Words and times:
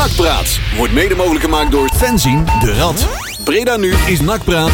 Nakpraat 0.00 0.58
wordt 0.76 0.92
mede 0.92 1.14
mogelijk 1.14 1.44
gemaakt 1.44 1.70
door 1.70 1.90
Fenzin 1.96 2.44
de 2.60 2.74
Rad. 2.74 3.08
Breda 3.44 3.76
nu 3.76 3.94
is 4.06 4.20
Nakpraat. 4.20 4.70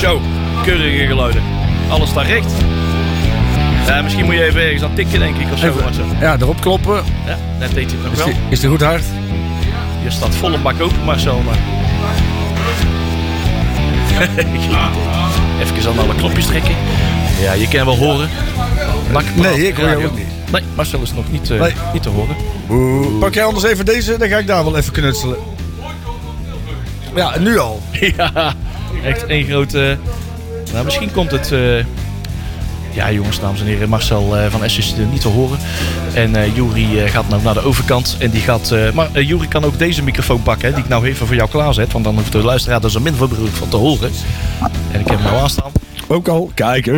Zo, 0.00 0.20
keurige 0.62 1.06
geluiden. 1.06 1.42
Alles 1.88 2.08
staat 2.08 2.26
recht. 2.26 2.52
Ja, 3.86 4.02
misschien 4.02 4.24
moet 4.24 4.34
je 4.34 4.44
even 4.44 4.60
ergens 4.60 4.82
aan 4.82 4.94
tikken, 4.94 5.18
denk 5.18 5.36
ik, 5.36 5.52
of 5.52 5.58
zo. 5.58 5.66
Even- 5.66 5.82
Marcel. 5.82 6.04
Ja, 6.20 6.36
erop 6.40 6.60
kloppen. 6.60 7.04
Ja, 7.26 7.38
net 7.58 7.74
deed 7.74 7.90
hij 7.90 8.00
het 8.00 8.02
nog 8.02 8.12
Is 8.12 8.18
wel. 8.18 8.26
die, 8.26 8.36
is 8.48 8.60
die 8.60 8.68
goed 8.68 8.82
hard? 8.82 9.04
Je 10.04 10.10
staat 10.10 10.34
volle 10.34 10.58
bak 10.58 10.80
open, 10.80 11.04
Marcel. 11.04 11.42
Maar... 11.46 11.58
even 15.62 15.90
aan 15.90 15.98
alle 15.98 16.14
knopjes 16.14 16.46
trekken. 16.46 16.74
Ja, 17.40 17.52
je 17.52 17.68
kan 17.68 17.84
wel 17.84 17.96
horen. 17.96 18.28
Nee, 19.34 19.66
ik 19.68 19.76
hoor 19.76 19.88
jou 19.88 20.04
ook 20.04 20.16
niet. 20.16 20.26
Nee, 20.52 20.62
Marcel 20.74 21.00
is 21.02 21.12
nog 21.12 21.30
niet, 21.30 21.50
eh, 21.50 21.60
Nee. 21.60 21.72
niet 21.92 22.02
te 22.02 22.08
horen. 22.08 22.36
Pak 23.18 23.34
jij 23.34 23.44
anders 23.44 23.64
even 23.64 23.84
deze, 23.84 24.16
dan 24.18 24.28
ga 24.28 24.36
ik 24.38 24.46
daar 24.46 24.64
wel 24.64 24.76
even 24.76 24.92
knutselen. 24.92 25.36
Ja, 27.14 27.38
nu 27.38 27.58
al. 27.58 27.80
ja, 28.16 28.54
echt 29.04 29.26
één 29.26 29.44
grote... 29.44 29.98
Nou, 30.72 30.84
misschien 30.84 31.12
komt 31.12 31.30
het... 31.30 31.52
eh, 31.52 31.84
Ja, 32.94 33.10
jongens, 33.12 33.40
dames 33.40 33.60
en 33.60 33.66
heren, 33.66 33.88
Marcel 33.88 34.36
eh, 34.36 34.46
van 34.50 34.70
S 34.70 34.78
is 34.78 34.92
eh, 34.98 35.06
niet 35.10 35.20
te 35.20 35.28
horen. 35.28 35.58
En 36.14 36.52
Juri 36.54 37.00
eh, 37.00 37.10
gaat 37.10 37.28
nou 37.28 37.42
naar 37.42 37.54
de 37.54 37.60
overkant. 37.64 38.16
En 38.18 38.30
die 38.30 38.40
gaat. 38.40 38.74
maar 38.94 39.20
Juri 39.22 39.48
kan 39.48 39.64
ook 39.64 39.78
deze 39.78 40.02
microfoon 40.02 40.42
pakken, 40.42 40.68
hè, 40.68 40.74
die 40.74 40.82
ik 40.84 40.88
nou 40.90 41.06
even 41.06 41.26
voor 41.26 41.36
jou 41.36 41.48
klaarzet. 41.48 41.92
Want 41.92 42.04
dan 42.04 42.14
hoeft 42.14 42.32
de 42.32 42.38
luisteraar 42.38 42.82
er 42.84 42.90
zo 42.90 43.00
min 43.00 43.14
mogelijk 43.18 43.54
van 43.56 43.68
te 43.68 43.76
horen. 43.76 44.10
En 44.90 45.00
ik 45.00 45.06
heb 45.08 45.16
hem 45.18 45.26
nou 45.26 45.36
aanstaan. 45.42 45.70
Ook 46.12 46.28
al. 46.28 46.50
Kijk. 46.54 46.84
Het 46.84 46.94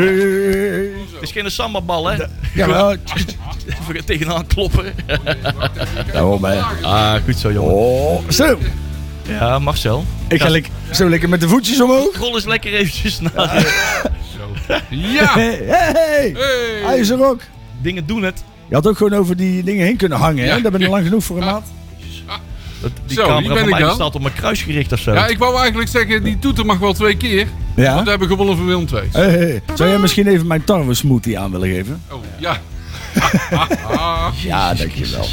is 1.21 1.33
geen 1.33 1.51
sambabal, 1.51 2.07
hè? 2.07 2.25
Ja, 2.55 2.67
maar... 2.67 2.97
Even 3.89 4.05
tegenaan 4.05 4.47
kloppen. 4.47 4.95
Daarom, 6.13 6.45
hè. 6.45 6.61
Ah, 6.83 7.15
goed 7.25 7.37
zo, 7.37 7.53
jongen. 7.53 7.75
Oh, 7.75 8.29
zo. 8.29 8.59
Ja, 9.29 9.59
Marcel. 9.59 10.05
Ik 10.29 10.41
ga 10.43 10.49
lekker, 10.49 10.73
zo 10.91 11.09
lekker 11.09 11.29
met 11.29 11.41
de 11.41 11.49
voetjes 11.49 11.81
omhoog. 11.81 12.17
Rol 12.17 12.35
eens 12.35 12.45
lekker 12.45 12.75
eventjes 12.75 13.21
naar 13.21 13.67
Ja! 14.91 15.33
Hey, 15.35 15.63
hey. 15.67 16.35
Hij 16.85 16.99
is 16.99 17.09
er 17.09 17.25
ook. 17.25 17.41
dingen 17.81 18.07
doen 18.07 18.23
het. 18.23 18.45
Je 18.69 18.75
had 18.75 18.87
ook 18.87 18.97
gewoon 18.97 19.19
over 19.19 19.37
die 19.37 19.63
dingen 19.63 19.87
heen 19.87 19.97
kunnen 19.97 20.19
hangen, 20.19 20.49
hè? 20.49 20.61
Daar 20.61 20.73
ben 20.73 20.81
je 20.81 20.89
lang 20.89 21.05
genoeg 21.05 21.25
voor 21.25 21.37
een 21.37 21.45
maat. 21.45 21.67
Dat- 22.85 22.93
Die 23.07 23.17
Zo, 23.17 23.23
camera 23.27 23.49
ben 23.49 23.59
van 23.59 23.65
ik 23.65 23.71
mij 23.71 23.79
dan. 23.79 23.89
die 23.89 23.97
staat 23.99 24.15
op 24.15 24.23
mijn 24.23 24.35
kruis 24.35 24.63
gericht 24.63 24.93
of 24.93 24.99
zo. 24.99 25.13
Ja, 25.13 25.27
ik 25.27 25.39
wou 25.39 25.59
eigenlijk 25.59 25.89
zeggen, 25.91 26.23
die 26.23 26.39
toeter 26.39 26.67
mag 26.67 26.79
wel 26.79 26.93
twee 26.93 27.17
keer. 27.17 27.47
Ja? 27.77 27.93
Want 27.93 28.05
we 28.05 28.11
hebben 28.11 28.29
gewonnen 28.29 28.57
van 28.57 28.67
Willem 28.67 28.87
II. 28.93 29.03
Hey, 29.13 29.31
hey. 29.31 29.63
Zou 29.75 29.89
jij 29.91 29.99
misschien 29.99 30.27
even 30.27 30.47
mijn 30.47 30.65
tarwe 30.65 30.95
smoothie 30.95 31.39
aan 31.39 31.51
willen 31.51 31.69
geven? 31.69 32.03
Oh, 32.11 32.19
ja. 32.39 32.61
Ja, 34.43 34.75
dankjewel. 34.75 35.27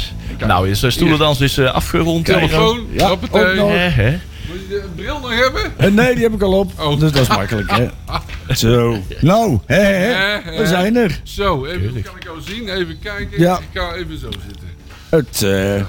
Nou, 0.46 0.68
is 0.68 0.80
de 0.80 0.90
stoelendans 0.90 1.40
is 1.40 1.58
eh, 1.58 1.72
afgerond. 1.74 2.24
Telefoon, 2.24 2.86
Ja, 2.90 3.08
hoppatee. 3.08 3.50
ook 3.50 3.56
nog. 3.56 3.70
Hè? 3.94 4.10
Moet 4.10 4.56
je 4.60 4.68
de 4.68 4.88
bril 4.96 5.20
nog 5.20 5.38
hebben? 5.42 5.62
Eh, 5.76 5.90
Nee, 5.90 6.14
die 6.14 6.22
heb 6.24 6.32
ik 6.34 6.42
al 6.42 6.52
op. 6.58 6.72
Oh. 6.80 7.00
Dus 7.00 7.12
dat 7.12 7.22
is 7.22 7.28
makkelijk, 7.28 7.70
hè? 7.70 7.86
Zo. 8.54 8.96
Nou, 9.20 9.58
hè, 9.66 9.80
hè. 9.82 10.38
We 10.58 10.66
zijn 10.66 10.96
er. 10.96 11.20
Zo, 11.22 11.64
even, 11.64 12.02
kan 12.02 12.16
ik 12.16 12.24
jou 12.24 12.38
zien? 12.46 12.68
Even 12.68 12.98
kijken. 13.02 13.40
Ja. 13.40 13.56
Ik 13.58 13.80
ga 13.80 13.94
even 13.94 14.18
zo 14.18 14.28
zitten. 14.46 14.68
Het, 15.08 15.42
eh, 15.42 15.76
eh, 15.78 15.84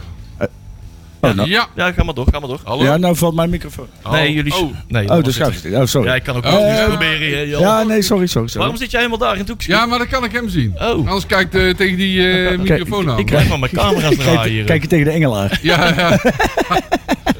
oh, 1.29 1.33
nou. 1.35 1.49
Ja. 1.49 1.67
Ja, 1.75 1.91
ga 1.91 2.03
maar 2.03 2.13
door, 2.13 2.27
ga 2.31 2.39
maar 2.39 2.49
door. 2.49 2.59
Hallo? 2.63 2.83
Ja, 2.83 2.97
nou 2.97 3.15
valt 3.15 3.35
mijn 3.35 3.49
microfoon. 3.49 3.87
Nee, 4.11 4.33
jullie... 4.33 4.55
Oh. 4.55 4.71
Nee, 4.87 5.09
Oh, 5.09 5.19
schuif. 5.23 5.53
zitten. 5.59 5.81
Oh, 5.81 5.87
sorry. 5.87 6.07
Ja, 6.07 6.15
ik 6.15 6.23
kan 6.23 6.35
ook 6.35 6.45
Oh. 6.45 6.79
Eh, 6.79 6.85
proberen. 6.87 7.37
hè. 7.37 7.41
Ja, 7.41 7.83
nee, 7.83 8.01
sorry, 8.01 8.25
sorry. 8.27 8.47
sorry. 8.47 8.59
Waarom 8.59 8.77
zit 8.77 8.91
jij 8.91 8.99
helemaal 8.99 9.21
daar 9.21 9.33
in 9.33 9.39
het 9.39 9.49
hoekje? 9.49 9.71
Ja, 9.71 9.85
maar 9.85 9.97
dan 9.97 10.07
kan 10.07 10.23
ik 10.23 10.31
hem 10.31 10.49
zien. 10.49 10.73
Oh. 10.75 10.81
Anders 10.83 11.25
kijkt 11.25 11.55
eh, 11.55 11.69
tegen 11.69 11.97
die 11.97 12.31
eh, 12.47 12.57
microfoon 12.59 13.09
aan. 13.09 13.19
Ik 13.19 13.25
krijg 13.25 13.47
maar 13.49 13.59
mijn 13.59 13.71
camera 13.71 14.09
draaien 14.09 14.35
Kijk, 14.35 14.49
hier. 14.49 14.63
kijk 14.63 14.81
je 14.81 14.87
tegen 14.87 15.05
de 15.05 15.11
engelaar. 15.11 15.59
Ja, 15.61 15.93
ja. 15.97 16.19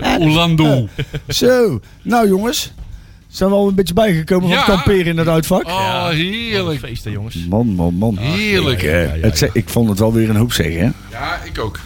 Orlando. 0.19 0.87
Zo. 1.27 1.79
Nou, 2.01 2.27
jongens. 2.27 2.73
Zijn 3.27 3.49
we 3.49 3.55
al 3.55 3.67
een 3.67 3.75
beetje 3.75 3.93
bijgekomen 3.93 4.49
van 4.49 4.57
het 4.57 4.65
kamperen 4.67 5.05
in 5.05 5.17
het 5.17 5.27
uitvak? 5.27 5.65
Oh, 5.65 6.07
heerlijk. 6.07 6.79
Feesten, 6.79 7.11
jongens. 7.11 7.35
Man, 7.49 7.67
man, 7.67 7.93
man. 7.93 8.17
Heerlijk. 8.17 8.81
Ik, 8.81 9.21
het 9.23 9.49
ik 9.53 9.69
vond 9.69 9.89
het 9.89 9.99
wel 9.99 10.13
weer 10.13 10.29
een 10.29 10.35
hoop 10.35 10.53
zeggen, 10.53 10.79
hè? 10.79 10.89
Ja, 11.17 11.39
ik 11.43 11.59
ook. 11.59 11.79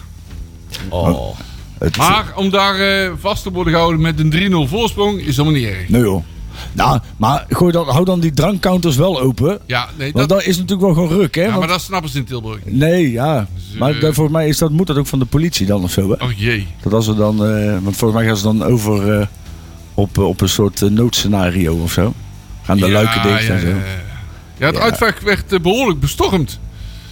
Oh. 0.88 1.38
Het, 1.78 1.96
Maar 1.96 2.32
om 2.36 2.50
daar 2.50 2.80
eh, 2.80 3.10
vast 3.20 3.42
te 3.42 3.50
worden 3.50 3.72
gehouden 3.72 4.00
met 4.00 4.20
een 4.20 4.66
3-0 4.66 4.68
voorsprong 4.70 5.20
is 5.20 5.36
helemaal 5.36 5.60
niet 5.60 5.68
erg. 5.68 5.88
Nee, 5.88 6.00
joh. 6.02 6.24
Nou, 6.72 7.00
maar 7.16 7.44
gooi 7.48 7.72
dan, 7.72 7.88
hou 7.88 8.04
dan 8.04 8.20
die 8.20 8.32
drankcounters 8.32 8.96
wel 8.96 9.20
open. 9.20 9.58
Ja, 9.66 9.88
nee, 9.96 10.12
Want 10.12 10.28
dat, 10.28 10.38
dat 10.38 10.48
is 10.48 10.54
natuurlijk 10.56 10.80
wel 10.80 10.94
gewoon 10.94 11.18
ruk, 11.18 11.34
hè? 11.34 11.40
ja, 11.42 11.46
Want- 11.48 11.58
maar 11.58 11.68
dat 11.68 11.80
snappen 11.80 12.10
ze 12.10 12.18
in 12.18 12.24
Tilburg 12.24 12.64
niet. 12.64 12.74
Nee, 12.74 13.10
ja. 13.10 13.46
Maar 13.78 13.92
Zo. 13.94 14.00
daar- 14.00 14.12
volgens 14.14 14.36
mij 14.36 14.48
is 14.48 14.58
dat, 14.58 14.70
moet 14.70 14.86
dat 14.86 14.96
ook 14.96 15.06
van 15.06 15.18
de 15.18 15.24
politie 15.24 15.66
dan 15.66 15.82
of 15.82 15.90
zo, 15.90 16.08
hè? 16.18 16.24
Oh 16.24 16.32
jee. 16.36 16.66
Dat 16.82 16.92
als 16.92 17.04
ze 17.04 17.14
dan, 17.14 17.44
eh, 17.46 17.72
want 17.82 17.96
volgens 17.96 18.20
mij 18.20 18.28
gaan 18.28 18.36
ze 18.36 18.42
dan 18.42 18.62
over 18.64 19.20
eh, 19.20 19.26
op, 19.94 20.18
eh, 20.18 20.24
op 20.28 20.40
een 20.40 20.48
soort 20.48 20.82
eh, 20.82 20.88
noodscenario 20.88 21.74
of 21.82 21.92
zo. 21.92 22.12
Gaan 22.62 22.76
de 22.78 22.86
Ja, 22.86 22.92
luiken 22.92 23.22
dicht 23.22 23.46
ja, 23.46 23.54
en 23.54 23.60
zo. 23.60 23.66
ja, 24.58 24.66
het 24.66 24.78
uitvak 24.78 25.20
werd 25.20 25.52
eh, 25.52 25.60
behoorlijk 25.60 26.00
bestormd. 26.00 26.58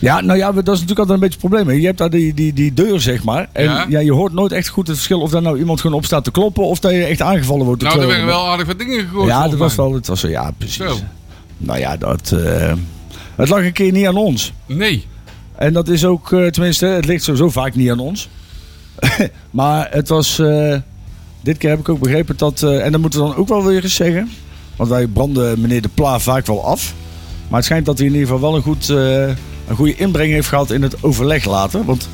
Nou 0.01 0.37
ja, 0.37 0.53
dat 0.53 0.57
is 0.57 0.81
natuurlijk 0.81 0.99
altijd 0.99 1.09
een 1.09 1.29
beetje 1.29 1.39
het 1.41 1.51
probleem. 1.51 1.81
Je 1.81 1.87
hebt 1.87 1.99
daar 1.99 2.11
die, 2.11 2.35
die, 2.35 2.53
die 2.53 2.75
deur, 2.75 3.01
zeg 3.01 3.25
maar. 3.25 3.49
En 3.53 3.65
ja. 3.65 3.87
Ja. 3.89 3.99
je 3.99 4.13
hoort 4.13 4.33
nooit 4.33 4.53
echt 4.53 4.69
goed 4.69 4.87
het 4.87 4.97
verschil 4.97 5.21
of 5.21 5.31
daar 5.31 5.43
nou 5.43 5.59
iemand 5.59 5.81
gewoon 5.81 5.97
op 5.97 6.05
staat 6.05 6.25
te 6.25 6.31
kloppen 6.31 6.65
of 6.65 6.79
dat 6.79 6.93
je 6.93 7.05
echt 7.05 7.23
aangevallen 7.23 7.67
wordt. 7.67 7.83
Nou, 7.83 8.01
er 8.01 8.07
werden 8.07 8.27
wel 8.27 8.49
aardig 8.49 8.67
wat 8.67 8.79
dingen 8.79 9.01
gegooid. 9.01 9.29
Ja, 9.29 9.49
dat 9.49 9.59
was 9.59 9.75
wel, 9.75 9.95
het 9.95 10.07
was 10.07 10.21
zo, 10.21 10.29
ja, 10.29 10.51
precies. 10.59 10.77
Zo. 10.77 10.97
Nou 11.59 11.79
ja, 11.79 11.97
dat, 11.97 12.35
het 13.37 13.49
lag 13.49 13.65
een 13.65 13.73
keer 13.73 13.93
niet 13.93 14.07
aan 14.07 14.17
ons. 14.17 14.53
Nee. 14.67 15.07
En 15.57 15.73
dat 15.73 15.89
is 15.89 16.05
ook, 16.05 16.33
eh, 16.33 16.47
tenminste, 16.47 16.87
het 16.87 17.05
ligt 17.05 17.25
sowieso 17.25 17.51
vaak 17.51 17.75
niet 17.75 17.91
aan 17.91 17.99
ons. 17.99 18.29
maar 19.51 19.89
het 19.91 20.09
was, 20.09 20.39
eh, 20.39 20.77
dit 21.41 21.59
keer 21.59 21.71
heb 21.71 21.79
ik 21.79 21.89
ook 21.89 21.99
begrepen 21.99 22.37
dat, 22.37 22.63
en 22.63 22.93
dat 22.93 23.01
moeten 23.01 23.21
we 23.21 23.27
dan 23.27 23.37
ook 23.37 23.49
wel 23.49 23.65
weer 23.65 23.83
eens 23.83 23.95
zeggen. 23.95 24.31
Want 24.77 24.91
wij 24.91 25.07
branden 25.07 25.61
meneer 25.61 25.83
De 25.83 25.89
Pla 25.95 26.19
vaak 26.19 26.47
wel 26.47 26.65
af. 26.65 26.95
Maar 27.49 27.57
het 27.59 27.65
schijnt 27.65 27.87
dat 27.87 27.99
hij 27.99 28.07
in 28.07 28.13
ieder 28.13 28.29
geval 28.29 28.43
wel 28.43 28.57
een, 28.57 28.63
goed, 28.63 28.89
eh, 28.91 29.29
een 29.69 29.77
goede 29.77 29.95
inbreng 29.97 30.33
heeft 30.33 30.49
gehad 30.49 30.71
in 30.71 30.83
het 30.83 31.03
overleg 31.03 31.45
later. 31.45 31.85
Want 31.85 32.09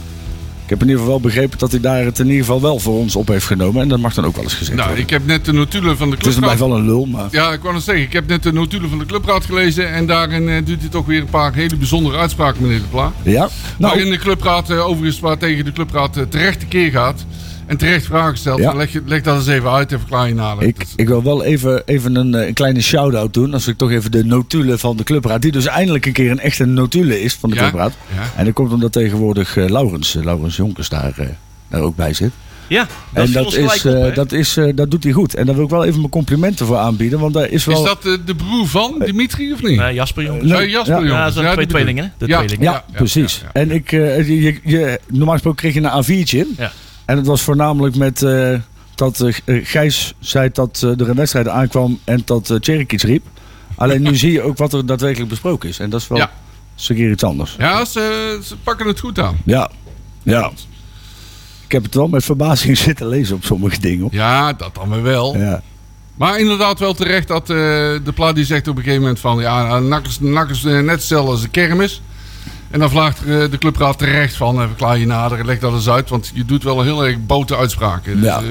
ik 0.64 0.68
heb 0.68 0.80
in 0.80 0.86
ieder 0.86 1.02
geval 1.02 1.20
wel 1.20 1.30
begrepen 1.30 1.58
dat 1.58 1.70
hij 1.70 1.80
daar 1.80 2.04
het 2.04 2.18
in 2.18 2.26
ieder 2.26 2.40
geval 2.40 2.60
wel 2.60 2.78
voor 2.78 2.98
ons 2.98 3.16
op 3.16 3.28
heeft 3.28 3.46
genomen. 3.46 3.82
En 3.82 3.88
dat 3.88 3.98
mag 3.98 4.14
dan 4.14 4.24
ook 4.24 4.34
wel 4.34 4.44
eens 4.44 4.54
gezegd 4.54 4.76
Nou, 4.76 4.86
worden. 4.88 5.04
ik 5.04 5.10
heb 5.10 5.26
net 5.26 5.44
de 5.44 5.52
notulen 5.52 5.96
van 5.96 6.10
de 6.10 6.16
Het 6.16 6.26
is 6.26 6.38
mij 6.38 6.48
clubraad... 6.48 6.68
wel 6.68 6.78
een 6.78 6.84
lul, 6.84 7.06
maar... 7.06 7.28
Ja, 7.30 7.52
ik 7.52 7.60
wou 7.62 7.74
nog 7.74 7.82
zeggen, 7.82 8.04
ik 8.04 8.12
heb 8.12 8.26
net 8.26 8.42
de 8.42 8.52
notulen 8.52 8.88
van 8.88 8.98
de 8.98 9.06
clubraad 9.06 9.44
gelezen. 9.44 9.92
En 9.92 10.06
daarin 10.06 10.48
eh, 10.48 10.64
doet 10.64 10.80
hij 10.80 10.88
toch 10.88 11.06
weer 11.06 11.20
een 11.20 11.26
paar 11.30 11.54
hele 11.54 11.76
bijzondere 11.76 12.16
uitspraken, 12.18 12.62
meneer 12.62 12.78
De 12.78 12.84
Pla. 12.90 13.12
Ja, 13.22 13.38
nou, 13.40 13.48
Waarin 13.78 14.10
de 14.10 14.18
clubraad 14.18 14.70
eh, 14.70 14.86
overigens 14.86 15.20
waar 15.20 15.38
tegen 15.38 15.64
de 15.64 15.72
clubraad 15.72 16.18
terecht 16.28 16.60
de 16.60 16.66
keer 16.66 16.90
gaat. 16.90 17.24
En 17.72 17.78
terecht 17.78 18.06
vragen 18.06 18.38
stelt. 18.38 18.58
Ja. 18.58 18.64
Dan 18.64 18.76
leg, 18.76 18.92
je, 18.92 19.02
leg 19.06 19.22
dat 19.22 19.36
eens 19.36 19.46
even 19.46 19.70
uit 19.70 19.92
en 19.92 19.98
verklaar 19.98 20.28
je 20.28 20.34
nader. 20.34 20.64
Ik, 20.64 20.86
ik 20.96 21.08
wil 21.08 21.22
wel 21.22 21.44
even, 21.44 21.82
even 21.86 22.14
een, 22.16 22.34
eh, 22.34 22.46
een 22.46 22.52
kleine 22.54 22.80
shout-out 22.80 23.34
doen. 23.34 23.52
Als 23.54 23.66
ik 23.66 23.76
toch 23.76 23.90
even 23.90 24.10
de 24.10 24.24
notulen 24.24 24.78
van 24.78 24.96
de 24.96 25.04
clubraad. 25.04 25.42
Die 25.42 25.52
dus 25.52 25.66
eindelijk 25.66 26.06
een 26.06 26.12
keer 26.12 26.30
een 26.30 26.40
echte 26.40 26.64
notule 26.64 27.22
is 27.22 27.34
van 27.34 27.50
de 27.50 27.56
Ja, 27.56 27.62
clubraad. 27.62 27.92
ja. 28.14 28.22
En 28.36 28.44
dat 28.44 28.54
komt 28.54 28.72
omdat 28.72 28.92
tegenwoordig 28.92 29.56
eh, 29.56 29.68
Laurens, 29.68 30.16
eh, 30.16 30.24
Laurens 30.24 30.56
Jonkers 30.56 30.88
daar, 30.88 31.12
eh, 31.16 31.26
daar 31.68 31.80
ook 31.80 31.96
bij 31.96 32.12
zit. 32.14 32.30
Ja, 32.66 32.86
dat 33.12 33.24
en 33.26 33.32
dat, 33.32 33.54
is, 33.54 33.84
op, 33.86 33.92
eh, 33.92 34.14
dat, 34.14 34.32
is, 34.32 34.56
eh, 34.56 34.68
dat 34.74 34.90
doet 34.90 35.04
hij 35.04 35.12
goed. 35.12 35.34
En 35.34 35.46
daar 35.46 35.54
wil 35.54 35.64
ik 35.64 35.70
wel 35.70 35.84
even 35.84 35.98
mijn 35.98 36.10
complimenten 36.10 36.66
voor 36.66 36.76
aanbieden. 36.76 37.18
Want 37.18 37.34
daar 37.34 37.48
is 37.48 37.64
wel... 37.64 37.76
Is 37.76 37.88
dat 37.88 38.02
de 38.26 38.34
broer 38.34 38.66
van 38.68 38.94
Dimitri 39.04 39.52
of 39.52 39.62
niet? 39.62 39.78
Nee, 39.78 39.94
Jasper, 39.94 40.24
jongens. 40.24 40.50
Nee, 40.50 40.68
Jasper, 40.70 40.94
ja. 40.94 41.00
jongens. 41.00 41.16
Ja, 41.18 41.24
dat 41.24 41.32
zijn 41.32 41.46
Ja, 41.46 41.52
twee 41.52 41.66
tweelingen? 41.66 42.12
De 42.18 42.26
Ja. 42.26 42.36
tweelingen. 42.36 42.64
ja, 42.64 42.72
ja, 42.72 42.84
ja, 42.90 42.96
precies. 42.96 43.38
ja, 43.42 43.46
ja. 43.54 43.60
En 43.60 43.70
ik, 43.70 43.90
je, 43.90 44.58
je, 44.64 45.00
normaal 45.08 45.32
gesproken 45.32 45.60
kreeg 45.60 45.74
je 45.74 45.80
een 45.80 46.04
A4'tje. 46.04 46.46
Ja. 46.60 46.72
En 47.12 47.18
het 47.18 47.26
was 47.26 47.42
voornamelijk 47.42 47.96
met 47.96 48.22
eh, 48.22 48.54
dat 48.94 49.20
eh, 49.20 49.36
eh, 49.44 49.66
Gijs 49.66 50.14
zei 50.18 50.50
dat 50.52 50.80
er 50.80 51.08
een 51.08 51.14
wedstrijd 51.14 51.48
aankwam 51.48 51.98
en 52.04 52.22
dat 52.24 52.50
uh, 52.50 52.58
Tjerk 52.58 52.92
iets 52.92 53.04
riep. 53.04 53.26
Alleen 53.76 54.02
nu 54.02 54.16
zie 54.24 54.32
je 54.32 54.42
ook 54.42 54.56
wat 54.56 54.72
er 54.72 54.86
daadwerkelijk 54.86 55.30
besproken 55.30 55.68
is. 55.68 55.78
En 55.78 55.90
dat 55.90 56.00
is 56.00 56.08
wel 56.08 56.18
Ja. 56.18 56.30
is 56.78 56.88
een 56.88 56.96
keer 56.96 57.10
iets 57.10 57.24
anders. 57.24 57.54
Ja, 57.58 57.84
ze, 57.84 58.40
ze 58.44 58.56
pakken 58.56 58.86
het 58.86 59.00
goed 59.00 59.18
aan. 59.18 59.36
Ja. 59.44 59.70
ja. 60.22 60.50
Ik 61.64 61.72
heb 61.72 61.82
het 61.82 61.94
wel 61.94 62.08
met 62.08 62.24
verbazing 62.24 62.78
zitten 62.88 63.08
lezen 63.08 63.36
op 63.36 63.44
sommige 63.44 63.80
dingen. 63.80 64.08
Ja, 64.10 64.52
dat 64.52 64.74
dan 64.74 64.90
weer 64.90 65.02
wel. 65.02 65.36
Ja. 65.36 65.62
Maar 66.14 66.38
inderdaad 66.38 66.78
wel 66.78 66.94
terecht 66.94 67.28
dat 67.28 67.46
de 67.46 68.12
plaat 68.14 68.34
die 68.34 68.44
zegt 68.44 68.68
op 68.68 68.76
een 68.76 68.82
gegeven 68.82 69.02
moment 69.02 69.20
van... 69.20 69.40
Ja, 69.40 69.78
nakkers, 69.78 70.20
nakkers 70.20 70.64
eh, 70.64 70.72
net 70.72 70.90
hetzelfde 70.90 71.30
als 71.30 71.40
de 71.40 71.48
kermis. 71.48 72.02
En 72.72 72.78
dan 72.78 72.90
vraagt 72.90 73.18
eh, 73.18 73.24
de 73.50 73.58
clubraad 73.58 73.98
terecht 73.98 74.36
van... 74.36 74.56
Verklaar 74.56 74.98
je 74.98 75.06
nader, 75.06 75.44
leg 75.46 75.58
dat 75.58 75.72
eens 75.72 75.88
uit. 75.88 76.08
Want 76.08 76.30
je 76.34 76.44
doet 76.44 76.62
wel 76.62 76.82
heel 76.82 77.04
erg 77.06 77.16
bote 77.26 77.56
uitspraken. 77.56 78.16
Dus, 78.16 78.24
Ja. 78.24 78.38
eh, 78.38 78.44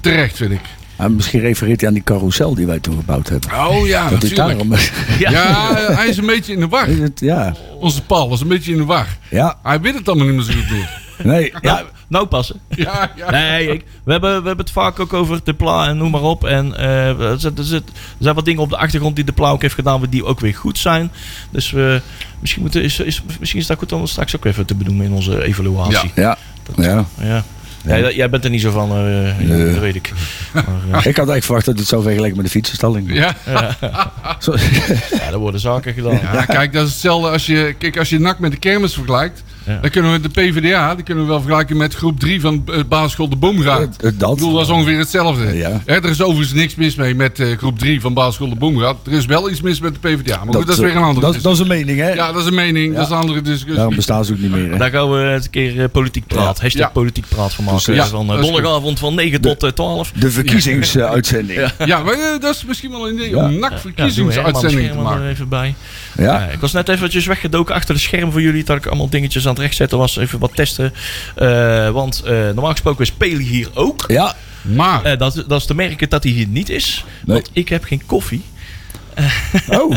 terecht, 0.00 0.36
vind 0.36 0.52
ik. 0.52 0.60
En 0.96 1.14
misschien 1.16 1.40
refereert 1.40 1.80
hij 1.80 1.88
aan 1.88 1.94
die 1.94 2.02
carousel 2.04 2.54
die 2.54 2.66
wij 2.66 2.80
toen 2.80 2.96
gebouwd 2.96 3.28
hebben. 3.28 3.50
Oh 3.68 3.86
ja, 3.86 4.02
dat 4.02 4.22
natuurlijk. 4.22 4.36
daarom. 4.58 4.72
Ja, 5.18 5.74
hij 5.94 6.08
is 6.08 6.16
een 6.16 6.26
beetje 6.26 6.52
in 6.52 6.60
de 6.60 6.68
war. 6.68 6.88
Is 6.88 6.98
het- 6.98 7.20
ja. 7.20 7.54
Onze 7.78 8.02
Paul 8.02 8.32
is 8.32 8.40
een 8.40 8.48
beetje 8.48 8.72
in 8.72 8.78
de 8.78 8.84
war. 8.84 9.06
Ja. 9.30 9.58
Hij 9.62 9.80
weet 9.80 9.94
het 9.94 10.08
allemaal 10.08 10.26
niet 10.26 10.34
meer 10.36 10.44
zo 10.44 10.52
goed 10.52 10.70
meer. 10.70 11.00
Nee. 11.22 11.52
Ja. 11.60 11.82
Nou 12.10 12.26
passen. 12.26 12.60
Ja, 12.76 13.10
ja. 13.16 13.30
Nee, 13.30 13.66
ik, 13.72 13.84
we, 14.04 14.12
hebben, 14.12 14.30
we 14.42 14.46
hebben 14.46 14.64
het 14.64 14.70
vaak 14.74 15.00
ook 15.00 15.12
over 15.12 15.40
de 15.44 15.54
Pla 15.54 15.88
en 15.88 15.96
noem 15.96 16.10
maar 16.10 16.22
op. 16.22 16.44
En 16.44 16.76
eh, 16.76 17.20
er, 17.20 17.40
zit- 17.40 17.58
er, 17.58 17.64
zit- 17.64 17.88
er 17.88 17.94
zijn 18.18 18.34
wat 18.34 18.44
dingen 18.44 18.62
op 18.62 18.70
de 18.70 18.76
achtergrond 18.76 19.16
die 19.16 19.24
de 19.24 19.32
Pla 19.32 19.50
ook 19.50 19.62
heeft 19.62 19.74
gedaan, 19.74 20.02
die 20.10 20.24
ook 20.24 20.40
weer 20.40 20.54
goed 20.54 20.78
zijn. 20.78 21.10
Dus 21.50 21.70
we, 21.70 22.00
misschien, 22.40 22.62
moeten, 22.62 22.82
is, 22.82 23.00
is, 23.00 23.22
misschien 23.38 23.60
is 23.60 23.66
dat 23.66 23.78
goed 23.78 23.92
om 23.92 24.00
dat 24.00 24.08
straks 24.08 24.36
ook 24.36 24.44
even 24.44 24.66
te 24.66 24.74
benoemen 24.74 25.06
in 25.06 25.12
onze 25.12 25.42
evaluatie. 25.44 26.10
Ja. 26.14 26.36
Ja. 26.76 27.04
Ja. 27.20 27.44
Ja, 27.84 28.10
jij 28.10 28.30
bent 28.30 28.44
er 28.44 28.50
niet 28.50 28.60
zo 28.60 28.70
van, 28.70 28.90
eh, 28.90 28.96
Nee. 29.48 29.70
dat 29.70 29.78
weet 29.80 29.94
ik. 29.94 30.12
Maar, 30.52 30.64
eh, 30.64 30.70
Ik 30.90 31.16
had 31.16 31.28
eigenlijk 31.28 31.44
verwacht 31.44 31.64
dat 31.66 31.78
het 31.78 31.86
zou 31.88 32.02
vergelijken 32.02 32.36
met 32.36 32.44
de 32.46 32.52
fietsenstalling. 32.52 33.12
Ja. 33.14 33.34
Zo- 34.38 34.54
ja, 35.10 35.30
er 35.30 35.38
worden 35.38 35.60
zaken 35.60 35.94
gedaan. 35.94 36.20
Ja, 36.32 36.44
kijk, 36.44 36.72
dat 36.72 36.86
is 36.86 36.90
hetzelfde 36.92 37.28
als 37.30 37.46
je, 37.46 37.74
kijk, 37.78 37.98
als 37.98 38.08
je 38.08 38.18
NAC 38.20 38.38
met 38.38 38.50
de 38.50 38.56
kermis 38.58 38.94
vergelijkt. 38.94 39.42
Ja. 39.66 39.78
Dan 39.80 39.90
kunnen 39.90 40.12
we 40.12 40.20
de 40.20 40.28
PvdA, 40.28 40.94
die 40.94 41.04
kunnen 41.04 41.24
we 41.24 41.30
wel 41.30 41.40
vergelijken 41.40 41.76
met 41.76 41.94
groep 41.94 42.20
3 42.20 42.40
van 42.40 42.62
eh, 42.66 42.80
basisschool 42.88 43.28
De 43.28 43.36
Boomgaard. 43.36 43.96
Eh, 44.02 44.08
eh, 44.08 44.14
dat. 44.18 44.30
Ik 44.30 44.34
bedoel, 44.36 44.52
dat 44.52 44.62
is 44.62 44.68
ongeveer 44.68 44.98
hetzelfde. 44.98 45.56
Ja. 45.56 45.80
Er 45.86 46.04
is 46.04 46.22
overigens 46.22 46.52
niks 46.52 46.74
mis 46.74 46.94
mee 46.94 47.14
met 47.14 47.40
eh, 47.40 47.56
groep 47.56 47.78
3 47.78 48.00
van 48.00 48.14
basisschool 48.14 48.48
De 48.48 48.54
Boomgaard. 48.54 49.06
Er 49.06 49.12
is 49.12 49.26
wel 49.26 49.50
iets 49.50 49.60
mis 49.60 49.80
met 49.80 49.94
de 49.94 50.00
PvdA. 50.08 50.36
Maar 50.44 50.54
goed, 50.54 50.66
dat 50.66 50.68
is 50.76 50.78
weer 50.82 50.96
een 50.96 51.02
andere 51.02 51.32
dat, 51.32 51.42
dat 51.42 51.52
is 51.52 51.58
een 51.58 51.66
mening, 51.66 51.98
hè? 51.98 52.08
Ja, 52.12 52.32
dat 52.32 52.40
is 52.42 52.46
een 52.48 52.54
mening. 52.54 52.94
Dat 52.94 53.04
is 53.04 53.10
een 53.10 53.16
andere 53.16 53.40
discussie. 53.42 53.74
Daarom 53.74 53.94
bestaan 53.96 54.24
ze 54.24 54.32
ook 54.32 54.38
niet 54.38 54.50
meer. 54.50 54.70
Hè? 54.70 54.78
Daar 54.78 54.90
gaan 54.90 55.10
we 55.10 55.32
eens 55.34 55.44
een 55.44 55.50
keer 55.50 55.88
politiek 55.88 56.26
praat. 56.26 56.60
Hashtag 56.60 56.82
Ja. 56.86 56.88
politiek 56.88 57.24
praat 57.28 57.52
van 57.54 57.64
maken. 57.64 57.94
Ja, 57.94 58.06
van 58.06 58.26
donderdagavond 58.26 58.98
van 58.98 59.14
9 59.14 59.40
tot 59.40 59.62
eh, 59.62 59.70
12. 59.70 60.12
De 60.14 60.30
verkiezingsuitzending. 60.30 61.60
Ja. 61.60 61.86
Ja, 61.86 62.02
maar 62.02 62.16
dat 62.40 62.54
is 62.54 62.64
misschien 62.64 62.90
wel 62.90 63.08
een 63.08 63.14
idee 63.14 63.30
Ja. 63.30 63.44
om 63.44 63.58
NAC 63.58 63.70
Ja, 63.70 63.78
verkiezingsuitzending 63.78 64.80
doen 64.80 64.88
we 64.90 64.96
te 64.96 65.02
maken. 65.02 65.22
er 65.22 65.28
even 65.30 65.48
bij. 65.48 65.74
Ja, 66.24 66.46
ik 66.48 66.60
was 66.60 66.72
net 66.72 66.88
eventjes 66.88 67.26
weggedoken 67.26 67.74
achter 67.74 67.94
de 67.94 68.00
scherm 68.00 68.32
voor 68.32 68.42
jullie. 68.42 68.64
Dat 68.64 68.76
ik 68.76 68.86
allemaal 68.86 69.08
dingetjes 69.08 69.44
aan 69.46 69.52
het 69.52 69.60
rechtzetten 69.62 69.98
was. 69.98 70.16
Even 70.16 70.38
wat 70.38 70.54
testen. 70.54 70.92
Eh, 71.34 71.90
want 71.90 72.22
eh, 72.22 72.32
normaal 72.32 72.70
gesproken 72.70 73.04
is 73.04 73.12
Peli 73.12 73.44
hier 73.44 73.68
ook. 73.74 74.04
Ja. 74.08 74.34
Maar, 74.62 75.04
Eh, 75.04 75.18
dat, 75.18 75.44
dat 75.46 75.60
is 75.60 75.66
te 75.66 75.74
merken 75.74 76.08
dat 76.08 76.22
hij 76.22 76.32
hier 76.32 76.46
niet 76.46 76.68
is. 76.68 77.04
Nee. 77.24 77.36
Want 77.36 77.50
ik 77.52 77.68
heb 77.68 77.84
geen 77.84 78.02
koffie. 78.06 78.42
Oh, 79.80 79.96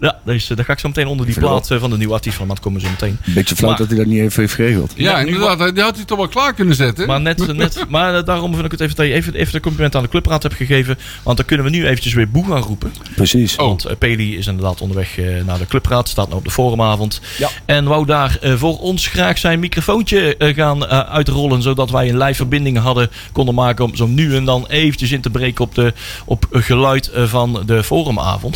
Ja, 0.00 0.18
dus 0.24 0.50
eh, 0.50 0.56
daar 0.56 0.64
ga 0.64 0.72
ik 0.72 0.78
zo 0.78 0.88
meteen 0.88 1.06
onder 1.06 1.26
die 1.26 1.34
plaat 1.38 1.70
eh, 1.70 1.78
van 1.80 1.90
de 1.90 1.96
nieuwe 1.96 2.14
artiest 2.14 2.36
van. 2.36 2.46
Maar 2.46 2.54
dat 2.56 2.64
komen 2.64 2.80
we 2.80 2.86
zo 2.86 2.92
meteen. 2.92 3.18
een 3.26 3.34
beetje 3.34 3.56
flauw 3.56 3.70
Maar- 3.70 3.78
dat 3.78 3.88
hij 3.88 3.96
dat 3.96 4.06
niet 4.06 4.20
even 4.20 4.40
heeft 4.40 4.54
geregeld. 4.54 4.92
ja, 4.96 5.18
Ja, 5.18 5.24
nu 5.24 5.32
inderdaad, 5.34 5.74
die 5.74 5.82
had 5.82 5.96
hij 5.96 6.04
toch 6.04 6.18
wel 6.18 6.28
klaar 6.28 6.54
kunnen 6.54 6.74
zetten. 6.74 7.06
Maar, 7.06 7.20
net, 7.20 7.52
net, 7.56 7.84
maar 7.88 8.14
eh, 8.14 8.24
daarom 8.24 8.52
vind 8.52 8.64
ik 8.64 8.70
het 8.70 8.80
even 8.80 8.96
dat 8.96 9.06
je 9.06 9.12
even, 9.12 9.34
even 9.34 9.52
de 9.52 9.60
compliment 9.60 9.96
aan 9.96 10.02
de 10.02 10.08
clubraad 10.08 10.42
hebt 10.42 10.54
gegeven. 10.54 10.98
Want 11.22 11.36
dan 11.36 11.46
kunnen 11.46 11.66
we 11.66 11.72
nu 11.72 11.86
eventjes 11.86 12.12
weer 12.14 12.30
boe 12.30 12.46
gaan 12.46 12.62
roepen. 12.62 12.92
Precies. 13.14 13.56
Oh. 13.56 13.66
Want 13.66 13.84
eh, 13.84 13.96
Peli 13.98 14.36
is 14.36 14.46
inderdaad 14.46 14.80
onderweg 14.80 15.18
eh, 15.18 15.44
naar 15.44 15.58
de 15.58 15.66
clubraad. 15.66 16.08
Staat 16.08 16.26
nou 16.26 16.38
op 16.38 16.44
de 16.44 16.50
forumavond. 16.50 17.20
Ja. 17.38 17.48
En 17.64 17.84
wou 17.84 18.06
daar 18.06 18.38
eh, 18.40 18.54
voor 18.54 18.78
ons 18.78 19.06
graag 19.06 19.38
zijn 19.38 19.58
microfoontje 19.60 20.36
eh, 20.36 20.54
gaan 20.54 20.86
eh, 20.86 20.98
uitrollen. 20.98 21.62
Zodat 21.62 21.90
wij 21.90 22.08
een 22.08 22.18
live 22.18 22.34
verbinding 22.34 22.78
hadden 22.78 23.10
konden 23.32 23.54
maken. 23.54 23.84
Om 23.84 23.96
zo 23.96 24.06
nu 24.06 24.36
en 24.36 24.44
dan 24.44 24.66
eventjes 24.68 25.10
in 25.12 25.20
te 25.20 25.30
breken 25.30 25.64
op, 25.64 25.74
de, 25.74 25.92
op 26.24 26.46
geluid 26.50 27.08
eh, 27.10 27.24
van 27.24 27.62
de 27.66 27.82
forumavond. 27.84 28.53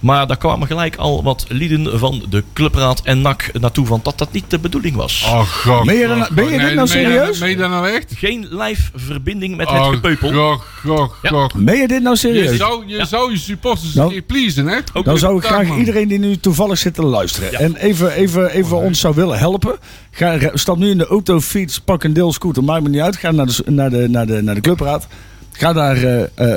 Maar 0.00 0.26
daar 0.26 0.36
kwamen 0.36 0.66
gelijk 0.66 0.96
al 0.96 1.22
wat 1.22 1.44
lieden 1.48 1.98
van 1.98 2.22
de 2.30 2.44
clubraad 2.52 3.00
en 3.04 3.20
NAC 3.20 3.50
naartoe. 3.60 3.86
Want 3.86 4.04
dat 4.04 4.18
dat 4.18 4.32
niet 4.32 4.44
de 4.48 4.58
bedoeling 4.58 4.96
was. 4.96 5.22
Oh, 5.26 5.40
god. 5.40 5.84
Ben 5.86 5.94
je 5.94 6.06
god, 6.08 6.16
nou- 6.18 6.34
ben 6.34 6.44
je 6.44 6.50
dit 6.58 6.74
nou 6.74 6.80
je- 6.80 6.86
serieus? 6.86 7.38
Meen 7.38 7.50
je 7.50 7.56
dat 7.56 7.70
nou 7.70 7.88
echt? 7.88 8.12
Geen 8.16 8.46
live 8.50 8.90
verbinding 8.94 9.56
met 9.56 9.68
het 9.70 9.78
Oh, 9.78 9.88
gepeupel. 9.88 10.32
god, 10.32 10.60
god, 10.84 11.12
Ja. 11.22 11.28
god. 11.30 11.54
Meen 11.54 11.76
je 11.80 11.88
dit 11.88 12.02
nou 12.02 12.14
Je 12.14 12.20
serieus? 12.20 12.56
zou 12.56 12.82
je, 12.86 13.04
zou 13.06 13.30
je 13.32 13.38
supporters 13.38 13.94
Nou, 13.94 14.22
pleasen, 14.22 14.66
hè? 14.66 14.78
Ook 14.92 15.04
Dan 15.04 15.18
zou 15.18 15.36
ik 15.36 15.44
graag 15.44 15.66
man. 15.66 15.78
iedereen 15.78 16.08
die 16.08 16.18
nu 16.18 16.36
toevallig 16.36 16.78
zit 16.78 16.94
te 16.94 17.02
luisteren. 17.04 17.50
Ja. 17.50 17.58
En 17.58 17.76
even, 17.76 18.12
even, 18.12 18.50
even 18.50 18.76
ons 18.76 19.00
zou 19.00 19.14
willen 19.14 19.38
helpen. 19.38 19.76
Ga, 20.10 20.38
stap 20.54 20.76
nu 20.76 20.90
in 20.90 20.98
de 20.98 21.06
auto, 21.06 21.40
fiets, 21.40 21.78
pak 21.80 22.04
een 22.04 22.12
deel 22.12 22.32
scooter. 22.32 22.64
Maakt 22.64 22.82
me 22.82 22.88
niet 22.88 23.00
uit. 23.00 23.16
Ga 23.16 23.30
naar 23.30 23.46
de, 23.46 23.62
naar 23.66 23.90
de, 23.90 24.08
naar 24.08 24.26
de, 24.26 24.42
naar 24.42 24.54
de 24.54 24.60
clubraad. 24.60 25.06
Ga 25.52 25.72
daar 25.72 25.96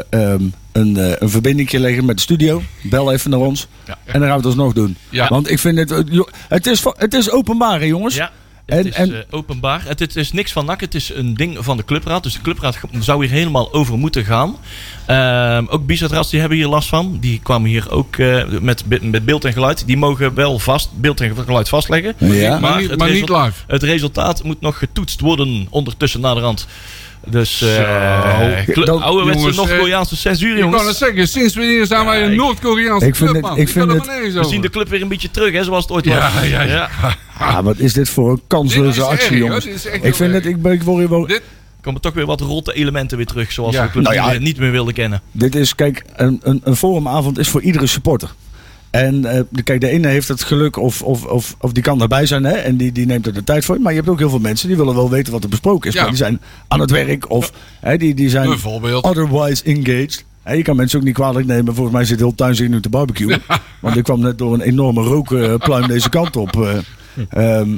ehm, 0.10 0.44
een, 0.74 0.98
eh, 0.98 1.12
een 1.20 1.30
verbindingje 1.30 1.80
leggen 1.80 2.06
met 2.06 2.16
de 2.16 2.22
studio. 2.22 2.64
Bel 2.82 3.12
even 3.12 3.30
naar 3.30 3.40
ons. 3.40 3.68
Ja. 3.88 3.98
En 4.06 4.20
dan 4.20 4.22
gaan 4.22 4.30
we 4.30 4.36
het 4.36 4.46
alsnog 4.46 4.74
doen. 4.74 4.98
Ja. 5.10 5.28
Want 5.28 5.50
ik 5.52 5.60
vind 5.60 5.78
het... 5.78 5.92
eh, 5.92 6.20
Het 6.48 6.68
is, 6.68 6.84
het 6.98 7.14
is 7.14 7.32
openbaar, 7.32 7.80
hè, 7.80 7.86
jongens. 7.86 8.16
Ja. 8.16 8.32
Het 8.66 8.78
En- 8.80 8.86
is 8.88 8.94
en- 8.96 9.14
eh, 9.16 9.20
openbaar. 9.30 9.82
Het, 9.86 10.00
het 10.00 10.16
is 10.16 10.32
niks 10.32 10.52
van 10.52 10.66
NAC. 10.66 10.82
Het 10.82 10.96
is 10.96 11.12
een 11.14 11.34
ding 11.34 11.58
van 11.60 11.78
de 11.78 11.86
clubraad. 11.86 12.24
Dus 12.24 12.34
de 12.34 12.42
clubraad 12.42 12.78
zou 13.00 13.26
hier 13.26 13.34
helemaal 13.34 13.74
over 13.74 13.98
moeten 13.98 14.26
gaan. 14.26 14.56
Ehm, 15.06 15.66
ook 15.68 15.86
Bizarras 15.86 16.30
die 16.30 16.40
hebben 16.40 16.58
hier 16.58 16.68
last 16.68 16.90
van. 16.90 17.18
Die 17.22 17.40
kwamen 17.44 17.70
hier 17.70 17.92
ook 17.92 18.18
eh, 18.18 18.44
met, 18.62 18.84
met 19.02 19.26
beeld 19.26 19.46
en 19.46 19.54
geluid. 19.54 19.84
Die 19.88 19.98
mogen 19.98 20.34
wel 20.34 20.60
vast 20.60 20.90
beeld 20.96 21.22
en 21.22 21.36
geluid 21.36 21.70
vastleggen. 21.70 22.14
Ja. 22.18 22.60
Maar, 22.60 22.82
niet, 22.82 22.98
maar 22.98 23.12
niet 23.12 23.30
live. 23.30 23.52
Het 23.68 23.84
resultaat 23.84 24.44
moet 24.44 24.62
nog 24.62 24.78
getoetst 24.78 25.20
worden 25.20 25.68
ondertussen 25.70 26.20
naderhand. 26.22 26.60
Dus 26.60 26.68
Zo. 26.68 27.03
Eh 27.32 28.68
kle- 28.68 28.86
Dan- 28.86 29.02
ouderwetse 29.02 29.40
jongens, 29.40 29.58
Noord-Koreaanse 29.58 30.16
censuur, 30.16 30.56
Ik 30.56 30.60
wou 30.62 30.72
net 30.72 30.80
jongens. 30.80 30.98
zeggen, 30.98 31.28
sinds 31.28 31.56
wanneer 31.56 31.86
zijn 31.86 32.06
wij 32.06 32.24
een 32.24 32.32
ik- 32.32 32.38
Noord-Koreaanse 32.38 33.08
Ik 33.08 33.16
vind 33.16 33.30
club, 33.30 33.42
het- 33.42 33.52
man? 33.52 33.60
ik 33.62 33.70
vind 33.70 33.86
kan 33.88 33.96
er 33.96 34.24
het- 34.24 34.34
We 34.34 34.44
zien 34.44 34.62
de 34.62 34.70
club 34.70 34.90
weer 34.90 35.02
een 35.02 35.08
beetje 35.08 35.32
terug, 35.32 35.54
hè, 35.54 35.64
zoals 35.64 35.84
het 35.84 35.92
ooit 35.94 36.06
was. 36.06 36.16
Ja, 36.16 36.42
ja, 36.44 36.62
ja. 36.62 36.90
Ah, 37.38 37.60
wat 37.60 37.78
is 37.80 37.94
dit 37.94 38.10
voor 38.10 38.32
een 38.32 38.42
kansloze 38.48 39.04
actie, 39.04 39.38
jongens. 39.38 39.66
Ik 40.02 40.16
vind 40.16 40.34
het... 40.34 40.46
Ik, 40.46 40.62
ben, 40.62 40.72
ik 40.72 40.84
word 40.84 40.98
hier 41.00 41.10
wel... 41.10 41.26
Dit, 41.28 41.38
Er 41.38 41.90
komen 41.90 42.02
toch 42.02 42.14
weer 42.14 42.26
wat 42.26 42.42
rotte 42.42 42.74
elementen 42.74 43.18
weer 43.18 43.26
terug, 43.26 43.52
zoals 43.52 43.76
Ja. 43.76 43.84
we 43.84 43.90
club 43.92 44.04
Nou 44.04 44.16
ja. 44.16 44.40
niet 44.40 44.58
meer 44.58 44.72
wilden 44.72 44.94
kennen. 44.94 45.22
Dit 45.32 45.56
is, 45.56 45.76
kijk, 45.76 46.04
een, 46.16 46.40
een, 46.44 46.62
een 46.64 46.76
forumavond 46.76 47.38
is 47.40 47.48
voor 47.50 47.62
iedere 47.62 47.88
supporter. 47.88 48.30
En 48.94 49.22
de- 49.22 49.46
kijk, 49.64 49.82
de 49.82 49.90
ene 49.90 50.08
heeft 50.08 50.28
het 50.28 50.44
geluk 50.44 50.78
of, 50.78 51.02
of, 51.02 51.24
of, 51.26 51.56
of 51.60 51.72
die 51.72 51.84
kan 51.84 51.98
daarbij 51.98 52.26
zijn 52.26 52.44
hè, 52.44 52.52
en 52.54 52.78
die, 52.78 52.92
die 52.92 53.06
neemt 53.06 53.26
er 53.26 53.34
de 53.34 53.44
tijd 53.44 53.66
voor. 53.66 53.82
Maar 53.82 53.92
je 53.92 53.98
hebt 53.98 54.10
ook 54.10 54.20
heel 54.20 54.30
veel 54.30 54.40
mensen 54.40 54.68
die 54.68 54.78
willen 54.78 54.96
wel 54.96 55.10
weten 55.10 55.34
wat 55.34 55.44
er 55.44 55.50
besproken 55.50 55.88
is. 55.90 55.94
Ja. 55.96 56.02
Maar 56.02 56.10
die 56.10 56.20
zijn 56.20 56.42
aan 56.68 56.80
het 56.80 56.92
werk 56.92 57.30
of 57.30 57.52
hè, 57.80 57.98
die, 57.98 58.14
die 58.14 58.30
zijn 58.30 58.48
otherwise 59.06 59.64
engaged. 59.64 60.26
Je 60.46 60.62
kan 60.62 60.76
mensen 60.76 61.00
ook 61.00 61.06
niet 61.06 61.14
kwalijk 61.14 61.46
nemen. 61.46 61.74
Volgens 61.76 61.96
mij 61.96 62.06
zit 62.06 62.20
heel 62.20 62.36
tuin 62.36 62.56
zich 62.56 62.68
nu 62.70 62.82
te 62.82 62.90
barbecue. 62.90 63.38
Want 63.80 63.96
ik 63.96 64.04
kwam 64.04 64.20
net 64.22 64.38
door 64.38 64.54
een 64.54 64.62
enorme 64.62 65.02
rookpluim 65.02 65.88
deze 65.88 66.10
kant 66.10 66.36
op. 66.36 66.62
eh. 66.62 66.78
Ehm, 67.30 67.70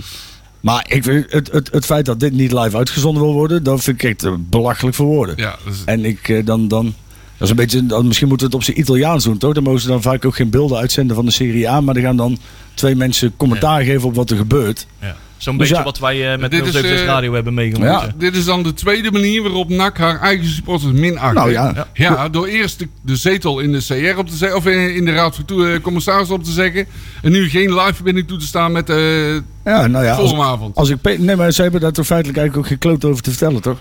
maar 0.59 0.85
ik 0.89 1.05
het, 1.05 1.51
het, 1.51 1.69
het 1.71 1.85
feit 1.85 2.05
dat 2.05 2.19
dit 2.19 2.33
niet 2.33 2.51
live 2.51 2.77
uitgezonden 2.77 3.23
wil 3.23 3.33
worden, 3.33 3.63
dat 3.63 3.81
vind 3.83 4.03
ik 4.03 4.09
echt 4.09 4.23
eh, 4.23 4.33
belachelijk 4.39 4.95
voor 4.95 5.05
woorden. 5.05 5.35
Ja, 5.37 5.55
is- 5.69 5.81
En 5.85 6.05
ik 6.05 6.41
dan, 6.45 6.67
dan. 6.67 6.93
Dat 7.37 7.47
is 7.47 7.49
een 7.49 7.55
beetje, 7.55 7.85
dan, 7.85 8.07
misschien 8.07 8.27
moeten 8.27 8.47
we 8.47 8.53
het 8.55 8.61
op 8.63 8.67
zijn 8.67 8.79
Italiaans 8.79 9.23
doen, 9.23 9.37
toch? 9.37 9.53
Dan 9.53 9.63
mogen 9.63 9.81
ze 9.81 9.87
dan 9.87 10.01
vaak 10.01 10.25
ook 10.25 10.35
geen 10.35 10.49
beelden 10.49 10.77
uitzenden 10.77 11.15
van 11.15 11.25
de 11.25 11.31
Serie 11.31 11.69
A. 11.69 11.81
Maar 11.81 11.93
dan 11.93 12.03
gaan 12.03 12.17
dan 12.17 12.37
twee 12.73 12.95
mensen 12.95 13.33
commentaar 13.37 13.83
geven 13.83 14.07
op 14.07 14.15
wat 14.15 14.29
er 14.29 14.37
gebeurt. 14.37 14.87
Ja. 15.01 15.15
Zo'n 15.37 15.57
Dus 15.57 15.67
beetje 15.67 15.83
ja, 15.83 15.89
wat 15.89 15.99
wij 15.99 16.33
eh, 16.33 16.39
met 16.39 16.51
Dit 16.51 16.65
is, 16.65 16.71
076 16.71 17.01
eh, 17.01 17.13
Radio 17.13 17.33
hebben 17.33 17.53
meegemaakt. 17.53 18.05
Ja. 18.05 18.13
dit 18.17 18.35
is 18.35 18.45
dan 18.45 18.63
de 18.63 18.73
tweede 18.73 19.11
manier 19.11 19.41
waarop 19.41 19.69
NAC 19.69 19.97
haar 19.97 20.21
eigen 20.21 20.47
supporters 20.47 20.91
minacht. 20.91 21.33
Nou 21.33 21.51
ja. 21.51 21.73
Ja. 21.75 21.87
Ja, 21.93 22.29
door 22.29 22.45
eerst 22.45 22.79
de, 22.79 22.87
de 23.01 23.15
zetel 23.15 23.59
in 23.59 23.71
de 23.71 23.83
CR 23.87 24.17
op 24.17 24.29
te 24.29 24.35
zeggen, 24.35 24.57
of 24.57 24.65
in, 24.65 24.95
in 24.95 25.05
de 25.05 25.11
Raad 25.11 25.39
van 25.45 25.65
eh, 25.65 25.81
Commissaris 25.81 26.29
op 26.29 26.43
te 26.43 26.51
zeggen. 26.51 26.85
En 27.21 27.31
nu 27.31 27.49
geen 27.49 27.73
live 27.73 27.93
verbinding 27.93 28.27
toe 28.27 28.37
te 28.37 28.45
staan 28.45 28.71
met 28.71 28.89
eh, 28.89 28.95
de 28.95 29.43
Ja, 29.65 29.87
nou 29.87 30.05
ja. 30.05 30.13
Als, 30.13 30.29
forumavond. 30.29 30.75
als 30.75 30.89
ik, 30.89 31.19
nee, 31.19 31.35
maar 31.35 31.51
ze 31.51 31.61
hebben 31.61 31.81
daar 31.81 31.91
toch 31.91 32.05
feitelijk 32.05 32.37
eigenlijk 32.37 32.67
ook 32.67 32.71
geen 32.71 32.89
kloot 32.89 33.05
over 33.05 33.23
te 33.23 33.29
vertellen, 33.29 33.61
toch? 33.61 33.77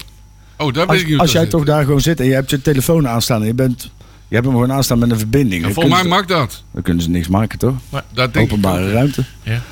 Oh, 0.56 0.72
daar 0.72 0.86
weet 0.86 0.88
Als, 0.88 1.00
ik 1.00 1.04
niet 1.04 1.10
hoe 1.10 1.20
als 1.20 1.32
dat 1.32 1.42
jij 1.42 1.50
toch 1.50 1.64
daar 1.64 1.84
gewoon 1.84 2.00
zit 2.00 2.20
en 2.20 2.26
je 2.26 2.32
hebt 2.32 2.50
je 2.50 2.62
telefoon 2.62 3.08
aanstaan 3.08 3.40
en 3.40 3.46
je 3.46 3.54
bent. 3.54 3.90
Je 4.28 4.34
hebt 4.34 4.46
hem 4.46 4.54
gewoon 4.54 4.72
aanstaan 4.72 4.98
met 4.98 5.10
een 5.10 5.18
verbinding. 5.18 5.66
Ja, 5.66 5.72
volgens 5.72 5.94
mij 5.94 6.04
mag 6.04 6.26
dat. 6.26 6.62
dan 6.72 6.82
kunnen 6.82 7.02
ze 7.02 7.10
niks 7.10 7.28
maken, 7.28 7.58
toch? 7.58 7.74
Dat 8.12 8.32
denk 8.32 8.52
Openbare 8.52 8.86
ik 8.86 8.92
ruimte. 8.92 9.24
Ja. 9.42 9.62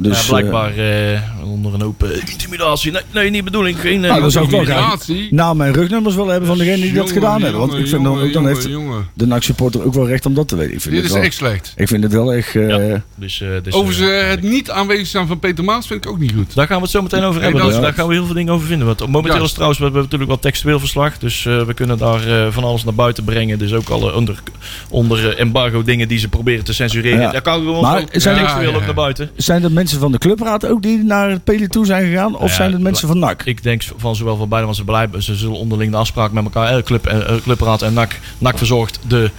Dus, 0.00 0.20
ja, 0.26 0.28
blijkbaar 0.28 0.76
eh, 0.76 1.20
onder 1.44 1.74
een 1.74 1.80
hoop 1.82 2.02
eh, 2.02 2.10
intimidatie. 2.30 2.92
Nee, 2.92 3.02
nee, 3.12 3.30
niet 3.30 3.44
bedoeling. 3.44 3.80
Geen, 3.80 4.04
eh, 4.04 4.08
Nou, 4.10 4.20
dan 4.20 4.30
zou 4.30 4.44
ik 4.44 4.50
wel 4.50 4.64
graag 4.64 5.04
naam 5.30 5.60
en 5.60 5.72
rugnummers 5.72 6.14
willen 6.14 6.30
hebben 6.30 6.48
van 6.48 6.58
degene 6.58 6.76
die 6.76 6.84
dat 6.92 6.94
Jongen, 6.94 7.12
gedaan 7.12 7.42
hebben. 7.42 7.60
Want 7.60 7.70
jongen, 7.72 7.84
ik 7.84 7.90
vind 7.90 8.04
dan, 8.04 8.32
dan 8.32 8.46
heeft 8.46 8.68
de 9.14 9.26
NAC-supporter 9.26 9.84
ook 9.84 9.94
wel 9.94 10.06
recht 10.08 10.26
om 10.26 10.34
dat 10.34 10.48
te 10.48 10.56
weten. 10.56 10.74
Ik 10.74 10.80
vind 10.80 10.94
Dit 10.94 11.02
het 11.02 11.10
is 11.12 11.16
wel, 11.16 11.26
echt 11.26 11.34
slecht. 11.36 11.72
Ik 11.76 11.88
vind 11.88 12.02
het 12.02 12.12
wel 12.12 12.32
echt... 12.34 12.54
eh, 12.56 12.68
Ja. 12.68 13.02
Dus, 13.14 13.40
eh, 13.40 13.48
dus, 13.62 13.72
Overigens, 13.74 14.08
eh, 14.08 14.20
eh, 14.22 14.28
het 14.28 14.42
niet 14.42 14.70
aanwezig 14.70 15.06
zijn 15.06 15.26
van 15.26 15.38
Peter 15.38 15.64
Maas 15.64 15.86
vind 15.86 16.04
ik 16.04 16.10
ook 16.10 16.18
niet 16.18 16.32
goed. 16.36 16.54
Daar 16.54 16.66
gaan 16.66 16.76
we 16.76 16.82
het 16.82 16.90
zo 16.90 17.02
meteen 17.02 17.22
over 17.22 17.42
hebben. 17.42 17.64
Dus 17.64 17.80
daar 17.80 17.92
gaan 17.92 18.06
we 18.08 18.14
heel 18.14 18.24
veel 18.26 18.34
dingen 18.34 18.52
over 18.52 18.66
vinden. 18.66 18.86
Want 18.86 18.98
momenteel 19.00 19.30
Juist. 19.30 19.44
is 19.44 19.52
trouwens, 19.52 19.78
we 19.78 19.84
hebben 19.84 20.02
natuurlijk 20.02 20.30
wat 20.30 20.42
textueel 20.42 20.78
verslag. 20.80 21.18
Dus 21.18 21.46
eh, 21.46 21.62
we 21.62 21.74
kunnen 21.74 21.98
daar 21.98 22.26
eh, 22.26 22.46
van 22.52 22.64
alles 22.64 22.84
naar 22.84 22.94
buiten 22.94 23.24
brengen. 23.24 23.58
Dus 23.58 23.72
ook 23.72 23.88
alle 23.88 24.14
onder, 24.14 24.42
onder 24.88 25.28
eh, 25.32 25.40
embargo 25.40 25.82
dingen 25.82 26.08
die 26.08 26.18
ze 26.18 26.28
proberen 26.28 26.64
te 26.64 26.72
censureren. 26.72 27.20
Ja. 27.20 27.30
Daar 27.32 27.42
kan 27.42 27.58
gewoon 27.58 27.82
Maar 27.82 28.00
ook 28.00 28.08
zijn- 28.12 28.38
textueel 28.38 28.74
ook 28.74 28.84
naar 28.84 28.94
buiten. 28.94 29.30
Zijn 29.36 29.62
het 29.62 29.72
mensen 29.72 29.87
van 29.96 30.12
de 30.12 30.18
clubraad 30.18 30.66
ook 30.66 30.82
die 30.82 31.04
naar 31.04 31.30
het 31.30 31.44
Peli 31.44 31.68
toe 31.68 31.86
zijn 31.86 32.06
gegaan? 32.06 32.36
Of 32.36 32.48
Ja, 32.48 32.54
zijn 32.54 32.72
het 32.72 32.80
mensen 32.80 33.08
van 33.08 33.18
NAC? 33.18 33.42
Ik 33.44 33.62
denk 33.62 33.82
van 33.96 34.16
zowel 34.16 34.36
van 34.36 34.48
beide, 34.48 34.66
want 34.66 34.78
ze, 34.78 34.84
beleid, 34.84 35.10
ze 35.18 35.34
zullen 35.34 35.56
onderling 35.56 35.90
de 35.90 35.96
afspraak 35.96 36.32
met 36.32 36.44
elkaar, 36.44 36.76
eh, 36.76 36.82
club, 36.82 37.06
eh, 37.06 37.36
clubraad 37.42 37.82
en 37.82 37.92
NAC. 37.92 38.18
NAC 38.38 38.58
verzorgt 38.58 38.98
de, 39.06 39.30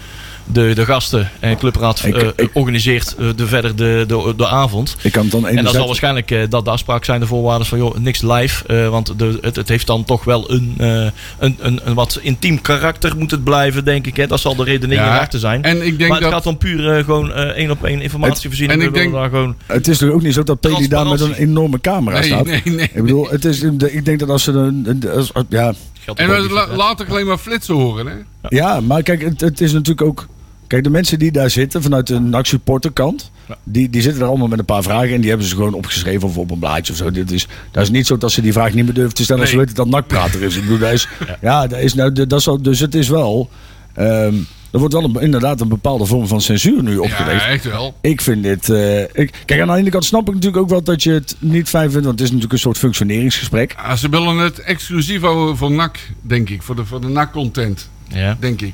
de, 0.52 0.72
de 0.76 0.86
gasten 0.86 1.30
en 1.40 1.58
clubraad 1.58 2.04
Ik- 2.06 2.16
eh, 2.16 2.28
ik- 2.36 2.50
organiseert 2.54 3.16
eh, 3.20 3.28
de, 3.36 3.48
verder 3.48 3.76
de, 3.76 4.04
de, 4.08 4.34
de 4.38 4.48
avond. 4.48 4.96
Ik 5.02 5.12
kan 5.12 5.22
het 5.24 5.32
dan 5.32 5.48
En 5.48 5.64
dat 5.64 5.74
zal 5.74 5.86
waarschijnlijk 5.88 6.32
eh, 6.32 6.42
dat 6.50 6.66
de 6.66 6.72
afspraak 6.72 7.06
zijn, 7.06 7.20
de 7.20 7.26
voorwaarden 7.26 7.68
van 7.68 7.78
joh, 7.78 7.98
niks 7.98 8.22
live. 8.22 8.66
eh, 8.66 8.90
want 8.90 9.20
de, 9.20 9.38
het, 9.42 9.56
het 9.56 9.70
heeft 9.70 9.88
dan 9.88 10.04
toch 10.04 10.24
wel 10.24 10.52
een, 10.52 10.74
eh, 10.78 11.06
een, 11.40 11.58
een, 11.60 11.80
een 11.84 11.94
wat 11.94 12.20
intiem 12.22 12.62
karakter 12.62 13.18
moet 13.18 13.32
het 13.32 13.44
blijven, 13.44 13.86
denk 13.86 14.08
ik. 14.08 14.16
Hè? 14.18 14.28
Dat 14.28 14.40
zal 14.40 14.56
de 14.56 14.64
redenering 14.64 15.08
Ja, 15.08 15.16
erachter 15.16 15.40
zijn. 15.40 15.64
En 15.64 15.86
ik 15.86 15.98
denk 15.98 16.00
maar 16.00 16.10
het 16.10 16.22
dat... 16.22 16.32
gaat 16.34 16.44
dan 16.44 16.58
puur 16.58 16.98
eh, 16.98 17.04
gewoon 17.04 17.34
eh, 17.34 17.44
één 17.44 17.72
op 17.72 17.84
één 17.84 18.02
informatievoorziening. 18.02 18.82
en 18.82 18.88
ik 18.88 18.94
denk- 18.94 19.14
daar 19.14 19.30
gewoon, 19.30 19.56
Het 19.66 19.88
is 19.88 19.98
toch 19.98 20.10
ook 20.12 20.22
niet 20.22 20.34
zo 20.34 20.44
dat 20.44 20.60
Peli 20.60 20.88
daar 20.88 21.08
met 21.08 21.22
een 21.22 21.34
enorme 21.34 21.82
camera 21.82 22.20
Nee, 22.20 22.28
staat? 22.28 22.46
nee, 22.46 22.62
nee. 22.66 22.90
Ik 22.94 23.02
bedoel, 23.02 23.30
het 23.30 23.46
is, 23.46 23.62
ik 23.88 24.06
denk 24.06 24.20
dat 24.20 24.30
als 24.30 24.44
ze 24.44 24.52
een... 24.52 24.84
een- 24.88 25.10
als- 25.12 25.32
ja, 25.50 25.74
En 26.16 26.30
we 26.30 26.38
niet 26.42 26.52
la- 26.52 26.68
voor- 26.68 26.76
laat 26.76 27.02
ook 27.02 27.10
alleen 27.10 27.26
maar 27.28 27.38
flitsen 27.38 27.76
horen, 27.76 28.08
hè? 28.08 28.14
ja, 28.50 28.80
maar 28.82 29.04
kijk, 29.04 29.22
het, 29.22 29.42
het 29.42 29.62
is 29.62 29.72
natuurlijk 29.72 30.08
ook... 30.08 30.28
Kijk, 30.70 30.84
de 30.84 30.90
mensen 30.90 31.20
die 31.20 31.32
daar 31.32 31.50
zitten 31.50 31.82
vanuit 31.82 32.08
de 32.08 32.20
NAC 32.20 32.46
supporterkant, 32.46 33.32
Ja. 33.48 33.58
die, 33.64 33.90
die 33.90 34.02
zitten 34.02 34.20
daar 34.20 34.30
allemaal 34.30 34.48
met 34.48 34.60
een 34.60 34.66
paar 34.66 34.84
vragen 34.84 35.14
en 35.14 35.20
die 35.22 35.30
hebben 35.30 35.48
ze 35.48 35.56
gewoon 35.56 35.74
opgeschreven 35.74 36.28
of 36.28 36.38
op 36.38 36.52
een 36.52 36.60
blaadje 36.60 36.94
of 36.94 36.98
zo. 37.00 37.12
Dit 37.12 37.32
is, 37.32 37.48
dat 37.72 37.84
is 37.84 37.90
niet 37.90 38.08
zo 38.08 38.18
dat 38.18 38.32
ze 38.32 38.42
die 38.42 38.54
vraag 38.54 38.74
niet 38.74 38.86
meer 38.86 38.94
durven 38.94 39.14
te 39.14 39.24
stellen 39.24 39.42
als 39.42 39.52
ze 39.52 39.58
weten 39.58 39.76
dat 39.76 39.88
NAC-prater 39.88 40.42
is. 40.42 40.56
Ik 40.56 40.62
bedoel, 40.62 40.78
dat 40.88 40.92
is, 40.92 41.08
ja, 41.42 41.68
dat 41.68 41.80
is 41.80 41.94
nou, 41.94 42.12
dat 42.28 42.34
is 42.40 42.48
dus 42.62 42.80
het 42.80 42.96
is 42.96 43.08
wel, 43.10 43.50
ehm, 43.94 44.34
er 44.72 44.80
wordt 44.80 44.94
wel 44.94 45.04
een, 45.04 45.16
inderdaad 45.22 45.62
een 45.62 45.68
bepaalde 45.68 46.06
vorm 46.06 46.28
van 46.28 46.42
censuur 46.42 46.84
nu 46.84 46.98
opgelegd. 46.98 47.42
Ja, 47.44 47.48
echt 47.48 47.64
wel. 47.66 47.94
Ik 48.02 48.22
vind 48.22 48.44
dit. 48.44 48.70
eh, 48.70 49.02
ik, 49.02 49.32
kijk, 49.46 49.62
aan 49.62 49.68
de 49.68 49.74
ene 49.74 49.90
kant 49.90 50.06
snap 50.06 50.28
ik 50.28 50.34
natuurlijk 50.34 50.62
ook 50.64 50.70
wel 50.70 50.84
dat 50.84 51.04
je 51.04 51.12
het 51.12 51.36
niet 51.40 51.70
fijn 51.70 51.92
vindt, 51.92 52.06
want 52.06 52.20
het 52.20 52.28
is 52.28 52.34
natuurlijk 52.34 52.54
een 52.54 52.60
soort 52.60 52.78
functioneringsgesprek. 52.78 53.76
Ja, 53.78 53.96
ze 53.96 54.10
willen 54.10 54.38
het 54.38 54.60
exclusief 54.60 55.22
houden 55.22 55.58
voor 55.58 55.72
NAC, 55.72 56.00
denk 56.22 56.50
ik. 56.50 56.62
Voor 56.64 56.76
de, 56.76 56.86
voor 56.86 57.02
de 57.02 57.08
NAC-content, 57.08 57.90
Ja. 58.08 58.38
denk 58.40 58.62
ik. 58.62 58.74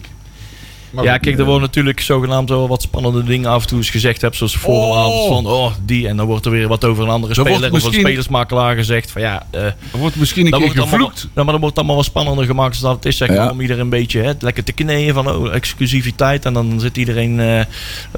Maar 0.96 1.04
Ja, 1.04 1.18
kijk, 1.18 1.38
er 1.38 1.44
worden 1.46 1.62
natuurlijk 1.62 2.00
zogenaamd 2.00 2.50
wel 2.50 2.68
wat 2.68 2.82
spannende 2.82 3.24
dingen 3.24 3.50
af 3.50 3.62
en 3.62 3.68
toe 3.68 3.78
eens 3.78 3.90
gezegd 3.90 4.22
hebt. 4.22 4.36
Zoals 4.36 4.56
vooravond 4.58 5.14
Oh. 5.14 5.28
van, 5.28 5.46
oh, 5.48 5.72
die. 5.86 6.08
En 6.08 6.18
dan 6.18 6.26
wordt 6.26 6.46
er 6.46 6.52
weer 6.52 6.68
wat 6.68 6.86
over 6.86 7.04
een 7.04 7.10
andere 7.10 7.34
Dan 7.34 7.44
wordt 7.44 7.58
speler 7.60 7.76
of 7.76 7.84
een 7.84 7.88
misschien- 7.90 8.06
spelersmakelaar 8.08 8.76
gezegd. 8.76 9.12
Van 9.12 9.22
ja, 9.22 9.46
eh, 9.52 9.64
Er 9.66 9.76
wordt 9.92 10.16
misschien 10.16 10.46
een 10.46 10.52
dan 10.52 10.60
keer 10.60 10.70
wordt 10.70 10.84
het 10.84 10.92
allemaal, 10.94 11.10
gevloekt. 11.10 11.34
ja, 11.36 11.44
maar 11.44 11.52
dan 11.52 11.62
wordt 11.62 11.68
het 11.68 11.78
allemaal 11.78 11.96
wat 11.96 12.06
spannender 12.06 12.46
gemaakt 12.46 12.82
dan 12.82 12.90
dat 12.90 12.96
het 13.04 13.06
is. 13.14 13.18
Zeg 13.18 13.28
maar, 13.28 13.38
Ja. 13.38 13.50
Om 13.50 13.62
iedereen 13.62 13.82
een 13.82 13.90
beetje 13.90 14.22
hè, 14.22 14.32
lekker 14.40 14.64
te 14.64 14.72
kneeën 14.72 15.14
van 15.14 15.30
oh, 15.30 15.54
exclusiviteit. 15.54 16.46
En 16.46 16.54
dan 16.54 16.80
zit 16.80 16.98
iedereen 16.98 17.40
eh, 17.40 17.60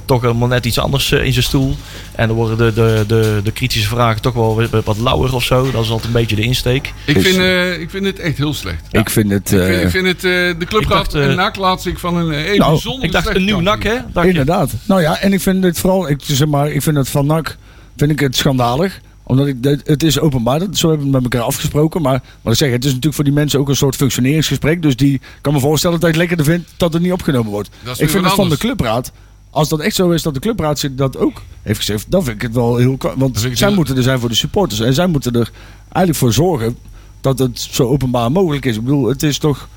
toch 0.06 0.22
helemaal 0.22 0.48
net 0.48 0.66
iets 0.66 0.80
anders 0.80 1.12
eh, 1.12 1.24
in 1.26 1.32
zijn 1.34 1.46
stoel. 1.46 1.76
En 2.16 2.28
dan 2.28 2.36
worden 2.38 2.58
de, 2.58 2.74
de, 2.74 3.04
de, 3.08 3.42
de 3.44 3.52
kritische 3.52 3.88
vragen 3.88 4.22
toch 4.22 4.34
wel 4.34 4.56
wat, 4.72 4.84
wat 4.84 4.98
lauwer 4.98 5.36
of 5.36 5.44
zo. 5.44 5.72
Dat 5.72 5.84
is 5.84 5.90
altijd 5.90 6.08
een 6.14 6.20
beetje 6.20 6.36
de 6.36 6.42
insteek. 6.42 6.94
Ik 7.06 7.22
vind, 7.22 7.38
eh, 7.38 7.80
ik 7.80 7.90
vind 7.90 8.06
het 8.06 8.20
echt 8.20 8.38
heel 8.38 8.54
slecht. 8.54 8.84
Ik 8.92 9.10
vind 9.10 9.32
het. 9.32 9.52
Ik 9.52 9.58
vind, 9.58 9.70
eh, 9.72 9.82
ik 9.84 9.90
vind 9.90 10.08
het, 10.08 10.16
eh, 10.16 10.32
de 10.32 10.56
Ik 10.60 10.68
clubraad 10.68 11.12
dacht, 11.12 11.14
eh, 11.14 11.26
en 11.66 11.80
zich 11.80 12.00
van 12.00 12.16
een 12.16 12.32
eh, 12.32 12.52
Nou, 12.68 13.02
Ik 13.02 13.12
dacht 13.12 13.36
een 13.36 13.46
nieuw 13.46 13.56
zien. 13.58 13.66
hè? 13.82 13.96
Dacht 14.14 14.26
je? 14.26 14.32
inderdaad. 14.32 14.72
Nou 14.86 15.02
ja, 15.02 15.18
en 15.20 15.34
ik 15.34 15.42
vind 15.42 15.64
het 15.64 15.80
vooral. 15.80 16.10
Ik, 16.10 16.20
zeg 16.24 16.48
maar, 16.48 16.72
ik 16.72 16.82
vind 16.82 16.98
het 16.98 17.10
van 17.10 17.26
NAC. 17.26 17.58
Vind 17.98 18.12
ik 18.12 18.20
het 18.20 18.36
schandalig. 18.36 19.00
Omdat 19.24 19.48
ik, 19.48 19.56
het- 19.62 19.88
het 19.88 20.04
is 20.04 20.20
openbaar, 20.20 20.60
dat- 20.60 20.78
zo 20.78 20.90
hebben 20.90 21.08
we 21.08 21.14
het 21.14 21.24
met 21.24 21.34
elkaar 21.34 21.48
afgesproken. 21.48 22.02
Maar 22.02 22.22
wat 22.42 22.54
ik 22.54 22.60
zeg, 22.60 22.72
het 22.72 22.80
is 22.84 22.88
natuurlijk 22.90 23.16
voor 23.16 23.24
die 23.24 23.34
mensen 23.34 23.60
ook 23.60 23.70
een 23.70 23.76
soort 23.76 23.96
functioneringsgesprek. 23.96 24.82
Dus 24.82 24.96
die 24.96 25.22
kan 25.42 25.54
me 25.54 25.60
voorstellen 25.60 26.00
dat 26.00 26.10
ik 26.10 26.16
lekkerder 26.16 26.46
vind 26.46 26.68
dat 26.78 26.94
het 26.94 27.02
niet 27.02 27.12
opgenomen 27.12 27.52
wordt. 27.52 27.70
Dat 27.84 27.94
is 27.94 28.00
Ik 28.00 28.10
vind 28.10 28.26
het 28.26 28.34
van 28.34 28.50
de 28.50 28.58
clubraad. 28.58 29.12
Als 29.50 29.70
dat 29.70 29.80
echt 29.80 29.96
zo 29.96 30.10
is 30.12 30.22
dat 30.22 30.34
de 30.34 30.40
clubraad 30.40 30.80
zich 30.80 30.92
dat 30.96 31.18
ook 31.18 31.42
heeft 31.62 31.80
gezegd, 31.80 32.06
dan 32.10 32.24
vind 32.24 32.36
ik 32.36 32.42
het 32.42 32.54
wel 32.54 32.76
heel. 32.76 32.98
Want 33.18 33.48
zij 33.54 33.72
moeten 33.74 33.98
er 33.98 34.04
zijn 34.04 34.20
voor 34.20 34.30
de 34.30 34.36
supporters. 34.36 34.80
En 34.80 34.94
zij 34.94 35.08
moeten 35.08 35.34
er 35.34 35.52
eigenlijk 35.82 36.18
voor 36.18 36.34
zorgen 36.34 36.78
dat 37.22 37.40
het 37.40 37.68
zo 37.72 37.84
openbaar 37.84 38.32
mogelijk 38.32 38.66
is. 38.66 38.76
Ik 38.76 38.84
bedoel, 38.84 39.08
het 39.08 39.24
is 39.24 39.38
toch. 39.38 39.68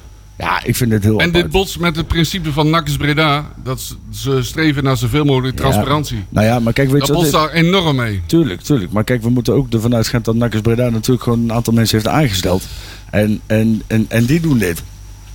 Ja, 0.40 0.64
ik 0.64 0.76
vind 0.76 0.92
het 0.92 1.02
heel. 1.04 1.18
En 1.20 1.26
apart. 1.28 1.42
dit 1.42 1.52
botst 1.52 1.78
met 1.78 1.97
het 1.97 2.06
principe 2.06 2.52
van 2.52 2.70
NAC 2.70 2.87
is 2.88 2.97
Breda. 2.97 3.50
Dat 3.64 3.97
ze, 4.12 4.42
streven 4.42 4.85
naar 4.85 4.97
zoveel 4.97 5.25
mogelijk 5.25 5.59
Ja. 5.59 5.62
transparantie. 5.64 6.25
Nou 6.28 6.47
ja, 6.47 6.59
maar 6.59 6.73
kijk, 6.73 6.90
weet 6.90 6.99
Dat 6.99 7.06
je 7.09 7.12
wat 7.14 7.23
botst 7.23 7.37
daar 7.38 7.50
enorm 7.52 7.97
mee. 7.97 8.20
Tuurlijk, 8.26 8.61
tuurlijk. 8.61 8.92
Maar 8.92 9.04
kijk, 9.04 9.23
we 9.23 9.30
moeten 9.30 9.54
ook 9.54 9.73
ervan 9.73 9.94
uitgaan 9.94 10.20
dat 10.23 10.35
Nakkers 10.35 10.62
Breda 10.62 10.88
natuurlijk 10.88 11.23
gewoon 11.23 11.38
een 11.40 11.52
aantal 11.52 11.73
mensen 11.73 11.97
heeft 11.99 12.09
aangesteld. 12.11 12.62
En, 13.11 13.40
en, 13.47 13.82
en, 13.87 14.06
en 14.09 14.25
die 14.25 14.40
doen 14.40 14.59
dit. 14.59 14.82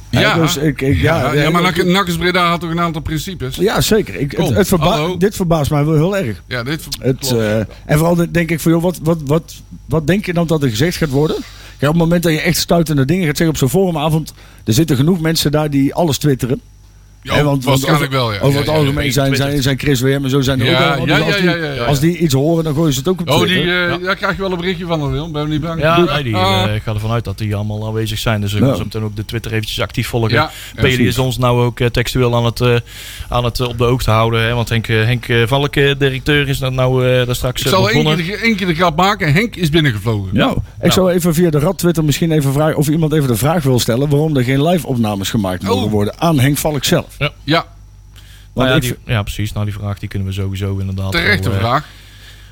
Ja, 0.10 0.36
dus 0.38 0.58
ik, 0.58 0.82
ik, 0.82 1.02
ja, 1.02 1.34
ja, 1.34 1.42
ja, 1.42 1.50
maar 1.50 2.08
is 2.08 2.18
Breda 2.18 2.50
had 2.50 2.60
toch 2.60 2.70
een 2.70 2.80
aantal 2.80 3.02
principes? 3.02 3.56
ja, 3.56 3.82
zeker. 3.82 4.16
Ik, 4.16 4.32
het, 4.32 4.40
Kom, 4.40 4.54
het 4.54 4.68
verba- 4.68 5.16
dit 5.18 5.36
verbaast 5.36 5.72
mij 5.72 5.86
wel 5.86 5.94
heel 5.94 6.18
erg. 6.18 6.42
Ja, 6.48 6.64
dit 6.64 6.88
Het, 7.00 7.32
eh, 7.32 7.58
en 7.58 7.68
vooral 7.98 8.16
de- 8.16 8.32
denk 8.32 8.52
ik 8.52 8.60
van, 8.60 8.72
joh, 8.72 8.82
wat, 8.82 9.00
wat, 9.04 9.18
wat, 9.26 9.54
wat 9.86 10.08
denk 10.08 10.26
je 10.26 10.34
dan 10.34 10.48
dat 10.48 10.64
er 10.64 10.70
gezegd 10.70 10.98
gaat 10.98 11.10
worden? 11.10 11.36
Op 11.88 11.94
het 11.94 12.04
moment 12.04 12.24
dat 12.24 12.32
je 12.32 12.42
echt 12.42 12.58
stuitende 12.58 13.06
dingen 13.06 13.25
gaat 13.25 13.38
zeggen 13.38 13.56
op 13.56 13.60
zo'n 13.60 13.82
forumavond, 13.82 14.34
er 14.63 14.74
zitten 14.74 14.96
genoeg 14.96 15.20
mensen 15.20 15.51
daar 15.51 15.70
die 15.70 15.94
alles 15.94 16.18
twitteren. 16.18 16.62
Ja, 17.34 17.44
want, 17.44 17.46
want 17.46 17.63
waarschijnlijk 17.65 18.13
over, 18.13 18.25
wel, 18.25 18.34
ja. 18.34 18.39
Over 18.39 18.53
Ja, 18.53 18.60
het 18.60 18.70
algemeen 18.70 19.05
ja. 19.05 19.12
zijn, 19.12 19.36
zijn, 19.36 19.62
zijn 19.62 19.79
Chris 19.79 20.01
WM 20.01 20.20
en 20.24 20.29
zo 20.29 20.41
zijn 20.41 20.60
er 20.60 20.65
Ja, 20.65 20.72
ook 20.94 20.98
allemaal. 20.98 21.17
ja, 21.17 21.25
als, 21.25 21.36
ja, 21.36 21.41
die, 21.41 21.50
ja, 21.50 21.55
ja, 21.55 21.74
ja. 21.74 21.84
als 21.84 22.00
die 22.00 22.17
iets 22.17 22.34
horen, 22.34 22.63
dan 22.63 22.74
gooien 22.74 22.94
ze 22.94 23.00
het 23.00 23.08
ook 23.08 23.22
op 23.22 23.29
Oh, 23.29 23.36
Twitter. 23.38 23.58
die, 23.63 23.65
eh, 23.74 23.89
Ja. 23.89 23.98
daar 23.98 24.15
krijg 24.15 24.36
je 24.36 24.41
wel 24.41 24.51
een 24.51 24.58
berichtje 24.58 24.86
van, 24.86 25.12
Wil. 25.12 25.32
Ben 25.32 25.41
je 25.41 25.48
niet 25.48 25.62
bang? 25.62 25.82
Ja, 25.82 26.00
nee, 26.00 26.24
die, 26.24 26.36
Ah. 26.36 26.63
eh, 26.70 26.75
ik 26.75 26.82
ga 26.84 26.94
ervan 26.94 27.12
uit 27.12 27.24
dat 27.24 27.38
die 27.38 27.55
allemaal 27.55 27.86
aanwezig 27.88 28.20
zijn. 28.20 28.41
Dus 28.41 28.53
we 28.53 28.60
Ja. 28.60 28.65
gaan 28.65 28.75
zo 28.75 28.84
meteen 28.84 29.03
ook 29.03 29.15
de 29.15 29.25
Twitter 29.25 29.51
eventjes 29.53 29.82
actief 29.82 30.08
volgen. 30.08 30.32
Ja, 30.32 30.51
Peli 30.75 31.08
is 31.08 31.17
ons 31.17 31.38
nou 31.38 31.63
ook 31.65 31.79
eh, 31.79 31.88
textueel 31.88 32.36
aan 32.36 32.46
het, 32.46 32.62
eh, 32.62 32.75
aan 33.29 33.44
het 33.44 33.60
op 33.62 33.77
de 33.77 33.84
hoogte 33.84 34.12
houden. 34.12 34.41
Hè? 34.44 34.53
Want 34.53 34.70
Henk, 34.70 34.88
Henk 34.88 35.25
Valk, 35.46 35.75
eh, 35.75 35.94
directeur, 35.98 36.48
is 36.50 36.58
dat 36.60 36.74
nou 36.74 37.08
eh, 37.10 37.25
daar 37.25 37.36
straks 37.36 37.62
Ik 37.62 37.67
zal 37.67 37.89
één 37.89 38.15
keer, 38.15 38.39
één 38.41 38.55
keer 38.55 38.67
de 38.67 38.75
grap 38.75 38.96
maken. 38.98 39.34
Henk 39.34 39.55
is 39.55 39.70
binnengevlogen. 39.70 40.29
Nou, 40.34 40.58
ik 40.82 40.91
zou 40.91 41.12
even 41.12 41.34
via 41.34 41.50
de 41.50 41.60
Rad 41.60 41.77
Twitter 41.77 42.03
misschien 42.03 42.32
even 42.32 42.53
vragen 42.53 42.77
of 42.77 42.88
iemand 42.88 43.13
even 43.13 43.27
de 43.27 43.36
vraag 43.36 43.63
wil 43.63 43.79
stellen 43.79 44.10
waarom 44.10 44.38
er 44.38 44.44
geen 44.44 44.63
live 44.67 44.88
opnames 44.88 45.29
gemaakt 45.29 45.63
mogen 45.63 45.86
Oh. 45.86 45.91
worden 45.91 46.13
aan 46.20 46.39
Henk 46.39 46.58
Valk 46.58 46.84
zelf. 46.84 47.05
Ja, 47.18 47.32
Nou 47.44 47.66
Want 48.54 48.70
ja, 48.70 48.80
die, 48.80 48.96
ja, 49.06 49.22
precies. 49.24 49.54
Nou, 49.54 49.66
die 49.66 49.74
vraag 49.74 50.00
die 50.00 50.10
kunnen 50.10 50.28
we 50.28 50.34
sowieso 50.34 50.78
inderdaad. 50.78 51.12
terechte 51.12 51.50
wel, 51.50 51.58
eh, 51.60 51.66
vraag. 51.66 51.86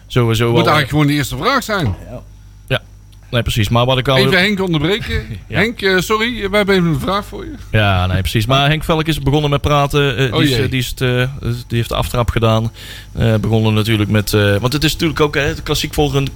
Sowieso 0.08 0.46
Moet 0.52 0.56
wel, 0.56 0.66
eh, 0.66 0.72
eigenlijk 0.72 0.90
gewoon 0.90 1.08
de 1.08 1.14
eerste 1.14 1.38
vraag 1.38 1.64
zijn. 1.64 1.96
Nee, 3.34 3.42
precies. 3.42 3.70
Maar 3.70 3.86
wat 3.86 3.98
ik 3.98 4.08
al. 4.08 4.18
Even 4.18 4.38
Henk 4.38 4.60
onderbreken. 4.62 5.26
Ja. 5.48 5.60
Henk, 5.60 5.82
eh, 5.82 6.00
sorry, 6.00 6.50
wij 6.50 6.58
hebben 6.58 6.76
even 6.76 6.88
een 6.88 7.00
vraag 7.00 7.26
voor 7.26 7.46
je. 7.46 7.54
Ja, 7.72 8.06
nee, 8.06 8.20
precies. 8.20 8.46
Maar 8.46 8.68
Henk 8.70 8.84
Velk 8.84 9.08
is 9.08 9.20
begonnen 9.20 9.50
met 9.50 9.62
praten. 9.62 10.18
eh, 10.18 10.34
Oh 10.34 10.40
die, 10.40 10.50
is, 10.50 10.56
jee. 10.56 10.70
die, 10.70 10.80
is 10.80 10.88
het, 10.88 11.02
eh, 11.02 11.28
die 11.42 11.78
heeft 11.78 11.90
de 11.90 11.96
aftrap 11.96 12.30
gedaan. 12.30 12.72
Eh 13.14 13.36
begonnen 13.36 13.74
natuurlijk 13.74 14.10
met... 14.10 14.34
eh, 14.34 14.56
want 14.58 14.74
het 14.74 14.84
is 14.84 14.92
natuurlijk 14.94 15.20
ook 15.20 15.36
hè, 15.36 15.54
klassiek 15.64 15.94
een, 15.96 16.28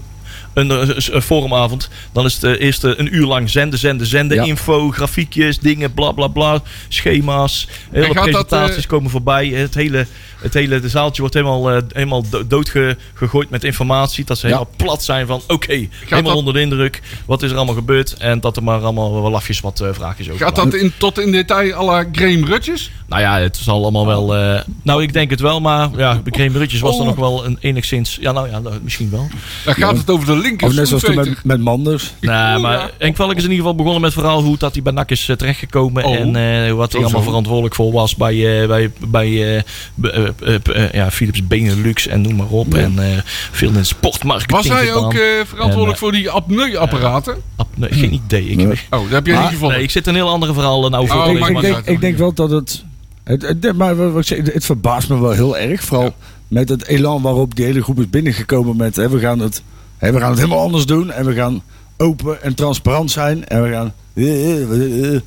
een, 0.57 0.71
eh, 0.71 0.95
een 1.11 1.21
forumavond. 1.21 1.89
Dan 2.11 2.25
is 2.25 2.33
het 2.33 2.43
eh, 2.43 2.65
eerst 2.65 2.83
eh, 2.83 2.91
een 2.95 3.15
uur 3.15 3.25
lang 3.25 3.49
zenden, 3.49 3.79
zenden, 3.79 4.07
zenden. 4.07 4.37
Ja. 4.37 4.43
Info, 4.43 4.91
grafiekjes, 4.91 5.59
dingen, 5.59 5.93
bla 5.93 6.11
bla 6.11 6.27
bla. 6.27 6.61
Schema's. 6.87 7.67
Hele 7.91 8.13
dat, 8.13 8.23
presentaties 8.23 8.85
komen 8.87 9.11
voorbij. 9.11 9.47
Het 9.47 9.73
hele, 9.73 10.05
het 10.41 10.53
hele 10.53 10.79
de 10.79 10.89
zaaltje 10.89 11.21
wordt 11.21 11.35
helemaal, 11.35 11.71
eh, 11.71 11.81
helemaal 11.93 12.29
do- 12.29 12.47
doodgegooid 12.47 13.49
met 13.49 13.63
informatie. 13.63 14.25
Dat 14.25 14.37
ze 14.37 14.47
Ja. 14.47 14.53
helemaal 14.53 14.73
plat 14.77 15.03
zijn 15.03 15.27
van... 15.27 15.41
Oké, 15.47 15.87
helemaal 16.05 16.23
dat- 16.23 16.35
onder 16.35 16.53
de 16.53 16.61
indruk. 16.61 17.01
Wat 17.25 17.43
is 17.43 17.49
er 17.51 17.55
allemaal 17.57 17.75
gebeurd? 17.75 18.13
En 18.13 18.39
dat 18.39 18.57
er 18.57 18.63
maar 18.63 18.79
allemaal 18.81 19.21
wel 19.21 19.31
lafjes 19.31 19.59
wat 19.59 19.79
eh, 19.79 19.87
vraagjes 19.91 20.29
over 20.29 20.45
Gaat 20.45 20.55
dat 20.55 20.73
in, 20.73 20.93
tot 20.97 21.19
in 21.19 21.31
detail 21.31 21.85
la 21.85 22.05
Graham 22.11 22.45
Rutjes? 22.45 22.91
Nou 23.07 23.21
ja, 23.21 23.39
het 23.39 23.57
zal 23.57 23.81
allemaal 23.81 24.05
wel. 24.07 24.35
eh, 24.35 24.61
nou, 24.83 25.01
ik 25.03 25.13
denk 25.13 25.29
het 25.29 25.39
wel, 25.39 25.61
maar 25.61 25.89
ja, 25.97 26.21
Graham 26.25 26.55
Rutjes 26.55 26.79
was 26.79 26.95
er 26.95 27.01
Oh. 27.01 27.07
nog 27.07 27.15
wel 27.15 27.45
een 27.45 27.57
enigszins. 27.61 28.17
Ja, 28.21 28.31
nou 28.31 28.49
ja, 28.49 28.59
nou, 28.59 28.75
misschien 28.83 29.09
wel. 29.09 29.27
Dan 29.65 29.73
gaat 29.73 29.97
het 29.97 30.09
over 30.09 30.25
de 30.25 30.35
Of 30.59 30.73
net 30.73 30.87
zoals 30.87 31.03
toen 31.03 31.15
met, 31.15 31.43
met 31.43 31.59
Manders. 31.61 32.13
Nou, 32.21 32.55
Oh, 32.55 32.61
maar. 32.61 32.91
Henk 32.97 33.17
is 33.17 33.25
in 33.27 33.33
ieder 33.35 33.55
geval 33.55 33.75
begonnen 33.75 34.01
met 34.01 34.13
het 34.13 34.19
verhaal 34.21 34.41
hoe 34.43 34.57
dat 34.57 34.73
hij 34.73 34.81
bij 34.81 34.93
NAC 34.93 35.11
is 35.11 35.29
eh, 35.29 35.35
terechtgekomen. 35.35 36.03
Oh. 36.03 36.15
En 36.15 36.35
eh, 36.35 36.71
wat 36.73 36.91
hij 36.91 37.01
allemaal 37.01 37.21
verantwoordelijk 37.21 37.75
voor 37.75 37.91
was 37.91 38.15
bij, 38.15 38.61
eh, 38.61 38.67
bij, 38.67 38.91
bij 39.07 39.55
eh, 39.57 39.63
b- 39.95 40.05
eh, 40.05 40.25
eh, 40.55 40.83
eh, 40.85 40.91
ja, 40.93 41.11
Philips 41.11 41.47
Benelux 41.47 42.07
en 42.07 42.21
noem 42.21 42.35
maar 42.35 42.47
op. 42.47 42.73
En 42.73 42.99
eh, 42.99 43.17
veel 43.51 43.71
in 43.73 43.85
sportmarketing 43.85 44.57
Was 44.57 44.67
hij 44.77 44.85
gedaan. 44.87 45.03
ook 45.03 45.13
eh, 45.13 45.19
verantwoordelijk 45.45 45.85
En, 45.87 45.93
eh, 45.93 45.97
voor 45.99 46.11
die 46.11 46.29
apneu-apparaten? 46.29 47.35
Geen 47.79 48.13
idee. 48.13 48.45
Ik, 48.45 48.55
Nee. 48.57 48.67
Oh, 48.89 49.01
dat 49.01 49.09
heb 49.09 49.25
jij 49.25 49.35
Ah, 49.35 49.41
niet 49.41 49.51
gevonden. 49.51 49.75
nee, 49.77 49.85
ik 49.85 49.91
zit 49.91 50.07
een 50.07 50.15
heel 50.15 50.29
andere 50.29 50.53
verhaal 50.53 50.89
nou 50.89 51.07
voor 51.07 51.21
Oh, 51.23 51.31
ik, 51.31 51.47
ik, 51.47 51.61
denk, 51.61 51.85
ik 51.85 52.01
denk 52.01 52.17
wel 52.17 52.33
dat 52.33 52.49
het. 52.49 52.83
Het, 53.23 53.41
het, 53.41 53.77
maar 53.77 54.11
wat 54.11 54.21
ik 54.21 54.27
zeg, 54.27 54.53
het 54.53 54.65
verbaast 54.65 55.09
me 55.09 55.19
wel 55.21 55.31
heel 55.31 55.57
erg. 55.57 55.83
Vooral 55.83 56.13
met 56.47 56.69
het 56.69 56.85
elan 56.87 57.21
waarop 57.21 57.55
die 57.55 57.65
hele 57.65 57.83
groep 57.83 57.99
is 57.99 58.09
binnengekomen 58.09 58.75
met. 58.75 58.95
Hè, 58.95 59.09
we, 59.09 59.19
gaan 59.19 59.39
het, 59.39 59.61
we 59.99 60.19
gaan 60.19 60.29
het 60.29 60.39
helemaal 60.39 60.61
anders 60.61 60.85
doen. 60.85 61.11
En 61.11 61.25
we 61.25 61.33
gaan 61.33 61.61
open 61.97 62.43
en 62.43 62.53
transparant 62.53 63.11
zijn. 63.11 63.47
En 63.47 63.63
we 63.63 63.69
gaan. 63.71 63.93
eh, 64.13 64.61
eh, 64.61 65.13
eh. 65.13 65.21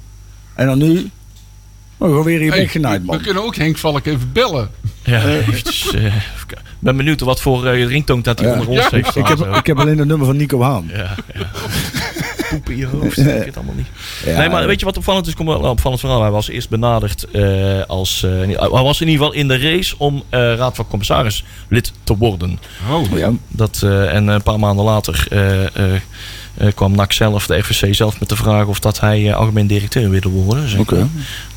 En 0.55 0.67
dan 0.67 0.79
nu. 0.79 1.11
We 1.97 2.07
gewoon 2.07 2.25
weer 2.25 2.39
hier 2.41 2.51
Hey, 2.51 2.59
weggenaaid, 2.61 3.01
we 3.01 3.07
man. 3.07 3.21
kunnen 3.21 3.43
ook 3.43 3.57
Henk 3.57 3.79
Valk 3.79 4.07
even 4.07 4.33
bellen. 4.33 4.71
Ja, 5.03 5.25
eventjes, 5.27 5.95
eh. 5.95 6.05
Ik 6.17 6.57
ben 6.79 6.97
benieuwd 6.97 7.21
wat 7.21 7.41
voor 7.41 7.67
eh, 7.67 7.87
ringtoon 7.87 8.23
dat 8.23 8.39
hij 8.39 8.49
Ja. 8.49 8.55
onder 8.55 8.69
ons 8.69 8.79
Ja. 8.81 8.89
heeft 8.91 9.17
Ik 9.17 9.27
heb, 9.27 9.39
ik 9.57 9.67
heb 9.67 9.79
alleen 9.79 9.99
het 9.99 10.07
nummer 10.09 10.27
van 10.27 10.37
Nico 10.37 10.63
Haan. 10.63 10.91
Ja, 10.93 11.15
ja. 11.35 11.51
Poep 12.51 12.71
in 12.71 12.77
je 12.77 12.87
hoofd, 12.87 13.19
ik 13.19 13.25
weet 13.25 13.45
het 13.45 13.57
allemaal 13.57 13.75
niet. 13.75 13.87
Ja, 14.27 14.39
nee, 14.39 14.49
maar 14.49 14.67
weet 14.67 14.79
je 14.81 14.85
wat 14.87 14.97
opvallend 14.97 15.27
is? 15.27 15.35
Komt 15.35 15.49
wel 15.49 15.59
een 15.59 15.71
opvallend 15.71 16.01
verhaal. 16.01 16.21
Hij 16.23 16.31
was 16.31 16.49
eerst 16.49 16.69
benaderd 16.69 17.31
eh, 17.31 17.83
als... 17.87 18.23
eh, 18.23 18.31
hij 18.59 18.69
was 18.69 19.01
in 19.01 19.09
ieder 19.09 19.25
geval 19.27 19.41
in 19.41 19.49
de 19.49 19.59
race 19.59 19.95
om 19.99 20.23
eh, 20.29 20.55
Raad 20.55 20.77
van 20.77 20.87
Commissaris 20.89 21.45
lid 21.69 21.93
te 22.05 22.17
worden. 22.17 22.59
Oh, 22.91 23.19
Ja, 23.19 23.31
Dat, 23.49 23.81
eh, 23.85 24.15
en 24.15 24.29
een 24.29 24.43
paar 24.43 24.59
maanden 24.59 24.85
later 24.85 25.27
eh, 25.31 25.63
eh, 25.77 25.95
eh, 26.57 26.73
kwam 26.75 26.95
NAC 26.95 27.13
zelf, 27.13 27.47
de 27.47 27.63
FVC 27.63 27.95
zelf, 27.95 28.21
met 28.21 28.29
de 28.29 28.37
vraag 28.37 28.67
of 28.67 28.81
dat 28.81 29.01
hij 29.01 29.29
eh, 29.29 29.37
algemeen 29.37 29.67
directeur 29.67 30.11
wilde 30.11 30.29
worden. 30.29 30.63
Dus 30.65 30.73
ik, 30.73 30.81
Oké. 30.81 30.97
eh, 30.97 31.05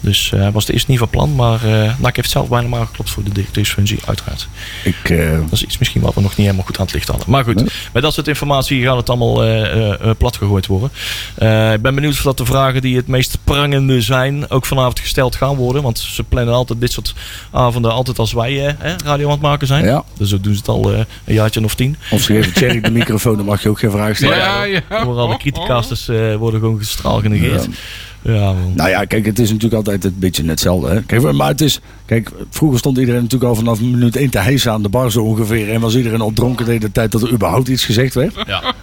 Dus 0.03 0.31
eh, 0.33 0.39
hij 0.39 0.51
was 0.51 0.65
de 0.65 0.74
eerste 0.74 0.91
niet 0.91 1.00
van 1.00 1.10
plan. 1.10 1.36
Maar 1.36 1.65
uh, 1.65 1.93
NAC 2.00 2.15
heeft 2.15 2.29
zelf 2.29 2.48
bijna 2.48 2.67
maar 2.67 2.86
geklopt 2.86 3.10
voor 3.10 3.24
de 3.24 3.33
directeursfunctie, 3.33 4.00
uiteraard. 4.05 4.48
Ik, 4.83 5.10
uh... 5.10 5.31
Dat 5.39 5.51
is 5.51 5.63
iets 5.63 5.77
misschien 5.77 6.01
wat 6.01 6.13
we 6.13 6.22
nog 6.22 6.29
niet 6.29 6.45
helemaal 6.45 6.65
goed 6.65 6.77
aan 6.77 6.86
het 6.86 6.93
licht 6.93 7.07
hadden. 7.07 7.29
Maar 7.29 7.43
goed, 7.43 7.55
nee. 7.55 7.67
met 7.93 8.03
dat 8.03 8.13
soort 8.13 8.27
informatie 8.27 8.83
gaat 8.83 8.98
het 8.98 9.10
allemaal 9.10 10.15
plat 10.17 10.38
gegooid 10.38 10.67
worden. 10.67 10.89
ik 11.74 11.81
ben 11.81 11.95
benieuwd 11.95 12.13
of 12.13 12.22
dat 12.22 12.38
de 12.38 12.45
vragen 12.45 12.81
die 12.81 12.95
het 12.95 13.07
meest 13.07 13.38
prangende 13.43 14.01
zijn 14.01 14.50
ook 14.50 14.65
vanavond 14.65 15.00
gesteld 15.00 15.36
gaan 15.36 15.55
worden. 15.55 15.83
Want 15.83 16.00
ze 16.00 16.24
plannen 16.24 16.53
altijd 16.53 16.79
dit 16.79 16.91
soort 16.91 17.13
avonden 17.51 17.91
altijd 17.91 18.19
als 18.19 18.33
wij 18.33 18.75
radio 19.05 19.25
aan 19.25 19.31
het 19.31 19.41
maken 19.41 19.67
zijn. 19.67 19.86
Ja. 19.86 20.03
Dus 20.17 20.29
zo 20.29 20.39
doen 20.39 20.53
ze 20.53 20.60
het 20.60 20.67
al 20.67 20.93
een 20.93 21.05
jaartje 21.25 21.63
of 21.63 21.75
tien. 21.75 21.98
Of 22.12 22.22
ze 22.22 22.33
geven 22.33 22.53
Thierry 22.53 22.81
de 22.81 22.91
microfoon, 22.91 23.38
dan 23.38 23.45
mag 23.45 23.63
je 23.63 23.69
ook 23.69 23.79
geen 23.79 23.91
vraag 23.91 24.15
stellen. 24.15 24.38
Ja, 24.38 24.63
ja. 24.63 24.81
Vooral 24.89 25.27
de 25.27 25.38
criticasters 25.38 26.05
worden 26.38 26.60
gewoon 26.60 26.77
gestraal 26.77 27.19
genegeerd. 27.19 27.63
Ja. 27.63 27.69
Ja, 28.24 28.53
nou 28.74 28.89
ja, 28.89 29.06
kijk, 29.06 29.25
het 29.25 29.39
is 29.39 29.48
natuurlijk 29.48 29.75
altijd 29.75 30.03
een 30.03 30.15
beetje 30.20 30.46
hetzelfde. 30.46 30.89
Hè? 30.89 31.01
Kijk, 31.01 31.32
maar 31.32 31.48
het 31.48 31.62
is, 31.62 31.80
kijk, 32.06 32.32
vroeger 32.50 32.80
stond 32.80 32.98
iedereen 32.98 33.22
natuurlijk 33.22 33.50
al 33.50 33.56
vanaf 33.56 33.82
minuut 33.82 34.15
1 34.15 34.30
te 34.30 34.39
hijsen 34.39 34.72
aan 34.72 34.82
de 34.82 34.89
bar 34.89 35.12
zo 35.12 35.24
ongeveer. 35.24 35.72
En 35.72 35.82
was 35.82 35.96
iedereen 35.96 36.22
op 36.22 36.36
dronken 36.36 36.65
de 36.65 36.72
hele 36.72 36.92
tijd 36.92 37.12
dat 37.12 37.22
er 37.22 37.32
überhaupt 37.32 37.68
iets 37.68 37.86
gezegd 37.86 38.13
werd. 38.13 38.36
Ja. 38.46 38.74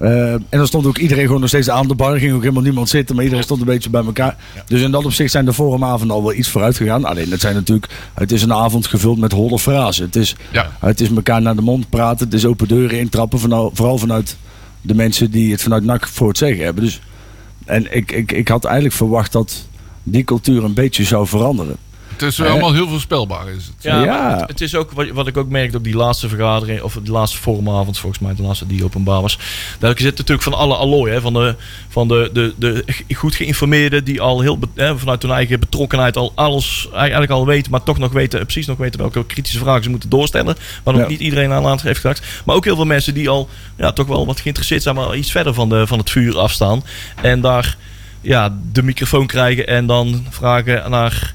Uh, 0.00 0.32
en 0.32 0.46
dan 0.50 0.66
stond 0.66 0.86
ook 0.86 0.98
iedereen 0.98 1.26
gewoon 1.26 1.40
nog 1.40 1.48
steeds 1.48 1.70
aan 1.70 1.88
de 1.88 1.94
bar. 1.94 2.12
Er 2.12 2.18
ging 2.18 2.32
ook 2.32 2.40
helemaal 2.40 2.62
niemand 2.62 2.88
zitten, 2.88 3.14
maar 3.14 3.24
iedereen 3.24 3.44
stond 3.44 3.60
een 3.60 3.66
beetje 3.66 3.90
bij 3.90 4.04
elkaar. 4.04 4.36
Ja. 4.54 4.62
Dus 4.66 4.80
in 4.80 4.90
dat 4.90 5.04
opzicht 5.04 5.30
zijn 5.30 5.44
de 5.44 5.52
forumavonden 5.52 6.16
al 6.16 6.22
wel 6.22 6.34
iets 6.34 6.48
vooruit 6.48 6.76
gegaan. 6.76 7.04
Alleen 7.04 7.30
het 7.30 7.40
zijn 7.40 7.54
natuurlijk, 7.54 7.92
het 8.14 8.32
is 8.32 8.42
een 8.42 8.52
avond 8.52 8.86
gevuld 8.86 9.18
met 9.18 9.32
holle 9.32 9.58
frazen. 9.58 10.04
Het 10.04 10.16
is, 10.16 10.36
ja. 10.52 10.70
het 10.80 11.00
is 11.00 11.10
elkaar 11.10 11.42
naar 11.42 11.56
de 11.56 11.62
mond 11.62 11.88
praten. 11.88 12.24
Het 12.24 12.34
is 12.34 12.44
open 12.44 12.68
deuren 12.68 12.98
intrappen. 12.98 13.38
Vooral 13.72 13.98
vanuit 13.98 14.36
de 14.80 14.94
mensen 14.94 15.30
die 15.30 15.52
het 15.52 15.62
vanuit 15.62 15.84
NAC 15.84 16.08
voor 16.08 16.28
het 16.28 16.38
zeggen 16.38 16.64
hebben. 16.64 16.84
Dus 16.84 17.00
en 17.68 17.96
ik, 17.96 18.12
ik, 18.12 18.32
ik 18.32 18.48
had 18.48 18.64
eigenlijk 18.64 18.94
verwacht 18.94 19.32
dat 19.32 19.66
die 20.02 20.24
cultuur 20.24 20.64
een 20.64 20.74
beetje 20.74 21.04
zou 21.04 21.26
veranderen. 21.26 21.76
Het 22.20 22.32
is 22.32 22.40
allemaal 22.40 22.72
heel 22.72 22.88
voorspelbaar. 22.88 23.48
Is 23.48 23.66
het. 23.66 23.74
Ja, 23.78 24.04
ja. 24.04 24.38
Het, 24.38 24.48
het, 24.48 24.60
is 24.60 24.74
ook 24.74 24.92
wat, 24.92 25.08
wat, 25.08 25.26
ik 25.26 25.36
ook 25.36 25.48
merkte 25.48 25.76
op 25.76 25.84
die 25.84 25.96
laatste 25.96 26.28
vergadering, 26.28 26.82
of 26.82 26.98
de 27.02 27.10
laatste 27.10 27.38
forumavond, 27.38 27.98
volgens 27.98 28.22
mij, 28.22 28.34
de 28.34 28.42
laatste 28.42 28.66
die 28.66 28.84
openbaar 28.84 29.20
was. 29.20 29.38
Daar 29.78 29.94
zit 29.96 30.16
natuurlijk 30.16 30.42
van 30.42 30.54
alle 30.54 30.74
allooi, 30.74 31.12
hè, 31.12 31.20
van, 31.20 31.32
de, 31.32 31.54
van 31.88 32.08
de, 32.08 32.30
de, 32.32 32.54
de 32.56 32.84
goed 33.14 33.34
geïnformeerden 33.34 34.04
die 34.04 34.20
al 34.20 34.40
heel 34.40 34.58
hè, 34.74 34.98
vanuit 34.98 35.22
hun 35.22 35.32
eigen 35.32 35.60
betrokkenheid 35.60 36.16
al 36.16 36.32
alles 36.34 36.88
eigenlijk 36.94 37.30
al 37.30 37.46
weten, 37.46 37.70
maar 37.70 37.82
toch 37.82 37.98
nog 37.98 38.12
weten, 38.12 38.42
precies 38.42 38.66
nog 38.66 38.78
weten 38.78 39.00
welke 39.00 39.26
kritische 39.26 39.58
vragen 39.58 39.82
ze 39.82 39.90
moeten 39.90 40.08
doorstellen. 40.08 40.56
Waar 40.82 40.94
nog 40.94 41.02
ja. 41.02 41.08
niet 41.08 41.20
iedereen 41.20 41.52
aan 41.52 41.66
aan 41.66 41.78
heeft 41.82 42.00
gedacht. 42.00 42.26
Maar 42.44 42.56
ook 42.56 42.64
heel 42.64 42.76
veel 42.76 42.84
mensen 42.84 43.14
die 43.14 43.28
al 43.28 43.48
ja, 43.76 43.92
toch 43.92 44.06
wel 44.06 44.26
wat 44.26 44.40
geïnteresseerd 44.40 44.82
zijn, 44.82 44.94
maar 44.94 45.16
iets 45.16 45.30
verder 45.30 45.54
van, 45.54 45.68
de, 45.68 45.86
van 45.86 45.98
het 45.98 46.10
vuur 46.10 46.38
afstaan. 46.38 46.84
En 47.22 47.40
daar 47.40 47.76
ja, 48.20 48.58
de 48.72 48.82
microfoon 48.82 49.26
krijgen 49.26 49.66
en 49.66 49.86
dan 49.86 50.26
vragen 50.30 50.90
naar 50.90 51.34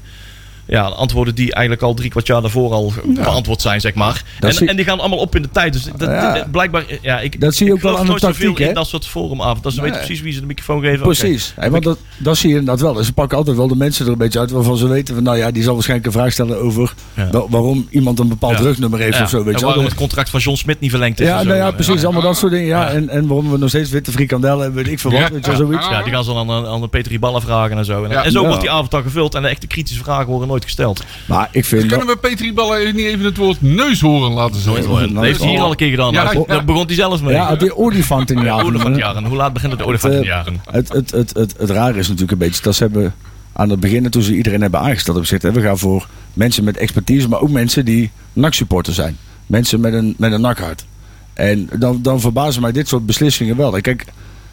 ja, 0.66 0.82
antwoorden 0.82 1.34
die 1.34 1.52
eigenlijk 1.52 1.82
al 1.82 1.94
drie 1.94 2.10
kwart 2.10 2.26
jaar 2.26 2.40
daarvoor 2.40 2.72
al 2.72 2.92
ja. 3.14 3.22
beantwoord 3.22 3.60
zijn, 3.60 3.80
zeg 3.80 3.94
maar. 3.94 4.22
En, 4.40 4.54
zie... 4.54 4.68
en, 4.68 4.76
die 4.76 4.84
gaan 4.84 5.00
allemaal 5.00 5.18
op 5.18 5.36
in 5.36 5.42
de 5.42 5.50
tijd. 5.50 5.72
Dus 5.72 5.84
dat, 5.96 6.08
ja. 6.08 6.46
blijkbaar, 6.50 6.84
ja, 7.02 7.20
ik, 7.20 7.40
dat 7.40 7.54
zie 7.54 7.66
je 7.66 7.72
ook 7.72 7.80
wel 7.80 7.98
aan 7.98 8.06
de 8.06 8.14
tactiek, 8.14 8.58
hè? 8.58 8.68
in 8.68 8.74
dat 8.74 8.86
soort 8.86 9.06
forumavond. 9.06 9.62
Dat 9.62 9.72
ze 9.72 9.80
nee. 9.80 9.90
weten 9.90 10.06
precies 10.06 10.24
wie 10.24 10.32
ze 10.32 10.40
de 10.40 10.46
microfoon 10.46 10.80
geven. 10.80 11.02
Precies. 11.02 11.52
Okay. 11.56 11.70
want 11.70 11.84
dat, 11.84 11.98
dat 12.16 12.36
zie 12.36 12.48
je 12.48 12.54
inderdaad 12.56 12.80
wel. 12.80 12.92
Dus 12.92 13.06
ze 13.06 13.12
pakken 13.12 13.38
altijd 13.38 13.56
wel 13.56 13.68
de 13.68 13.76
mensen 13.76 14.06
er 14.06 14.12
een 14.12 14.18
beetje 14.18 14.38
uit 14.38 14.50
waarvan 14.50 14.76
ze 14.76 14.88
weten 14.88 15.14
van, 15.14 15.24
nou 15.24 15.36
ja, 15.36 15.50
die 15.50 15.62
zal 15.62 15.74
waarschijnlijk 15.74 16.08
een 16.08 16.20
vraag 16.20 16.32
stellen 16.32 16.60
over 16.60 16.94
ja. 17.14 17.28
waarom 17.48 17.86
iemand 17.90 18.18
een 18.18 18.28
bepaald 18.28 18.58
rugnummer 18.58 19.00
heeft 19.00 19.20
of 19.20 19.28
zo. 19.28 19.44
Weet 19.44 19.54
en 19.54 19.60
je 19.60 19.66
waarom 19.66 19.84
het 19.84 19.94
contract 19.94 20.30
van 20.30 20.40
John 20.40 20.56
Smit 20.56 20.80
niet 20.80 20.90
verlengd 20.90 21.20
is. 21.20 21.26
Ja, 21.26 21.42
nou 21.42 21.56
ja, 21.56 21.70
precies. 21.70 22.04
Allemaal 22.04 22.22
dat 22.22 22.36
soort 22.36 22.52
dingen. 22.52 22.66
Ja. 22.66 22.90
En, 22.90 23.08
en 23.08 23.26
waarom 23.26 23.50
we 23.50 23.58
nog 23.58 23.68
steeds 23.68 23.90
witte 23.90 24.12
frikandellen 24.12 24.62
hebben, 24.62 24.82
weet 24.84 24.92
ik 24.92 24.98
veel 25.00 25.10
wat. 25.10 25.30
Weet 25.30 25.46
je, 25.46 25.56
zoiets. 25.56 25.88
Ja, 25.88 26.02
die 26.02 26.12
gaan 26.12 26.24
ze 26.24 26.32
dan 26.32 26.50
aan, 26.50 26.66
aan 26.66 26.80
de 26.80 26.88
Peter 26.88 27.18
Ballen 27.18 27.42
vragen 27.42 27.78
en 27.78 27.84
zo. 27.84 28.04
En 28.04 28.32
zo 28.32 28.46
wordt 28.46 28.60
die 28.60 28.70
avond 28.70 28.90
dan 28.90 29.02
gevuld 29.02 29.34
en 29.34 29.42
de 29.42 29.48
echte 29.48 29.66
kritische 29.66 30.02
vragen 30.02 30.26
worden 30.26 30.48
nooit 30.54 30.64
gesteld. 30.64 31.04
Maar 31.26 31.48
ik 31.50 31.64
vind 31.64 31.82
dus 31.82 31.90
kunnen 31.90 32.14
we 32.14 32.16
Petri 32.16 32.52
Ballen 32.52 32.94
niet 32.94 33.06
even 33.06 33.24
het 33.24 33.36
woord 33.36 33.62
neushoorn 33.62 34.32
laten 34.32 34.60
zeggen? 34.60 35.14
Dat 35.14 35.22
heeft 35.24 35.40
hij 35.40 35.48
hier 35.48 35.60
al 35.60 35.70
een 35.70 35.76
keer 35.76 35.90
gedaan. 35.90 36.12
Ja, 36.12 36.32
ja. 36.32 36.42
Daar 36.46 36.64
begon 36.64 36.86
hij 36.86 36.94
zelfs 36.94 37.22
mee. 37.22 37.34
Ja, 37.34 37.56
die 37.56 37.76
olifantenjagen. 37.76 38.66
olifantenjagen. 38.74 39.24
Hoe 39.24 39.36
laat 39.36 39.52
begint 39.52 39.72
het 39.72 39.82
olifantenjagen? 39.82 40.60
Het, 40.70 40.92
het, 40.92 41.10
het, 41.10 41.34
het, 41.34 41.54
het 41.58 41.70
rare 41.70 41.98
is 41.98 42.06
natuurlijk 42.06 42.32
een 42.32 42.38
beetje 42.38 42.62
dat 42.62 42.74
ze 42.74 42.82
hebben 42.82 43.14
aan 43.52 43.70
het 43.70 43.80
begin, 43.80 44.10
toen 44.10 44.22
ze 44.22 44.36
iedereen 44.36 44.60
hebben 44.60 44.80
aangesteld, 44.80 45.16
hebben 45.16 45.38
gezegd: 45.38 45.56
we 45.56 45.62
gaan 45.62 45.78
voor 45.78 46.08
mensen 46.32 46.64
met 46.64 46.76
expertise, 46.76 47.28
maar 47.28 47.40
ook 47.40 47.50
mensen 47.50 47.84
die 47.84 48.10
NAC-supporter 48.32 48.94
zijn. 48.94 49.16
Mensen 49.46 49.80
met 49.80 49.92
een, 49.92 50.14
met 50.18 50.32
een 50.32 50.40
nakhart. 50.40 50.84
En 51.32 51.68
dan, 51.78 52.02
dan 52.02 52.20
verbazen 52.20 52.62
mij 52.62 52.72
dit 52.72 52.88
soort 52.88 53.06
beslissingen 53.06 53.56
wel. 53.56 53.80
Kijk, 53.80 54.04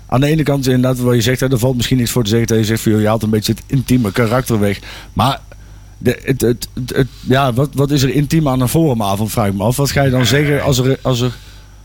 aan 0.08 0.20
de 0.22 0.28
ene 0.28 0.44
kant 0.44 0.68
inderdaad 0.68 1.00
wat 1.00 1.16
je 1.16 1.22
zegt, 1.22 1.40
hè, 1.40 1.52
er 1.52 1.60
valt 1.60 1.76
misschien 1.76 2.00
iets 2.00 2.12
voor 2.12 2.24
te 2.24 2.30
zeggen 2.30 2.48
dat 2.48 2.58
je 2.58 2.66
zegt 2.66 2.82
van 2.82 3.00
je 3.00 3.08
haalt 3.08 3.24
een 3.24 3.30
beetje 3.30 3.54
het 3.54 3.64
intieme 3.68 4.12
karakter 4.12 4.60
weg. 4.60 4.80
Maar 5.14 5.40
de, 6.02 6.20
het, 6.24 6.42
het, 6.42 6.68
het, 6.86 7.08
ja, 7.20 7.54
wat, 7.54 7.70
wat 7.74 7.92
is 7.92 8.02
er 8.02 8.10
intiem 8.10 8.48
aan 8.48 8.62
een 8.62 8.70
forumavond, 8.70 9.32
vraag 9.32 9.48
ik 9.48 9.54
me 9.54 9.64
af. 9.64 9.76
Wat 9.76 9.92
ga 9.92 10.04
je 10.04 10.10
dan 10.10 10.26
zeggen 10.26 10.64
als 10.64 10.78
er, 10.78 11.00
als 11.02 11.22
er 11.22 11.32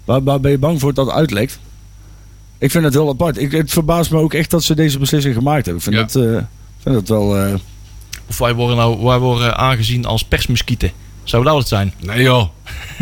waar, 0.04 0.22
waar 0.22 0.40
ben 0.40 0.50
je 0.50 0.58
bang 0.58 0.80
voor 0.80 0.94
dat 0.94 1.10
uitlekt? 1.10 1.58
Ik 2.58 2.70
vind 2.70 2.84
het 2.84 2.94
heel 2.94 3.08
apart. 3.08 3.38
Ik, 3.38 3.52
het 3.52 3.70
verbaast 3.70 4.10
me 4.10 4.18
ook 4.18 4.34
echt 4.34 4.50
dat 4.50 4.64
ze 4.64 4.74
deze 4.74 4.98
beslissing 4.98 5.34
gemaakt 5.34 5.66
hebben. 5.66 5.84
Ik 5.84 5.92
vind, 5.92 6.12
ja. 6.12 6.20
het, 6.20 6.34
uh, 6.34 6.42
vind 6.78 6.94
het 6.94 7.08
wel... 7.08 7.46
Uh... 7.46 7.54
Of 8.28 8.38
wij 8.38 8.54
worden, 8.54 8.76
nou, 8.76 9.04
wij 9.04 9.18
worden 9.18 9.56
aangezien 9.56 10.04
als 10.04 10.24
persmuskieten. 10.24 10.92
Zou 11.24 11.44
dat 11.44 11.58
het 11.58 11.68
zijn? 11.68 11.92
Nee 12.00 12.22
joh. 12.22 12.48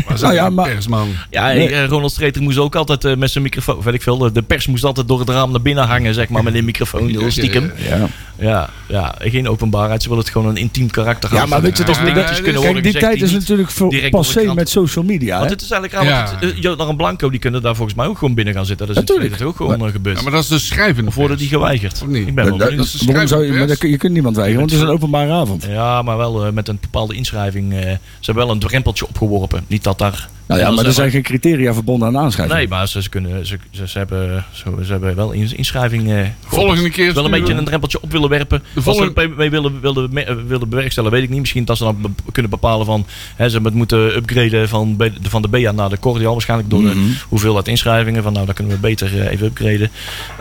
Maar 0.07 0.19
nou 0.19 0.33
ja, 0.33 0.49
maar, 0.49 0.69
persman. 0.69 1.07
Ja, 1.29 1.47
nee. 1.47 1.85
Ronald 1.85 2.11
Streeter 2.11 2.41
moest 2.41 2.57
ook 2.57 2.75
altijd 2.75 3.05
uh, 3.05 3.15
met 3.15 3.31
zijn 3.31 3.43
microfoon, 3.43 3.81
weet 3.81 3.93
ik 3.93 4.01
veel, 4.01 4.33
de 4.33 4.41
pers 4.41 4.67
moest 4.67 4.83
altijd 4.83 5.07
door 5.07 5.19
het 5.19 5.29
raam 5.29 5.51
naar 5.51 5.61
binnen 5.61 5.87
hangen, 5.87 6.13
zeg 6.13 6.29
maar, 6.29 6.43
met 6.43 6.55
een 6.55 6.65
microfoon, 6.65 7.07
heel 7.07 7.31
stiekem. 7.31 7.71
Ja. 7.89 8.07
Ja, 8.37 8.69
ja, 8.87 9.15
geen 9.19 9.49
openbaarheid. 9.49 10.01
Ze 10.03 10.09
willen 10.09 10.23
het 10.23 10.33
gewoon 10.33 10.47
een 10.47 10.57
intiem 10.57 10.89
karakter 10.89 11.29
hebben. 11.29 11.47
Ja, 11.47 11.53
maar 11.53 11.63
weet 11.63 11.77
je, 11.77 11.83
toch, 11.83 11.97
ja, 11.97 12.05
ja, 12.05 12.41
kunnen 12.41 12.61
kijk, 12.61 12.83
die 12.83 12.97
tijd 12.97 13.21
is 13.21 13.31
natuurlijk 13.31 13.71
voor 13.71 14.09
passé 14.09 14.53
met 14.53 14.69
social 14.69 15.05
media. 15.05 15.37
Want 15.37 15.49
het 15.49 15.61
is 15.61 15.71
eigenlijk 15.71 16.03
raar, 16.03 16.39
ja. 16.41 16.47
uh, 16.47 16.61
Jodan 16.61 16.95
Blanco, 16.95 17.29
die 17.29 17.39
kunnen 17.39 17.61
daar 17.61 17.75
volgens 17.75 17.97
mij 17.97 18.07
ook 18.07 18.17
gewoon 18.17 18.33
binnen 18.33 18.53
gaan 18.53 18.65
zitten. 18.65 18.87
Dat 18.87 18.95
is 18.95 19.01
natuurlijk 19.01 19.41
ook 19.41 19.55
gewoon 19.55 19.79
maar, 19.79 19.91
gebeurd. 19.91 20.17
Ja, 20.17 20.23
maar 20.23 20.31
dat 20.31 20.41
is 20.41 20.47
de 20.47 20.59
schrijvende 20.59 21.09
Of 21.09 21.15
worden 21.15 21.37
die 21.37 21.47
geweigerd? 21.47 22.01
Of 22.01 22.07
niet? 22.07 22.27
Ik 22.27 22.35
ben 22.35 22.45
wel 22.45 22.57
benieuwd. 22.57 22.99
Dat, 22.99 23.01
waarom 23.01 23.27
zou 23.27 23.45
je, 23.45 23.53
maar 23.53 23.87
je 23.87 23.97
kunt 23.97 24.13
niemand 24.13 24.35
weigeren, 24.35 24.59
want 24.59 24.71
het 24.71 24.81
is 24.81 24.87
een 24.87 24.93
openbare 24.93 25.31
avond. 25.31 25.65
Ja, 25.69 26.01
maar 26.01 26.17
wel 26.17 26.51
met 26.51 26.67
een 26.67 26.77
bepaalde 26.81 27.13
inschrijving. 27.13 27.73
Ze 27.73 27.97
hebben 28.19 28.45
wel 28.45 28.53
een 28.53 28.59
drempeltje 28.59 29.07
opgeworpen. 29.07 29.54
Niet 29.67 29.83
dat 29.83 29.97
daar 29.97 30.29
nou 30.47 30.59
ja, 30.59 30.71
maar 30.71 30.85
er 30.85 30.93
zijn 30.93 31.11
geen 31.11 31.21
criteria 31.21 31.73
verbonden 31.73 32.07
aan 32.07 32.17
aanschrijving. 32.17 32.57
Nee, 32.57 32.67
maar 32.67 32.87
ze, 32.87 33.01
ze 33.01 33.09
kunnen, 33.09 33.45
ze, 33.45 33.57
ze, 33.71 33.87
ze, 33.87 33.97
hebben, 33.97 34.45
ze, 34.51 34.63
ze 34.83 34.91
hebben 34.91 35.15
wel 35.15 35.31
inschrijving. 35.31 36.09
Uh, 36.09 36.19
Volgende 36.45 36.89
keer. 36.89 37.13
Wel 37.13 37.25
een 37.25 37.31
beetje 37.31 37.53
een 37.53 37.65
drempeltje 37.65 38.01
op 38.01 38.11
willen 38.11 38.29
werpen. 38.29 38.63
De 38.73 38.81
volgende... 38.81 39.13
Wat 39.13 39.23
ze 39.23 39.33
mee 39.37 39.49
willen, 39.49 39.81
willen, 39.81 40.11
willen 40.47 40.69
bewerkstelligen, 40.69 41.17
weet 41.17 41.27
ik 41.27 41.29
niet. 41.29 41.39
Misschien 41.39 41.65
dat 41.65 41.77
ze 41.77 41.83
dan 41.83 42.01
be 42.01 42.09
kunnen 42.31 42.51
bepalen 42.51 42.85
van. 42.85 43.05
Hè, 43.35 43.49
ze 43.49 43.59
moeten 43.73 44.15
upgraden 44.15 44.69
van, 44.69 44.97
de, 44.97 45.11
van 45.21 45.41
de 45.41 45.47
BA 45.47 45.71
naar 45.71 45.89
de 45.89 45.99
Cordial. 45.99 46.31
Waarschijnlijk 46.31 46.69
door 46.69 46.81
mm 46.81 46.91
-hmm. 46.91 47.07
de 47.07 47.15
hoeveelheid 47.29 47.67
inschrijvingen. 47.67 48.23
Van 48.23 48.33
nou, 48.33 48.45
dan 48.45 48.55
kunnen 48.55 48.73
we 48.73 48.79
beter 48.79 49.13
uh, 49.13 49.31
even 49.31 49.47
upgraden. 49.47 49.91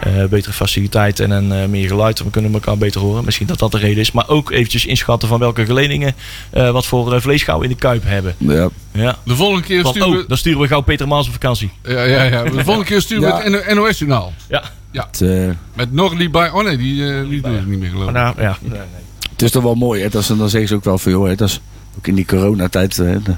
Uh, 0.07 0.25
betere 0.25 0.53
faciliteiten 0.53 1.33
en 1.33 1.45
uh, 1.45 1.67
meer 1.67 1.88
geluid. 1.88 2.23
We 2.23 2.31
kunnen 2.31 2.53
elkaar 2.53 2.79
beter 2.79 3.01
horen. 3.01 3.25
Misschien 3.25 3.47
dat 3.47 3.59
dat 3.59 3.73
de 3.73 3.79
reden 3.79 4.01
is. 4.01 4.12
Maar 4.12 4.29
ook 4.29 4.51
eventjes 4.51 4.87
inschatten 4.87 5.29
van 5.29 5.38
welke 5.38 5.64
geledingen 5.64 6.14
wat 6.51 6.87
voor 6.87 7.21
vleesgouw 7.21 7.61
in 7.61 7.69
de 7.69 7.75
kuip 7.75 8.03
hebben. 8.05 8.35
Ja. 8.38 8.69
Ja. 8.93 9.19
De 9.25 9.37
volgende 9.37 9.62
keer 9.62 9.83
Van, 9.98 10.02
sturen 10.09 10.22
oh, 10.22 10.28
dan 10.28 10.37
sturen 10.38 10.61
we 10.61 10.66
gauw 10.68 10.80
Peter 10.80 11.09
Maas 11.09 11.26
op 11.26 11.33
vakantie. 11.33 11.70
Ja, 11.83 12.02
ja, 12.02 12.22
ja. 12.22 12.42
De 12.42 12.50
volgende 12.64 12.85
keer 12.85 13.00
sturen 13.00 13.28
Ja. 13.28 13.50
we 13.50 13.62
het 13.66 13.74
NOS-journaal. 13.74 14.33
Ja. 14.48 14.62
Ja. 14.90 15.07
Het, 15.07 15.20
eh, 15.20 15.48
Met 15.74 15.92
Norlie 15.92 16.30
bij... 16.30 16.50
Oh 16.50 16.64
nee, 16.64 16.76
die, 16.76 17.07
eh, 17.14 17.28
die 17.28 17.40
doet 17.40 17.52
het 17.54 17.66
niet 17.66 17.78
meer 17.78 17.90
geloof 17.90 18.07
ik. 18.09 18.12
nou, 18.14 18.40
ja. 18.40 18.59
het 19.30 19.42
is 19.42 19.50
toch 19.50 19.62
wel 19.62 19.74
mooi, 19.74 20.02
hè? 20.02 20.09
Dat 20.09 20.20
is, 20.22 20.26
dan 20.26 20.48
zeggen 20.48 20.68
ze 20.68 20.74
ook 20.74 20.85
wel 20.85 20.98
veel, 20.98 21.24
hè? 21.24 21.35
Dat 21.35 21.48
is 21.48 21.61
ook 21.98 22.07
in 22.07 22.14
die 22.14 22.26
coronatijd. 22.26 22.96
Hè? 22.96 23.22
de- 23.22 23.37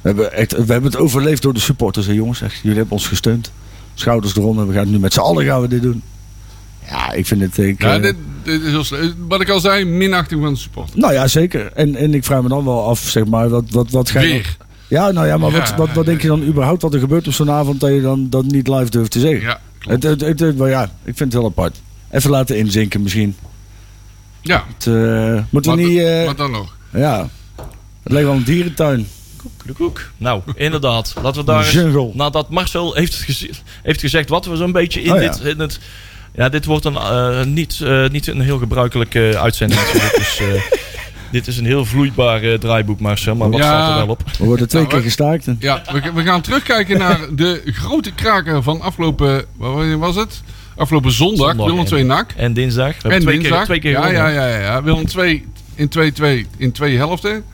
We 0.00 0.08
hebben, 0.08 0.32
echt, 0.32 0.52
we 0.52 0.72
hebben 0.72 0.90
het 0.90 0.96
overleefd 1.00 1.42
door 1.42 1.54
de 1.54 1.60
supporters, 1.60 2.06
hè, 2.06 2.12
jongens. 2.12 2.40
Echt, 2.40 2.60
jullie 2.62 2.76
hebben 2.78 2.92
ons 2.96 3.06
gesteund. 3.06 3.52
Schouders 3.94 4.36
eronder. 4.36 4.66
We 4.66 4.72
gaan 4.72 4.82
het 4.82 4.90
nu 4.90 4.98
met 4.98 5.12
z'n 5.12 5.20
allen 5.20 5.44
gaan 5.44 5.60
we 5.60 5.68
dit 5.68 5.82
doen. 5.82 6.02
Ja, 6.88 7.12
ik 7.12 7.26
vind 7.26 7.40
het... 7.40 7.58
Ik, 7.58 7.82
Ja, 7.82 7.94
eh, 7.96 8.02
dit, 8.02 8.16
dit 8.42 8.62
is 8.62 8.68
heel 8.70 8.84
slecht. 8.84 9.14
Wat 9.28 9.40
ik 9.40 9.48
al 9.48 9.60
zei, 9.60 9.84
minachting 9.84 10.42
van 10.42 10.52
de 10.52 10.58
support. 10.58 10.94
Nou 10.96 11.12
ja, 11.12 11.26
zeker. 11.28 11.72
En, 11.72 11.96
en 11.96 12.14
ik 12.14 12.24
vraag 12.24 12.42
me 12.42 12.48
dan 12.48 12.64
wel 12.64 12.84
af, 12.88 12.98
zeg 13.00 13.24
maar, 13.24 13.48
wat, 13.48 13.64
wat, 13.70 13.90
wat 13.90 14.10
ga 14.10 14.20
je... 14.20 14.32
dan-. 14.32 14.66
Ja, 14.92 15.10
nou 15.10 15.26
ja, 15.26 15.36
maar 15.36 15.50
wat, 15.50 15.68
Ja. 15.68 15.76
wat, 15.76 15.92
wat 15.92 16.06
denk 16.06 16.22
je 16.22 16.28
dan 16.28 16.42
überhaupt 16.42 16.82
wat 16.82 16.94
er 16.94 17.00
gebeurt 17.00 17.26
op 17.26 17.32
zo'n 17.32 17.50
avond 17.50 17.80
dat 17.80 17.90
je 17.90 18.00
dan 18.00 18.30
dat 18.30 18.44
niet 18.44 18.68
live 18.68 18.90
durft 18.90 19.10
te 19.10 19.20
zeggen? 19.20 19.40
Ja, 19.40 19.60
klopt. 19.78 20.02
Het, 20.02 20.20
het, 20.20 20.20
het, 20.28 20.40
het- 20.40 20.56
maar 20.58 20.68
ja, 20.68 20.82
ik 20.82 21.16
vind 21.16 21.18
het 21.18 21.32
heel 21.32 21.44
apart. 21.50 21.80
Even 22.10 22.30
laten 22.30 22.58
inzinken 22.58 23.02
misschien. 23.02 23.36
Ja. 24.40 24.64
Het, 24.76 24.86
eh, 24.86 25.42
moeten 25.50 25.76
we 25.76 25.80
Wat, 25.82 25.88
niet... 25.90 25.98
eh, 25.98 26.24
wat 26.24 26.36
dan 26.36 26.50
nog? 26.50 26.76
ja, 26.92 27.28
het 28.02 28.12
lijkt 28.12 28.28
wel 28.28 28.36
een 28.36 28.44
dierentuin. 28.44 29.08
De 29.66 29.72
koek. 29.72 30.10
Nou, 30.16 30.42
inderdaad. 30.54 31.14
Laten 31.22 31.40
we 31.40 31.46
daar 31.46 31.66
eens. 31.74 32.14
Nadat 32.14 32.50
Marcel 32.50 32.94
heeft, 32.94 33.14
geze- 33.14 33.50
heeft 33.82 34.00
gezegd 34.00 34.28
wat 34.28 34.46
we 34.46 34.56
zo'n 34.56 34.72
beetje 34.72 35.02
in 35.02 35.12
Oh 35.12 35.22
ja. 35.22 35.30
dit... 35.30 35.40
In 35.40 35.60
het, 35.60 35.80
ja, 36.34 36.48
dit 36.48 36.64
wordt 36.64 36.84
een, 36.84 36.96
eh, 36.96 37.44
niet, 37.44 37.80
eh, 37.84 38.08
niet 38.08 38.26
een 38.26 38.40
heel 38.40 38.58
gebruikelijke 38.58 39.38
uitzending. 39.38 39.80
dus, 40.16 40.38
eh, 40.40 40.62
dit 41.32 41.46
is 41.46 41.58
een 41.58 41.64
heel 41.64 41.84
vloeibaar 41.84 42.42
eh, 42.42 42.54
draaiboek, 42.54 43.00
Marcel. 43.00 43.34
Maar 43.34 43.50
wat 43.50 43.58
Ja. 43.58 43.64
staat 43.64 43.90
er 43.90 43.96
wel 43.96 44.08
op? 44.08 44.22
We 44.38 44.44
worden 44.44 44.68
twee 44.68 44.82
Nou, 44.82 44.94
keer 44.94 45.02
gestaakt. 45.04 45.46
en- 45.46 45.56
Ja, 45.60 45.82
we, 45.92 46.12
we 46.14 46.22
gaan 46.22 46.40
terugkijken 46.40 46.98
naar 46.98 47.18
de 47.34 47.62
grote 47.64 48.12
kraker 48.12 48.62
van 48.62 48.80
afgelopen... 48.80 49.44
Wat 49.56 49.86
was 49.98 50.14
het? 50.16 50.42
Afgelopen 50.76 51.12
zondag, 51.12 51.46
Zondag 51.48 51.64
Willem 51.66 51.80
en- 51.80 51.86
2 51.86 52.04
NAC. 52.04 52.32
En 52.36 52.52
dinsdag. 52.52 53.02
En 53.02 53.20
twee 53.20 53.38
dinsdag. 53.38 53.56
keer, 53.56 53.64
twee 53.66 53.78
keer 53.80 53.90
ja, 53.90 54.06
ja, 54.08 54.28
ja, 54.28 54.46
ja, 54.48 54.58
ja. 54.58 54.82
Willem 54.82 55.06
2 55.06 55.44
in 55.74 55.88
2-2 55.88 56.46
in 56.56 56.72
twee 56.72 56.96
helften. 56.96 57.44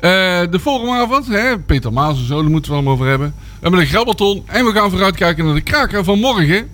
Eh, 0.00 0.10
de 0.50 0.58
volgende 0.58 0.92
avond, 1.02 1.26
hè, 1.26 1.58
Peter 1.58 1.92
Maas 1.92 2.18
en 2.18 2.26
zo, 2.26 2.34
daar 2.42 2.50
moeten 2.50 2.70
we 2.70 2.76
het 2.76 2.86
allemaal 2.86 2.92
over 2.92 3.06
hebben. 3.06 3.34
We 3.36 3.58
hebben 3.60 3.80
een 3.80 3.86
grabbelton 3.86 4.42
en 4.46 4.64
we 4.64 4.72
gaan 4.72 4.90
vooruitkijken 4.90 5.44
naar 5.44 5.54
de 5.54 5.60
kraker 5.60 6.04
van 6.04 6.18
morgen. 6.20 6.68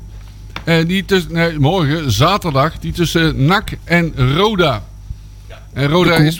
Eh, 0.65 0.87
die 0.87 1.05
tussen, 1.05 1.33
nee, 1.33 1.59
morgen, 1.59 2.11
zaterdag, 2.13 2.79
die 2.79 2.93
tussen 2.93 3.45
NAC 3.45 3.69
en 3.85 4.13
Roda. 4.37 4.85
En 5.73 5.89
Roda 5.89 6.17
is, 6.17 6.39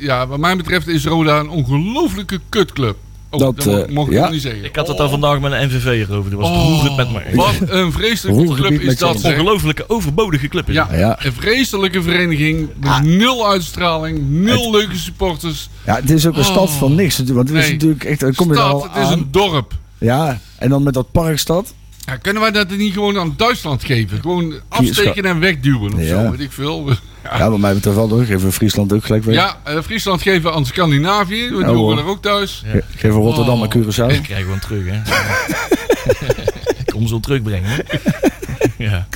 ja, 0.00 0.26
wat 0.26 0.38
mij 0.38 0.56
betreft 0.56 0.86
is 0.88 1.04
Roda 1.04 1.38
een 1.38 1.48
ongelooflijke 1.48 2.40
kutclub. 2.48 2.96
Oh, 3.30 3.40
Dat, 3.40 3.62
dat, 3.62 3.90
mag, 3.90 4.04
eh, 4.04 4.10
ik 4.12 4.18
ja. 4.18 4.22
nog 4.22 4.30
niet 4.30 4.42
zeggen. 4.42 4.64
Ik 4.64 4.76
had 4.76 4.88
het 4.88 4.96
daar 4.96 5.08
vandaag 5.08 5.40
met 5.40 5.52
een 5.52 5.66
NVV 5.66 5.84
erover. 6.08 6.30
Die 6.30 6.38
was 6.38 6.50
beroerd 6.50 6.96
met 6.96 7.12
me. 7.12 7.18
Oh, 7.30 7.34
Wat 7.36 7.68
een 7.70 7.92
vreselijke 7.92 8.54
club 8.54 8.80
is 8.80 8.96
dat, 8.96 9.20
zeg. 9.20 9.32
Ongelooflijke 9.32 9.84
overbodige 9.88 10.48
club 10.48 10.68
is 10.68 10.74
Ja. 10.74 10.88
Ja. 10.92 11.24
een 11.24 11.32
vreselijke 11.32 12.02
vereniging. 12.02 12.68
met 12.80 13.02
Nul 13.02 13.48
uitstraling, 13.48 14.30
nul 14.30 14.70
leuke 14.70 14.96
supporters. 14.96 15.68
Ja, 15.86 15.94
het 15.94 16.10
is 16.10 16.26
ook 16.26 16.36
een 16.36 16.44
stad 16.44 16.68
Oh. 16.68 16.78
van 16.78 16.94
niks 16.94 17.18
natuurlijk. 17.18 17.48
Want 17.48 17.58
het 17.58 17.66
is 17.66 17.72
natuurlijk 17.74 18.04
echt... 18.04 18.20
Dan 18.20 18.34
kom 18.34 18.46
je 18.46 18.52
er 18.52 18.58
Stad, 18.58 18.72
al 18.72 18.88
het 18.92 19.02
is 19.06 19.10
een 19.14 19.28
dorp. 19.30 19.72
Ja, 19.98 20.40
en 20.58 20.68
dan 20.70 20.82
met 20.82 20.94
dat 20.94 21.12
parkstad. 21.12 21.74
Ja, 22.06 22.16
kunnen 22.16 22.42
wij 22.42 22.50
dat 22.50 22.70
niet 22.76 22.92
gewoon 22.92 23.18
aan 23.18 23.34
Duitsland 23.36 23.84
geven? 23.84 24.20
Gewoon 24.20 24.54
afsteken 24.68 25.24
en 25.24 25.40
wegduwen 25.40 25.94
of 25.94 26.00
Ja. 26.02 26.24
zo, 26.24 26.30
weet 26.30 26.40
ik 26.40 26.52
veel. 26.52 26.90
Ja, 27.38 27.50
wat 27.50 27.58
mij 27.58 27.74
betreft 27.74 27.96
wel 27.96 28.08
hoor. 28.08 28.24
Geven 28.24 28.46
we 28.46 28.52
Friesland 28.52 28.92
ook 28.92 29.04
gelijk 29.04 29.24
weg. 29.24 29.34
Ja, 29.34 29.56
eh, 29.64 29.80
Friesland 29.82 30.22
geven 30.22 30.52
aan 30.52 30.66
Scandinavië. 30.66 31.48
We 31.50 31.58
Ja, 31.60 31.66
doen 31.66 31.98
er 31.98 32.06
ook 32.06 32.22
thuis. 32.22 32.62
Ge- 32.66 32.84
Geven 32.96 33.16
we 33.18 33.22
Rotterdam 33.24 33.62
Oh. 33.62 33.66
en 33.72 33.82
Curaçao. 33.82 34.14
Ik 34.14 34.22
krijg 34.22 34.42
gewoon 34.42 34.58
terug, 34.58 34.84
hè. 34.86 35.00
Kom 36.92 37.06
zo 37.06 37.20
terugbrengen. 37.20 37.70
hè. 37.70 37.82
ja, 38.84 39.06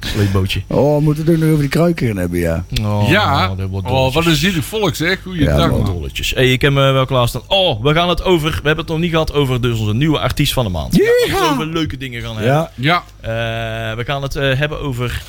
sleepbootje. 0.00 0.62
Oh, 0.66 0.96
we 0.96 1.02
moeten 1.02 1.24
het 1.24 1.32
ook 1.34 1.38
nog 1.40 1.48
over 1.48 1.60
die 1.60 1.68
kruikeren 1.68 2.16
hebben, 2.16 2.38
ja. 2.38 2.64
Oh, 2.82 3.08
ja, 3.08 3.54
dat 3.54 3.68
wordt 3.68 3.90
oh, 3.90 4.14
wat 4.14 4.26
een 4.26 4.36
zielig 4.36 4.64
volk 4.64 4.94
zeg. 4.94 5.22
Goeiedag 5.22 5.58
Ja. 5.58 5.84
Dolletjes. 5.84 6.30
Hey, 6.34 6.52
ik 6.52 6.60
heb 6.62 6.72
me 6.72 6.90
wel 6.92 7.06
klaarstaan. 7.06 7.42
Oh, 7.46 7.82
we 7.82 7.92
gaan 7.94 8.08
het 8.08 8.22
over... 8.22 8.50
We 8.50 8.56
hebben 8.66 8.76
het 8.84 8.88
nog 8.88 8.98
niet 8.98 9.10
gehad 9.10 9.32
over 9.32 9.60
dus 9.60 9.78
onze 9.78 9.94
nieuwe 9.94 10.18
artiest 10.18 10.52
van 10.52 10.64
de 10.64 10.70
maand. 10.70 10.94
Ja, 10.96 11.02
we 11.02 11.26
gaan 11.30 11.52
over 11.52 11.66
leuke 11.66 11.96
dingen 11.96 12.22
gaan 12.22 12.36
hebben. 12.36 12.52
Ja, 12.52 12.70
Ja, 12.74 13.04
Eh, 13.20 13.96
we 13.96 14.04
gaan 14.04 14.22
het 14.22 14.36
eh, 14.36 14.58
hebben 14.58 14.80
over... 14.80 15.22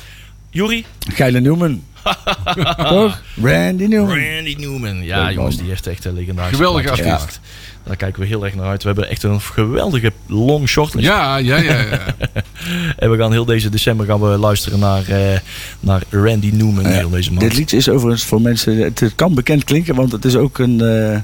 Juri? 0.50 0.84
Geile 1.12 1.40
Newman. 1.40 1.82
Toch? 2.88 3.22
Randy 3.42 3.84
Newman. 3.84 4.18
Randy 4.18 4.56
Newman. 4.58 5.04
Ja, 5.04 5.16
Leuk 5.16 5.24
man. 5.24 5.34
jongens, 5.34 5.56
die 5.56 5.68
heeft 5.68 5.86
echt 5.86 6.04
een 6.04 6.14
legendarische 6.14 6.56
Geweldige 6.56 6.84
plaatjes 6.84 7.06
artiest. 7.06 7.24
gemaakt. 7.24 7.40
Daar 7.84 7.96
kijken 7.96 8.20
we 8.20 8.26
heel 8.26 8.44
erg 8.44 8.54
naar 8.54 8.66
uit. 8.66 8.82
We 8.82 8.88
hebben 8.88 9.08
echt 9.08 9.22
een 9.22 9.40
geweldige 9.40 10.12
long 10.26 10.68
shortlist. 10.68 11.06
ja, 11.06 11.36
ja, 11.36 11.56
ja. 11.56 11.80
ja. 11.80 11.98
En 12.96 13.10
we 13.10 13.16
gaan 13.16 13.32
heel 13.32 13.44
deze 13.44 13.68
december 13.68 14.06
gaan 14.06 14.20
we 14.20 14.26
luisteren 14.38 14.78
naar, 14.78 15.08
eh, 15.08 15.38
naar 15.80 16.02
Randy 16.10 16.50
Newman. 16.54 16.86
Heel 16.86 17.10
deze 17.10 17.28
maand. 17.30 17.40
Dit 17.40 17.54
liedje 17.54 17.76
is 17.76 17.88
overigens 17.88 18.24
voor 18.24 18.40
mensen... 18.40 18.76
Het, 18.76 19.12
kan 19.14 19.34
bekend 19.34 19.64
klinken, 19.64 19.94
want 19.94 20.12
het 20.12 20.24
is 20.24 20.36
ook 20.36 20.58
een, 20.58 20.80
eh, 20.80 21.18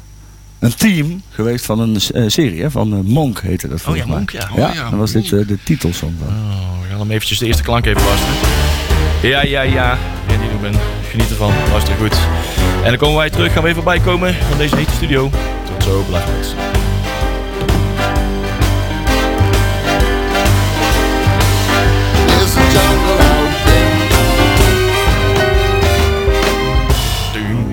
een 0.59 0.75
team 0.75 1.23
geweest 1.31 1.65
van 1.65 1.79
een 1.81 1.97
eh, 2.15 2.25
serie. 2.27 2.63
Hè, 2.63 2.71
van 2.71 2.89
Monk 3.07 3.41
heette 3.41 3.69
dat 3.69 3.79
Oh 3.79 3.85
volgens 3.85 4.05
ja, 4.05 4.11
mij. 4.11 4.17
Monk, 4.19 4.31
ja. 4.31 4.49
Ja, 4.57 4.69
Oh 4.69 4.75
ja, 4.75 4.91
dan 4.91 4.99
was 4.99 5.13
dit 5.13 5.33
eh, 5.33 5.47
de 5.47 5.59
titelsong 5.65 6.13
van. 6.19 6.29
Oh, 6.29 6.81
we 6.83 6.89
gaan 6.89 6.99
hem 6.99 7.11
eventjes 7.11 7.39
de 7.39 7.47
eerste 7.47 7.63
klank 7.63 7.87
even 7.87 8.03
luisteren. 8.03 8.35
Ja, 9.23 9.43
ja, 9.43 9.63
ja. 9.63 9.99
Newman. 10.65 10.81
Geniet 11.11 11.31
ervan. 11.31 11.53
Luister 11.71 11.95
goed. 11.95 12.17
En 12.83 12.89
dan 12.89 12.97
komen 12.97 13.17
wij 13.17 13.31
terug. 13.31 13.53
Gaan 13.53 13.63
we 13.63 13.69
even 13.69 13.85
bijkomen 13.85 14.35
van 14.35 14.59
deze 14.59 14.77
hete 14.77 14.93
studio. 14.95 15.31
Tot 15.67 15.83
zo. 15.83 16.03
Blijf 16.09 16.25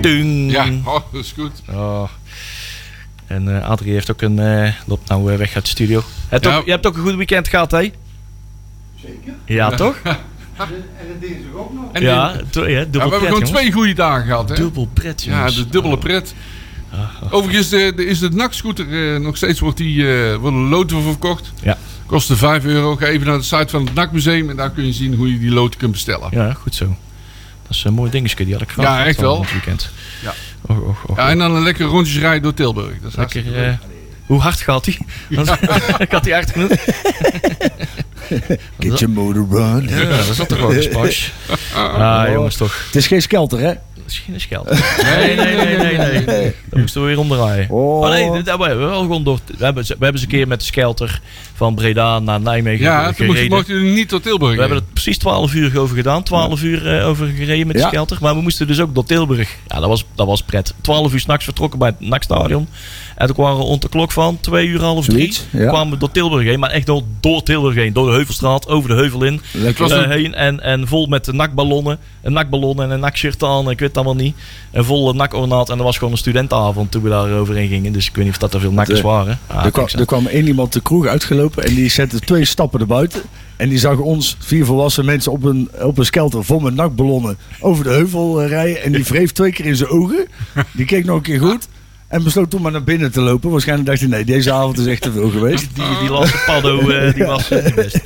dung. 0.00 0.52
Ja, 0.52 0.64
oh, 0.84 1.00
dat 1.12 1.24
is 1.24 1.32
goed. 1.32 1.62
Oh. 1.70 2.08
En 3.26 3.56
eh 3.56 3.68
Adrie 3.68 3.92
heeft 3.92 4.10
ook 4.10 4.22
een, 4.22 4.38
eh, 4.38 4.72
loopt 4.86 5.08
nou 5.08 5.32
eh, 5.32 5.38
weg 5.38 5.54
uit 5.54 5.64
de 5.64 5.70
studio. 5.70 6.02
Het 6.28 6.44
Ja. 6.44 6.56
ook, 6.56 6.64
je 6.64 6.70
hebt 6.70 6.86
ook 6.86 6.96
een 6.96 7.02
goed 7.02 7.14
weekend 7.14 7.48
gehad, 7.48 7.70
hè? 7.70 7.78
Zeker. 7.78 9.34
Ja, 9.44 9.70
toch? 9.70 9.96
En 11.92 12.02
ja, 12.02 12.32
die- 12.32 12.42
to- 12.50 12.62
ja, 12.68 12.68
ja, 12.68 12.78
dubbel 12.84 13.00
we 13.04 13.10
hebben 13.10 13.28
gewoon 13.28 13.42
twee 13.44 13.72
goede 13.72 13.92
dagen 13.92 14.26
gehad. 14.26 14.48
Hè? 14.48 14.54
Dubbel 14.54 14.88
pret, 14.92 15.22
Ja, 15.22 15.46
de 15.50 15.68
dubbele 15.68 15.98
pret. 15.98 16.34
Overigens 17.30 17.72
eh, 17.72 17.96
de- 17.96 18.06
is 18.06 18.18
de 18.18 18.30
NAC-scooter 18.30 19.14
eh, 19.14 19.20
nog 19.20 19.36
steeds 19.36 19.60
wordt 19.60 19.76
die, 19.76 20.14
eh 20.30 20.36
wordt 20.36 20.56
een 20.56 20.68
lood 20.68 20.90
voor 20.92 21.02
verkocht. 21.02 21.52
Ja. 21.62 21.78
Kostte 22.06 22.36
5 22.36 22.64
euro. 22.64 22.96
Ga 22.96 23.06
even 23.06 23.26
naar 23.26 23.36
de 23.38 23.42
site 23.44 23.68
van 23.68 23.84
het 23.84 23.94
NAC-museum 23.94 24.50
en 24.50 24.56
daar 24.56 24.70
kun 24.70 24.86
je 24.86 24.92
zien 24.92 25.14
hoe 25.14 25.32
je 25.32 25.38
die 25.38 25.50
lood 25.50 25.76
kunt 25.76 25.92
bestellen. 25.92 26.28
Ja, 26.30 26.52
goed 26.52 26.74
zo. 26.74 26.84
Dat 27.62 27.70
is 27.76 27.84
een 27.84 27.92
mooi 27.94 28.10
dingetje, 28.10 28.44
die 28.44 28.52
had 28.52 28.62
ik 28.62 28.70
graag 28.70 28.84
Ja, 28.86 29.04
echt 29.04 29.20
wel. 29.20 29.40
Het 29.40 29.52
weekend. 29.52 29.90
Ja. 30.22 30.34
Och, 30.60 30.78
och, 30.80 31.04
och. 31.06 31.16
Ja, 31.16 31.28
en 31.28 31.38
dan 31.38 31.54
een 31.54 31.62
lekker 31.62 31.86
rondjes 31.86 32.18
rijden 32.18 32.42
door 32.42 32.54
Tilburg. 32.54 32.94
Dat 33.00 33.10
is 33.10 33.16
Lekker, 33.16 33.56
eh, 33.64 33.72
hoe 34.32 34.40
hard 34.40 34.60
gaat 34.60 34.86
hij? 34.86 34.98
ik 35.98 36.10
had 36.12 36.24
hij 36.24 36.34
hard 36.34 36.50
genoeg. 36.50 36.68
Get 38.78 38.98
your 38.98 39.10
motor 39.10 39.46
run. 39.50 39.88
Ja, 39.88 40.04
dat 40.26 40.34
zat 40.36 40.48
toch 40.48 40.58
wel 40.60 40.74
een 40.74 40.82
spas. 40.82 41.32
Ah, 41.74 42.32
jongens, 42.32 42.56
toch. 42.56 42.84
Het 42.86 42.96
is 42.96 43.06
geen 43.06 43.22
skelter, 43.22 43.58
hè? 43.58 43.72
Dat 43.94 44.10
is 44.10 44.18
geen 44.26 44.40
geld. 44.40 44.70
Nee, 45.02 45.36
nee, 45.36 45.56
nee, 45.56 45.76
nee, 45.98 46.24
nee. 46.24 46.54
Dat 46.70 46.80
moesten 46.80 47.00
we 47.00 47.06
weer 47.06 47.18
omdraaien. 47.18 47.70
Oh. 47.70 48.00
Oh 48.00 48.08
nee, 48.10 48.30
dat 48.30 48.46
hebben 48.46 48.68
we 48.68 48.74
wel 48.74 49.00
gewoon 49.00 49.24
door. 49.24 49.38
We 49.58 49.64
hebben, 49.64 49.84
ze- 49.86 49.94
we 49.98 50.02
hebben 50.04 50.20
ze 50.20 50.26
een 50.26 50.32
keer 50.32 50.48
met 50.48 50.58
de 50.60 50.64
skelter 50.66 51.20
van 51.54 51.74
Breda 51.74 52.18
naar 52.18 52.40
Nijmegen 52.40 52.84
Ja, 52.84 53.12
toen 53.12 53.26
mocht, 53.26 53.38
gereden. 53.38 53.56
mocht 53.56 53.68
niet 53.94 54.10
door 54.10 54.20
Tilburg. 54.20 54.54
We 54.54 54.60
hebben 54.60 54.78
het 54.78 54.92
precies 54.92 55.18
12 55.18 55.54
uur 55.54 55.78
over 55.80 55.96
gedaan. 55.96 56.22
12 56.22 56.62
uur 56.62 56.96
eh, 56.98 57.08
over 57.08 57.26
gereden 57.26 57.66
met 57.66 57.76
de 57.76 57.82
Ja. 57.82 57.88
skelter. 57.88 58.18
Maar 58.20 58.34
we 58.34 58.40
moesten 58.40 58.66
dus 58.66 58.80
ook 58.80 58.94
door 58.94 59.04
Tilburg. 59.04 59.56
Ja, 59.68 59.78
dat 59.80 59.88
was, 59.88 60.04
dat 60.14 60.26
was 60.26 60.42
pret. 60.42 60.74
12 60.80 61.12
uur 61.12 61.20
s'nachts 61.20 61.44
vertrokken 61.44 61.78
bij 61.78 61.88
het 61.98 62.08
NAC-stadion. 62.08 62.68
En 63.22 63.28
toen 63.28 63.36
kwamen 63.36 63.58
we 63.58 63.64
rond 63.64 63.82
de 63.82 63.88
klok 63.88 64.12
van 64.12 64.38
2 64.40 64.66
uur, 64.66 64.80
half 64.80 65.04
3. 65.04 65.16
Zoiets, 65.16 65.44
ja. 65.50 65.68
kwamen 65.68 65.92
we 65.92 65.98
door 65.98 66.10
Tilburg 66.10 66.44
heen. 66.44 66.58
Maar 66.58 66.70
echt 66.70 66.86
door, 66.86 67.02
door 67.20 67.42
Tilburg 67.42 67.74
heen. 67.74 67.92
Door 67.92 68.06
de 68.06 68.12
Heuvelstraat, 68.12 68.68
over 68.68 68.88
de 68.88 68.94
heuvel 68.94 69.24
in. 69.24 69.40
Eh, 69.78 70.08
heen. 70.08 70.34
En, 70.34 70.60
en 70.60 70.88
vol 70.88 71.06
met 71.06 71.24
de 71.24 71.32
nakballonnen. 71.32 71.98
Een 72.22 72.32
nakballon 72.32 72.82
en 72.82 72.90
een 72.90 73.00
nakshirt 73.00 73.42
aan. 73.42 73.70
Ik 73.70 73.78
weet 73.78 73.88
het 73.88 73.96
allemaal 73.96 74.22
niet. 74.22 74.36
En 74.70 74.84
vol 74.84 75.12
nakornaat. 75.12 75.70
En 75.70 75.76
dat 75.76 75.86
was 75.86 75.98
gewoon 75.98 76.12
een 76.12 76.18
studentenavond 76.18 76.90
toen 76.90 77.02
we 77.02 77.08
daar 77.08 77.30
overheen 77.30 77.68
gingen. 77.68 77.92
Dus 77.92 78.08
ik 78.08 78.14
weet 78.14 78.24
niet 78.24 78.32
of 78.32 78.38
dat 78.40 78.54
er 78.54 78.60
veel 78.60 78.72
nakkers 78.72 79.00
waren. 79.00 79.38
Ah, 79.46 79.64
er, 79.64 79.70
kwam, 79.70 79.86
er 79.98 80.06
kwam 80.06 80.26
één 80.26 80.46
iemand 80.46 80.72
de 80.72 80.80
kroeg 80.80 81.06
uitgelopen 81.06 81.64
en 81.64 81.74
die 81.74 81.90
zette 81.90 82.20
twee 82.20 82.44
stappen 82.44 82.78
naar 82.78 82.88
buiten. 82.88 83.22
En 83.56 83.68
die 83.68 83.78
zag 83.78 83.98
ons, 83.98 84.36
vier 84.38 84.64
volwassen 84.64 85.04
mensen, 85.04 85.32
op 85.32 85.44
een, 85.44 85.70
op 85.80 85.98
een 85.98 86.04
skelter 86.04 86.44
vol 86.44 86.58
met 86.58 86.74
nakballonnen 86.74 87.38
over 87.60 87.84
de 87.84 87.90
heuvel 87.90 88.42
eh, 88.42 88.48
rijden. 88.48 88.82
En 88.82 88.92
die 88.92 89.04
wreef 89.08 89.32
twee 89.32 89.52
keer 89.52 89.66
in 89.66 89.76
zijn 89.76 89.90
ogen. 89.90 90.26
Die 90.72 90.86
keek 90.86 91.04
nog 91.04 91.16
een 91.16 91.22
keer 91.22 91.40
goed. 91.40 91.68
En 92.12 92.22
besloot 92.22 92.50
toen 92.50 92.62
maar 92.62 92.72
naar 92.72 92.84
binnen 92.84 93.12
te 93.12 93.20
lopen. 93.20 93.50
Waarschijnlijk 93.50 93.88
dacht 93.88 94.00
hij, 94.00 94.08
nee, 94.08 94.24
deze 94.24 94.52
avond 94.52 94.78
is 94.78 94.86
echt 94.86 95.02
te 95.02 95.12
veel 95.12 95.30
geweest. 95.30 95.74
Die, 95.74 95.98
die 96.00 96.10
laatste 96.10 96.42
paddo, 96.46 96.88
eh, 96.90 97.14
die 97.14 97.24
was 97.24 97.48
niet 97.48 97.74
best. 97.74 97.98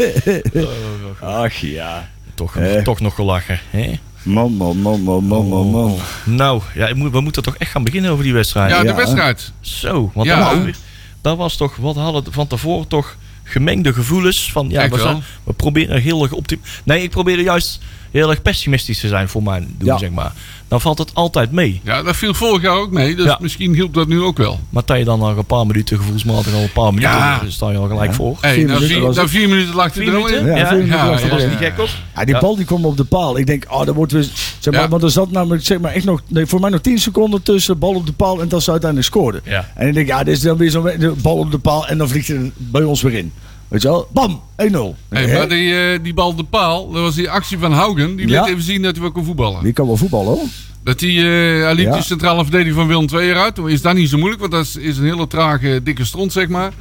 Ach 1.21 1.55
ja. 1.55 2.09
Toch, 2.35 2.57
Eh. 2.57 2.83
toch 2.83 3.01
nog 3.01 3.15
gelachen. 3.15 3.61
Hè? 3.71 3.93
Man, 4.23 4.53
man, 4.53 4.81
man, 4.81 5.01
man, 5.03 5.25
man, 5.25 5.49
man, 5.49 5.71
man. 5.71 5.97
Nou, 6.25 6.63
ja, 6.75 6.95
we 6.95 7.21
moeten 7.21 7.43
toch 7.43 7.57
echt 7.57 7.71
gaan 7.71 7.85
beginnen 7.85 8.11
over 8.11 8.25
die 8.25 8.33
wedstrijd. 8.33 8.71
Ja, 8.71 8.81
de 8.81 8.87
Ja. 8.87 8.95
wedstrijd. 8.95 9.53
Zo, 9.61 10.11
want 10.15 10.27
Ja. 10.27 10.39
dat, 10.55 10.65
was, 10.65 10.75
dat 11.21 11.37
was 11.37 11.57
toch, 11.57 11.77
wat 11.77 11.97
hadden 11.97 12.33
van 12.33 12.47
tevoren 12.47 12.89
toch 12.89 13.17
gemengde 13.45 13.93
gevoelens 13.93 14.53
van, 14.53 14.69
ja, 14.71 14.89
we, 14.89 14.99
zijn, 14.99 15.23
we 15.45 15.53
proberen 15.53 16.01
heel 16.01 16.23
erg 16.23 16.33
optim. 16.33 16.61
Nee, 16.85 17.03
ik 17.03 17.11
probeerde 17.11 17.43
juist 17.43 17.81
heel 18.17 18.31
erg 18.31 18.43
pessimistisch 18.43 19.01
te 19.01 19.09
zijn 19.09 19.29
voor 19.29 19.43
mijn 19.43 19.75
doen, 19.79 19.87
Ja. 19.89 19.99
zeg 19.99 20.11
maar. 20.11 20.33
Dan 20.69 20.81
valt 20.81 20.99
het 20.99 21.11
altijd 21.15 21.51
mee. 21.53 21.81
Ja, 21.85 22.03
dat 22.03 22.17
viel 22.17 22.35
vorig 22.35 22.63
jaar 22.63 22.77
ook 22.77 22.91
mee. 22.91 23.15
Dus 23.17 23.25
Ja. 23.27 23.39
misschien 23.41 23.75
hielp 23.75 23.95
dat 23.95 24.09
nu 24.09 24.21
ook 24.23 24.37
wel. 24.37 24.61
Maar 24.71 24.83
dat 24.87 24.99
je 24.99 25.05
dan 25.05 25.19
nog 25.19 25.37
een 25.37 25.45
paar 25.45 25.67
minuten 25.67 25.97
gevoelsmatig 25.97 26.55
al 26.55 26.61
een 26.61 26.73
paar 26.73 26.95
minuten, 26.95 27.11
Ja. 27.17 27.39
dan 27.39 27.51
sta 27.51 27.71
je 27.71 27.77
al 27.77 27.87
gelijk 27.89 28.15
voor. 28.15 28.37
Hey, 28.41 28.55
Vier 28.55 28.67
na, 28.67 28.79
minuten 28.79 29.29
vier, 29.29 29.49
minuten 29.49 29.75
lag 29.75 29.95
hij 29.95 30.07
er 30.07 30.17
al 30.17 30.27
in. 30.29 30.47
Ja, 30.47 30.57
Ja, 30.57 30.69
vier 30.69 30.77
minuten 30.79 31.29
was 31.31 31.43
niet 31.43 31.57
gek 31.59 31.79
op. 31.79 31.89
Ja, 32.15 32.25
die 32.25 32.35
Ja. 32.35 32.41
bal 32.41 32.57
die 32.57 32.65
kwam 32.65 32.85
op 32.85 32.97
de 32.97 33.05
paal. 33.05 33.39
Ik 33.39 33.47
denk, 33.47 33.65
oh, 33.69 33.87
dat 33.87 33.95
wordt 33.95 34.13
weer... 34.13 34.27
Zeg 34.59 34.73
maar, 34.75 34.83
Ja. 34.83 34.89
Want 34.89 35.03
er 35.03 35.11
zat 35.11 35.31
namelijk 35.31 35.65
zeg 35.65 35.79
maar, 35.81 35.93
echt 35.93 36.05
nog, 36.05 36.21
nee, 36.29 36.47
voor 36.47 36.61
mij 36.61 36.71
nog 36.71 36.81
10 36.81 36.99
seconden 36.99 37.43
tussen 37.43 37.79
bal 37.79 37.95
op 37.95 38.07
de 38.07 38.13
paal 38.13 38.41
en 38.41 38.49
dat 38.49 38.63
ze 38.63 38.71
uiteindelijk 38.71 39.11
scoorden. 39.11 39.41
Ja. 39.45 39.69
En 39.75 39.89
ik 39.89 39.95
denk, 39.95 40.07
ja, 40.07 40.25
dit 40.25 40.37
is 40.37 40.41
dan 40.43 40.57
weer 40.57 40.71
zo'n 40.71 40.91
de 40.99 41.13
bal 41.23 41.37
op 41.37 41.51
de 41.51 41.59
paal 41.59 41.87
en 41.89 41.99
dan 41.99 42.09
vliegt 42.09 42.29
hij 42.29 42.53
bij 42.57 42.83
ons 42.83 43.03
weer 43.03 43.15
in. 43.15 43.33
Weet 43.69 43.83
je 43.83 43.89
wel? 43.89 44.09
Bam! 44.13 44.41
1-0. 44.57 44.95
Hey, 45.09 45.33
maar 45.33 45.49
die, 45.49 45.75
eh, 45.93 45.99
die 46.03 46.15
bal 46.15 46.35
de 46.35 46.45
paal, 46.45 46.91
dat 46.93 47.03
was 47.03 47.15
die 47.15 47.31
actie 47.31 47.59
van 47.59 47.73
Haugen. 47.73 48.17
Die 48.17 48.29
Ja. 48.29 48.41
liet 48.43 48.51
even 48.51 48.63
zien 48.63 48.83
dat 48.83 48.93
hij 48.93 49.03
wel 49.03 49.13
kon 49.13 49.25
voetballen. 49.25 49.63
Die 49.63 49.73
kan 49.73 49.87
wel 49.87 49.97
voetballen 49.97 50.27
hoor. 50.27 50.45
Dat 50.85 51.01
hij, 51.01 51.11
eh, 51.11 51.63
hij 51.63 51.75
liet 51.75 51.85
Ja. 51.87 51.97
de 51.97 52.03
centrale 52.03 52.43
verdediger 52.43 52.75
van 52.75 52.87
Willem 52.87 53.07
II 53.13 53.31
eruit. 53.31 53.59
Is 53.59 53.83
dat 53.83 53.95
niet 53.95 54.09
zo 54.09 54.17
moeilijk, 54.19 54.41
want 54.41 54.53
dat 54.53 54.65
is, 54.65 54.77
is 54.77 54.99
een 54.99 55.05
hele 55.05 55.27
trage, 55.27 55.81
dikke 55.85 56.05
stront, 56.05 56.33
zeg 56.33 56.49
maar. 56.49 56.73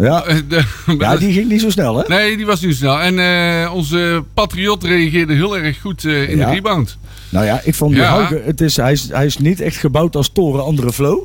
Ja, 0.00 0.24
Eh, 0.26 0.36
ja 0.98 1.16
die 1.16 1.32
ging 1.32 1.48
niet 1.48 1.60
zo 1.60 1.70
snel 1.70 1.96
hè? 1.96 2.02
Nee, 2.08 2.36
die 2.36 2.46
was 2.46 2.60
niet 2.60 2.76
snel. 2.76 3.00
En 3.00 3.70
onze 3.70 4.24
Patriot 4.34 4.84
reageerde 4.84 5.34
heel 5.34 5.56
erg 5.58 5.80
goed 5.80 6.04
in 6.04 6.36
Ja. 6.36 6.46
de 6.48 6.54
rebound. 6.54 6.98
Nou 7.28 7.44
ja, 7.46 7.60
ik 7.64 7.74
vond 7.74 7.90
die 7.92 8.00
Ja. 8.00 8.08
Hauge, 8.08 8.42
het 8.44 8.60
is, 8.60 8.76
hij, 8.76 8.92
is, 8.92 9.08
hij 9.12 9.26
is 9.26 9.38
niet 9.38 9.60
echt 9.60 9.76
gebouwd 9.76 10.16
als 10.16 10.30
toren 10.32 10.64
andere 10.64 10.92
flow. 10.92 11.18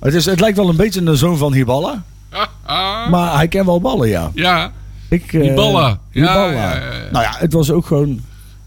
Het, 0.00 0.14
is, 0.14 0.24
het 0.24 0.40
lijkt 0.40 0.56
wel 0.56 0.68
een 0.68 0.76
beetje 0.76 1.00
een 1.00 1.16
zoon 1.16 1.36
van 1.36 1.52
Hiballa. 1.52 2.02
Maar 3.10 3.36
hij 3.36 3.48
kan 3.48 3.66
wel 3.66 3.80
ballen, 3.80 4.08
ja. 4.08 4.30
Ja. 4.34 4.72
Ik, 5.08 5.32
eh, 5.32 5.40
Hiballa. 5.40 5.98
Ja, 6.10 6.20
Hiballa. 6.20 6.52
ja. 6.52 6.82
Nou 7.12 7.24
ja, 7.24 7.34
het 7.38 7.52
was 7.52 7.70
ook 7.70 7.86
gewoon... 7.86 8.20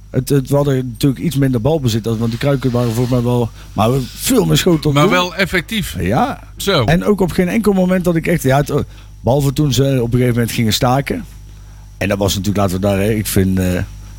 Het, 0.09 0.29
het, 0.29 0.49
we 0.49 0.55
hadden 0.55 0.87
natuurlijk 0.91 1.21
iets 1.21 1.35
minder 1.35 1.61
balbezit. 1.61 2.05
Want 2.05 2.29
die 2.29 2.37
kruiken 2.37 2.71
waren 2.71 2.93
volgens 2.93 3.15
mij 3.15 3.23
wel... 3.23 3.49
Maar 3.73 3.89
veel 4.15 4.45
meer 4.45 4.57
schoten 4.57 4.89
op 4.89 4.95
Maar 4.95 5.09
wel 5.09 5.35
effectief. 5.35 5.95
Ja. 5.99 6.39
Zo. 6.57 6.83
En 6.83 7.05
ook 7.05 7.21
op 7.21 7.31
geen 7.31 7.47
enkel 7.47 7.73
moment 7.73 8.03
dat 8.03 8.15
ik 8.15 8.27
echt... 8.27 8.43
Ja, 8.43 8.57
het, 8.57 8.73
behalve 9.19 9.53
toen 9.53 9.73
ze 9.73 9.83
op 9.83 10.05
een 10.05 10.19
gegeven 10.19 10.33
moment 10.33 10.51
gingen 10.51 10.73
staken. 10.73 11.25
En 11.97 12.07
dat 12.07 12.17
was 12.17 12.35
natuurlijk, 12.35 12.57
laten 12.57 12.75
we 12.75 12.87
daar... 12.87 13.01
Ik 13.01 13.27
vind, 13.27 13.59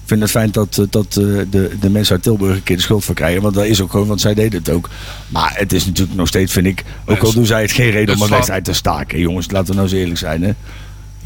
eh, 0.04 0.08
vind 0.08 0.20
het 0.20 0.30
fijn 0.30 0.50
dat, 0.50 0.78
eh, 0.78 0.84
dat 0.90 1.06
eh, 1.06 1.24
de, 1.50 1.70
de 1.80 1.90
mensen 1.90 2.14
uit 2.14 2.22
Tilburg 2.22 2.56
een 2.56 2.62
keer 2.62 2.76
de 2.76 2.82
schuld 2.82 3.04
voor 3.04 3.14
krijgen. 3.14 3.42
Want 3.42 3.54
dat 3.54 3.64
is 3.64 3.80
ook 3.80 3.90
gewoon, 3.90 4.06
want 4.06 4.20
zij 4.20 4.34
deden 4.34 4.58
het 4.58 4.70
ook. 4.70 4.88
Maar 5.28 5.52
het 5.56 5.72
is 5.72 5.86
natuurlijk 5.86 6.16
nog 6.18 6.28
steeds, 6.28 6.52
vind 6.52 6.66
ik... 6.66 6.84
Ook 7.06 7.18
al 7.18 7.24
dat- 7.24 7.34
doen 7.34 7.46
zij 7.46 7.62
het 7.62 7.72
geen 7.72 7.90
reden 7.90 8.06
dat 8.06 8.16
om 8.16 8.22
een 8.22 8.28
wedstrijd 8.30 8.64
te 8.64 8.72
staken. 8.72 9.18
Jongens, 9.18 9.50
laten 9.50 9.68
we 9.68 9.74
nou 9.74 9.86
eens 9.86 9.96
eerlijk 9.96 10.18
zijn. 10.18 10.42
Hè. 10.42 10.52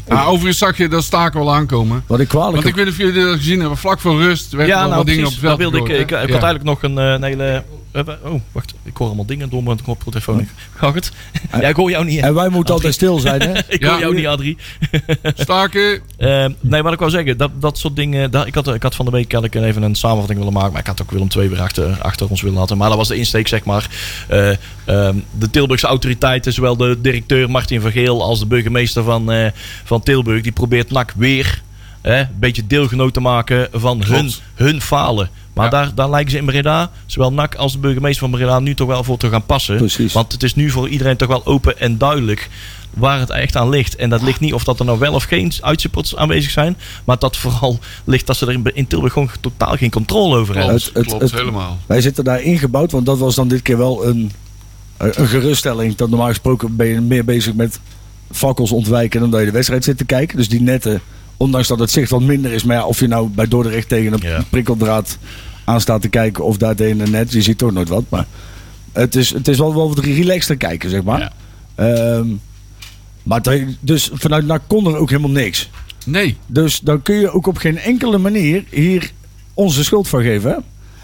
Ah, 0.07 0.27
overigens 0.27 0.57
zag 0.57 0.77
je 0.77 0.87
dat 0.87 1.03
staken 1.03 1.39
wel 1.39 1.53
aankomen. 1.53 2.03
Wat 2.07 2.19
ik 2.19 2.27
kwalijk 2.27 2.53
Want 2.55 2.65
ik 2.67 2.75
weet 2.75 2.83
niet 2.85 2.93
of 2.93 2.99
jullie 2.99 3.13
dit 3.13 3.25
al 3.25 3.35
gezien 3.35 3.59
hebben. 3.59 3.77
Vlak 3.77 3.99
voor 3.99 4.21
rust 4.21 4.51
Ja, 4.51 4.57
er 4.59 4.67
nou 4.67 4.95
wat 4.95 5.05
dingen 5.05 5.25
op 5.25 5.31
precies. 5.31 5.33
het 5.33 5.41
Dat 5.41 5.57
veld 5.59 5.71
wilde 5.73 5.93
ik. 5.93 5.99
Ik, 5.99 5.99
ik, 5.99 6.09
had 6.09 6.27
Ja. 6.27 6.33
eigenlijk 6.33 6.63
nog 6.63 6.83
een, 6.83 6.97
eh, 6.97 7.11
een 7.11 7.23
hele... 7.23 7.63
eh, 7.91 8.03
oh, 8.23 8.41
wacht. 8.51 8.73
Ik 8.83 8.97
hoor 8.97 9.07
allemaal 9.07 9.25
dingen 9.25 9.49
door 9.49 9.63
mijn 9.63 9.81
koptelefoon. 9.83 10.47
Ga 10.75 10.93
het? 10.93 11.11
Ja, 11.51 11.67
ik 11.67 11.75
hoor 11.75 11.89
jou 11.89 12.05
niet. 12.05 12.19
En 12.19 12.33
wij 12.33 12.49
moeten 12.49 12.73
altijd 12.73 12.93
stil 12.93 13.19
zijn, 13.19 13.41
hè? 13.41 13.57
Ik 13.67 13.81
Ja. 13.81 13.89
hoor 13.91 13.99
jou 13.99 14.15
niet, 14.15 14.25
Adrie. 14.27 14.57
Staken. 15.23 16.01
Eh, 16.17 16.45
nee, 16.59 16.81
wat 16.81 16.93
ik 16.93 16.99
wou 16.99 17.11
zeggen, 17.11 17.37
dat, 17.37 17.51
dat 17.61 17.77
soort 17.77 17.95
dingen. 17.95 18.31
Dat, 18.31 18.47
ik, 18.47 18.55
had, 18.55 18.67
ik 18.67 18.83
had 18.83 18.95
van 18.95 19.05
de 19.05 19.11
week 19.11 19.31
had 19.31 19.43
ik 19.43 19.55
even 19.55 19.81
een 19.81 19.95
samenvatting 19.95 20.37
willen 20.39 20.53
maken. 20.53 20.71
Maar 20.71 20.81
ik 20.81 20.87
had 20.87 21.01
ook 21.01 21.11
Willem 21.11 21.27
II 21.37 21.49
weer 21.49 21.61
achter, 21.61 21.97
achter 22.01 22.29
ons 22.29 22.41
willen 22.41 22.59
laten. 22.59 22.77
Maar 22.77 22.89
dat 22.89 22.97
was 22.97 23.07
de 23.07 23.15
insteek, 23.15 23.47
zeg 23.47 23.63
maar. 23.63 23.87
Eh, 24.27 24.49
ehm, 24.85 25.15
de 25.31 25.49
Tilburgse 25.51 25.87
autoriteiten, 25.87 26.53
zowel 26.53 26.77
de 26.77 27.01
directeur 27.01 27.49
Martin 27.49 27.81
Vergeel 27.81 28.23
als 28.23 28.39
de 28.39 28.45
burgemeester 28.45 29.03
van, 29.03 29.31
eh, 29.31 29.51
van 29.83 30.03
Tilburg, 30.03 30.41
die 30.41 30.51
probeert 30.51 30.91
NAC 30.91 31.13
weer 31.15 31.61
hè, 32.01 32.19
een 32.19 32.27
beetje 32.39 32.67
deelgenoot 32.67 33.13
te 33.13 33.19
maken 33.19 33.67
van 33.71 34.03
hun, 34.03 34.19
Klopt. 34.19 34.41
hun 34.55 34.81
falen. 34.81 35.29
Maar 35.53 35.65
Ja. 35.65 35.71
daar, 35.71 35.95
daar 35.95 36.09
lijken 36.09 36.31
ze 36.31 36.37
in 36.37 36.45
Breda, 36.45 36.91
zowel 37.05 37.33
NAC 37.33 37.55
als 37.55 37.71
de 37.71 37.77
burgemeester 37.79 38.19
van 38.29 38.31
Breda, 38.39 38.59
nu 38.59 38.73
toch 38.73 38.87
wel 38.87 39.03
voor 39.03 39.17
te 39.17 39.29
gaan 39.29 39.45
passen. 39.45 39.77
Precies. 39.77 40.13
Want 40.13 40.31
het 40.31 40.43
is 40.43 40.55
nu 40.55 40.69
voor 40.69 40.89
iedereen 40.89 41.17
toch 41.17 41.27
wel 41.27 41.45
open 41.45 41.79
en 41.79 41.97
duidelijk 41.97 42.49
waar 42.93 43.19
het 43.19 43.29
echt 43.29 43.55
aan 43.55 43.69
ligt. 43.69 43.95
En 43.95 44.09
dat 44.09 44.21
ligt 44.21 44.39
niet 44.39 44.53
of 44.53 44.63
dat 44.63 44.79
er 44.79 44.85
nou 44.85 44.99
wel 44.99 45.13
of 45.13 45.23
geen 45.23 45.51
uitsupporters 45.61 46.15
aanwezig 46.15 46.51
zijn. 46.51 46.77
Maar 47.05 47.19
dat 47.19 47.37
vooral 47.37 47.79
ligt 48.03 48.27
dat 48.27 48.37
ze 48.37 48.45
er 48.45 48.51
in, 48.53 48.71
in 48.73 48.87
Tilburg 48.87 49.13
gewoon 49.13 49.29
totaal 49.41 49.75
geen 49.75 49.89
controle 49.89 50.37
over 50.37 50.55
hebben. 50.55 50.75
Klopt, 50.75 50.85
het- 50.85 50.95
het- 50.95 51.05
klopt 51.07 51.21
het- 51.21 51.31
helemaal. 51.39 51.77
Wij 51.85 52.01
zitten 52.01 52.23
daar 52.23 52.41
ingebouwd, 52.41 52.91
want 52.91 53.05
dat 53.05 53.17
was 53.17 53.35
dan 53.35 53.47
dit 53.47 53.61
keer 53.61 53.77
wel 53.77 54.05
een, 54.07 54.31
een 54.97 55.27
geruststelling. 55.27 55.95
Dat 55.95 56.09
normaal 56.09 56.27
gesproken 56.27 56.75
ben 56.75 56.87
je 56.87 57.01
meer 57.01 57.25
bezig 57.25 57.53
met 57.53 57.79
fakkels 58.31 58.71
ontwijken 58.71 59.19
dan 59.19 59.29
dat 59.31 59.39
je 59.39 59.45
de 59.45 59.51
wedstrijd 59.51 59.83
zit 59.83 59.97
te 59.97 60.05
kijken. 60.05 60.37
Dus 60.37 60.49
die 60.49 60.61
netten, 60.61 61.01
ondanks 61.39 61.67
dat 61.67 61.79
het 61.79 61.91
zicht 61.91 62.09
wat 62.09 62.21
minder 62.21 62.51
is. 62.51 62.63
Maar 62.63 62.75
ja, 62.75 62.85
of 62.85 62.99
je 62.99 63.07
nou 63.07 63.29
bij 63.29 63.47
Dordrecht 63.47 63.89
tegen 63.89 64.13
een 64.13 64.19
Ja. 64.21 64.43
prikkeldraad 64.49 65.17
aan 65.65 65.81
staat 65.81 66.01
te 66.01 66.07
kijken 66.09 66.43
of 66.43 66.57
daar 66.57 66.75
tegen 66.75 66.99
een 66.99 67.11
net, 67.11 67.31
je 67.31 67.41
ziet 67.41 67.57
toch 67.57 67.71
nooit 67.71 67.89
wat. 67.89 68.03
Maar 68.09 68.25
het 68.91 69.15
is, 69.15 69.29
het 69.33 69.47
is 69.47 69.57
wel, 69.57 69.75
wel 69.75 69.87
wat 69.89 69.99
relaxter 69.99 70.57
kijken, 70.57 70.89
zeg 70.89 71.03
maar. 71.03 71.19
Ja. 71.19 71.31
Ehm, 71.75 72.27
maar 73.23 73.41
dus 73.79 74.09
vanuit 74.13 74.45
NAC 74.45 74.61
kon 74.67 74.85
er 74.87 74.95
ook 74.95 75.09
helemaal 75.09 75.31
niks. 75.31 75.69
Nee. 76.05 76.37
Dus 76.47 76.79
dan 76.79 77.01
kun 77.01 77.15
je 77.15 77.31
ook 77.31 77.47
op 77.47 77.57
geen 77.57 77.77
enkele 77.77 78.17
manier 78.17 78.63
hier 78.69 79.11
onze 79.53 79.83
schuld 79.83 80.07
van 80.07 80.21
geven. 80.21 80.51
hè? 80.51 80.57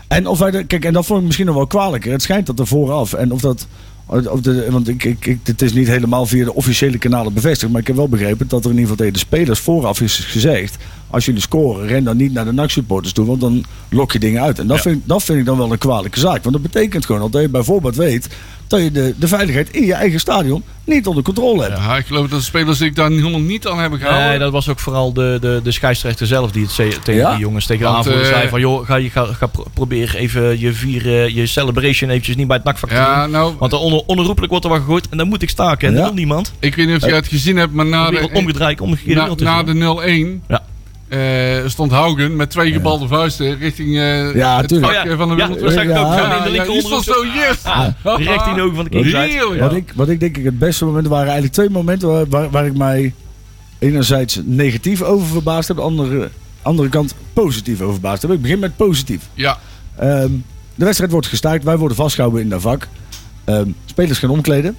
En 0.08 0.28
of 0.28 0.40
wij 0.40 0.52
de, 0.52 0.64
kijk, 0.64 0.86
en 0.86 0.94
dat 0.94 1.06
vond 1.06 1.20
ik 1.20 1.26
misschien 1.26 1.46
nog 1.46 1.56
wel 1.56 1.68
kwalijker. 1.68 2.12
Het 2.12 2.22
schijnt 2.22 2.46
dat 2.46 2.60
er 2.60 2.68
vooraf 2.68 3.14
en 3.14 3.32
of 3.32 3.42
dat. 3.42 3.68
Of 4.08 4.42
de, 4.42 4.68
want 4.72 4.88
ik, 4.88 5.04
ik, 5.04 5.26
ik, 5.26 5.40
het 5.44 5.62
is 5.62 5.74
niet 5.74 5.88
helemaal 5.88 6.26
via 6.26 6.44
de 6.46 6.54
officiële 6.54 6.98
kanalen 6.98 7.34
bevestigd. 7.34 7.72
Maar 7.72 7.82
ik 7.82 7.88
heb 7.88 7.96
wel 7.96 8.10
begrepen 8.10 8.48
dat 8.48 8.60
er 8.66 8.72
in 8.72 8.78
ieder 8.78 8.82
geval 8.82 8.98
tegen 8.98 9.14
de 9.14 9.20
spelers 9.20 9.60
vooraf 9.60 10.02
is 10.02 10.16
gezegd. 10.16 10.78
Als 11.10 11.26
jullie 11.26 11.42
scoren, 11.42 11.88
ren 11.88 12.04
dan 12.04 12.18
niet 12.18 12.34
naar 12.34 12.46
de 12.46 12.52
NAC-supporters 12.52 13.14
toe. 13.14 13.26
Want 13.26 13.42
dan 13.42 13.66
lok 13.90 14.12
je 14.12 14.20
dingen 14.20 14.42
uit. 14.42 14.60
En 14.60 14.68
dat, 14.68 14.76
Ja. 14.78 14.82
vind, 14.84 15.02
dat 15.08 15.24
vind 15.24 15.40
ik 15.40 15.46
dan 15.46 15.58
wel 15.58 15.72
een 15.72 15.78
kwalijke 15.78 16.20
zaak. 16.20 16.44
Want 16.44 16.54
dat 16.54 16.72
betekent 16.72 17.06
gewoon 17.06 17.32
dat 17.32 17.42
je 17.42 17.50
bijvoorbeeld 17.50 17.96
weet. 17.96 18.28
Dat 18.68 18.82
je 18.82 18.92
de, 18.92 19.14
de 19.20 19.28
veiligheid 19.28 19.70
in 19.70 19.86
je 19.86 19.94
eigen 19.94 20.20
stadion 20.20 20.64
niet 20.84 21.08
onder 21.08 21.24
controle 21.24 21.64
hebt. 21.64 21.78
Ja, 21.78 21.98
ik 21.98 22.06
geloof 22.06 22.28
dat 22.28 22.40
de 22.40 22.46
spelers 22.46 22.78
zich 22.78 22.94
daar 22.94 23.10
helemaal 23.10 23.40
niet 23.40 23.68
aan 23.68 23.80
hebben 23.80 24.00
gehouden. 24.00 24.30
Nee, 24.30 24.40
dat 24.40 24.52
was 24.52 24.70
ook 24.70 24.80
vooral 24.80 25.14
de, 25.14 25.38
de, 25.42 25.60
de 25.64 25.72
scheidsrechter 25.72 26.28
zelf 26.28 26.52
die 26.52 26.62
het 26.64 26.72
ze- 26.72 26.98
tegen 27.04 27.22
Ja. 27.22 27.32
die 27.32 27.40
jongens, 27.40 27.66
tegen 27.66 27.86
de 27.86 27.92
aanvoerder 27.92 28.22
eh, 28.22 28.28
zei 28.28 28.48
van... 28.50 28.60
joh, 28.60 28.86
ga, 28.86 28.96
je, 28.96 29.10
ga, 29.10 29.26
ga 29.26 29.46
pro- 29.48 29.66
probeer 29.74 30.16
even 30.16 30.60
je 30.60 30.74
vier, 30.74 31.06
eh, 31.08 31.28
je 31.36 31.46
celebration 31.46 32.10
eventjes 32.10 32.36
niet 32.36 32.48
bij 32.48 32.56
het 32.56 32.66
nakvak 32.66 32.90
te 32.90 32.96
Ja, 32.96 33.22
doen. 33.24 33.32
nou, 33.32 33.54
Want 33.60 33.72
er 33.72 33.80
on, 33.80 34.04
onherroepelijk 34.06 34.52
wordt 34.52 34.66
er 34.66 34.72
wat 34.72 34.80
gegooid 34.82 35.10
en 35.10 35.18
dan 35.18 35.28
moet 35.28 35.42
ik 35.42 35.50
staken. 35.50 35.88
En 35.88 35.94
Ja. 35.94 36.00
dat 36.00 36.08
wil 36.08 36.18
niemand. 36.18 36.54
ik 36.60 36.76
weet 36.76 36.88
niet 36.88 37.04
of 37.04 37.10
je 37.10 37.16
het 37.16 37.28
gezien 37.28 37.58
hebt, 37.58 37.74
maar 37.74 37.86
na 37.86 38.10
De 38.10 38.30
omgedraaid, 38.34 38.82
omgekeerde 38.82 39.36
na, 39.44 39.64
na 39.64 39.64
de 39.64 39.74
0-1 39.74 40.44
Ja. 40.48 40.62
Eh, 41.08 41.68
stond 41.68 41.92
Haugen 41.92 42.36
met 42.36 42.50
twee 42.50 42.72
gebalde 42.72 43.08
vuisten 43.08 43.58
richting 43.58 43.98
eh 43.98 44.36
Ja, 44.36 44.58
het 44.58 44.68
tuurlijk. 44.68 44.94
vak 44.94 45.06
ja. 45.06 45.16
van 45.16 45.30
de 45.30 45.36
Ja, 45.36 45.48
ik 45.50 45.60
Ja. 45.60 46.00
ook. 46.00 46.14
Ja, 46.16 46.18
Gewoon 46.18 46.46
in 46.56 46.66
de 46.66 46.74
Ja, 46.74 46.80
stond 46.80 47.04
zo, 47.04 47.26
yes! 47.26 47.64
Ah, 47.64 47.88
Richting 48.18 48.56
de 48.56 48.62
ogen 48.62 48.76
van 48.76 48.86
de. 48.90 48.98
Heerlijk. 48.98 49.60
Wat, 49.62 49.74
ik, 49.74 49.92
wat 49.96 50.10
ik 50.10 50.20
denk 50.20 50.38
ik 50.38 50.44
het 50.44 50.60
beste 50.60 50.86
moment 50.86 51.08
waren 51.08 51.24
eigenlijk 51.26 51.54
twee 51.54 51.70
momenten 51.70 52.08
waar, 52.10 52.28
waar, 52.28 52.50
waar 52.50 52.66
ik 52.66 52.78
mij 52.78 53.14
enerzijds 53.80 54.40
negatief 54.44 55.02
over 55.02 55.28
verbaasd 55.28 55.68
heb, 55.68 55.78
de 55.78 55.84
andere, 55.84 56.30
andere 56.62 56.90
kant 56.90 57.16
positief 57.34 57.82
over 57.82 57.94
verbaasd 57.94 58.22
heb. 58.22 58.32
Ik 58.32 58.42
begin 58.42 58.60
met 58.60 58.76
positief. 58.76 59.22
Ja, 59.34 59.58
Ehm, 59.98 60.30
de 60.76 60.86
wedstrijd 60.86 61.12
wordt 61.12 61.28
gestaakt, 61.28 61.64
wij 61.64 61.78
worden 61.78 61.98
vastgehouden 61.98 62.42
in 62.42 62.50
dat 62.50 62.62
vak. 62.62 62.88
Ehm, 63.44 63.70
spelers 63.86 64.20
gaan 64.20 64.30
omkleden. 64.30 64.76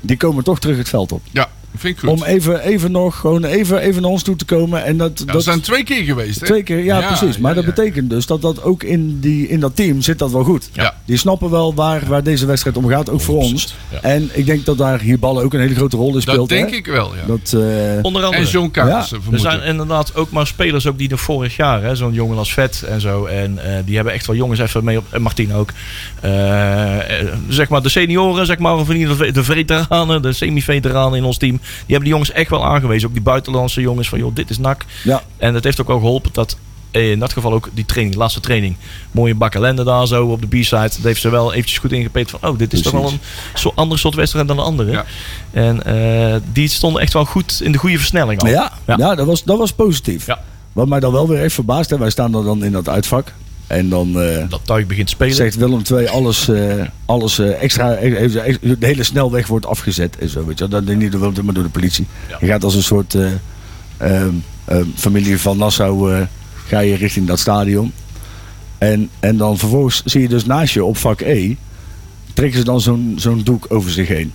Die 0.00 0.16
komen 0.16 0.44
toch 0.44 0.58
terug 0.60 0.76
het 0.78 0.88
veld 0.88 1.12
op. 1.12 1.20
ja, 1.30 1.48
vind 1.78 1.94
ik 1.94 2.00
goed. 2.00 2.08
Om 2.08 2.24
even, 2.24 2.60
even 2.60 2.90
nog, 2.90 3.16
gewoon 3.16 3.44
even, 3.44 3.78
even 3.78 4.02
naar 4.02 4.10
ons 4.10 4.22
toe 4.22 4.36
te 4.36 4.44
komen. 4.44 4.84
En 4.84 4.96
dat, 4.96 5.22
Ja, 5.26 5.32
dat 5.32 5.42
zijn 5.42 5.60
twee 5.60 5.84
keer 5.84 6.04
geweest, 6.04 6.40
hè? 6.40 6.46
twee 6.46 6.62
keer, 6.62 6.84
ja, 6.84 7.00
Ja, 7.00 7.06
precies. 7.06 7.38
Maar 7.38 7.54
ja, 7.54 7.62
dat 7.62 7.74
betekent 7.74 8.10
dus 8.10 8.26
dat 8.26 8.42
dat 8.42 8.62
ook 8.62 8.82
in, 8.82 9.20
die, 9.20 9.48
in 9.48 9.60
dat 9.60 9.76
team 9.76 10.00
zit 10.00 10.18
dat 10.18 10.30
wel 10.30 10.44
goed. 10.44 10.68
Ja. 10.72 10.94
Die 11.04 11.16
snappen 11.16 11.50
wel 11.50 11.74
waar, 11.74 12.02
waar 12.06 12.22
deze 12.22 12.46
wedstrijd 12.46 12.76
om 12.76 12.88
gaat, 12.88 13.10
ook 13.10 13.20
voor 13.20 13.36
ons. 13.36 13.74
Ja. 13.92 14.00
En 14.00 14.30
ik 14.32 14.46
denk 14.46 14.64
dat 14.64 14.78
daar 14.78 15.00
hier 15.00 15.18
ballen 15.18 15.44
ook 15.44 15.54
een 15.54 15.60
hele 15.60 15.74
grote 15.74 15.96
rol 15.96 16.14
in 16.14 16.20
speelt. 16.20 16.36
Dat 16.36 16.48
denk 16.48 16.70
hè? 16.70 16.76
ik 16.76 16.86
wel, 16.86 17.14
ja. 17.14 17.26
Dat, 17.26 17.52
eh, 17.62 17.98
Onder 18.02 18.24
andere. 18.24 18.42
En 18.42 18.50
John 18.50 18.70
Kaas. 18.70 19.12
Er 19.12 19.38
zijn 19.38 19.62
inderdaad 19.62 20.14
ook 20.14 20.30
maar 20.30 20.46
spelers 20.46 20.86
ook 20.86 20.98
die 20.98 21.10
er 21.10 21.18
vorig 21.18 21.56
jaar, 21.56 21.82
hè, 21.82 21.94
zo'n 21.96 22.12
jongen 22.12 22.38
als 22.38 22.52
Vet 22.52 22.82
en 22.88 23.00
zo. 23.00 23.24
En 23.24 23.58
eh, 23.58 23.78
die 23.84 23.94
hebben 23.96 24.12
echt 24.12 24.26
wel 24.26 24.36
jongens 24.36 24.60
even 24.60 24.84
mee 24.84 24.98
op. 24.98 25.04
En 25.10 25.22
Martien 25.22 25.54
ook. 25.54 25.70
Eh, 26.20 27.20
eh, 27.20 27.26
zeg 27.48 27.68
maar 27.68 27.82
de 27.82 27.88
senioren, 27.88 28.46
zeg 28.46 28.58
maar, 28.58 28.76
of 28.76 28.88
in 28.88 28.96
ieder 28.96 29.16
geval 29.16 29.32
de 29.32 29.44
veteranen, 29.44 30.22
de 30.22 30.32
semi-veteranen 30.32 31.18
in 31.18 31.24
ons 31.24 31.38
team. 31.38 31.60
Die 31.68 31.84
hebben 31.86 32.00
die 32.00 32.12
jongens 32.12 32.32
echt 32.32 32.50
wel 32.50 32.64
aangewezen. 32.64 33.08
Ook 33.08 33.14
die 33.14 33.22
buitenlandse 33.22 33.80
jongens 33.80 34.08
van, 34.08 34.18
joh, 34.18 34.34
dit 34.34 34.50
is 34.50 34.58
nak. 34.58 34.84
ja, 35.04 35.22
En 35.36 35.54
het 35.54 35.64
heeft 35.64 35.80
ook 35.80 35.86
wel 35.86 35.98
geholpen 35.98 36.30
dat 36.32 36.56
eh, 36.96 37.10
in 37.10 37.18
dat 37.18 37.32
geval 37.32 37.52
ook 37.52 37.68
die 37.74 37.84
training, 37.84 38.14
de 38.14 38.20
laatste 38.20 38.40
training. 38.40 38.76
Mooie 39.10 39.34
bakkelende 39.34 39.84
daar 39.84 40.06
zo 40.06 40.26
op 40.26 40.40
de 40.40 40.46
B-side. 40.46 40.80
Dat 40.80 41.02
heeft 41.02 41.20
ze 41.20 41.28
wel 41.28 41.52
eventjes 41.52 41.78
goed 41.78 41.92
ingepeet 41.92 42.30
van, 42.30 42.40
oh, 42.42 42.58
dit 42.58 42.72
is 42.72 42.82
toch 42.82 42.92
wel 42.92 43.12
een 43.12 43.70
ander 43.74 43.98
soort 43.98 44.14
wedstrijd 44.14 44.48
dan 44.48 44.56
de 44.56 44.62
andere. 44.62 44.90
Ja. 44.90 45.04
En 45.50 45.84
eh, 45.84 46.40
die 46.52 46.68
stonden 46.68 47.02
echt 47.02 47.12
wel 47.12 47.24
goed 47.24 47.60
in 47.62 47.72
de 47.72 47.78
goede 47.78 47.98
versnelling 47.98 48.40
al. 48.40 48.48
ja, 48.48 48.72
ja. 48.86 48.94
Ja. 48.98 49.14
dat, 49.14 49.26
was, 49.26 49.44
dat 49.44 49.58
was 49.58 49.72
positief. 49.72 50.26
Ja. 50.26 50.40
Wat 50.72 50.88
mij 50.88 51.00
dan 51.00 51.12
wel 51.12 51.28
weer 51.28 51.42
echt 51.42 51.54
verbaast, 51.54 51.90
hè, 51.90 51.98
wij 51.98 52.10
staan 52.10 52.34
er 52.34 52.44
dan 52.44 52.64
in 52.64 52.72
dat 52.72 52.88
uitvak. 52.88 53.32
En 53.66 53.88
dan 53.88 54.20
eh, 54.20 54.48
Dat 54.48 54.60
tuig 54.64 54.86
begint 54.86 55.10
spelen. 55.10 55.34
zegt 55.34 55.56
Willem 55.56 55.82
II 55.90 56.06
alles, 56.06 56.48
eh, 56.48 56.84
alles 57.04 57.38
eh, 57.38 57.62
extra, 57.62 57.88
De 57.94 58.76
hele 58.78 59.02
snelweg 59.02 59.46
wordt 59.46 59.66
afgezet 59.66 60.18
en 60.18 60.28
zo. 60.28 60.44
Weet 60.44 60.58
je, 60.58 60.68
dat 60.68 60.84
niet 60.84 61.12
door 61.12 61.20
Willem 61.20 61.34
II, 61.34 61.44
maar 61.44 61.54
door 61.54 61.62
de 61.62 61.70
politie. 61.70 62.06
Ja. 62.28 62.36
Je 62.40 62.46
gaat 62.46 62.64
als 62.64 62.74
een 62.74 62.82
soort 62.82 63.14
eh, 63.14 63.30
ehm, 63.96 64.34
ehm, 64.64 64.86
familie 64.94 65.38
van 65.40 65.58
Nassau 65.58 66.26
ga 66.66 66.78
je 66.78 66.96
richting 66.96 67.26
dat 67.26 67.38
stadion. 67.38 67.92
En, 68.78 69.10
en 69.20 69.36
dan 69.36 69.58
vervolgens 69.58 70.02
zie 70.04 70.20
je 70.20 70.28
dus 70.28 70.44
naast 70.44 70.74
je 70.74 70.84
op 70.84 70.96
vak 70.96 71.20
E 71.20 71.54
trekken 72.34 72.58
ze 72.58 72.64
dan 72.64 72.80
zo'n 72.80 73.14
zo'n 73.16 73.42
doek 73.42 73.66
over 73.68 73.90
zich 73.90 74.08
heen. 74.08 74.32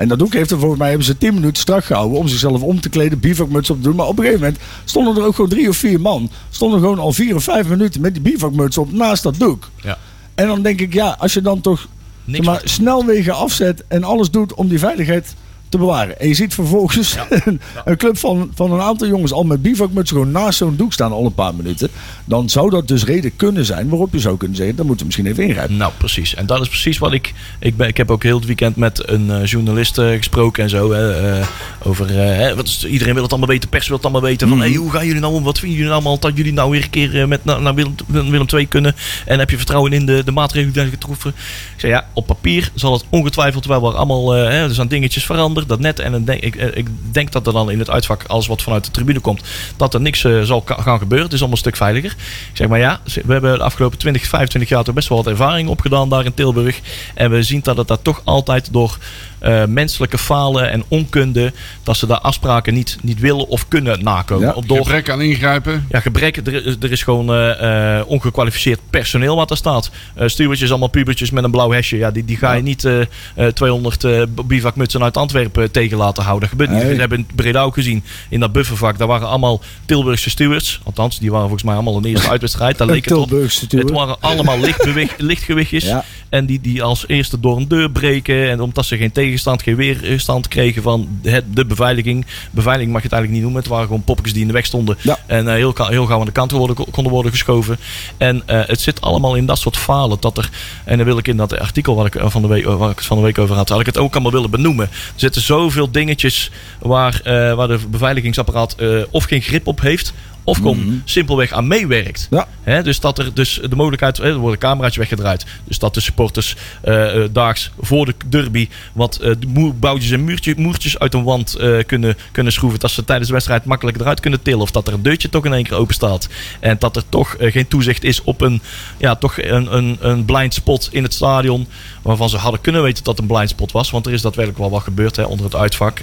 En 0.00 0.08
dat 0.08 0.18
doek 0.18 0.32
heeft 0.32 0.50
er 0.50 0.58
volgens 0.58 0.78
mij 0.78 0.88
hebben 0.88 1.06
ze 1.06 1.18
10 1.18 1.34
minuten 1.34 1.62
strak 1.62 1.84
gehouden 1.84 2.18
om 2.18 2.28
zichzelf 2.28 2.62
om 2.62 2.80
te 2.80 2.88
kleden, 2.88 3.20
bivakmuts 3.20 3.70
op 3.70 3.76
te 3.76 3.82
doen. 3.82 3.96
Maar 3.96 4.06
op 4.06 4.18
een 4.18 4.24
gegeven 4.24 4.44
moment 4.44 4.62
stonden 4.84 5.16
er 5.16 5.24
ook 5.24 5.34
gewoon 5.34 5.50
drie 5.50 5.68
of 5.68 5.76
vier 5.76 6.00
man. 6.00 6.30
Stonden 6.50 6.80
gewoon 6.80 6.98
al 6.98 7.12
vier 7.12 7.34
of 7.34 7.44
vijf 7.44 7.68
minuten 7.68 8.00
met 8.00 8.12
die 8.12 8.22
bivakmuts 8.22 8.78
op 8.78 8.92
naast 8.92 9.22
dat 9.22 9.38
doek. 9.38 9.70
Ja. 9.82 9.98
En 10.34 10.46
dan 10.46 10.62
denk 10.62 10.80
ik, 10.80 10.92
ja, 10.92 11.16
als 11.18 11.32
je 11.34 11.40
dan 11.40 11.60
toch 11.60 11.88
zeg 12.26 12.42
maar, 12.42 12.60
snelwegen 12.64 13.34
afzet 13.34 13.84
en 13.88 14.04
alles 14.04 14.30
doet 14.30 14.54
om 14.54 14.68
die 14.68 14.78
veiligheid 14.78 15.34
te 15.70 15.78
bewaren. 15.78 16.20
En 16.20 16.28
je 16.28 16.34
ziet 16.34 16.54
vervolgens 16.54 17.16
een, 17.28 17.60
een 17.84 17.96
club 17.96 18.18
van, 18.18 18.50
van 18.54 18.72
een 18.72 18.80
aantal 18.80 19.08
jongens 19.08 19.32
al 19.32 19.42
met 19.42 19.62
bivakmutsen 19.62 20.16
gewoon 20.16 20.32
naast 20.32 20.58
zo'n 20.58 20.76
doek 20.76 20.92
staan 20.92 21.12
al 21.12 21.24
een 21.24 21.34
paar 21.34 21.54
minuten. 21.54 21.88
Dan 22.24 22.48
zou 22.48 22.70
dat 22.70 22.88
dus 22.88 23.04
reden 23.04 23.36
kunnen 23.36 23.64
zijn 23.64 23.88
waarop 23.88 24.12
je 24.12 24.20
zou 24.20 24.36
kunnen 24.36 24.56
zeggen, 24.56 24.76
dan 24.76 24.86
moeten 24.86 25.06
we 25.06 25.12
misschien 25.12 25.32
even 25.32 25.48
ingrijpen. 25.48 25.76
Nou, 25.76 25.92
precies. 25.98 26.34
En 26.34 26.46
dat 26.46 26.60
is 26.60 26.68
precies 26.68 26.98
wat 26.98 27.12
ik. 27.12 27.34
Ik, 27.58 27.76
ben, 27.76 27.88
ik 27.88 27.96
heb 27.96 28.10
ook 28.10 28.22
heel 28.22 28.36
het 28.36 28.46
weekend 28.46 28.76
met 28.76 29.08
een 29.08 29.30
eh, 29.30 29.44
journalist 29.44 29.98
eh, 29.98 30.16
gesproken 30.16 30.62
en 30.62 30.70
zo. 30.70 30.92
hè, 30.92 31.38
eh, 31.38 31.46
over. 31.82 32.10
hè, 32.10 32.56
wat 32.56 32.66
is, 32.66 32.86
iedereen 32.86 33.14
wil 33.14 33.22
het 33.22 33.32
allemaal 33.32 33.50
weten, 33.50 33.68
pers 33.68 33.86
wil 33.86 33.96
het 33.96 34.04
allemaal 34.04 34.22
weten. 34.22 34.48
Van 34.48 34.60
hey, 34.60 34.74
hoe 34.74 34.90
gaan 34.90 35.06
jullie 35.06 35.20
nou 35.20 35.34
om? 35.34 35.42
Wat 35.42 35.58
vinden 35.58 35.78
jullie 35.78 35.92
nou 35.92 36.02
allemaal? 36.02 36.20
Dat 36.20 36.36
jullie 36.36 36.52
nou 36.52 36.70
weer 36.70 36.82
een 36.82 36.90
keer 36.90 37.28
met, 37.28 37.44
naar, 37.44 37.62
naar 37.62 37.74
Willem, 37.74 37.94
Willem 38.06 38.46
II 38.54 38.66
kunnen. 38.68 38.94
En 39.26 39.38
heb 39.38 39.50
je 39.50 39.56
vertrouwen 39.56 39.92
in 39.92 40.06
de, 40.06 40.22
de 40.24 40.32
maatregelen 40.32 40.72
die 40.72 40.82
zijn 40.82 40.92
getroffen? 40.94 41.30
Ik 41.74 41.80
zei 41.80 41.92
ja, 41.92 42.06
op 42.12 42.26
papier 42.26 42.70
zal 42.74 42.92
het 42.92 43.04
ongetwijfeld 43.10 43.66
wel 43.66 43.96
allemaal. 43.96 44.36
eh, 44.36 44.42
hè, 44.42 44.62
er 44.62 44.74
zijn 44.74 44.88
dingetjes 44.88 45.24
veranderd. 45.24 45.59
Dat 45.66 45.80
net. 45.80 45.98
En 45.98 46.24
ik, 46.40 46.56
eh, 46.56 46.76
ik 46.76 46.88
denk 47.12 47.32
dat 47.32 47.46
er 47.46 47.52
dan 47.52 47.70
in 47.70 47.78
het 47.78 47.90
uitvak, 47.90 48.24
alles 48.26 48.46
wat 48.46 48.62
vanuit 48.62 48.84
de 48.84 48.90
tribune 48.90 49.20
komt, 49.20 49.42
dat 49.76 49.94
er 49.94 50.00
niks 50.00 50.24
eh, 50.24 50.40
zal 50.40 50.64
gaan 50.66 50.98
gebeuren. 50.98 51.26
Het 51.26 51.34
is 51.34 51.40
allemaal 51.40 51.56
een 51.56 51.62
stuk 51.64 51.76
veiliger. 51.76 52.16
Zeg 52.52 52.68
maar 52.68 52.78
ja, 52.78 53.00
we 53.04 53.32
hebben 53.32 53.58
de 53.58 53.64
afgelopen 53.64 53.98
20, 53.98 54.26
25 54.26 54.70
jaar 54.70 54.84
toch 54.84 54.94
best 54.94 55.08
wel 55.08 55.18
wat 55.18 55.26
ervaring 55.26 55.68
opgedaan 55.68 56.08
daar 56.08 56.24
in 56.24 56.34
Tilburg. 56.34 56.80
En 57.14 57.30
we 57.30 57.42
zien 57.42 57.60
dat 57.62 57.76
het 57.76 57.88
daar 57.88 58.02
toch 58.02 58.22
altijd 58.24 58.72
door 58.72 58.98
eh, 59.40 59.64
menselijke 59.64 60.18
falen 60.18 60.70
en 60.70 60.84
onkunde, 60.88 61.52
dat 61.82 61.96
ze 61.96 62.06
daar 62.06 62.18
afspraken 62.20 62.74
niet, 62.74 62.98
niet 63.02 63.20
willen 63.20 63.48
of 63.48 63.68
kunnen 63.68 64.02
nakomen. 64.04 64.46
Ja, 64.48 64.52
Op 64.54 64.68
door, 64.68 64.76
Gebrek 64.76 65.08
aan 65.10 65.20
ingrijpen. 65.22 65.86
ja, 65.88 66.00
gebrek. 66.00 66.36
Er, 66.36 66.66
is- 66.66 66.76
er 66.80 66.92
is 66.92 67.02
gewoon 67.02 67.32
eh, 67.34 67.98
eh, 67.98 68.06
ongekwalificeerd 68.08 68.80
personeel 68.90 69.36
wat 69.36 69.50
er 69.50 69.56
staat. 69.56 69.90
Uh, 70.18 70.28
stuurtjes, 70.28 70.70
allemaal 70.70 70.88
pubertjes 70.88 71.30
met 71.30 71.44
een 71.44 71.50
blauw 71.50 71.70
hesje. 71.72 71.96
Ja, 71.96 72.10
die, 72.10 72.24
die 72.24 72.36
ga 72.36 72.52
je 72.52 72.62
niet 72.62 72.84
eh, 72.84 73.00
eh, 73.00 73.46
200 73.54 74.04
eh, 74.04 74.22
bivakmutsen 74.44 75.02
uit 75.02 75.16
Antwerpen 75.16 75.70
tegen 75.70 75.96
laten 75.96 76.22
houden. 76.24 76.48
Dat 76.48 76.58
gebeurt 76.58 76.78
niet. 76.84 76.94
We 76.94 77.00
hebben 77.00 77.18
in 77.18 77.26
Breda 77.34 77.62
ook 77.62 77.74
gezien, 77.74 78.04
in 78.28 78.40
dat 78.40 78.52
buffervak. 78.52 78.98
Daar 78.98 79.08
waren 79.08 79.28
allemaal 79.28 79.60
Tilburgse 79.84 80.30
stewards. 80.30 80.80
Althans, 80.84 81.18
die 81.18 81.28
waren 81.30 81.44
volgens 81.44 81.62
mij 81.64 81.74
allemaal 81.74 81.96
in 81.96 82.02
de 82.02 82.08
eerste 82.08 82.30
uitwedstrijd. 82.36 82.78
Daar 82.78 82.88
Een 82.88 82.94
leek 82.94 83.04
het 83.04 83.14
op. 83.18 83.30
Het 83.70 83.90
waren 83.90 84.16
allemaal 84.20 84.58
lichtgewichtjes. 85.18 85.84
Ja. 85.84 86.04
En 86.28 86.46
die, 86.46 86.60
die 86.60 86.82
als 86.82 87.04
eerste 87.06 87.40
door 87.40 87.56
een 87.56 87.68
deur 87.68 87.90
breken. 87.90 88.50
En 88.50 88.60
omdat 88.60 88.86
ze 88.86 88.96
geen 88.96 89.12
tegenstand, 89.30 89.62
geen 89.62 89.76
weerstand 89.76 90.48
kregen 90.48 90.82
van 90.82 91.20
het, 91.22 91.44
de 91.54 91.64
beveiliging. 91.64 92.26
Beveiliging 92.50 92.92
mag 92.92 93.02
je 93.02 93.08
het 93.08 93.16
eigenlijk 93.16 93.32
niet 93.32 93.42
noemen. 93.42 93.60
Het 93.60 93.70
waren 93.70 93.86
gewoon 93.86 94.02
poppetjes 94.02 94.32
die 94.32 94.42
in 94.42 94.48
de 94.48 94.54
weg 94.54 94.66
stonden. 94.66 94.98
Ja. 95.02 95.18
En 95.26 95.48
eh, 95.48 95.54
heel, 95.54 95.74
heel 95.76 96.06
gauw 96.06 96.18
aan 96.18 96.26
de 96.26 96.32
kant 96.32 96.50
worden, 96.50 96.76
konden 96.90 97.12
worden 97.12 97.32
geschoven. 97.32 97.78
En 98.16 98.42
eh, 98.46 98.60
het 98.66 98.80
zit 98.80 99.00
allemaal 99.00 99.34
in 99.34 99.46
dat 99.46 99.58
soort 99.58 99.76
falen. 99.76 100.16
Dat 100.20 100.38
er, 100.38 100.50
en 100.84 100.96
dan 100.96 101.06
wil 101.06 101.18
ik 101.18 101.28
in 101.28 101.36
dat 101.36 101.58
artikel 101.58 101.94
wat 101.94 102.06
ik, 102.06 102.14
eh, 102.14 102.30
van 102.30 102.42
de 102.42 102.48
week, 102.48 102.64
waar 102.64 102.90
ik 102.90 102.96
het 102.96 103.06
van 103.06 103.16
de 103.16 103.22
week 103.22 103.38
over 103.38 103.56
had, 103.56 103.68
had 103.68 103.80
ik 103.80 103.86
het 103.86 103.98
ook 103.98 104.12
allemaal 104.12 104.32
willen 104.32 104.50
benoemen. 104.50 104.84
Er 104.84 105.12
zitten 105.16 105.42
zoveel 105.42 105.90
dingetjes 105.90 106.50
waar, 106.78 107.20
waar 107.56 107.68
de 107.68 107.78
beveiligingsapparaat 107.90 108.76
of 109.10 109.24
geen 109.24 109.42
grip 109.42 109.66
op 109.66 109.80
heeft. 109.80 110.12
Of 110.44 110.56
gewoon 110.56 111.02
simpelweg 111.04 111.52
aan 111.52 111.66
meewerkt. 111.66 112.28
Ja. 112.30 112.82
Dus 112.82 113.00
dat 113.00 113.18
er 113.18 113.34
dus 113.34 113.60
de 113.68 113.76
mogelijkheid, 113.76 114.18
er 114.18 114.36
worden 114.36 114.58
camera's 114.58 114.96
weggedraaid. 114.96 115.46
Dus 115.64 115.78
dat 115.78 115.94
de 115.94 116.00
supporters 116.00 116.56
eh, 116.82 117.22
eh, 117.24 117.28
daags 117.32 117.70
voor 117.80 118.06
de 118.06 118.14
derby 118.26 118.68
wat 118.92 119.20
moe- 119.48 119.72
boutjes 119.72 120.10
en 120.10 120.24
muurtje, 120.24 120.54
moertjes 120.56 120.98
uit 120.98 121.14
een 121.14 121.24
wand 121.24 121.56
kunnen, 121.86 122.16
kunnen 122.32 122.52
schroeven. 122.52 122.80
Dat 122.80 122.90
ze 122.90 123.04
tijdens 123.04 123.28
de 123.28 123.34
wedstrijd 123.34 123.64
makkelijk 123.64 124.00
eruit 124.00 124.20
kunnen 124.20 124.42
tillen. 124.42 124.60
Of 124.60 124.70
dat 124.70 124.86
er 124.88 124.94
een 124.94 125.02
deurtje 125.02 125.28
toch 125.28 125.44
in 125.44 125.52
één 125.52 125.64
keer 125.64 125.76
open 125.76 125.94
staat. 125.94 126.28
En 126.60 126.76
dat 126.78 126.96
er 126.96 127.02
toch 127.08 127.36
geen 127.38 127.68
toezicht 127.68 128.04
is 128.04 128.22
op 128.22 128.40
een, 128.40 128.62
ja, 128.98 129.16
toch 129.16 129.38
een, 129.38 129.76
een, 129.76 129.96
een 130.00 130.24
blind 130.24 130.54
spot 130.54 130.88
in 130.92 131.02
het 131.02 131.14
stadion. 131.14 131.66
Waarvan 132.02 132.28
ze 132.28 132.36
hadden 132.36 132.60
kunnen 132.60 132.82
weten 132.82 133.04
dat 133.04 133.18
het 133.18 133.22
een 133.22 133.34
blind 133.34 133.50
spot 133.50 133.72
was. 133.72 133.90
Want 133.90 134.06
er 134.06 134.12
is 134.12 134.22
daadwerkelijk 134.22 134.62
wel 134.62 134.70
wat 134.70 134.82
gebeurd 134.82 135.16
hè, 135.16 135.22
onder 135.22 135.44
het 135.44 135.54
uitvak. 135.54 136.02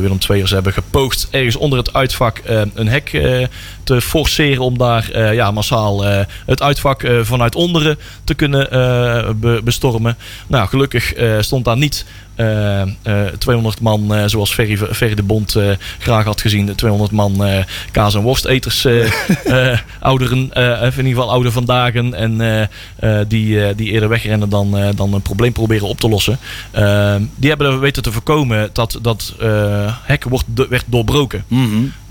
Willem 0.00 0.18
II'ers 0.28 0.50
hebben 0.50 0.72
gepoogd 0.72 1.28
ergens 1.30 1.56
onder 1.56 1.78
het 1.78 1.92
uitvak 1.92 2.38
een 2.74 2.88
hek 2.88 3.12
eh, 3.12 3.46
te 3.84 4.00
forceren 4.00 4.62
om 4.64 4.78
daar 4.78 5.10
eh, 5.10 5.34
ja, 5.34 5.50
massaal 5.50 6.06
eh, 6.06 6.24
het 6.46 6.62
uitvak 6.62 7.02
eh, 7.02 7.18
vanuit 7.22 7.54
onderen 7.54 7.98
te 8.24 8.34
kunnen 8.34 8.70
eh, 8.70 9.30
be- 9.36 9.60
bestormen. 9.64 10.16
Nou, 10.46 10.68
gelukkig 10.68 11.12
eh, 11.14 11.36
stond 11.40 11.64
daar 11.64 11.76
niet 11.76 12.04
eh, 12.40 12.80
eh, 13.26 13.32
200 13.38 13.80
man, 13.80 14.14
eh, 14.14 14.22
zoals 14.26 14.54
Ferry, 14.54 14.76
Ferry 14.76 15.14
de 15.14 15.22
Bond 15.22 15.54
eh, 15.54 15.70
graag 15.98 16.24
had 16.24 16.40
gezien, 16.40 16.66
de 16.66 16.74
200 16.74 17.10
man 17.12 17.44
eh, 17.44 17.64
kaas- 17.90 18.14
en 18.14 18.20
worsteters, 18.22 18.84
eh, 18.84 19.06
eh, 19.72 19.78
ouderen, 20.00 20.52
eh, 20.52 20.86
of 20.86 20.98
in 20.98 21.06
ieder 21.06 21.20
geval 21.22 21.30
oude 21.30 21.52
vandaag 21.52 21.94
en 21.94 22.40
eh, 22.40 22.62
eh, 22.96 23.26
die, 23.28 23.64
eh, 23.64 23.76
die 23.76 23.90
eerder 23.90 24.08
wegrennen 24.08 24.48
dan, 24.48 24.78
eh, 24.78 24.88
dan 24.94 25.14
een 25.14 25.22
probleem 25.22 25.52
proberen 25.52 25.88
op 25.88 26.00
te 26.00 26.08
lossen. 26.08 26.38
Eh, 26.70 27.14
die 27.36 27.48
hebben 27.48 27.80
weten 27.80 28.02
te 28.02 28.12
voorkomen 28.12 28.70
dat 28.72 28.98
dat 29.02 29.34
eh, 29.40 29.94
hek 30.02 30.24
wordt, 30.24 30.44
werd 30.68 30.84
doorbroken. 30.86 31.44
Eh, 31.50 31.56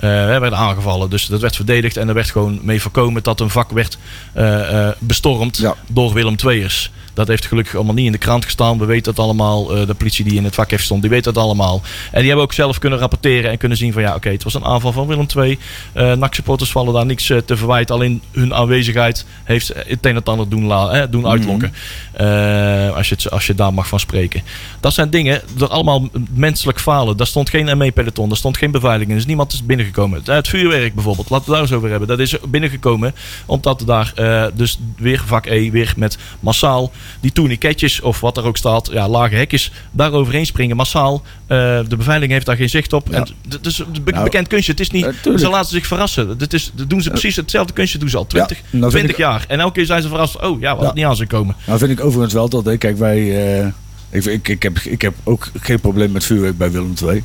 we 0.09 0.37
werden 0.39 0.57
aangevallen, 0.57 1.09
dus 1.09 1.25
dat 1.25 1.41
werd 1.41 1.55
verdedigd 1.55 1.97
en 1.97 2.07
er 2.07 2.13
werd 2.13 2.31
gewoon 2.31 2.59
mee 2.63 2.81
voorkomen 2.81 3.23
dat 3.23 3.39
een 3.39 3.49
vak 3.49 3.71
werd 3.71 3.97
eh, 4.33 4.87
eh, 4.87 4.93
bestormd 4.99 5.57
Ja. 5.57 5.75
door 5.87 6.13
Willem 6.13 6.35
II'ers. 6.45 6.91
Dat 7.19 7.27
heeft 7.27 7.45
gelukkig 7.45 7.75
allemaal 7.75 7.93
niet 7.93 8.05
in 8.05 8.11
de 8.11 8.17
krant 8.17 8.45
gestaan. 8.45 8.77
We 8.79 8.85
weten 8.85 9.11
het 9.11 9.19
allemaal. 9.19 9.75
Eh, 9.75 9.87
de 9.87 9.93
politie 9.93 10.25
die 10.25 10.35
in 10.35 10.43
het 10.43 10.55
vak 10.55 10.69
heeft 10.71 10.83
stond, 10.83 11.01
die 11.01 11.09
weet 11.09 11.25
het 11.25 11.37
allemaal. 11.37 11.81
En 12.11 12.17
die 12.19 12.27
hebben 12.27 12.43
ook 12.45 12.53
zelf 12.53 12.79
kunnen 12.79 12.99
rapporteren 12.99 13.51
en 13.51 13.57
kunnen 13.57 13.77
zien 13.77 13.93
van 13.93 14.01
ja, 14.01 14.15
oké, 14.15 14.29
het 14.29 14.43
was 14.43 14.53
een 14.53 14.65
aanval 14.65 14.91
van 14.91 15.07
Willem 15.07 15.25
II. 15.37 15.57
Eh 15.93 16.13
NAC-supporters 16.13 16.71
vallen 16.71 16.93
daar 16.93 17.05
niks 17.05 17.29
eh, 17.29 17.37
te 17.37 17.57
verwijten. 17.57 17.95
Alleen 17.95 18.21
hun 18.31 18.53
aanwezigheid 18.53 19.25
heeft 19.43 19.67
het 19.67 19.87
een 19.87 19.97
en 20.01 20.15
het 20.15 20.29
ander 20.29 20.49
doen, 20.49 20.65
la- 20.65 20.89
eh, 20.91 21.07
doen 21.11 21.27
uitlokken. 21.27 21.73
Eh, 22.11 22.95
als, 22.95 23.09
je 23.09 23.15
het, 23.15 23.31
als 23.31 23.47
je 23.47 23.55
daar 23.55 23.73
mag 23.73 23.87
van 23.87 23.99
spreken. 23.99 24.41
Dat 24.79 24.93
zijn 24.93 25.09
dingen, 25.09 25.41
allemaal 25.69 26.09
menselijk 26.33 26.79
falen. 26.79 27.17
Daar 27.17 27.27
stond 27.27 27.49
geen 27.49 27.77
ME-peloton, 27.77 28.27
daar 28.27 28.37
stond 28.37 28.57
geen 28.57 28.71
beveiliging. 28.71 29.15
Dus 29.17 29.25
niemand 29.25 29.53
is 29.53 29.65
binnengekomen. 29.65 30.21
Het 30.23 30.47
vuurwerk 30.47 30.93
bijvoorbeeld, 30.93 31.29
laten 31.29 31.45
we 31.45 31.51
daar 31.51 31.61
eens 31.61 31.71
over 31.71 31.89
hebben. 31.89 32.07
Dat 32.07 32.19
is 32.19 32.35
binnengekomen 32.47 33.15
omdat 33.45 33.83
daar 33.85 34.13
dus 34.53 34.79
weer 34.97 35.21
vak 35.25 35.45
E, 35.45 35.71
weer 35.71 35.93
met 35.97 36.17
massaal 36.39 36.91
die 37.19 37.31
tourniquetjes 37.31 38.01
of 38.01 38.19
wat 38.19 38.37
er 38.37 38.43
ook 38.43 38.57
staat, 38.57 38.89
ja, 38.91 39.07
lage 39.09 39.35
hekjes, 39.35 39.71
daar 39.91 40.11
overheen 40.11 40.45
springen 40.45 40.75
massaal. 40.75 41.21
Eh, 41.47 41.57
de 41.87 41.95
beveiliging 41.97 42.31
heeft 42.31 42.45
daar 42.45 42.55
geen 42.55 42.69
zicht 42.69 42.93
op. 42.93 43.07
Ja. 43.11 43.15
En 43.15 43.27
het 43.49 43.65
is 43.65 43.79
een 43.79 44.03
be- 44.03 44.11
Nou, 44.11 44.23
bekend 44.23 44.47
kunstje. 44.47 44.71
Het 44.71 44.81
is 44.81 44.89
niet, 44.91 45.05
eh, 45.05 45.37
ze 45.37 45.49
laten 45.49 45.69
zich 45.69 45.87
verrassen. 45.87 46.37
Dit 46.37 46.53
is, 46.53 46.71
dat 46.75 46.89
doen 46.89 47.01
ze 47.01 47.09
precies 47.09 47.35
hetzelfde 47.35 47.73
kunstje 47.73 47.97
doen 47.99 48.09
ze 48.09 48.17
al 48.17 48.27
20, 48.27 48.57
Ja, 48.57 48.63
nou 48.69 48.79
vind 48.81 48.91
20 48.91 49.11
ik- 49.11 49.17
jaar. 49.17 49.45
En 49.47 49.59
elke 49.59 49.73
keer 49.73 49.85
zijn 49.85 50.01
ze 50.01 50.07
verrast. 50.07 50.41
Oh 50.41 50.59
ja, 50.61 50.75
wat 50.77 50.93
niet 50.93 51.05
aan 51.05 51.15
zou 51.15 51.27
komen. 51.27 51.55
Nou 51.65 51.79
vind 51.79 51.91
ik 51.91 52.03
overigens 52.03 52.33
wel 52.33 52.49
dat, 52.49 52.65
hè, 52.65 52.77
kijk 52.77 52.97
wij, 52.97 53.17
eh, 53.61 53.67
ik, 54.09 54.25
ik, 54.25 54.47
ik, 54.47 54.63
heb, 54.63 54.77
ik 54.77 55.01
heb 55.01 55.13
ook 55.23 55.47
geen 55.59 55.79
probleem 55.79 56.11
met 56.11 56.23
vuurwerk 56.25 56.57
bij 56.57 56.71
Willem 56.71 56.93
II. 57.03 57.23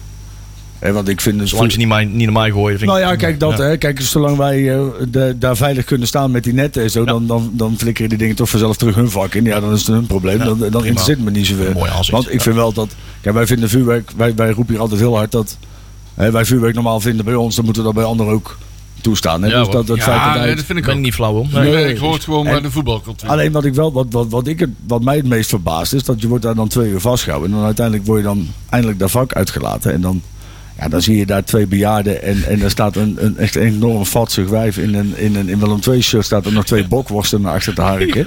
Hè, 0.78 0.92
want 0.92 1.08
ik 1.08 1.20
vind 1.20 1.38
dus 1.38 1.50
Zolang 1.50 1.72
ze 1.72 1.78
niet, 1.78 1.88
mij, 1.88 2.04
niet 2.04 2.24
naar 2.24 2.32
mij 2.32 2.50
gooien. 2.50 2.78
Vind 2.78 2.90
Nou 2.90 3.02
ik- 3.02 3.08
ja, 3.08 3.16
kijk 3.16 3.40
dat. 3.40 3.58
Ja. 3.58 3.64
Hè. 3.64 3.76
Kijk, 3.76 4.00
zolang 4.00 4.36
wij 4.36 4.74
eh, 4.74 4.82
de- 5.08 5.36
daar 5.38 5.56
veilig 5.56 5.84
kunnen 5.84 6.06
staan 6.06 6.30
met 6.30 6.44
die 6.44 6.52
netten 6.52 6.82
en 6.82 6.90
zo, 6.90 7.04
dan, 7.04 7.26
dan, 7.26 7.50
dan 7.52 7.74
flikkeren 7.78 8.08
die 8.08 8.18
dingen 8.18 8.36
toch 8.36 8.48
vanzelf 8.50 8.76
terug 8.76 8.94
hun 8.94 9.10
vak 9.10 9.34
in. 9.34 9.44
Ja, 9.44 9.60
dan 9.60 9.72
is 9.72 9.78
het 9.78 9.88
hun 9.94 10.06
probleem. 10.06 10.38
Ja, 10.38 10.44
dan 10.44 10.58
dan 10.58 10.68
prima. 10.70 10.84
interesseert 10.84 11.20
me 11.24 11.30
niet 11.30 11.46
zoveel. 11.46 11.72
Mooi. 11.72 11.90
Want 12.10 12.26
ik 12.26 12.32
Ja. 12.32 12.40
vind 12.40 12.54
wel 12.54 12.72
dat. 12.72 12.88
Kijk, 13.20 13.34
wij 13.34 13.46
vinden 13.46 13.68
vuurwerk. 13.68 14.10
Wij, 14.16 14.34
wij 14.34 14.50
roepen 14.50 14.72
hier 14.72 14.82
altijd 14.82 15.00
heel 15.00 15.16
hard 15.16 15.32
dat. 15.32 15.56
Hè, 16.14 16.30
wij 16.30 16.44
vuurwerk 16.44 16.74
normaal 16.74 17.00
vinden 17.00 17.24
bij 17.24 17.34
ons, 17.34 17.54
dan 17.56 17.64
moeten 17.64 17.82
we 17.82 17.88
dat 17.88 17.98
bij 17.98 18.06
anderen 18.08 18.32
ook 18.32 18.58
toestaan. 19.00 19.42
Hè. 19.42 19.48
Ja, 19.48 19.58
dus 19.58 19.68
dat, 19.72 19.86
dat 19.86 19.96
Ja, 19.96 20.02
feit 20.02 20.24
dat 20.24 20.32
wij- 20.34 20.44
nee, 20.46 20.54
dat 20.56 20.64
vind 20.64 20.78
ik 20.78 20.88
ook. 20.88 20.96
niet 20.98 21.14
flauw 21.14 21.34
om. 21.34 21.48
Nee, 21.52 21.72
Nee, 21.72 21.88
ik 21.92 21.98
hoor 21.98 22.14
het 22.14 22.24
gewoon 22.24 22.44
bij 22.44 22.60
de 22.60 22.70
voetbalcultuur. 22.70 23.28
Alleen 23.28 23.52
wat 23.52 23.64
ik 23.64 23.74
wel, 23.74 23.92
wat, 23.92 24.06
wat, 24.10 24.26
wat, 24.28 24.46
ik 24.46 24.58
het, 24.60 24.70
wat 24.86 25.02
mij 25.02 25.16
het 25.16 25.26
meest 25.26 25.48
verbaast 25.48 25.92
is 25.92 26.04
dat 26.04 26.20
je 26.20 26.28
wordt 26.28 26.44
daar 26.44 26.54
dan 26.54 26.68
twee 26.68 26.90
uur 26.90 27.00
vastgehouden. 27.00 27.50
En 27.50 27.56
dan 27.56 27.64
uiteindelijk 27.64 28.06
word 28.06 28.18
je 28.18 28.24
dan 28.24 28.46
eindelijk 28.70 28.98
dat 29.00 29.10
vak 29.10 29.32
uitgelaten. 29.32 29.92
En 29.92 30.00
dan, 30.00 30.22
ja, 30.78 30.88
dan 30.88 31.02
zie 31.02 31.16
je 31.16 31.26
daar 31.26 31.44
twee 31.44 31.66
bejaarden 31.66 32.22
en, 32.22 32.44
en 32.48 32.62
er 32.62 32.70
staat 32.70 32.96
een, 32.96 33.16
een 33.18 33.38
echt 33.38 33.54
enorm 33.56 34.06
vatsig 34.06 34.48
wijf 34.48 34.76
in 34.78 34.94
een, 34.94 35.12
in 35.16 35.36
een 35.36 35.48
in 35.48 35.58
Willem 35.58 35.78
II 35.88 36.02
shirt 36.02 36.24
staat 36.24 36.46
er 36.46 36.52
nog 36.52 36.64
twee 36.64 36.86
bokworsten 36.88 37.40
naar 37.40 37.52
achter 37.54 37.74
te 37.74 37.80
harken. 37.82 38.26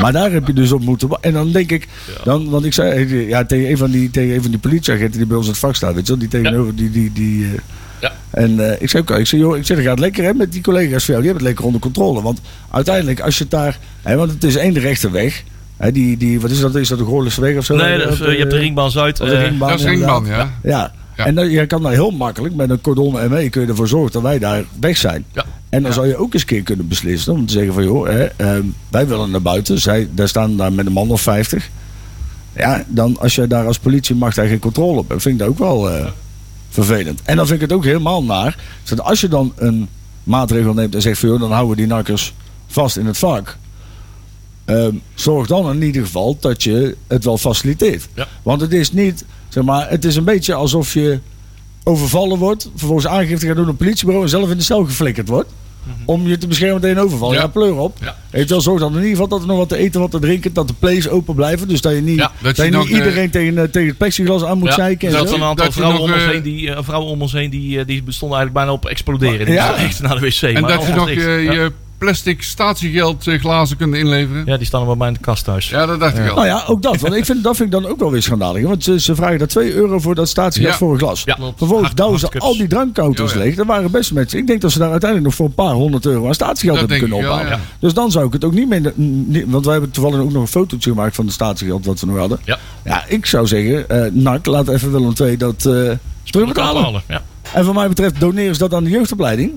Maar 0.00 0.12
daar 0.12 0.32
heb 0.32 0.46
je 0.46 0.52
dus 0.52 0.72
op 0.72 0.82
moeten 0.82 1.08
En 1.20 1.32
dan 1.32 1.52
denk 1.52 1.70
ik, 1.70 1.88
dan, 2.24 2.48
want 2.50 2.64
ik 2.64 2.72
zei 2.72 3.26
ja, 3.28 3.44
tegen, 3.44 3.70
een 3.70 3.76
van 3.76 3.90
die, 3.90 4.10
tegen 4.10 4.34
een 4.34 4.42
van 4.42 4.50
die 4.50 4.60
politieagenten 4.60 5.18
die 5.18 5.26
bij 5.26 5.36
ons 5.36 5.46
in 5.46 5.52
het 5.52 5.60
vak 5.60 5.74
staat, 5.74 5.94
weet 5.94 6.06
je 6.06 6.08
wel, 6.12 6.20
die 6.20 6.28
tegenover 6.40 6.74
die, 6.74 6.90
die, 6.90 7.12
die, 7.12 7.44
eh, 7.44 7.50
Ja. 8.00 8.12
en 8.30 8.70
eh, 8.70 8.82
ik 8.82 8.90
zei, 8.90 9.02
oké, 9.02 9.16
ik 9.18 9.26
zei, 9.26 9.40
joh, 9.42 9.56
ik 9.56 9.66
zeg, 9.66 9.76
dat 9.76 9.86
gaat 9.86 9.98
lekker 9.98 10.24
hè, 10.24 10.32
met 10.34 10.52
die 10.52 10.62
collega's 10.62 11.04
van 11.04 11.14
jou. 11.14 11.18
Die 11.20 11.26
hebben 11.32 11.32
het 11.34 11.42
lekker 11.42 11.64
onder 11.64 11.80
controle. 11.80 12.22
Want 12.22 12.40
uiteindelijk, 12.70 13.20
als 13.20 13.36
je 13.36 13.42
het 13.42 13.50
daar... 13.52 13.78
Hè, 14.02 14.16
want 14.16 14.30
het 14.30 14.44
is 14.44 14.56
één 14.56 14.74
de 14.74 14.80
rechte 14.80 15.10
weg. 15.10 15.42
Hè, 15.76 15.92
die, 15.92 16.16
die, 16.16 16.40
wat 16.40 16.50
is 16.50 16.60
dat? 16.60 16.74
Is 16.74 16.88
dat 16.88 16.98
de 16.98 17.04
Goorlense 17.04 17.40
weg 17.40 17.56
of 17.56 17.64
zo? 17.64 17.76
Nee, 17.76 17.92
Eh, 18.02 18.08
dat- 18.08 18.20
eh, 18.20 18.32
je 18.32 18.38
hebt 18.38 18.50
de 18.50 18.56
ringbaan 18.58 18.90
Zuid. 18.90 19.20
of 19.20 19.28
de 19.28 19.34
eh, 19.36 19.42
ringbaan, 19.42 19.68
dat 19.70 19.78
is 19.78 19.84
ringbaan, 19.84 20.24
ja. 20.26 20.52
Ja. 20.62 20.92
Ja. 21.16 21.26
En 21.26 21.34
dan, 21.34 21.50
je 21.50 21.66
kan 21.66 21.82
daar 21.82 21.92
heel 21.92 22.10
makkelijk 22.10 22.54
met 22.54 22.70
een 22.70 22.80
cordon 22.80 23.12
ME 23.12 23.48
kun 23.48 23.62
je 23.62 23.68
ervoor 23.68 23.88
zorgen 23.88 24.12
dat 24.12 24.22
wij 24.22 24.38
daar 24.38 24.64
weg 24.80 24.96
zijn. 24.96 25.24
Ja. 25.32 25.44
En 25.68 25.82
dan 25.82 25.92
zou 25.92 26.06
je 26.06 26.16
ook 26.16 26.32
eens 26.32 26.42
een 26.42 26.48
keer 26.48 26.62
kunnen 26.62 26.88
beslissen 26.88 27.32
om 27.32 27.46
te 27.46 27.52
zeggen 27.52 27.74
van 27.74 27.84
joh, 27.84 28.06
hè, 28.06 28.24
ehm, 28.24 28.64
wij 28.90 29.06
willen 29.06 29.30
naar 29.30 29.42
buiten. 29.42 29.80
Zij, 29.80 30.08
daar 30.12 30.28
staan 30.28 30.56
daar 30.56 30.72
met 30.72 30.86
een 30.86 30.92
man 30.92 31.10
of 31.10 31.20
50. 31.20 31.70
Ja, 32.56 32.84
dan 32.88 33.18
als 33.18 33.34
je 33.34 33.46
daar 33.46 33.66
als 33.66 33.78
politiemacht 33.78 34.36
daar 34.36 34.46
geen 34.46 34.58
controle 34.58 34.98
op 34.98 35.08
hebt, 35.08 35.22
vind 35.22 35.34
ik 35.34 35.40
dat 35.40 35.48
ook 35.48 35.58
wel 35.58 35.90
eh, 35.90 36.06
vervelend. 36.68 37.20
En 37.24 37.36
dan 37.36 37.46
vind 37.46 37.62
ik 37.62 37.68
het 37.68 37.78
ook 37.78 37.84
helemaal 37.84 38.24
naar. 38.24 38.58
Dat 38.84 39.00
als 39.00 39.20
je 39.20 39.28
dan 39.28 39.52
een 39.56 39.88
maatregel 40.22 40.74
neemt 40.74 40.94
en 40.94 41.02
zegt 41.02 41.18
van 41.18 41.28
joh, 41.28 41.40
dan 41.40 41.50
houden 41.50 41.70
we 41.70 41.76
die 41.76 41.86
nakkers 41.86 42.34
vast 42.66 42.96
in 42.96 43.06
het 43.06 43.18
vak. 43.18 43.56
Ehm, 44.64 44.94
zorg 45.14 45.46
dan 45.46 45.70
in 45.70 45.82
ieder 45.82 46.02
geval 46.02 46.36
dat 46.40 46.62
je 46.62 46.96
het 47.06 47.24
wel 47.24 47.38
faciliteert. 47.38 48.08
Ja. 48.14 48.28
Want 48.42 48.60
het 48.60 48.72
is 48.72 48.92
niet, 48.92 49.24
zeg 49.54 49.64
maar, 49.64 49.90
het 49.90 50.04
is 50.04 50.16
een 50.16 50.24
beetje 50.24 50.54
alsof 50.54 50.94
je 50.94 51.18
overvallen 51.84 52.38
wordt, 52.38 52.70
vervolgens 52.76 53.06
aangifte 53.06 53.46
gaat 53.46 53.54
doen 53.56 53.64
op 53.64 53.70
een 53.70 53.76
politiebureau 53.76 54.24
en 54.24 54.30
zelf 54.30 54.50
in 54.50 54.56
de 54.56 54.62
cel 54.62 54.84
geflikkerd 54.84 55.28
wordt. 55.28 55.50
Om 56.04 56.28
je 56.28 56.38
te 56.38 56.46
beschermen 56.46 56.80
tegen 56.80 56.96
een 56.96 57.02
overval. 57.04 57.32
Ja, 57.32 57.40
Ja. 57.40 57.46
pleur 57.46 57.74
op. 57.76 57.98
Ja. 58.00 58.16
Je 58.32 58.44
wel, 58.44 58.60
zorg 58.60 58.80
dan 58.80 58.88
in 58.90 58.96
ieder 58.96 59.10
geval 59.10 59.28
dat 59.28 59.40
er 59.40 59.46
nog 59.46 59.56
wat 59.56 59.68
te 59.68 59.76
eten, 59.76 60.00
wat 60.00 60.10
te 60.10 60.18
drinken, 60.18 60.52
dat 60.52 60.68
de 60.68 60.74
plays 60.78 61.08
open 61.08 61.34
blijven. 61.34 61.68
Dus 61.68 61.80
dat 61.80 61.92
je 61.94 62.00
niet, 62.00 62.16
Ja, 62.18 62.32
dat 62.42 62.56
dat 62.56 62.56
je 62.56 62.62
je 62.62 62.68
niet 62.68 62.78
nog, 62.78 62.88
eh, 62.88 62.96
iedereen 62.96 63.30
tegen, 63.30 63.58
eh, 63.58 63.64
tegen 63.64 63.88
het 63.88 63.98
plexiglas 63.98 64.44
aan 64.44 64.58
moet 64.58 64.68
Ja, 64.68 64.74
zeiken. 64.74 65.08
er 65.08 65.14
En 65.18 65.28
zat 65.28 65.36
een 65.36 65.42
aantal 65.42 65.64
Dat 65.64 65.74
vrouwen, 65.74 66.00
nog, 66.00 66.08
om 66.08 66.14
ons 66.14 66.24
eh, 66.24 66.30
heen 66.30 66.42
die, 66.42 66.70
eh, 66.74 66.82
vrouwen 66.82 67.10
om 67.10 67.22
ons 67.22 67.32
heen 67.32 67.50
die, 67.50 67.78
eh, 67.78 67.86
die 67.86 68.02
bestonden 68.02 68.38
eigenlijk 68.38 68.66
bijna 68.66 68.80
op 68.82 68.90
exploderen. 68.90 69.46
Die 69.46 69.54
Ja. 69.54 69.76
echt 69.76 70.00
naar 70.02 70.20
de 70.20 70.20
wc. 70.20 70.42
En 70.42 70.60
maar 70.62 70.70
dat 70.76 70.86
je 70.86 70.92
nog 70.94 71.08
je, 71.10 71.20
Ja. 71.20 71.52
je 71.52 71.72
plastic 72.04 72.42
statiegeldglazen 72.42 73.76
kunnen 73.76 73.98
inleveren? 73.98 74.42
Ja, 74.46 74.56
die 74.56 74.66
staan 74.66 74.80
er 74.80 74.86
bij 74.86 74.96
mij 74.96 75.08
in 75.08 75.14
de 75.14 75.20
kast 75.20 75.44
thuis. 75.44 75.68
Ja, 75.68 75.86
dat 75.86 76.00
dacht 76.00 76.18
ik 76.18 76.28
al. 76.28 76.34
Nou 76.34 76.46
ja, 76.46 76.64
ook 76.66 76.82
dat. 76.82 77.00
Want 77.00 77.14
ik 77.14 77.24
vind, 77.24 77.42
dat 77.44 77.56
vind 77.56 77.74
ik 77.74 77.80
dan 77.82 77.90
ook 77.90 77.98
wel 77.98 78.10
weer 78.10 78.22
schandalig. 78.22 78.62
Want 78.66 78.84
ze, 78.84 79.00
ze 79.00 79.14
vragen 79.14 79.38
daar 79.38 79.46
2 79.48 79.72
euro 79.72 79.98
voor 79.98 80.14
dat 80.14 80.28
statiegeld 80.28 80.72
Ja. 80.72 80.78
voor 80.78 80.92
een 80.92 80.98
glas. 80.98 81.22
Ja. 81.24 81.36
Vervolgens 81.56 81.80
Hard- 81.80 81.96
douwen 81.96 82.18
ze 82.18 82.28
al 82.38 82.56
die 82.56 82.66
drankauto's 82.66 83.32
Ja, 83.32 83.38
ja. 83.38 83.44
leeg. 83.44 83.56
Er 83.58 83.66
waren 83.66 83.90
best 83.90 84.12
mensen. 84.12 84.38
Ik 84.38 84.46
denk 84.46 84.60
dat 84.60 84.72
ze 84.72 84.78
daar 84.78 84.90
uiteindelijk 84.90 85.30
nog 85.30 85.38
voor 85.38 85.46
een 85.46 85.64
paar 85.64 85.74
honderd 85.74 86.06
euro 86.06 86.26
aan 86.26 86.34
statiegeld 86.34 86.80
Dat 86.80 86.88
hebben 86.90 87.08
kunnen 87.08 87.28
ophalen. 87.28 87.50
ja. 87.52 87.60
Dus 87.78 87.94
dan 87.94 88.10
zou 88.10 88.26
ik 88.26 88.32
het 88.32 88.44
ook 88.44 88.54
niet 88.54 88.68
meer... 88.68 88.92
niet- 88.96 89.44
want 89.48 89.64
wij 89.64 89.72
hebben 89.74 89.90
toevallig 89.90 90.18
ook 90.20 90.32
nog 90.32 90.42
een 90.42 90.48
fotootje 90.48 90.90
gemaakt 90.90 91.14
van 91.14 91.26
de 91.26 91.32
statiegeld 91.32 91.84
wat 91.86 92.00
we 92.00 92.06
nog 92.06 92.16
hadden. 92.18 92.38
Ja. 92.44 92.58
Ja, 92.84 93.04
ik 93.08 93.26
zou 93.26 93.46
zeggen, 93.46 93.88
eh 93.88 94.12
NAC, 94.12 94.46
laat 94.46 94.68
even 94.68 94.92
Willem 94.92 95.12
II 95.20 95.36
dat 95.36 95.66
eh 95.66 95.90
terugbetalen. 96.24 97.02
Ja. 97.08 97.22
En 97.52 97.64
voor 97.64 97.74
mij 97.74 97.88
betreft 97.88 98.20
doneren 98.20 98.54
ze 98.54 98.60
dat 98.60 98.74
aan 98.74 98.84
de 98.84 98.90
jeugdopleiding. 98.90 99.52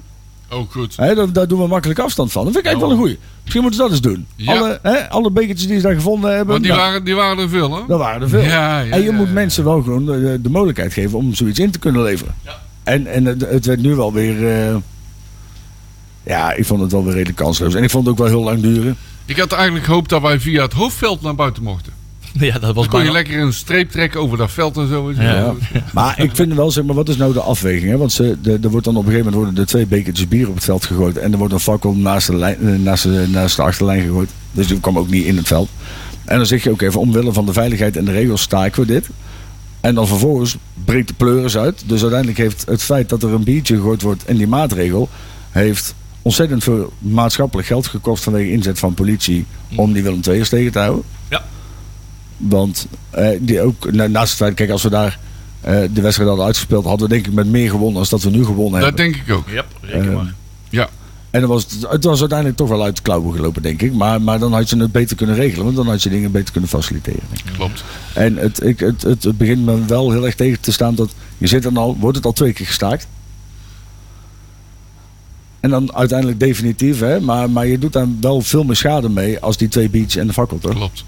Ook 0.50 0.72
goed. 0.72 0.96
Hè, 0.98 1.16
daar, 1.16 1.32
daar 1.32 1.48
doen 1.48 1.60
we 1.60 1.68
makkelijk 1.68 2.00
afstand 2.00 2.32
van. 2.32 2.44
Dat 2.44 2.54
vind 2.54 2.66
ik 2.66 2.72
eigenlijk 2.72 3.00
wel 3.00 3.08
een 3.08 3.16
goeie. 3.16 3.28
Misschien 3.42 3.62
moeten 3.62 3.80
ze 3.80 3.88
dat 3.90 3.92
eens 3.98 4.08
doen. 4.14 4.28
Ja. 4.36 4.58
Alle, 4.58 5.10
alle 5.10 5.32
bekertjes 5.32 5.68
die 5.68 5.76
ze 5.76 5.82
daar 5.82 5.94
gevonden 5.94 6.30
hebben. 6.30 6.48
Want 6.48 6.64
die 6.64 6.72
nou, 6.72 6.84
waren, 6.84 7.04
die 7.04 7.16
waren 7.16 7.38
er 7.38 7.50
veel, 7.50 7.76
hè? 7.76 7.82
dat 7.88 8.00
waren 8.00 8.22
er 8.22 8.30
veel. 8.30 8.42
Ja, 8.42 8.80
ja, 8.80 8.92
en 8.92 9.02
je 9.02 9.12
moet 9.12 9.34
mensen 9.34 9.64
wel 9.64 9.82
gewoon 9.82 10.06
de, 10.06 10.40
de 10.42 10.50
mogelijkheid 10.50 10.94
geven 10.94 11.18
om 11.18 11.34
zoiets 11.34 11.60
in 11.60 11.72
te 11.72 11.80
kunnen 11.80 12.02
leveren. 12.02 12.36
En, 12.84 13.08
en 13.08 13.26
het, 13.26 13.42
het 13.42 13.66
werd 13.66 13.82
nu 13.82 13.96
wel 13.96 14.14
weer... 14.14 14.68
eh, 14.68 14.76
ja, 16.24 16.54
ik 16.54 16.66
vond 16.66 16.82
het 16.82 16.92
wel 16.92 17.04
weer 17.04 17.14
redelijk 17.14 17.38
kansloos. 17.38 17.76
En 17.76 17.84
ik 17.84 17.90
vond 17.90 18.04
het 18.04 18.14
ook 18.14 18.20
wel 18.20 18.28
heel 18.28 18.44
lang 18.44 18.62
duren. 18.62 18.98
Ik 19.26 19.38
had 19.38 19.52
eigenlijk 19.52 19.86
gehoopt 19.86 20.10
dat 20.10 20.22
wij 20.22 20.40
via 20.40 20.62
het 20.62 20.74
hoofdveld 20.74 21.22
naar 21.22 21.36
buiten 21.36 21.64
mochten. 21.64 21.94
ja, 22.50 22.60
dat 22.60 22.76
was 22.76 22.84
Dan 22.84 22.88
kon 22.88 23.04
je 23.04 23.12
lekker 23.12 23.40
een 23.40 23.54
streep 23.54 23.92
trekken 23.92 24.20
over 24.20 24.38
dat 24.38 24.52
veld 24.52 24.78
en 24.78 24.88
zo. 24.88 25.12
Ja. 25.12 25.54
Maar 25.94 26.22
ik 26.22 26.30
vind 26.34 26.54
wel, 26.54 26.72
zeg 26.72 26.84
maar, 26.84 26.96
wat 26.96 27.10
is 27.10 27.18
nou 27.18 27.34
de 27.34 27.42
afweging? 27.42 27.92
Hè? 27.92 27.98
Want 27.98 28.12
ze, 28.12 28.38
de, 28.42 28.60
er 28.62 28.70
wordt 28.70 28.86
dan 28.86 28.96
op 28.96 29.06
een 29.06 29.12
gegeven 29.12 29.32
moment 29.32 29.44
worden 29.44 29.64
er 29.64 29.70
twee 29.70 29.86
bekertjes 29.86 30.28
bier 30.28 30.50
op 30.50 30.56
het 30.56 30.64
veld 30.64 30.86
gegooid. 30.86 31.18
En 31.18 31.32
er 31.32 31.38
wordt 31.38 31.54
een 31.54 31.60
fakkel 31.60 31.94
naast 31.94 32.28
de, 32.28 32.36
lijn, 32.36 32.58
eh, 32.68 32.80
naast 32.80 33.04
de, 33.04 33.28
naast 33.32 33.56
de 33.56 33.62
achterlijn 33.62 34.02
gegooid. 34.02 34.30
Dus 34.52 34.68
die 34.68 34.80
kwam 34.80 34.98
ook 34.98 35.10
niet 35.10 35.26
in 35.26 35.38
het 35.38 35.48
veld. 35.48 35.70
En 36.26 36.38
dan 36.38 36.46
zeg 36.46 36.64
je 36.64 36.72
ook 36.72 36.82
even, 36.82 37.00
omwille 37.00 37.34
van 37.34 37.46
de 37.46 37.54
veiligheid 37.54 37.98
en 37.98 38.06
de 38.06 38.12
regels 38.12 38.42
staken 38.42 38.82
we 38.82 38.88
dit. 38.88 39.10
En 39.82 39.96
dan 39.96 40.08
vervolgens 40.08 40.58
breekt 40.86 41.08
de 41.08 41.14
pleuris 41.14 41.58
uit. 41.58 41.84
Dus 41.86 42.02
uiteindelijk 42.02 42.40
heeft 42.40 42.66
het 42.66 42.84
feit 42.84 43.10
dat 43.10 43.24
er 43.24 43.34
een 43.34 43.44
biertje 43.44 43.76
gegooid 43.76 44.02
wordt 44.02 44.26
en 44.26 44.38
die 44.38 44.48
maatregel... 44.48 45.10
heeft 45.50 45.96
ontzettend 46.22 46.64
veel 46.64 46.94
maatschappelijk 47.00 47.68
geld 47.68 47.88
gekost 47.88 48.24
vanwege 48.24 48.52
inzet 48.52 48.80
van 48.80 48.94
politie... 48.94 49.46
om 49.76 49.94
die 49.94 50.04
Willem 50.04 50.22
II'ers 50.24 50.50
tegen 50.50 50.72
te 50.72 50.80
houden. 50.80 51.04
Ja. 51.30 51.44
Want 52.38 52.88
eh, 53.10 53.30
die 53.42 53.62
ook, 53.62 53.92
na- 53.92 54.08
naast 54.08 54.30
het 54.30 54.38
feit, 54.38 54.54
kijk, 54.54 54.70
als 54.70 54.84
we 54.84 54.90
daar 54.90 55.20
eh, 55.62 55.80
de 55.94 56.02
wedstrijd 56.02 56.30
hadden 56.30 56.46
uitgespeeld, 56.46 56.86
hadden 56.86 57.08
we 57.08 57.14
denk 57.14 57.28
ik 57.28 57.34
met 57.34 57.48
meer 57.48 57.70
gewonnen 57.70 58.00
als 58.00 58.10
dat 58.10 58.22
we 58.24 58.30
nu 58.30 58.46
gewonnen 58.46 58.80
Dat 58.82 58.90
hebben. 58.98 59.12
denk 59.12 59.16
ik 59.28 59.34
ook. 59.36 59.50
Yep, 59.50 59.66
reken 59.82 60.10
Eh, 60.10 60.16
maar. 60.16 60.34
Ja. 60.70 60.90
En 61.30 61.40
dan 61.42 61.50
was 61.50 61.64
het, 61.64 61.92
het 61.92 62.04
was 62.04 62.20
uiteindelijk 62.20 62.58
toch 62.58 62.70
wel 62.70 62.84
uit 62.84 62.96
de 62.96 63.02
klauwen 63.02 63.36
gelopen, 63.36 63.62
denk 63.62 63.82
ik. 63.82 63.94
Maar, 63.94 64.22
maar 64.22 64.40
dan 64.40 64.54
had 64.54 64.70
je 64.70 64.78
het 64.78 64.92
beter 64.92 65.16
kunnen 65.16 65.36
regelen, 65.36 65.64
want 65.66 65.76
dan 65.78 65.88
had 65.88 66.04
je 66.04 66.10
dingen 66.10 66.32
beter 66.32 66.52
kunnen 66.52 66.70
faciliteren. 66.70 67.22
denk 67.34 67.48
ik. 67.48 67.54
Klopt. 67.54 67.84
En 68.14 68.36
het, 68.38 68.64
ik, 68.64 68.80
het, 68.80 69.02
het, 69.02 69.24
het 69.24 69.38
begint 69.38 69.66
me 69.66 69.86
wel 69.86 70.12
heel 70.12 70.26
erg 70.26 70.36
tegen 70.36 70.60
te 70.60 70.72
staan 70.72 70.96
dat 70.96 71.10
je 71.38 71.48
zit 71.48 71.66
er 71.66 71.78
al, 71.78 71.98
wordt 72.00 72.18
het 72.18 72.26
al 72.26 72.34
twee 72.34 72.54
keer 72.54 72.66
gestaakt. 72.66 73.08
En 75.60 75.70
dan 75.70 75.94
uiteindelijk 75.96 76.40
definitief, 76.40 77.00
hè? 77.00 77.20
Maar, 77.20 77.50
maar 77.50 77.68
je 77.68 77.80
doet 77.80 77.94
daar 77.94 78.08
wel 78.22 78.42
veel 78.42 78.64
meer 78.64 78.76
schade 78.76 79.10
mee 79.10 79.40
als 79.40 79.58
die 79.58 79.68
twee 79.68 79.90
beats 79.90 80.16
en 80.16 80.28
de 80.28 80.34
fakkel, 80.34 80.58
toch? 80.60 80.74
Klopt. 80.76 81.04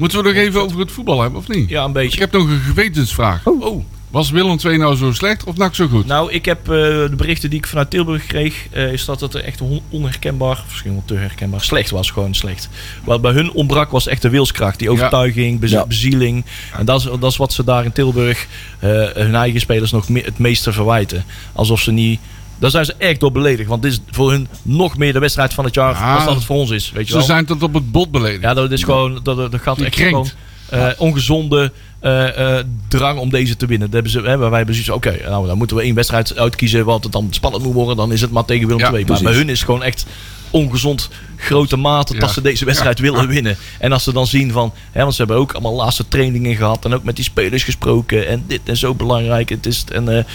Moeten 0.00 0.18
we 0.18 0.24
nog 0.24 0.34
even 0.34 0.60
over 0.62 0.78
het 0.78 0.92
voetbal 0.92 1.20
hebben, 1.20 1.40
of 1.40 1.48
niet? 1.48 1.68
Ja, 1.68 1.82
een 1.82 1.88
Ik 1.88 1.94
beetje. 1.94 2.20
heb 2.20 2.32
nog 2.32 2.48
een 2.48 2.60
gewetensvraag. 2.60 3.46
Oh, 3.46 3.84
Was 4.10 4.30
Willem 4.30 4.58
II 4.64 4.76
nou 4.76 4.96
zo 4.96 5.12
slecht 5.12 5.44
of 5.44 5.56
NAC 5.56 5.74
zo 5.74 5.86
goed? 5.86 6.06
nou, 6.06 6.32
ik 6.32 6.44
heb 6.44 6.58
eh, 6.60 6.66
de 6.66 7.12
berichten 7.16 7.50
die 7.50 7.58
ik 7.58 7.66
vanuit 7.66 7.90
Tilburg 7.90 8.26
kreeg, 8.26 8.66
eh, 8.70 8.92
is 8.92 9.04
dat 9.04 9.20
het 9.20 9.34
er 9.34 9.44
echt 9.44 9.60
on- 9.60 9.80
onherkenbaar, 9.88 10.62
misschien 10.68 10.92
wel 10.92 11.02
te 11.06 11.14
herkenbaar, 11.14 11.60
slecht 11.60 11.90
was. 11.90 12.10
Gewoon 12.10 12.34
slecht. 12.34 12.68
Wat 13.04 13.20
bij 13.20 13.32
hun 13.32 13.52
ontbrak 13.52 13.90
was 13.90 14.06
echt 14.06 14.22
de 14.22 14.28
wilskracht, 14.30 14.78
die 14.78 14.90
overtuiging, 14.90 15.60
bez- 15.60 15.70
Ja. 15.70 15.86
bezieling. 15.86 16.44
En 16.78 16.84
dat 16.84 17.00
is, 17.00 17.06
dat 17.20 17.30
is 17.30 17.36
wat 17.36 17.52
ze 17.52 17.64
daar 17.64 17.84
in 17.84 17.92
Tilburg 17.92 18.46
eh, 18.78 18.88
hun 19.14 19.34
eigen 19.34 19.60
spelers 19.60 19.90
nog 19.90 20.08
me- 20.08 20.20
het 20.24 20.38
meeste 20.38 20.72
verwijten. 20.72 21.24
Alsof 21.52 21.80
ze 21.80 21.92
niet... 21.92 22.20
Daar 22.60 22.70
zijn 22.70 22.84
ze 22.84 22.94
echt 22.98 23.20
door 23.20 23.32
beledigd. 23.32 23.68
Want 23.68 23.82
dit 23.82 23.92
is 23.92 24.00
voor 24.10 24.30
hun 24.30 24.48
nog 24.62 24.96
meer 24.96 25.12
de 25.12 25.18
wedstrijd 25.18 25.54
van 25.54 25.64
het 25.64 25.74
jaar 25.74 25.94
Ja. 25.94 26.14
als 26.14 26.24
dat 26.24 26.34
het 26.34 26.44
voor 26.44 26.56
ons 26.56 26.70
is. 26.70 26.90
Weet 26.90 27.04
je 27.04 27.10
Ze 27.10 27.16
wel? 27.16 27.26
zijn 27.26 27.46
tot 27.46 27.62
op 27.62 27.74
het 27.74 27.92
bot 27.92 28.10
beledigd. 28.10 28.42
Ja, 28.42 28.54
dat 28.54 28.70
is 28.70 28.82
gewoon, 28.82 29.20
dat, 29.22 29.36
dat 29.36 29.60
gaat 29.60 29.80
echt 29.80 29.96
gewoon 29.96 30.28
eh, 30.68 30.86
ongezonde 30.96 31.72
eh, 32.00 32.58
eh, 32.58 32.64
drang 32.88 33.18
om 33.18 33.30
deze 33.30 33.56
te 33.56 33.66
winnen. 33.66 33.90
Dat 33.90 33.94
hebben 33.94 34.12
ze, 34.12 34.30
hè, 34.30 34.38
wij 34.38 34.56
hebben 34.56 34.74
zoiets 34.74 34.90
oké, 34.90 35.28
nou, 35.28 35.46
dan 35.46 35.58
moeten 35.58 35.76
we 35.76 35.82
één 35.82 35.94
wedstrijd 35.94 36.36
uitkiezen 36.38 36.84
wat 36.84 37.02
het 37.02 37.12
dan 37.12 37.26
spannend 37.30 37.64
moet 37.64 37.74
worden. 37.74 37.96
Dan 37.96 38.12
is 38.12 38.20
het 38.20 38.30
maar 38.30 38.44
tegen 38.44 38.66
Willem 38.66 38.82
Ja, 38.82 38.92
II. 38.92 39.04
Maar 39.04 39.22
bij 39.22 39.32
hun 39.32 39.48
is 39.48 39.58
het 39.58 39.64
gewoon 39.64 39.82
echt 39.82 40.06
ongezond 40.50 41.08
grote 41.36 41.76
mate 41.76 42.12
dat 42.12 42.28
Ja. 42.28 42.34
ze 42.34 42.40
deze 42.40 42.64
wedstrijd 42.64 42.98
willen 42.98 43.28
winnen. 43.28 43.56
En 43.78 43.92
als 43.92 44.02
ze 44.04 44.12
dan 44.12 44.26
zien 44.26 44.52
van, 44.52 44.72
hè, 44.92 45.02
want 45.02 45.14
ze 45.14 45.18
hebben 45.18 45.36
ook 45.40 45.52
allemaal 45.52 45.74
laatste 45.74 46.08
trainingen 46.08 46.56
gehad 46.56 46.84
en 46.84 46.94
ook 46.94 47.02
met 47.04 47.16
die 47.16 47.24
spelers 47.24 47.62
gesproken 47.62 48.28
en 48.28 48.44
dit 48.46 48.60
en 48.64 48.76
zo 48.76 48.94
belangrijk. 48.94 49.48
Het 49.48 49.66
is 49.66 49.78
het, 49.78 49.90
en 49.90 50.26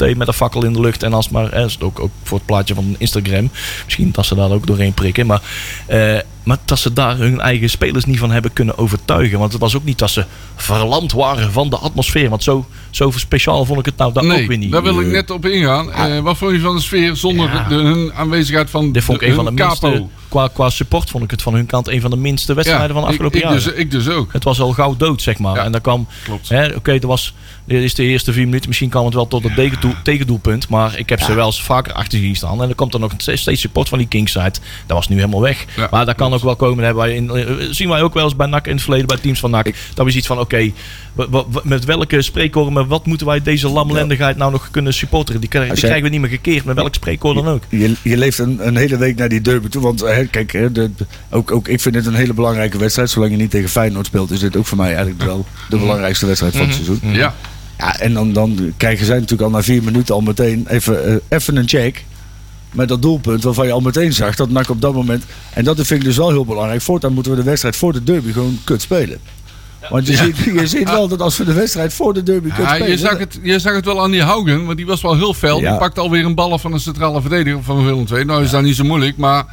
uh, 0.00 0.14
met 0.16 0.28
een 0.28 0.34
fakkel 0.34 0.64
in 0.64 0.72
de 0.72 0.80
lucht 0.80 1.02
en 1.02 1.12
als 1.12 1.28
maar, 1.28 1.52
hè, 1.52 1.64
is 1.64 1.72
het 1.72 1.82
ook, 1.82 2.00
ook 2.00 2.10
voor 2.22 2.38
het 2.38 2.46
plaatje 2.46 2.74
van 2.74 2.94
Instagram. 2.98 3.50
Misschien 3.84 4.12
dat 4.12 4.26
ze 4.26 4.34
daar 4.34 4.50
ook 4.50 4.66
doorheen 4.66 4.94
prikken, 4.94 5.26
maar, 5.26 5.42
eh, 5.86 6.18
maar 6.42 6.58
dat 6.64 6.78
ze 6.78 6.92
daar 6.92 7.16
hun 7.16 7.40
eigen 7.40 7.70
spelers 7.70 8.04
niet 8.04 8.18
van 8.18 8.30
hebben 8.30 8.52
kunnen 8.52 8.78
overtuigen. 8.78 9.38
Want 9.38 9.52
het 9.52 9.60
was 9.60 9.76
ook 9.76 9.84
niet 9.84 9.98
dat 9.98 10.10
ze 10.10 10.24
verlamd 10.56 11.12
waren 11.12 11.52
van 11.52 11.70
de 11.70 11.76
atmosfeer. 11.76 12.28
Want 12.28 12.42
zo, 12.42 12.66
zo 12.90 13.10
speciaal 13.10 13.64
vond 13.64 13.78
ik 13.78 13.86
het 13.86 13.96
nou 13.96 14.12
dan 14.12 14.32
ook 14.32 14.46
weer 14.46 14.58
niet. 14.58 14.72
daar 14.72 14.82
wil 14.82 15.00
ik 15.00 15.06
net 15.06 15.30
op 15.30 15.46
ingaan. 15.46 15.92
Eh, 15.92 16.18
wat 16.20 16.36
vond 16.36 16.52
je 16.52 16.60
van 16.60 16.76
de 16.76 16.82
sfeer 16.82 17.16
zonder 17.16 17.66
de, 17.68 17.74
hun 17.74 18.12
aanwezigheid 18.14 18.70
van 18.70 18.92
Dit 18.92 19.04
vond 19.04 19.20
ik 19.20 19.24
de, 19.24 19.30
een 19.30 19.36
van 19.36 19.44
de 19.44 19.62
hun 19.62 19.68
minste, 19.68 19.90
capo? 19.90 20.10
Qua, 20.28 20.48
qua 20.52 20.70
support 20.70 21.10
vond 21.10 21.24
ik 21.24 21.30
het 21.30 21.42
van 21.42 21.54
hun 21.54 21.66
kant 21.66 21.88
een 21.88 22.00
van 22.00 22.10
de 22.10 22.16
minste 22.16 22.54
wedstrijden 22.54 22.92
van 22.92 23.02
de 23.02 23.08
afgelopen 23.08 23.38
ik, 23.38 23.44
jaren. 23.44 23.62
dus, 23.62 23.72
ik 23.72 23.90
dus 23.90 24.08
ook. 24.08 24.32
Het 24.32 24.44
was 24.44 24.60
al 24.60 24.72
gauw 24.72 24.96
dood, 24.96 25.22
zeg 25.22 25.38
maar. 25.38 25.54
Ja, 25.56 25.64
en 25.64 25.72
dan 25.72 25.80
kwam, 25.80 26.06
oké, 26.76 26.92
er 26.92 27.06
was, 27.06 27.34
dit 27.64 27.82
is 27.82 27.94
de 27.94 28.02
eerste 28.02 28.32
vier 28.32 28.44
minuten. 28.44 28.68
Misschien 28.68 28.88
kwam 28.88 29.04
het 29.04 29.14
wel 29.14 29.28
tot 29.28 29.42
het 29.42 29.54
tegendoel, 29.54 29.94
tegendoelpunt. 30.02 30.68
Maar 30.68 30.98
ik 30.98 31.08
heb 31.08 31.20
ze 31.20 31.34
wel 31.34 31.46
eens 31.46 31.62
vaker 31.62 31.92
achter 31.92 32.18
zien 32.18 32.36
staan. 32.36 32.60
En 32.60 32.66
dan 32.66 32.74
komt 32.74 32.94
er 32.94 33.00
nog 33.00 33.12
steeds 33.16 33.60
support 33.60 33.88
van 33.88 33.98
die 33.98 34.08
Kingside. 34.08 34.52
Dat 34.86 34.96
was 34.96 35.08
nu 35.08 35.16
helemaal 35.16 35.40
weg. 35.40 35.64
Ja, 35.76 35.88
maar 35.90 36.06
dat 36.06 36.16
kan 36.16 36.34
ook 36.34 36.42
wel 36.42 36.56
komen. 36.56 36.76
Dat 36.76 36.84
hebben 36.84 37.02
wij 37.02 37.14
in, 37.14 37.30
eh, 37.30 37.66
zien 37.70 37.88
wij 37.88 38.02
ook 38.02 38.14
wel 38.14 38.24
eens 38.24 38.36
bij 38.36 38.46
NAC 38.46 38.66
in 38.66 38.72
het 38.72 38.82
verleden, 38.82 39.06
bij 39.06 39.16
teams 39.16 39.40
van 39.40 39.50
NAC. 39.50 39.74
Dat 39.94 40.06
we 40.06 40.12
iets 40.12 40.26
van, 40.26 40.38
oké, 40.38 40.72
met 41.62 41.84
welke 41.84 42.22
spreekkoren, 42.22 42.72
met 42.72 42.86
wat 42.86 43.06
moeten 43.06 43.26
wij 43.26 43.42
deze 43.42 43.68
lamlendigheid 43.68 44.36
nou 44.36 44.52
nog 44.52 44.70
kunnen 44.70 44.94
supporteren? 44.94 45.40
Die, 45.40 45.50
krijgen- 45.50 45.92
die 45.92 46.02
we 46.02 46.08
niet 46.08 46.20
meer 46.20 46.30
gekeerd, 46.30 46.64
met 46.64 46.76
welk 46.76 46.94
spreekkoor 46.94 47.34
dan 47.34 47.48
ook. 47.48 47.62
Je, 47.68 47.94
je 48.02 48.16
leeft 48.16 48.38
een, 48.38 48.66
een 48.66 48.76
hele 48.76 48.96
week 48.96 49.16
naar 49.16 49.28
die 49.28 49.40
derby 49.40 49.68
toe. 49.68 49.82
Want 49.82 50.02
hè, 50.18 50.24
kijk, 50.26 50.52
hè, 50.52 50.72
de, 50.72 50.90
de- 50.96 51.06
ook, 51.30 51.50
ook 51.52 51.68
ik 51.68 51.80
vind 51.80 51.94
het 51.94 52.06
een 52.06 52.14
hele 52.14 52.34
belangrijke 52.34 52.78
wedstrijd. 52.78 53.10
Zolang 53.10 53.30
je 53.32 53.36
niet 53.36 53.50
tegen 53.50 53.68
Feyenoord 53.68 54.06
speelt, 54.06 54.30
is 54.30 54.40
dit 54.40 54.56
ook 54.56 54.66
voor 54.66 54.76
mij 54.76 54.94
eigenlijk 54.94 55.22
wel 55.22 55.46
de 55.68 55.76
belangrijkste 55.78 56.26
wedstrijd 56.26 56.56
van 56.56 56.66
het 56.66 56.74
seizoen. 56.74 57.00
Ja, 57.02 57.34
Ja, 57.78 57.98
en 57.98 58.14
dan, 58.14 58.32
dan 58.32 58.72
krijgen 58.76 59.06
zij 59.06 59.14
natuurlijk 59.14 59.42
al 59.42 59.50
na 59.50 59.62
vier 59.62 59.82
minuten 59.82 60.14
al 60.14 60.20
meteen 60.20 60.66
even, 60.68 61.04
eh, 61.06 61.14
even 61.28 61.56
een 61.56 61.68
check. 61.68 62.04
Met 62.72 62.88
dat 62.88 63.02
doelpunt 63.02 63.42
waarvan 63.42 63.66
je 63.66 63.72
al 63.72 63.80
meteen 63.80 64.12
zag 64.12 64.34
dat 64.36 64.50
NAC 64.50 64.68
op 64.70 64.80
dat 64.80 64.94
moment... 64.94 65.24
En 65.54 65.64
dat 65.64 65.76
vind 65.76 65.90
ik 65.90 66.04
dus 66.04 66.16
wel 66.16 66.30
heel 66.30 66.44
belangrijk. 66.44 66.80
Voortaan 66.82 67.12
moeten 67.12 67.32
we 67.32 67.38
de 67.38 67.44
wedstrijd 67.44 67.76
voor 67.76 67.92
de 67.92 68.04
derby 68.04 68.32
gewoon 68.32 68.58
kut 68.64 68.82
spelen. 68.82 69.18
Want 69.90 70.06
je, 70.06 70.16
ziet, 70.16 70.36
je 70.36 70.66
ziet 70.66 70.90
wel 70.98 71.08
dat 71.08 71.20
als 71.20 71.36
we 71.36 71.44
de 71.44 71.52
wedstrijd 71.52 71.92
voor 71.94 72.14
de 72.14 72.22
derby 72.22 72.48
kut 72.48 72.56
Ja, 72.64 72.74
spelen... 72.74 72.90
je, 72.90 72.98
zag 72.98 73.18
het, 73.18 73.38
je 73.42 73.58
zag 73.58 73.74
het 73.74 73.84
wel 73.84 74.02
aan 74.02 74.10
die 74.10 74.22
Haugen, 74.22 74.64
want 74.64 74.76
die 74.76 74.86
was 74.86 75.00
wel 75.00 75.16
heel 75.16 75.34
fel. 75.34 75.60
Ja. 75.60 75.70
Die 75.70 75.78
pakt 75.78 75.98
alweer 75.98 76.24
een 76.24 76.34
bal 76.34 76.58
van 76.58 76.72
een 76.72 76.80
centrale 76.80 77.20
verdediger 77.20 77.62
van 77.62 77.84
Willem 77.84 78.04
II. 78.12 78.24
Nou 78.24 78.42
is 78.44 78.50
dat 78.50 78.62
niet 78.62 78.76
zo 78.76 78.84
moeilijk, 78.84 79.16
maar 79.16 79.44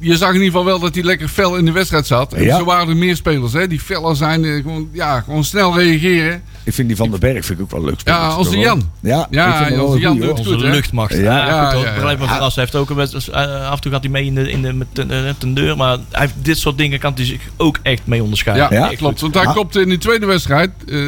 je 0.00 0.16
zag 0.16 0.28
in 0.28 0.34
ieder 0.34 0.46
geval 0.48 0.64
wel 0.64 0.78
dat 0.78 0.94
hij 0.94 1.04
lekker 1.04 1.28
fel 1.28 1.56
in 1.56 1.64
de 1.64 1.72
wedstrijd 1.72 2.06
zat. 2.06 2.32
En 2.32 2.42
Ja. 2.44 2.56
zo 2.58 2.64
waren 2.64 2.88
er 2.88 2.96
meer 2.96 3.16
spelers 3.16 3.52
hè, 3.52 3.66
die 3.66 3.80
feller 3.80 4.16
zijn, 4.16 4.44
eh, 4.44 4.54
gewoon, 4.62 4.88
ja, 4.92 5.20
gewoon 5.20 5.44
snel 5.44 5.78
reageren. 5.78 6.42
Ik 6.64 6.74
vind 6.74 6.88
die 6.88 6.96
Van 6.96 7.10
den 7.10 7.20
Berg 7.20 7.44
vind 7.44 7.58
ik 7.58 7.64
ook 7.64 7.70
wel 7.70 7.84
leuk. 7.84 8.00
Ja, 8.04 8.26
als 8.28 8.50
de 8.50 8.58
Jan. 8.58 8.90
Ja, 9.00 9.26
Ja, 9.30 9.66
ik 9.66 9.76
als 9.78 9.92
de 9.92 9.98
Jan 10.00 10.12
goeie, 10.16 10.28
doet. 10.34 10.38
Onze 10.38 10.56
luchtmacht. 10.56 11.12
Ja, 11.14 11.20
Ja, 11.22 11.46
ja, 11.46 11.70
goed, 11.70 11.82
ja, 11.82 11.94
ja. 11.94 12.16
Hij 12.40 12.50
heeft 12.54 12.74
ook 12.76 12.90
een 12.90 12.96
wedstrijd- 12.96 13.28
eh, 13.28 13.68
af 13.68 13.74
en 13.74 13.80
toe 13.80 13.92
gaat 13.92 14.02
hij 14.02 14.10
mee 14.10 14.24
in 14.24 14.34
de, 14.34 14.50
in 14.50 14.62
de, 14.62 14.72
met 14.72 14.86
ten, 14.92 15.10
eh, 15.10 15.32
ten 15.38 15.54
deur. 15.54 15.76
Maar 15.76 15.98
hij 16.10 16.20
heeft, 16.20 16.34
dit 16.42 16.58
soort 16.58 16.78
dingen 16.78 16.98
kan 16.98 17.12
hij 17.14 17.24
zich 17.24 17.40
ook 17.56 17.78
echt 17.82 18.02
mee 18.06 18.22
onderscheiden. 18.22 18.78
Ja, 18.78 18.90
Ja. 18.90 18.96
klopt. 18.96 19.20
Want 19.20 19.34
hij 19.34 19.42
Ja. 19.42 19.52
komt 19.52 19.76
in 19.76 19.88
die 19.88 19.98
tweede 19.98 20.26
wedstrijd, 20.26 20.70
eh, 20.88 20.98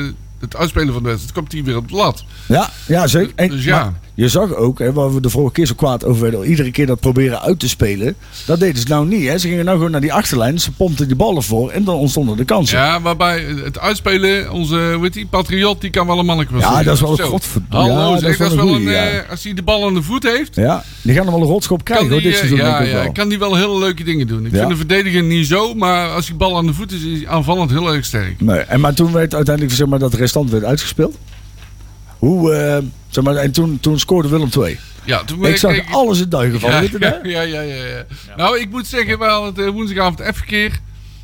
het 0.40 0.56
uitspelen 0.56 0.92
van 0.92 1.02
de 1.02 1.08
wedstrijd, 1.08 1.34
komt 1.34 1.52
hij 1.52 1.64
weer 1.64 1.76
op 1.76 1.88
de 1.88 1.94
lat. 1.94 2.24
Ja, 2.46 2.70
ja 2.86 3.06
zeker. 3.06 3.32
En, 3.34 3.48
Dus 3.48 3.64
ja. 3.64 3.82
maar 3.84 3.92
je 4.14 4.28
zag 4.28 4.54
ook, 4.54 4.78
hè, 4.78 4.92
waar 4.92 5.14
we 5.14 5.20
de 5.20 5.28
vorige 5.30 5.52
keer 5.52 5.66
zo 5.66 5.74
kwaad 5.74 6.04
over 6.04 6.22
werden, 6.22 6.44
iedere 6.44 6.70
keer 6.70 6.86
dat 6.86 7.00
proberen 7.00 7.40
uit 7.42 7.58
te 7.58 7.68
spelen, 7.68 8.14
dat 8.46 8.60
deden 8.60 8.80
ze 8.82 8.88
nou 8.88 9.06
niet. 9.06 9.28
Hè. 9.28 9.38
Ze 9.38 9.48
gingen 9.48 9.64
nou 9.64 9.76
gewoon 9.76 9.90
naar 9.92 10.00
die 10.00 10.12
achterlijn, 10.12 10.60
ze 10.60 10.72
pompten 10.72 11.06
die 11.06 11.16
ballen 11.16 11.42
voor 11.42 11.70
en 11.70 11.84
dan 11.84 11.94
ontstonden 11.94 12.36
de 12.36 12.44
kansen. 12.44 12.78
Ja, 12.78 13.00
waarbij 13.00 13.44
het 13.64 13.78
uitspelen, 13.78 14.50
onze, 14.52 14.92
hoe 14.94 15.02
heet 15.02 15.12
die, 15.12 15.26
Patriot, 15.26 15.80
die 15.80 15.90
kan 15.90 16.06
wel 16.06 16.18
een 16.18 16.26
manneke 16.26 16.54
Ja, 16.56 16.72
zijn. 16.72 16.84
dat 16.84 16.94
is 16.94 17.00
wel 17.00 17.10
een 17.20 17.26
godverdomme. 17.26 17.88
Ja, 17.90 18.10
dat 18.10 18.22
is 18.22 18.36
wel 18.36 18.50
een 18.50 18.56
wel 18.56 18.66
een, 18.66 18.72
goeie, 18.74 18.88
ja. 18.90 19.08
eh, 19.08 19.30
als 19.30 19.44
hij 19.44 19.54
de 19.54 19.62
bal 19.62 19.86
aan 19.86 19.94
de 19.94 20.02
voet 20.02 20.22
heeft, 20.22 20.54
Ja, 20.54 20.84
die 21.02 21.14
gaan 21.14 21.22
hem 21.24 21.32
wel 21.34 21.42
een 21.42 21.48
rotschop 21.48 21.84
krijgen 21.84 22.08
hoor, 22.10 22.20
dit 22.20 22.32
eh, 22.32 22.36
seizoen 22.38 22.58
ja, 22.58 22.78
ik 22.80 22.86
ja, 22.86 22.92
wel. 23.02 23.12
kan 23.12 23.28
die 23.28 23.38
wel 23.38 23.54
hele 23.56 23.78
leuke 23.78 24.04
dingen 24.04 24.26
doen. 24.26 24.46
Ik 24.46 24.52
Ja. 24.52 24.58
vind 24.58 24.70
de 24.70 24.76
verdediger 24.76 25.22
niet 25.22 25.46
zo, 25.46 25.74
maar 25.74 26.08
als 26.08 26.26
die 26.26 26.34
bal 26.34 26.56
aan 26.56 26.66
de 26.66 26.74
voet 26.74 26.92
is, 26.92 27.02
is 27.02 27.18
hij 27.18 27.28
aanvallend 27.28 27.70
heel 27.70 27.92
erg 27.94 28.04
sterk. 28.04 28.40
Nee, 28.40 28.58
en 28.58 28.80
maar 28.80 28.94
toen 28.94 29.12
werd 29.12 29.34
uiteindelijk 29.34 29.76
zeg 29.76 29.86
maar, 29.86 29.98
dat 29.98 30.14
restant 30.14 30.50
werd 30.50 30.64
uitgespeeld. 30.64 31.16
Hoe, 32.18 32.52
eh, 32.54 32.78
zeg 33.12 33.24
maar, 33.24 33.34
en 33.36 33.52
toen, 33.52 33.78
toen 33.80 33.98
scoorde 33.98 34.28
Willem 34.28 34.48
II. 34.58 34.78
Ja, 35.04 35.24
toen 35.24 35.44
Ik 35.46 35.56
zag 35.56 35.76
ik- 35.76 35.84
alles 35.90 36.20
in 36.20 36.28
duigen 36.28 36.60
van. 36.60 36.70
ja, 36.70 36.80
weet 36.80 36.90
je 36.90 36.98
dat? 36.98 37.18
ja, 37.22 37.40
ja, 37.40 37.60
ja, 37.60 37.74
ja. 37.84 38.04
Nou, 38.36 38.58
ik 38.60 38.70
moet 38.70 38.86
zeggen, 38.86 39.18
we 39.18 39.24
hadden 39.24 39.54
het 39.54 39.64
eh, 39.66 39.68
woensdagavond 39.72 40.22
F-verkeer. 40.34 40.78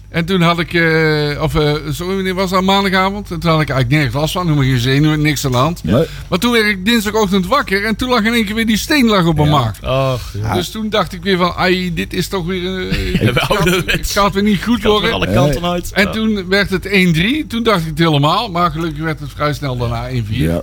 En 0.09 0.25
toen 0.25 0.41
had 0.41 0.59
ik, 0.59 0.75
eh, 0.75 1.43
of 1.43 1.55
eh, 1.55 1.75
sorry, 1.91 2.15
wanneer 2.15 2.35
was 2.35 2.51
dat? 2.51 2.63
Maandagavond. 2.63 3.31
En 3.31 3.39
toen 3.41 3.51
had 3.51 3.61
ik 3.61 3.69
eigenlijk 3.71 3.91
nergens 4.01 4.15
last 4.21 4.33
van, 4.33 4.43
helemaal 4.43 4.65
geen 4.65 4.79
zenuwen, 4.79 5.21
niks 5.21 5.45
aan 5.45 5.51
de 5.51 5.57
hand. 5.57 5.85
Nee. 5.85 6.05
Maar 6.29 6.39
toen 6.39 6.53
werd 6.53 6.67
ik 6.67 6.85
dinsdagochtend 6.85 7.47
wakker 7.47 7.85
en 7.85 7.97
toen 7.97 8.09
lag 8.09 8.23
in 8.25 8.33
één 8.35 8.45
keer 8.45 8.55
weer 8.55 8.67
die 8.67 8.77
steen 8.77 9.07
lag 9.07 9.27
op 9.27 9.37
mijn 9.37 9.49
maag. 9.51 9.83
Ach, 9.83 10.35
ja. 10.43 10.55
Dus 10.55 10.71
toen 10.71 10.89
dacht 10.91 11.13
ik 11.13 11.23
weer 11.23 11.37
van, 11.37 11.53
ai, 11.55 11.95
dit 11.95 12.13
is 12.13 12.29
toch 12.29 12.47
weer, 12.47 12.63
het, 13.27 13.43
gaat, 13.43 13.65
het 13.87 14.11
gaat 14.11 14.35
weer 14.35 14.43
niet 14.43 14.63
goed 14.63 14.83
worden. 14.83 15.13
alle 15.13 15.33
kanten 15.33 15.65
uit. 15.65 15.93
En 15.93 16.05
Ja. 16.05 16.11
toen 16.11 16.49
werd 16.49 16.71
het 16.71 16.87
1-3. 16.87 17.47
Toen 17.49 17.63
dacht 17.63 17.81
ik 17.81 17.87
het 17.87 17.99
helemaal. 17.99 18.51
Maar 18.51 18.71
gelukkig 18.71 19.03
werd 19.03 19.21
het 19.21 19.31
vrij 19.35 19.53
snel 19.53 19.77
daarna 19.77 20.09
1-4. 20.11 20.13
Ja. 20.29 20.63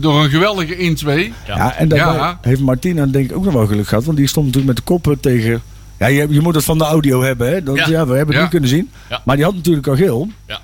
Door 0.00 0.24
een 0.24 0.30
geweldige 0.30 0.74
1-2. 0.74 1.32
Ja, 1.46 1.74
en 1.76 1.88
daarbij 1.88 2.14
Ja. 2.16 2.38
heeft 2.42 2.60
Martina 2.60 3.06
denk 3.06 3.30
ik 3.30 3.36
ook 3.36 3.44
nog 3.44 3.52
wel 3.54 3.66
geluk 3.66 3.86
gehad. 3.88 4.04
Want 4.04 4.16
die 4.16 4.26
stond 4.26 4.46
natuurlijk 4.46 4.74
met 4.74 4.76
de 4.86 4.92
koppen 4.92 5.20
tegen... 5.20 5.62
Ja, 5.98 6.06
je, 6.06 6.26
je 6.30 6.40
moet 6.40 6.54
het 6.54 6.64
van 6.64 6.78
de 6.78 6.84
audio 6.84 7.22
hebben, 7.22 7.48
hè. 7.52 7.62
Dat, 7.62 7.76
ja. 7.76 7.88
Ja. 7.88 8.06
we 8.06 8.16
hebben 8.16 8.26
het 8.26 8.34
Ja. 8.34 8.40
niet 8.40 8.50
kunnen 8.50 8.68
zien. 8.68 8.90
Ja. 9.08 9.22
Maar 9.24 9.36
die 9.36 9.44
had 9.44 9.54
natuurlijk 9.54 9.86
al 9.86 9.96
geel. 9.96 10.28
Ja. 10.46 10.58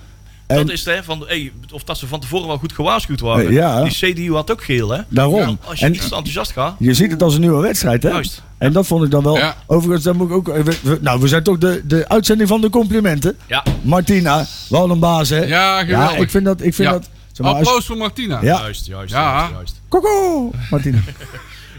En- 0.46 0.56
dat 0.56 0.70
is 0.70 0.84
het, 0.84 0.94
hè, 0.94 1.04
van, 1.04 1.24
hey, 1.26 1.52
of 1.72 1.84
dat 1.84 1.98
ze 1.98 2.06
van 2.06 2.20
tevoren 2.20 2.46
wel 2.46 2.58
goed 2.58 2.72
gewaarschuwd 2.72 3.20
waren. 3.20 3.52
Ja. 3.52 3.82
Die 3.82 4.12
CDU 4.12 4.32
had 4.32 4.50
ook 4.50 4.64
geel, 4.64 4.90
hè? 4.90 5.00
Daarom. 5.08 5.38
Ja, 5.40 5.56
als 5.64 5.78
je 5.78 5.84
En- 5.86 5.94
iets 5.94 6.08
te 6.08 6.14
enthousiast 6.14 6.52
gaat. 6.52 6.74
Je 6.78 6.94
ziet 6.94 7.10
het 7.10 7.22
als 7.22 7.34
een 7.34 7.40
nieuwe 7.40 7.60
wedstrijd, 7.62 8.02
hè? 8.02 8.08
Juist. 8.08 8.42
En 8.58 8.72
dat 8.72 8.86
vond 8.86 9.04
ik 9.04 9.10
dan 9.10 9.22
wel... 9.22 9.36
Ja. 9.36 9.56
Overigens, 9.66 10.04
dan 10.04 10.16
moet 10.16 10.28
ik 10.28 10.34
ook... 10.34 10.46
we- 10.46 10.78
we- 10.82 10.98
nou, 11.00 11.20
we 11.20 11.28
zijn 11.28 11.42
toch 11.42 11.58
de, 11.58 11.82
de 11.86 12.08
uitzending 12.08 12.48
van 12.48 12.60
de 12.60 12.70
complimenten. 12.70 13.36
Ja. 13.46 13.62
Martina, 13.82 14.46
wel 14.68 14.90
een 14.90 14.98
baas, 14.98 15.28
hè? 15.28 15.44
Ja, 15.44 15.84
geweldig. 15.84 16.12
Ja, 16.16 16.18
ik 16.22 16.30
vind 16.30 16.44
dat... 16.44 16.62
Ik 16.62 16.74
vind 16.74 16.88
Ja. 16.88 16.94
dat 16.94 17.08
zeg 17.36 17.46
maar, 17.46 17.54
als- 17.54 17.66
Applaus 17.66 17.86
voor 17.86 17.96
Martina. 17.96 18.38
Ja. 18.42 18.58
Juist, 18.60 18.86
juist, 18.86 19.12
Ja. 19.12 19.32
juist, 19.38 19.52
juist. 19.54 19.80
Koko, 19.88 20.50
Martina. 20.70 20.98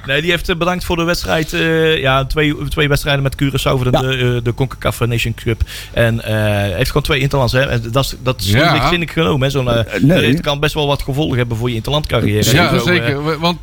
Nee, 0.05 0.21
die 0.21 0.31
heeft 0.31 0.49
eh, 0.49 0.55
bedankt 0.55 0.83
voor 0.83 0.95
de 0.95 1.03
wedstrijd. 1.03 1.53
eh, 1.53 1.97
ja, 1.99 2.25
twee, 2.25 2.67
twee 2.67 2.87
wedstrijden 2.87 3.23
met 3.23 3.35
Curaçao 3.43 3.51
voor 3.61 3.83
de, 3.83 3.89
Ja. 3.91 3.99
de, 4.01 4.35
eh, 4.37 4.43
de 4.43 4.53
CONCACAF 4.53 4.99
Nation 4.99 5.33
Cup. 5.33 5.61
En 5.93 6.21
eh, 6.23 6.75
heeft 6.75 6.87
gewoon 6.87 7.03
twee 7.03 7.19
interlands. 7.19 7.53
Hè. 7.53 7.61
En 7.61 7.91
dat 7.91 8.03
is, 8.05 8.15
dat 8.23 8.41
is 8.41 8.49
Ja. 8.49 8.63
niet 8.63 8.71
lichtzinnig 8.71 9.13
genomen. 9.13 9.41
Hè. 9.41 9.49
Zo'n, 9.49 9.85
nee. 10.01 10.31
Het 10.31 10.41
kan 10.41 10.59
best 10.59 10.73
wel 10.73 10.87
wat 10.87 11.01
gevolgen 11.01 11.37
hebben 11.37 11.57
voor 11.57 11.69
je 11.69 11.75
interlandcarrière. 11.75 12.53
Ja, 12.55 12.77
Zo, 12.77 12.85
zeker. 12.85 13.39
Want 13.39 13.57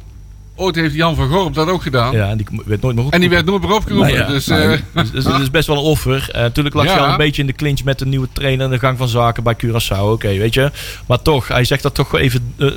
ooit 0.56 0.74
heeft 0.74 0.94
Jan 0.94 1.14
van 1.14 1.28
Gorp 1.28 1.54
dat 1.54 1.68
ook 1.68 1.82
gedaan. 1.82 2.12
ja, 2.12 2.28
en 2.28 2.36
die 2.36 2.46
werd 2.64 2.82
nooit 2.82 2.96
meer 2.96 3.04
En 3.10 3.20
die 3.20 3.28
opgeroepen. 3.28 3.30
werd 3.30 3.46
nooit 3.46 3.62
meer 3.62 3.72
opgeroepen. 3.72 4.12
Ja. 4.12 4.26
dus, 4.26 4.46
Nee. 4.46 4.58
eh, 4.66 4.78
Dus, 4.94 5.10
dus 5.10 5.24
het 5.24 5.40
is 5.40 5.50
best 5.50 5.66
wel 5.66 5.76
een 5.76 5.82
offer. 5.82 6.28
Eh, 6.32 6.40
natuurlijk 6.40 6.74
lag 6.74 6.84
Ja. 6.84 6.92
hij 6.92 7.00
al 7.02 7.10
een 7.10 7.16
beetje 7.16 7.40
in 7.40 7.46
de 7.46 7.52
clinch 7.52 7.84
met 7.84 7.98
de 7.98 8.06
nieuwe 8.06 8.28
trainer 8.32 8.64
en 8.64 8.70
de 8.70 8.78
gang 8.78 8.98
van 8.98 9.08
zaken 9.08 9.42
bij 9.42 9.56
Curaçao. 9.64 10.00
Oké, 10.00 10.28
weet 10.28 10.54
je. 10.54 10.70
Maar 11.06 11.22
toch, 11.22 11.48
hij 11.48 11.64
zegt 11.64 11.82
dat 11.82 11.94
toch 11.94 12.14
even 12.18 12.54
eh, 12.58 12.68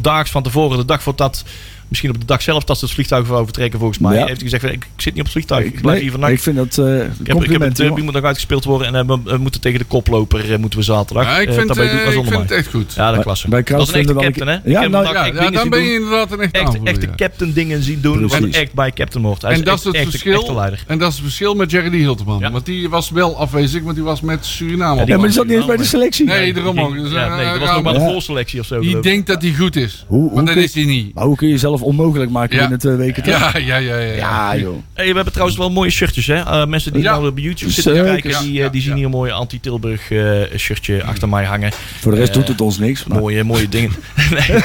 daags 0.00 0.30
van 0.30 0.42
tevoren, 0.42 0.78
de 0.78 0.84
dag 0.84 1.02
voordat, 1.02 1.44
misschien 1.88 2.10
op 2.10 2.20
de 2.20 2.26
dag 2.26 2.42
zelf 2.42 2.64
dat 2.64 2.78
ze 2.78 2.84
het 2.84 2.94
vliegtuig 2.94 3.26
voor 3.26 3.44
vertrekken 3.44 3.78
volgens 3.78 3.98
mij. 3.98 4.14
Ja. 4.18 4.26
Heeft 4.26 4.40
hij 4.40 4.50
gezegd, 4.50 4.74
ik, 4.74 4.86
zit 4.96 5.12
niet 5.12 5.18
op 5.18 5.22
het 5.22 5.30
vliegtuig, 5.32 5.64
ik 5.64 5.72
blijf 5.80 5.84
Nee, 5.94 6.00
hier 6.02 6.10
vannacht. 6.10 6.32
ik 6.32 6.40
vind 6.40 6.56
dat 6.56 6.78
eh 6.78 6.94
Ik 6.96 7.26
heb, 7.26 7.42
ik 7.44 7.50
heb 7.50 7.60
het 7.60 7.78
hoor. 7.78 8.02
moet 8.02 8.12
nog 8.12 8.22
uitgespeeld 8.24 8.64
worden 8.64 8.86
en 8.86 8.94
eh, 8.94 9.06
we, 9.06 9.18
we 9.24 9.36
moeten 9.36 9.60
tegen 9.60 9.78
de 9.78 9.84
koploper 9.84 10.52
eh, 10.52 10.58
moeten 10.58 10.78
we 10.78 10.84
zaterdag. 10.84 11.24
ja, 11.24 11.38
ik 11.38 11.48
Eh, 11.48 11.54
vind, 11.54 11.78
eh, 11.78 11.84
ik 12.14 12.24
vind 12.24 12.34
het 12.38 12.50
echt 12.50 12.68
goed. 12.70 12.92
Ja, 12.94 13.04
dat 13.04 13.14
Bij- 13.14 13.22
klasse. 13.22 13.48
bij 13.48 13.62
dat 13.62 13.80
is 13.88 13.88
een 13.88 14.00
echte 14.00 14.14
captain, 14.14 14.48
hè? 14.48 14.70
Ja, 14.70 14.80
heb 14.80 14.90
nou, 14.90 15.04
Ja, 15.04 15.24
echt 15.26 15.52
dan 15.52 15.68
ben 15.68 15.70
doen. 15.70 15.88
je 15.88 15.94
inderdaad 15.94 16.32
een 16.32 16.40
echte 16.40 16.58
Echt, 16.58 16.66
aanvoerder, 16.66 16.92
echte 16.94 17.06
ja. 17.06 17.14
captain 17.14 17.52
dingen 17.52 17.82
zien 17.82 18.00
doen, 18.00 18.28
wat 18.28 18.42
echt 18.44 18.72
bij 18.74 18.92
captain 18.92 19.24
hoort. 19.24 19.42
Hij 19.42 19.50
En 19.52 19.58
is 19.58 19.64
dat 19.64 19.74
echt, 19.74 19.80
is 19.80 19.86
het 19.86 19.94
echt, 19.94 20.10
verschil. 20.10 20.60
En 20.86 20.98
dat 20.98 21.08
is 21.08 21.14
het 21.14 21.24
verschil 21.24 21.54
met 21.54 21.70
Jerry 21.70 21.98
Hilterman. 21.98 22.38
Ja. 22.38 22.50
Want 22.50 22.66
die 22.66 22.88
was 22.88 23.10
wel 23.10 23.36
afwezig, 23.38 23.82
want 23.82 23.94
die 23.94 24.04
was 24.04 24.20
met 24.20 24.46
Suriname. 24.46 24.96
Ja, 24.96 25.02
op 25.02 25.08
Ja, 25.08 25.16
maar 25.16 25.24
die 25.24 25.34
zat 25.34 25.46
niet 25.46 25.56
eens 25.56 25.66
bij 25.66 25.76
de 25.76 25.84
selectie. 25.84 26.26
Nee, 26.26 26.52
daarom 26.52 26.80
ook. 26.80 26.94
Dus, 26.94 27.10
ja, 27.12 27.26
eh, 27.26 27.36
nee, 27.36 27.44
dat 27.50 27.58
was 27.58 27.68
ja, 27.68 27.74
nog 27.74 27.82
maar 27.82 27.92
de 27.92 27.98
Ja. 28.00 28.10
voorselectie 28.10 28.60
of 28.60 28.66
zo. 28.66 28.80
Die 28.80 29.00
denkt 29.00 29.26
dat 29.26 29.42
hij 29.42 29.52
goed 29.52 29.76
is. 29.76 30.06
Maar 30.34 30.44
dat 30.44 30.56
is 30.56 30.74
hij 30.74 30.84
niet. 30.84 31.14
Maar 31.14 31.24
hoe 31.24 31.36
kun 31.36 31.48
je 31.48 31.58
jezelf 31.74 31.92
onmogelijk 31.98 32.30
maken 32.30 32.54
Ja. 32.54 32.60
binnen 32.60 32.78
twee 32.78 32.94
weken? 32.96 33.22
Ja, 33.26 33.52
ja, 33.58 33.76
ja. 33.76 33.96
ja, 33.98 34.14
Ja, 34.14 34.56
joh. 34.56 34.76
Hey, 34.94 35.06
we 35.08 35.14
hebben 35.14 35.32
trouwens 35.32 35.58
wel 35.58 35.70
mooie 35.70 35.90
shirtjes, 35.90 36.26
hè? 36.26 36.34
Eh, 36.40 36.66
mensen 36.66 36.92
die 36.92 37.02
Ja. 37.02 37.12
nou 37.12 37.28
op 37.28 37.38
YouTube 37.38 37.72
zitten 37.72 37.94
Zeker. 37.94 38.10
kijken, 38.10 38.30
Ja, 38.30 38.40
die, 38.40 38.52
ja, 38.52 38.64
eh, 38.66 38.72
die 38.72 38.80
zien 38.80 38.90
ja. 38.90 38.96
hier 38.96 39.04
een 39.04 39.10
mooie 39.10 39.32
anti-Tilburg 39.32 40.10
eh, 40.10 40.58
shirtje 40.58 41.02
achter 41.04 41.28
mij 41.28 41.44
hangen. 41.44 41.72
Voor 42.00 42.12
de 42.12 42.18
rest 42.18 42.34
doet 42.34 42.48
het 42.48 42.60
ons 42.60 42.78
niks. 42.78 43.04
Maar 43.04 43.18
Mooie, 43.18 43.44
mooie 43.44 43.68
dingen. 43.68 43.90
nee. 44.30 44.60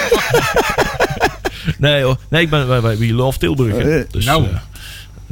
nee 1.78 2.03
hoor. 2.03 2.18
Nee, 2.30 2.41
ik 2.41 2.49
ben 2.49 2.68
bij, 2.68 2.82
bij 2.82 2.97
We 2.97 3.14
Love 3.14 3.38
Tilburg. 3.39 3.76
hè. 3.78 3.97
Eh, 3.99 4.03
Dus, 4.12 4.26
nou. 4.26 4.45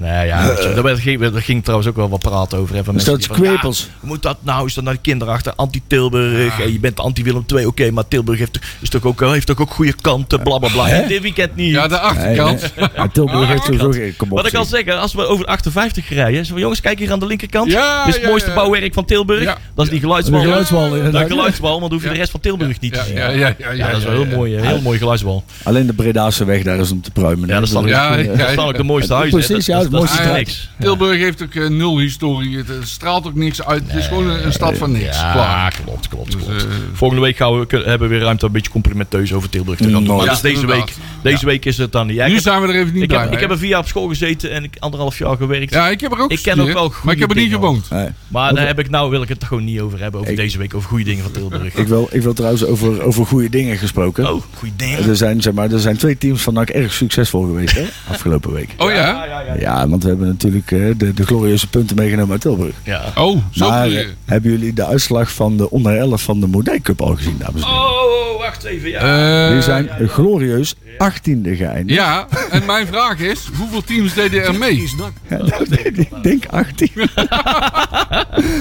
Eh, 0.01 0.09
nee, 0.09 0.27
ja, 0.27 0.41
je, 0.43 0.81
daar, 0.83 0.97
ging, 0.97 1.21
daar 1.31 1.41
ging 1.41 1.61
trouwens 1.63 1.89
ook 1.89 1.95
wel 1.95 2.09
wat 2.09 2.19
praten 2.19 2.57
over. 2.57 2.75
Hè, 2.75 2.83
van 2.83 2.93
Dus 2.93 3.05
mensen 3.05 3.27
dat 3.29 3.37
is 3.37 3.43
ja, 3.43 3.49
kwepels. 3.51 3.89
hoe 3.99 4.09
moet 4.09 4.21
dat 4.21 4.37
nou? 4.41 4.65
Is 4.65 4.73
dat 4.73 4.83
naar 4.83 4.93
de 4.93 4.99
kinderen 5.01 5.33
achter? 5.33 5.53
Anti-Tilburg. 5.55 6.59
en 6.59 6.71
Je 6.73 6.79
bent 6.79 6.99
anti-Willem 6.99 7.43
II. 7.55 7.65
Oké, 7.65 7.91
maar 7.91 8.07
Tilburg 8.07 8.39
heeft, 8.39 8.59
is 8.79 8.89
toch 8.89 9.03
ook, 9.05 9.19
heeft 9.19 9.47
toch 9.47 9.59
ook 9.61 9.71
goede 9.71 9.93
kanten. 10.01 10.39
Bla 10.41 10.57
bla? 10.57 11.01
Dit 11.07 11.21
weekend 11.21 11.55
niet. 11.55 11.71
Ja, 11.71 11.87
de 11.87 11.99
achterkant. 11.99 12.71
nee. 12.75 12.87
Ja, 12.95 13.07
Tilburg 13.07 13.47
heeft 13.47 13.63
sowieso 13.63 13.91
geen... 13.91 14.15
Wat 14.29 14.47
ik 14.47 14.53
al 14.53 14.65
zeg. 14.65 14.79
zeggen, 14.83 15.01
als 15.01 15.13
we 15.13 15.25
over 15.25 15.45
de 15.45 15.51
58 15.51 16.09
rijden. 16.09 16.45
Zo 16.45 16.57
jongens, 16.59 16.81
kijk 16.81 16.99
hier 16.99 17.11
aan 17.11 17.19
de 17.19 17.25
linkerkant. 17.25 17.71
Ja, 17.71 17.97
Dit 17.99 18.07
is 18.07 18.13
het 18.13 18.23
ja, 18.23 18.29
mooiste 18.29 18.49
ja. 18.49 18.55
bouwwerk 18.55 18.93
van 18.93 19.05
Tilburg. 19.05 19.43
Ja. 19.43 19.57
Dat 19.75 19.85
is 19.85 19.91
die 19.91 19.99
geluidswal. 19.99 20.39
De 20.41 20.45
geluidswal, 20.45 20.89
De 20.89 21.61
maar 21.61 21.79
dan 21.79 21.91
hoef 21.91 22.01
je 22.01 22.07
Ja. 22.07 22.13
de 22.13 22.19
rest 22.19 22.31
van 22.31 22.39
Tilburg 22.39 22.79
niet 22.79 22.93
te 22.93 22.99
Ja, 22.99 23.05
zien. 23.05 23.15
ja, 23.15 23.29
ja, 23.29 23.55
ja, 23.57 23.71
Ja, 23.71 23.87
dat 23.89 23.97
is 23.97 24.03
wel 24.03 24.13
ja, 24.13 24.19
heel 24.19 24.29
ja. 24.29 24.35
mooi, 24.35 24.55
heel 24.59 24.81
mooi 24.81 24.97
geluidswal. 24.97 25.43
Alleen 25.63 25.85
de 25.87 25.93
Bredaanse 25.93 26.45
weg 26.45 26.63
daar 26.63 26.79
is 26.79 26.91
om 26.91 27.01
te 27.01 27.11
pruimen. 27.11 27.47
Ja, 27.49 27.59
dat 27.59 27.69
Ja, 27.69 28.15
ja, 28.15 28.35
dat 28.35 28.49
staan 28.49 28.67
ook 28.67 28.77
de 28.77 28.83
mooiste 28.83 29.13
Ja, 29.13 29.21
hè. 29.23 29.29
precies, 29.29 29.65
ja, 29.65 29.86
het 29.91 29.91
dat 29.91 30.01
mooiste 30.01 30.17
is 30.17 30.23
straat. 30.23 30.37
niks. 30.37 30.69
Tilburg 30.79 31.17
heeft 31.19 31.43
ook 31.43 31.53
eh, 31.53 31.67
nul 31.69 31.97
historie. 31.99 32.57
Het, 32.57 32.67
het 32.67 32.87
straalt 32.87 33.27
ook 33.27 33.35
niks 33.35 33.63
uit. 33.63 33.83
Het 33.87 33.95
is 33.95 34.07
gewoon 34.07 34.29
een, 34.29 34.45
een 34.45 34.53
stad 34.53 34.77
van 34.77 34.91
niks. 34.91 35.17
Ja, 35.19 35.31
Klaar. 35.31 35.75
klopt, 35.83 36.07
klopt, 36.07 36.31
Dus, 36.31 36.41
klopt. 36.43 36.63
eh, 36.63 36.69
Volgende 36.93 37.23
week 37.23 37.37
gaan 37.37 37.59
we, 37.59 37.65
hebben 37.85 37.99
we 37.99 38.07
weer 38.15 38.23
ruimte 38.23 38.41
om 38.41 38.47
een 38.47 38.55
beetje 38.57 38.71
complimenteus 38.71 39.33
over 39.33 39.49
Tilburg 39.49 39.77
te 39.77 39.83
gaan 39.83 40.03
doen. 40.03 40.15
Maar 40.15 40.17
ja, 40.17 40.25
dat 40.25 40.35
is 40.35 40.41
deze 40.41 40.61
inderdaad. 40.61 40.85
week, 40.85 40.95
deze 41.33 41.45
week 41.45 41.65
is 41.65 41.77
het 41.77 41.91
dan 41.91 42.07
niet. 42.07 42.15
Nu 42.15 42.21
heb, 42.33 42.41
zijn 42.41 42.61
we 42.61 42.67
er 42.67 42.75
even 42.75 42.93
niet 42.93 43.03
ik 43.03 43.09
bij. 43.09 43.17
heb, 43.21 43.31
ik 43.33 43.39
heb 43.39 43.49
een 43.49 43.57
vier 43.57 43.69
jaar 43.69 43.79
op 43.79 43.87
school 43.87 44.07
gezeten 44.07 44.51
en 44.51 44.63
ik 44.63 44.75
anderhalf 44.79 45.17
jaar 45.17 45.37
gewerkt. 45.37 45.73
ja, 45.73 45.87
ik 45.89 46.01
heb 46.01 46.11
er 46.11 46.19
ook 46.19 46.31
ik 46.31 46.41
ken 46.41 46.59
ook 46.59 46.73
wel 46.73 46.93
Maar 47.03 47.13
ik 47.13 47.19
heb 47.19 47.29
er 47.29 47.35
niet 47.35 47.51
gewoond. 47.51 47.89
Nee. 47.89 48.07
Maar 48.27 48.53
daar 48.55 48.67
heb 48.67 48.79
ik 48.79 48.89
nou, 48.89 49.09
wil 49.09 49.21
ik 49.21 49.29
het 49.29 49.43
gewoon 49.43 49.63
niet 49.63 49.79
over 49.79 49.99
hebben. 49.99 50.19
Over 50.19 50.31
Ik- 50.31 50.37
deze 50.37 50.57
week, 50.57 50.73
over 50.73 50.89
goede 50.89 51.03
dingen 51.03 51.23
van 51.23 51.31
Tilburg. 51.31 51.75
Ik 51.75 51.87
wil, 51.87 52.07
ik 52.11 52.21
wil 52.21 52.33
trouwens 52.33 52.65
over, 52.65 53.01
over 53.01 53.25
goede 53.25 53.49
dingen 53.49 53.77
gesproken. 53.77 54.33
Oh, 54.33 54.43
goede 54.55 54.75
dingen. 54.75 55.09
Er, 55.09 55.15
zijn, 55.15 55.41
zeg 55.41 55.53
maar, 55.53 55.71
er 55.71 55.79
zijn 55.79 55.97
twee 55.97 56.17
teams 56.17 56.41
van 56.41 56.53
NAC 56.53 56.69
erg 56.69 56.93
succesvol 56.93 57.41
geweest 57.45 57.75
hè, 57.75 57.85
afgelopen 58.13 58.53
week. 58.53 58.69
Oh 58.77 58.91
ja? 58.91 58.95
ja, 58.97 59.41
ja. 59.41 59.55
Ja, 59.59 59.76
want 59.87 60.03
we 60.03 60.09
hebben 60.09 60.27
natuurlijk 60.27 60.71
eh, 60.71 60.79
de, 60.97 61.13
de 61.13 61.25
glorieuze 61.25 61.67
punten 61.69 61.95
meegenomen 61.95 62.31
uit 62.31 62.41
Tilburg. 62.41 62.75
ja. 62.83 63.03
Oh, 63.15 63.37
zo 63.51 63.69
Maar 63.69 63.85
eh, 63.85 63.91
je. 63.91 64.07
hebben 64.25 64.51
jullie 64.51 64.73
de 64.73 64.85
uitslag 64.85 65.31
van 65.31 65.57
de 65.57 65.69
onder 65.69 65.97
11 65.97 66.21
van 66.21 66.39
de 66.39 66.47
Moerdijk 66.47 66.81
Cup 66.83 67.01
al 67.01 67.15
gezien, 67.15 67.35
dames 67.37 67.61
en 67.61 67.67
heren? 67.67 67.81
Oh, 67.83 68.39
wacht 68.39 68.63
even. 68.63 68.89
Ja. 68.89 69.45
Eh, 69.47 69.51
Die 69.53 69.61
zijn 69.61 69.89
glorieus 70.07 70.75
18e 70.75 71.41
geëindigd. 71.57 71.89
Ja, 71.99 72.27
en 72.49 72.65
mijn 72.65 72.87
vraag 72.87 73.19
is, 73.19 73.49
hoeveel 73.57 73.83
teams 73.83 74.13
deden 74.13 74.43
er 74.43 74.55
mee? 74.57 74.89
Ja, 75.29 75.39
ik 75.83 76.09
denk 76.23 76.45
18. 76.45 76.89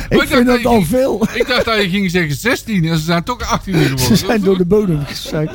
ik 0.08 0.24
vind 0.26 0.46
dat 0.46 0.64
al 0.66 0.82
veel. 0.82 1.26
Ik 1.34 1.46
dacht 1.48 1.64
dat 1.64 1.82
je 1.82 1.88
ging 1.88 2.10
zeggen 2.10 2.34
16 2.36 2.84
en 2.84 2.98
ze 2.98 3.04
zijn 3.04 3.24
toch 3.24 3.50
18 3.50 3.74
Ze 3.74 3.80
geworden. 3.88 4.16
zijn 4.16 4.40
door 4.40 4.56
de 4.58 4.64
bodem 4.64 5.04
gezakt. 5.06 5.52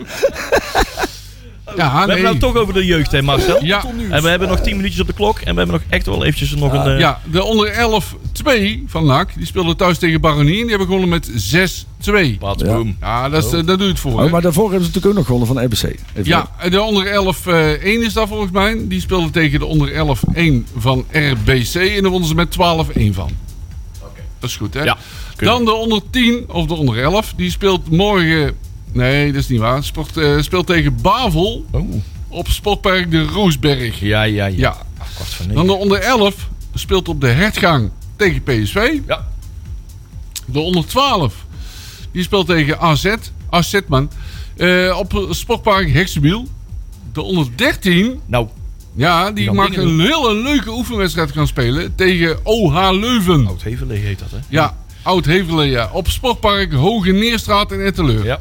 Ja, 1.78 1.92
we 1.92 1.98
hebben 1.98 2.16
nee. 2.16 2.24
nou 2.24 2.38
toch 2.38 2.56
over 2.56 2.74
de 2.74 2.86
jeugd, 2.86 3.12
hè 3.12 3.22
Marcel? 3.22 3.64
Ja. 3.66 3.84
En 4.10 4.24
we 4.24 4.30
hebben 4.30 4.48
nog 4.48 4.60
10 4.60 4.76
minuutjes 4.76 5.02
op 5.02 5.08
de 5.08 5.14
klok. 5.14 5.38
En 5.40 5.52
we 5.54 5.58
hebben 5.60 5.68
nog 5.82 5.82
echt 5.90 6.06
wel 6.06 6.24
eventjes 6.26 6.56
nog 6.56 6.74
een... 6.74 6.92
eh, 6.94 7.00
Ja, 7.00 7.22
de 7.32 7.44
onder 7.44 7.68
11 7.72 8.16
2 8.32 8.84
van 8.88 9.06
NAC, 9.06 9.30
die 9.38 9.46
speelden 9.46 9.78
thuis 9.78 9.98
tegen 9.98 10.22
Baronie 10.22 10.54
en 10.56 10.60
die 10.62 10.70
hebben 10.70 10.88
gewonnen 10.88 11.10
met 11.10 11.30
6-2. 11.30 12.38
Wat, 12.40 12.60
Ja. 12.60 12.66
boom. 12.66 12.98
Ja, 13.02 13.30
dat, 13.30 13.46
is, 13.46 13.52
eh, 13.52 13.66
daar 13.66 13.78
doe 13.78 13.86
je 13.86 13.92
het 13.92 14.00
voor. 14.00 14.24
Oh, 14.24 14.32
maar 14.32 14.42
daarvoor 14.42 14.70
hebben 14.72 14.88
ze 14.88 14.94
natuurlijk 14.94 15.06
ook 15.06 15.14
nog 15.14 15.26
gewonnen 15.26 15.48
van 15.48 15.66
RBC. 15.66 15.84
Even 16.14 16.26
Ja, 16.30 16.50
en 16.58 16.72
de 16.72 16.82
onder 16.82 17.08
11 17.08 17.48
eh 17.48 17.70
1 17.84 18.04
is 18.04 18.14
dat 18.14 18.28
volgens 18.28 18.52
mij. 18.52 18.78
Die 18.88 19.02
speelde 19.02 19.30
tegen 19.30 19.60
de 19.60 19.66
onder 19.66 19.94
11 19.94 20.22
1 20.34 20.68
van 20.78 21.06
RBC 21.12 21.74
en 21.76 22.02
daar 22.02 22.12
wonnen 22.12 22.30
ze 22.30 22.36
met 22.36 22.52
12-1 22.52 23.14
van. 23.14 23.30
Dat 24.40 24.50
is 24.50 24.56
goed, 24.56 24.74
hè? 24.74 24.84
Ja, 24.84 24.98
Dan 25.38 25.66
de 25.66 25.72
onder 25.74 26.02
10 26.10 26.44
of 26.48 26.66
de 26.66 26.74
onder 26.74 27.02
11. 27.04 27.34
Die 27.36 27.52
speelt 27.52 27.90
morgen. 27.92 28.56
Nee, 28.92 29.32
dat 29.32 29.42
is 29.42 29.48
niet 29.48 29.60
waar. 29.60 29.84
Sport, 29.84 30.18
eh, 30.18 30.42
speelt 30.42 30.68
tegen 30.68 31.02
Bavel 31.02 31.66
Oh. 31.72 31.94
op 32.28 32.48
Sportpark 32.48 33.12
de 33.12 33.24
Roosberg. 33.24 34.00
Ja, 34.00 34.24
ja, 34.24 34.46
ja. 34.46 34.56
Ja. 34.58 34.78
Van 35.24 35.54
Dan 35.54 35.66
de 35.66 35.74
onder 35.74 36.00
11 36.00 36.50
speelt 36.74 37.08
op 37.10 37.22
de 37.22 37.28
hertgang 37.28 37.92
tegen 38.16 38.44
PSV. 38.44 39.00
Ja. 39.08 39.28
De 40.46 40.60
onder 40.60 40.86
12 40.86 41.46
die 42.12 42.24
speelt 42.24 42.48
tegen 42.48 42.80
AZ. 42.80 43.16
AZ 43.50 43.80
man. 43.88 44.10
Eh, 44.58 44.98
op 45.00 45.28
Sportpark 45.30 45.94
Hexenbiel. 45.94 46.48
De 47.14 47.22
onder 47.22 47.48
13 47.56 48.20
Nou, 48.26 48.48
ja, 48.96 49.32
die 49.32 49.52
mag 49.52 49.76
een 49.76 50.00
hele 50.00 50.34
leuke 50.34 50.72
oefenwedstrijd 50.72 51.32
gaan 51.32 51.48
spelen 51.48 51.96
tegen 51.96 52.40
OH 52.46 52.90
Leuven. 52.92 53.48
Oud-Heverlee 53.48 54.00
heet 54.00 54.20
dat, 54.20 54.32
hè? 54.32 54.38
Ja, 54.50 54.78
Oud-Hevelen, 55.02 55.68
ja. 55.68 55.90
Op 55.94 56.08
Sportpark 56.08 56.74
Hoge 56.74 57.12
Neerstraat 57.12 57.72
in 57.72 57.80
Etteleur. 57.80 58.26
Ja. 58.26 58.40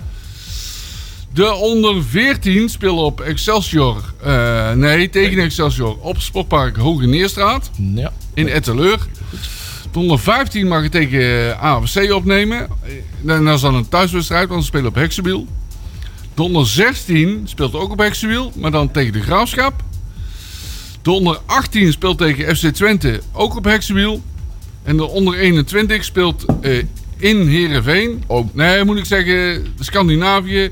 De 1.32 1.52
onder 1.54 2.04
14 2.04 2.68
spelen 2.68 2.94
op 2.94 3.20
Excelsior. 3.20 4.12
eh, 4.22 4.72
nee, 4.72 5.10
tegen 5.10 5.38
Excelsior. 5.42 5.96
Op 6.00 6.20
Sportpark 6.20 6.76
Hoge 6.76 7.06
Neerstraat 7.06 7.70
Ja. 7.94 8.12
in 8.34 8.48
Etteleur. 8.48 8.98
De 9.92 9.98
onder 9.98 10.18
15 10.18 10.68
mag 10.68 10.82
het 10.82 10.92
tegen 10.92 11.58
AFC 11.60 12.12
opnemen. 12.12 12.68
En 13.26 13.44
dat 13.44 13.54
is 13.54 13.60
dan 13.60 13.74
een 13.74 13.88
thuiswedstrijd, 13.88 14.48
want 14.48 14.60
ze 14.60 14.66
spelen 14.66 14.86
op 14.88 14.94
Heksenbiel. 14.94 15.46
De 16.34 16.42
onder 16.42 16.66
16 16.66 17.42
speelt 17.44 17.74
ook 17.74 17.90
op 17.90 17.98
Heksenbiel, 17.98 18.52
maar 18.56 18.70
dan 18.70 18.90
tegen 18.90 19.12
de 19.12 19.20
Graafschap. 19.22 19.82
De 21.02 21.10
onder 21.10 21.38
18 21.46 21.92
speelt 21.92 22.18
tegen 22.18 22.56
FC 22.56 22.66
Twente, 22.66 23.20
ook 23.32 23.56
op 23.56 23.64
Heksenwiel. 23.64 24.22
En 24.82 24.96
de 24.96 25.08
onder 25.08 25.38
21 25.38 26.04
speelt 26.04 26.44
eh, 26.60 26.82
in 27.16 27.46
Heerenveen. 27.48 28.22
Ook, 28.26 28.54
nee, 28.54 28.84
moet 28.84 28.98
ik 28.98 29.04
zeggen, 29.04 29.66
Scandinavië. 29.78 30.70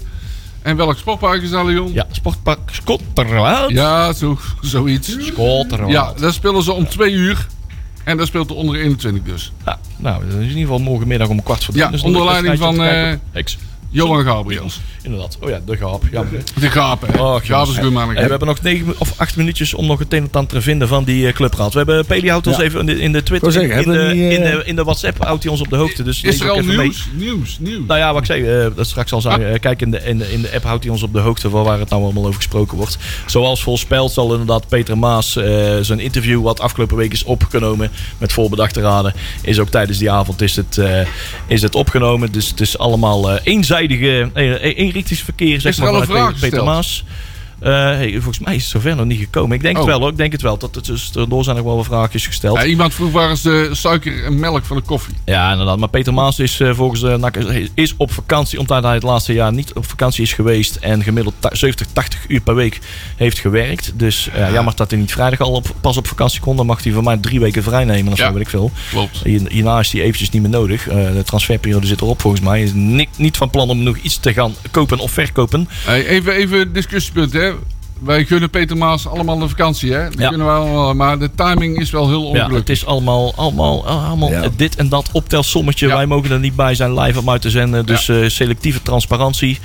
En 0.68 0.76
welk 0.76 0.96
sportpark 0.96 1.42
is 1.42 1.50
dat, 1.50 1.64
Leon? 1.66 1.92
Ja, 1.92 2.06
Sportpark 2.10 2.58
Schotterwaard. 2.70 3.70
Ja, 3.70 4.12
zo, 4.12 4.38
zoiets. 4.60 5.16
Schotterwaard. 5.20 5.92
Ja, 5.92 6.12
daar 6.20 6.32
spelen 6.32 6.62
ze 6.62 6.72
om 6.72 6.88
twee 6.88 7.12
uur. 7.12 7.46
En 8.04 8.16
daar 8.16 8.26
speelt 8.26 8.48
de 8.48 8.54
onder 8.54 8.76
21 8.80 9.22
dus. 9.22 9.52
Ja, 9.64 9.78
nou, 9.96 10.24
dat 10.24 10.28
is 10.28 10.34
in 10.34 10.42
ieder 10.42 10.60
geval 10.60 10.78
morgenmiddag 10.78 11.28
om 11.28 11.42
kwart 11.42 11.64
voor 11.64 11.74
drie. 11.74 11.86
Ja, 11.86 11.90
Dus 11.92 12.02
onder 12.02 12.24
leiding 12.24 12.58
van, 12.58 12.80
Hex. 13.32 13.58
Johan 13.90 14.24
Gabriels. 14.24 14.80
Inderdaad. 15.02 15.38
Oh 15.40 15.48
ja, 15.48 15.60
de 15.66 15.76
gaap. 15.76 16.02
Jammer. 16.10 16.42
De 16.60 16.70
gapen, 16.70 17.08
hè? 17.12 17.20
Oh, 17.22 17.42
is 17.42 17.76
goed, 17.78 17.92
man. 17.92 18.06
Hey, 18.14 18.24
we 18.24 18.30
hebben 18.30 18.48
nog 18.48 18.62
negen 18.62 18.94
of 18.98 19.12
acht 19.16 19.36
minuutjes 19.36 19.74
om 19.74 19.86
nog 19.86 19.98
het 19.98 20.12
een 20.12 20.22
en 20.22 20.28
ander 20.32 20.50
te 20.50 20.60
vinden 20.62 20.88
van 20.88 21.04
die 21.04 21.26
eh, 21.26 21.32
clubraad. 21.32 21.72
We 21.72 21.78
hebben 21.78 22.06
Peli 22.06 22.28
houdt 22.30 22.46
ons 22.46 22.56
Ja. 22.56 22.62
even 22.62 22.80
in 22.80 22.86
de, 22.86 23.00
in 23.00 23.12
de 23.12 23.22
Twitter, 23.22 23.52
zeggen, 23.52 23.82
in, 23.84 23.90
de, 23.92 24.30
in, 24.34 24.42
eh, 24.42 24.52
de, 24.52 24.62
in 24.64 24.76
de 24.76 24.84
WhatsApp 24.84 25.24
houdt 25.24 25.42
hij 25.42 25.52
ons 25.52 25.60
op 25.60 25.68
de 25.68 25.76
hoogte. 25.76 26.02
Dus 26.02 26.22
Is 26.22 26.40
er 26.40 26.50
al 26.50 26.62
mee. 26.62 26.76
nieuws? 26.78 27.08
Nieuws, 27.12 27.56
nieuws. 27.60 27.86
Nou 27.86 27.98
ja, 28.00 28.12
wat 28.12 28.20
ik 28.20 28.26
zei, 28.26 28.46
eh, 28.64 28.66
dat 28.76 28.86
straks 28.86 29.12
al 29.12 29.20
zei. 29.20 29.42
eh, 29.44 29.60
kijk, 29.60 29.80
in 29.80 29.90
de, 29.90 30.02
in, 30.04 30.18
de, 30.18 30.32
in 30.32 30.42
de 30.42 30.50
app 30.54 30.64
houdt 30.64 30.82
hij 30.84 30.92
ons 30.92 31.02
op 31.02 31.12
de 31.12 31.20
hoogte 31.20 31.50
van 31.50 31.64
waar 31.64 31.78
het 31.78 31.88
nou 31.88 32.02
allemaal 32.02 32.22
over 32.26 32.34
gesproken 32.34 32.76
wordt. 32.76 32.98
Zoals 33.26 33.62
voorspeld 33.62 34.12
zal 34.12 34.30
inderdaad 34.32 34.68
Peter 34.68 34.98
Maas 34.98 35.36
eh, 35.36 35.44
zijn 35.80 36.00
interview, 36.00 36.42
wat 36.42 36.60
afgelopen 36.60 36.96
week 36.96 37.12
is 37.12 37.24
opgenomen 37.24 37.90
met 38.18 38.32
voorbedachte 38.32 38.80
raden, 38.80 39.14
is 39.42 39.58
ook 39.58 39.68
tijdens 39.68 39.98
die 39.98 40.10
avond 40.10 40.40
is 40.42 40.56
het, 40.56 40.78
eh, 40.78 41.00
is 41.46 41.62
het 41.62 41.74
opgenomen. 41.74 42.32
Dus 42.32 42.48
het 42.50 42.60
is 42.60 42.78
allemaal 42.78 43.30
eh, 43.30 43.40
eenzijdige, 43.80 44.30
eh, 44.34 44.78
eenrichtingsverkeer, 44.78 45.60
zeg 45.60 45.72
Is 45.72 45.78
maar, 45.78 46.06
vanuit 46.06 46.40
Peter? 46.40 46.64
Maas. 46.64 47.04
Eh, 47.60 47.72
hey, 47.72 48.12
volgens 48.12 48.38
mij 48.38 48.54
is 48.54 48.62
het 48.62 48.70
zover 48.70 48.96
nog 48.96 49.06
niet 49.06 49.18
gekomen. 49.18 49.56
Ik 49.56 49.62
denk 49.62 49.74
Oh. 49.76 49.80
het 49.82 49.90
wel 49.90 50.00
hoor. 50.00 50.10
Ik 50.10 50.16
denk 50.16 50.32
het 50.32 50.42
wel. 50.42 50.58
Dat 50.58 50.74
het 50.74 50.84
dus, 50.84 51.10
door 51.28 51.44
zijn 51.44 51.56
nog 51.56 51.64
wel 51.64 51.76
wat 51.76 51.84
vraagjes 51.84 52.26
gesteld. 52.26 52.58
Ja, 52.58 52.64
iemand 52.64 52.94
vroeg 52.94 53.12
waar 53.12 53.30
is 53.30 53.42
de 53.42 53.68
suiker 53.72 54.24
en 54.24 54.38
melk 54.40 54.64
van 54.64 54.76
de 54.76 54.82
koffie? 54.82 55.14
Ja, 55.24 55.50
inderdaad. 55.52 55.78
Maar 55.78 55.88
Peter 55.88 56.14
Maas 56.14 56.38
is 56.38 56.60
eh, 56.60 56.74
volgens 56.74 57.00
de 57.00 57.16
NAC 57.16 57.36
is 57.74 57.94
op 57.96 58.12
vakantie, 58.12 58.58
omdat 58.58 58.82
hij 58.82 58.94
het 58.94 59.02
laatste 59.02 59.32
jaar 59.32 59.52
niet 59.52 59.72
op 59.72 59.86
vakantie 59.86 60.22
is 60.22 60.32
geweest 60.32 60.76
en 60.76 61.02
gemiddeld 61.02 61.34
ta- 61.38 61.54
70, 61.54 61.86
80 61.92 62.24
uur 62.28 62.40
per 62.40 62.54
week 62.54 62.78
heeft 63.16 63.38
gewerkt. 63.38 63.92
Dus 63.94 64.28
eh, 64.34 64.52
jammer 64.52 64.76
dat 64.76 64.90
hij 64.90 65.00
niet 65.00 65.12
vrijdag 65.12 65.40
al 65.40 65.52
op, 65.52 65.74
pas 65.80 65.96
op 65.96 66.06
vakantie 66.06 66.40
kon. 66.40 66.56
Dan 66.56 66.66
mag 66.66 66.82
hij 66.84 66.92
van 66.92 67.04
mij 67.04 67.16
drie 67.16 67.40
weken 67.40 67.62
vrij 67.62 67.84
nemen 67.84 68.12
of 68.12 68.18
Ja. 68.18 68.26
zo, 68.26 68.32
weet 68.32 68.42
ik 68.42 68.48
veel. 68.48 68.70
Klopt. 68.90 69.20
Hier- 69.24 69.48
Hierna 69.48 69.78
is 69.78 69.92
hij 69.92 70.00
eventjes 70.02 70.30
niet 70.30 70.42
meer 70.42 70.50
nodig. 70.50 70.88
Eh, 70.88 70.94
de 71.12 71.22
transferperiode 71.24 71.86
zit 71.86 72.00
erop 72.00 72.20
volgens 72.20 72.42
mij. 72.42 72.52
Hij 72.58 72.62
is 72.62 72.72
ni- 72.74 73.08
niet 73.16 73.36
van 73.36 73.50
plan 73.50 73.68
om 73.70 73.82
nog 73.82 73.96
iets 73.96 74.16
te 74.16 74.32
gaan 74.32 74.54
kopen 74.70 74.98
of 74.98 75.10
verkopen. 75.10 75.68
Hey, 75.84 76.06
even, 76.06 76.32
even 76.32 76.72
discussiepunt, 76.72 77.32
hè. 77.32 77.47
Wij 77.98 78.24
gunnen 78.24 78.50
Peter 78.50 78.76
Maas 78.76 79.06
allemaal 79.08 79.38
de 79.38 79.48
vakantie, 79.48 79.92
hè. 79.92 80.04
Dat 80.10 80.18
Ja. 80.18 80.28
kunnen 80.28 80.46
we 80.46 80.52
allemaal, 80.52 80.94
maar 80.94 81.18
de 81.18 81.30
timing 81.34 81.78
is 81.80 81.90
wel 81.90 82.08
heel 82.08 82.20
Ja, 82.22 82.26
ongelukkig. 82.26 82.58
het 82.58 82.68
is 82.68 82.86
allemaal, 82.86 83.32
allemaal, 83.36 83.86
allemaal 83.86 84.30
Ja. 84.30 84.48
dit 84.56 84.76
en 84.76 84.88
dat 84.88 85.08
optelsommetje. 85.12 85.86
Ja. 85.86 85.94
Wij 85.94 86.06
mogen 86.06 86.30
er 86.30 86.38
niet 86.38 86.56
bij 86.56 86.74
zijn 86.74 86.98
live 87.00 87.18
om 87.20 87.30
uit 87.30 87.42
te 87.42 87.50
zenden. 87.50 87.86
Dus 87.86 88.08
eh, 88.08 88.16
selectieve 88.28 88.82
transparantie. 88.82 89.58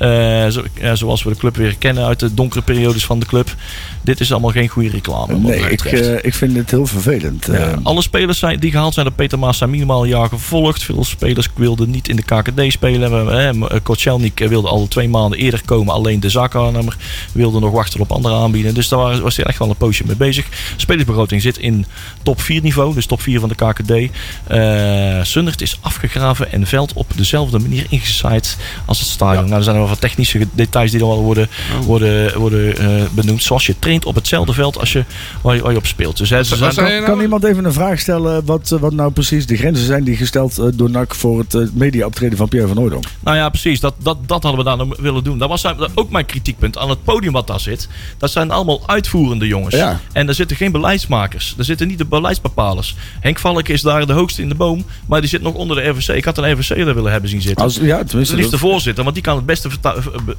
Eh, 0.00 0.46
zo- 0.48 0.64
ja, 0.80 0.94
zoals 0.94 1.22
we 1.22 1.30
de 1.30 1.36
club 1.36 1.56
weer 1.56 1.76
kennen 1.78 2.04
uit 2.04 2.20
de 2.20 2.34
donkere 2.34 2.62
periodes 2.62 3.04
van 3.04 3.18
de 3.18 3.26
club. 3.26 3.54
Dit 4.02 4.20
is 4.20 4.32
allemaal 4.32 4.50
geen 4.50 4.68
goede 4.68 4.88
reclame. 4.88 5.34
Nee, 5.38 5.70
ik, 5.70 5.84
eh, 5.84 6.24
ik 6.24 6.34
vind 6.34 6.56
het 6.56 6.70
heel 6.70 6.86
vervelend. 6.86 7.46
Ja, 7.46 7.52
Eh, 7.54 7.76
alle 7.82 8.02
spelers 8.02 8.38
zijn, 8.38 8.60
die 8.60 8.70
gehaald 8.70 8.94
zijn 8.94 9.06
door 9.06 9.14
Peter 9.14 9.38
Maas 9.38 9.58
zijn 9.58 9.70
minimaal 9.70 10.02
een 10.02 10.08
jaar 10.08 10.28
gevolgd. 10.28 10.82
Veel 10.82 11.04
spelers 11.04 11.48
wilden 11.54 11.90
niet 11.90 12.08
in 12.08 12.16
de 12.16 12.22
KKD 12.22 12.72
spelen. 12.72 13.38
Eh, 13.70 13.78
Kotschelnik 13.82 14.38
wilde 14.38 14.68
al 14.68 14.88
twee 14.88 15.08
maanden 15.08 15.38
eerder 15.38 15.60
komen. 15.64 15.94
Alleen 15.94 16.20
de 16.20 16.28
zaakwaarnemer 16.28 16.96
wilde 17.32 17.60
nog 17.60 17.72
wachten 17.72 18.00
op 18.00 18.12
andere 18.12 18.34
aanbiedingen. 18.34 18.74
Dus 18.74 18.88
daar 18.88 19.20
was- 19.20 19.36
hij 19.36 19.44
echt 19.44 19.58
wel 19.58 19.68
een 19.68 19.76
poosje 19.76 20.02
mee 20.06 20.16
bezig. 20.16 20.46
Spelersbegroting 20.76 21.42
zit 21.42 21.58
in 21.58 21.86
top 22.22 22.40
4 22.40 22.62
niveau. 22.62 22.94
Dus 22.94 23.06
top 23.06 23.20
4 23.22 23.40
van 23.40 23.48
de 23.48 23.54
KKD. 23.54 24.10
Eh 24.46 25.22
Sundert 25.22 25.60
is 25.60 25.78
afgegraven 25.80 26.52
en 26.52 26.66
veld 26.66 26.92
op 26.92 27.06
dezelfde 27.16 27.58
manier 27.58 27.86
ingezaaid 27.88 28.56
als 28.84 28.98
het 28.98 29.08
stadion. 29.08 29.44
Nou, 29.44 29.56
er 29.56 29.62
zijn 29.62 29.74
er 29.76 29.80
wel 29.82 29.89
wat 29.90 30.00
technische 30.00 30.46
details 30.52 30.90
die 30.90 31.00
er 31.00 31.06
wel 31.06 31.22
worden, 31.22 31.48
worden, 31.84 32.38
worden 32.38 32.76
eh, 32.76 32.88
benoemd. 33.12 33.42
Zoals 33.42 33.66
je 33.66 33.78
traint 33.78 34.04
op 34.04 34.14
hetzelfde 34.14 34.52
veld 34.52 34.78
als 34.78 34.92
je, 34.92 35.04
waar, 35.42 35.54
je, 35.54 35.62
waar 35.62 35.72
je 35.72 35.78
op 35.78 35.86
speelt. 35.86 36.16
Dus 36.16 36.30
hè, 36.30 36.44
ze 36.44 36.50
Wat 36.50 36.58
zijn 36.58 36.72
zei 36.72 36.86
je 36.88 36.94
nou? 36.94 37.12
Kan 37.12 37.20
iemand 37.20 37.44
even 37.44 37.64
een 37.64 37.72
vraag 37.72 38.00
stellen 38.00 38.44
wat, 38.44 38.72
eh, 38.72 38.78
wat 38.78 38.92
nou 38.92 39.10
precies 39.12 39.46
de 39.46 39.56
grenzen 39.56 39.86
zijn 39.86 40.04
die 40.04 40.16
gesteld 40.16 40.58
eh, 40.58 40.66
door 40.74 40.90
NAC 40.90 41.14
voor 41.14 41.38
het 41.48 41.74
media-optreden 41.74 42.36
van 42.36 42.48
Pierre 42.48 42.68
van 42.68 42.76
Hooydonk? 42.76 43.04
Nou 43.20 43.36
ja, 43.36 43.48
precies. 43.48 43.80
Dat, 43.80 43.94
dat, 44.02 44.16
dat 44.26 44.42
hadden 44.42 44.64
we 44.64 44.68
daar 44.68 44.86
nog 44.86 44.96
willen 45.00 45.24
doen. 45.24 45.38
Dat 45.38 45.48
was 45.48 45.64
ook 45.94 46.10
mijn 46.10 46.26
kritiekpunt. 46.26 46.78
Aan 46.78 46.90
het 46.90 47.04
podium 47.04 47.32
wat 47.32 47.46
daar 47.46 47.60
zit, 47.60 47.88
dat 48.18 48.30
zijn 48.30 48.50
allemaal 48.50 48.82
uitvoerende 48.86 49.46
jongens. 49.46 49.74
Ja. 49.74 50.00
En 50.12 50.26
daar 50.26 50.34
zitten 50.34 50.56
geen 50.56 50.72
beleidsmakers. 50.72 51.54
Daar 51.56 51.64
zitten 51.64 51.88
niet 51.88 51.98
de 51.98 52.04
beleidsbepalers. 52.04 52.96
Henk 53.20 53.38
Valk 53.38 53.68
is 53.68 53.82
daar 53.82 54.06
de 54.06 54.12
hoogste 54.12 54.42
in 54.42 54.48
de 54.48 54.54
boom, 54.54 54.84
maar 55.06 55.20
die 55.20 55.28
zit 55.28 55.42
nog 55.42 55.54
onder 55.54 55.76
de 55.76 55.88
RVC. 55.88 56.08
Ik 56.08 56.24
had 56.24 56.38
een 56.38 56.52
RVC 56.52 56.70
er 56.70 56.94
willen 56.94 57.12
hebben 57.12 57.30
zien 57.30 57.42
zitten. 57.42 57.64
Als, 57.64 57.76
ja, 57.76 58.04
tenminste. 58.04 58.18
Het 58.18 58.30
liefst 58.34 58.50
de 58.50 58.58
voorzitter, 58.58 59.02
want 59.02 59.14
die 59.14 59.24
kan 59.24 59.36
het 59.36 59.46
beste 59.46 59.70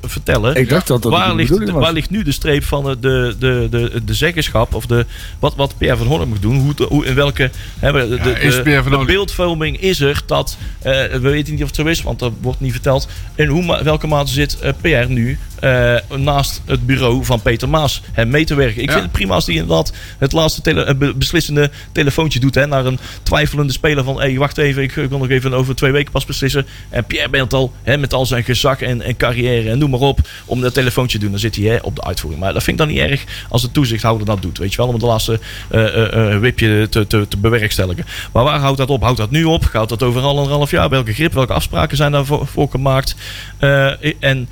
vertellen. 0.01 0.55
ik 0.55 0.69
dacht 0.69 0.87
dat 0.87 1.01
dat 1.01 1.11
waar, 1.11 1.35
ligt, 1.35 1.69
waar 1.71 1.93
ligt 1.93 2.09
nu 2.09 2.23
de 2.23 2.31
streep 2.31 2.63
van 2.63 2.89
eh, 2.89 2.95
de, 2.99 3.35
de, 3.39 3.67
de, 3.69 4.01
de 4.05 4.13
zeggenschap 4.13 4.73
of 4.73 4.85
de, 4.85 5.05
wat, 5.39 5.55
wat 5.55 5.77
Pierre 5.77 5.97
van 5.97 6.07
Horn 6.07 6.29
moet 6.29 6.41
doen? 6.41 6.57
Hoe, 6.57 6.87
hoe, 6.87 7.05
in 7.05 7.15
welke 7.15 7.51
hè, 7.79 7.91
de, 7.91 8.19
de, 8.23 8.39
is 8.39 8.55
de- 8.55 9.03
beeldvorming 9.05 9.79
is 9.81 9.99
er 9.99 10.21
dat, 10.25 10.57
eh, 10.81 10.91
we 11.11 11.19
weten 11.19 11.53
niet 11.53 11.61
of 11.61 11.67
het 11.67 11.75
zo 11.75 11.85
is, 11.85 12.01
want 12.01 12.19
dat 12.19 12.31
wordt 12.41 12.59
niet 12.59 12.71
verteld. 12.71 13.07
In 13.35 13.47
hoe, 13.47 13.83
welke 13.83 14.07
mate 14.07 14.31
zit 14.31 14.59
eh, 14.59 14.71
Pierre 14.81 15.09
nu 15.09 15.37
eh, 15.61 15.95
naast 16.17 16.61
het 16.65 16.85
bureau 16.85 17.25
van 17.25 17.41
Peter 17.41 17.69
Maas 17.69 18.01
hem 18.11 18.29
mee 18.29 18.45
te 18.45 18.55
werken? 18.55 18.81
Ik 18.81 18.87
Ja. 18.87 18.91
vind 18.91 19.03
het 19.03 19.11
prima 19.13 19.33
als 19.33 19.45
hij 19.45 19.55
inderdaad 19.55 19.93
het 20.17 20.31
laatste 20.31 20.61
tele, 20.61 20.83
eh, 20.83 20.95
be- 20.95 21.13
beslissende 21.15 21.71
telefoontje 21.91 22.39
doet 22.39 22.55
hè, 22.55 22.65
naar 22.67 22.85
een 22.85 22.99
twijfelende 23.23 23.73
speler 23.73 24.03
van 24.03 24.19
hey, 24.19 24.37
wacht 24.37 24.57
even, 24.57 24.83
ik, 24.83 24.95
ik 24.95 25.09
wil 25.09 25.17
nog 25.17 25.29
even 25.29 25.53
over 25.53 25.75
twee 25.75 25.91
weken 25.91 26.11
pas 26.11 26.25
beslissen. 26.25 26.65
En 26.89 27.03
Pierre 27.05 27.29
bent 27.29 27.53
al 27.53 27.71
hè, 27.83 27.97
met 27.97 28.13
al 28.13 28.25
zijn 28.25 28.43
gezag 28.43 28.81
en, 28.81 29.01
en 29.01 29.17
carrière 29.17 29.69
en 29.69 29.77
noem 29.77 29.89
maar 29.89 29.99
op 29.99 30.19
om 30.45 30.61
dat 30.61 30.73
telefoontje 30.73 31.17
te 31.17 31.23
doen. 31.23 31.31
Dan 31.31 31.39
zit 31.39 31.55
hij 31.55 31.65
hè, 31.65 31.77
op 31.81 31.95
de 31.95 32.03
uitvoering. 32.03 32.43
Maar 32.43 32.53
dat 32.53 32.63
vind 32.63 32.79
ik 32.79 32.85
dan 32.87 32.95
niet 32.95 33.03
erg 33.09 33.23
als 33.49 33.61
de 33.61 33.71
toezichthouder 33.71 34.25
dat 34.25 34.41
doet. 34.41 34.57
Weet 34.57 34.71
je 34.71 34.77
wel, 34.77 34.87
om 34.87 34.99
de 34.99 35.05
laatste 35.05 35.39
eh, 35.69 36.37
wipje 36.37 36.87
te, 36.89 37.07
te, 37.07 37.25
te 37.27 37.37
bewerkstelligen. 37.37 38.05
Maar 38.31 38.43
waar 38.43 38.59
houdt 38.59 38.77
dat 38.77 38.89
op? 38.89 39.01
Houdt 39.01 39.17
dat 39.17 39.31
nu 39.31 39.43
op? 39.43 39.65
Gaat 39.65 39.89
dat 39.89 40.03
over 40.03 40.21
anderhalf 40.21 40.71
jaar? 40.71 40.89
Welke 40.89 41.13
grip, 41.13 41.33
welke 41.33 41.53
afspraken 41.53 41.97
zijn 41.97 42.11
daarvoor 42.11 42.47
voor 42.47 42.69
gemaakt? 42.69 43.15
En 44.19 44.49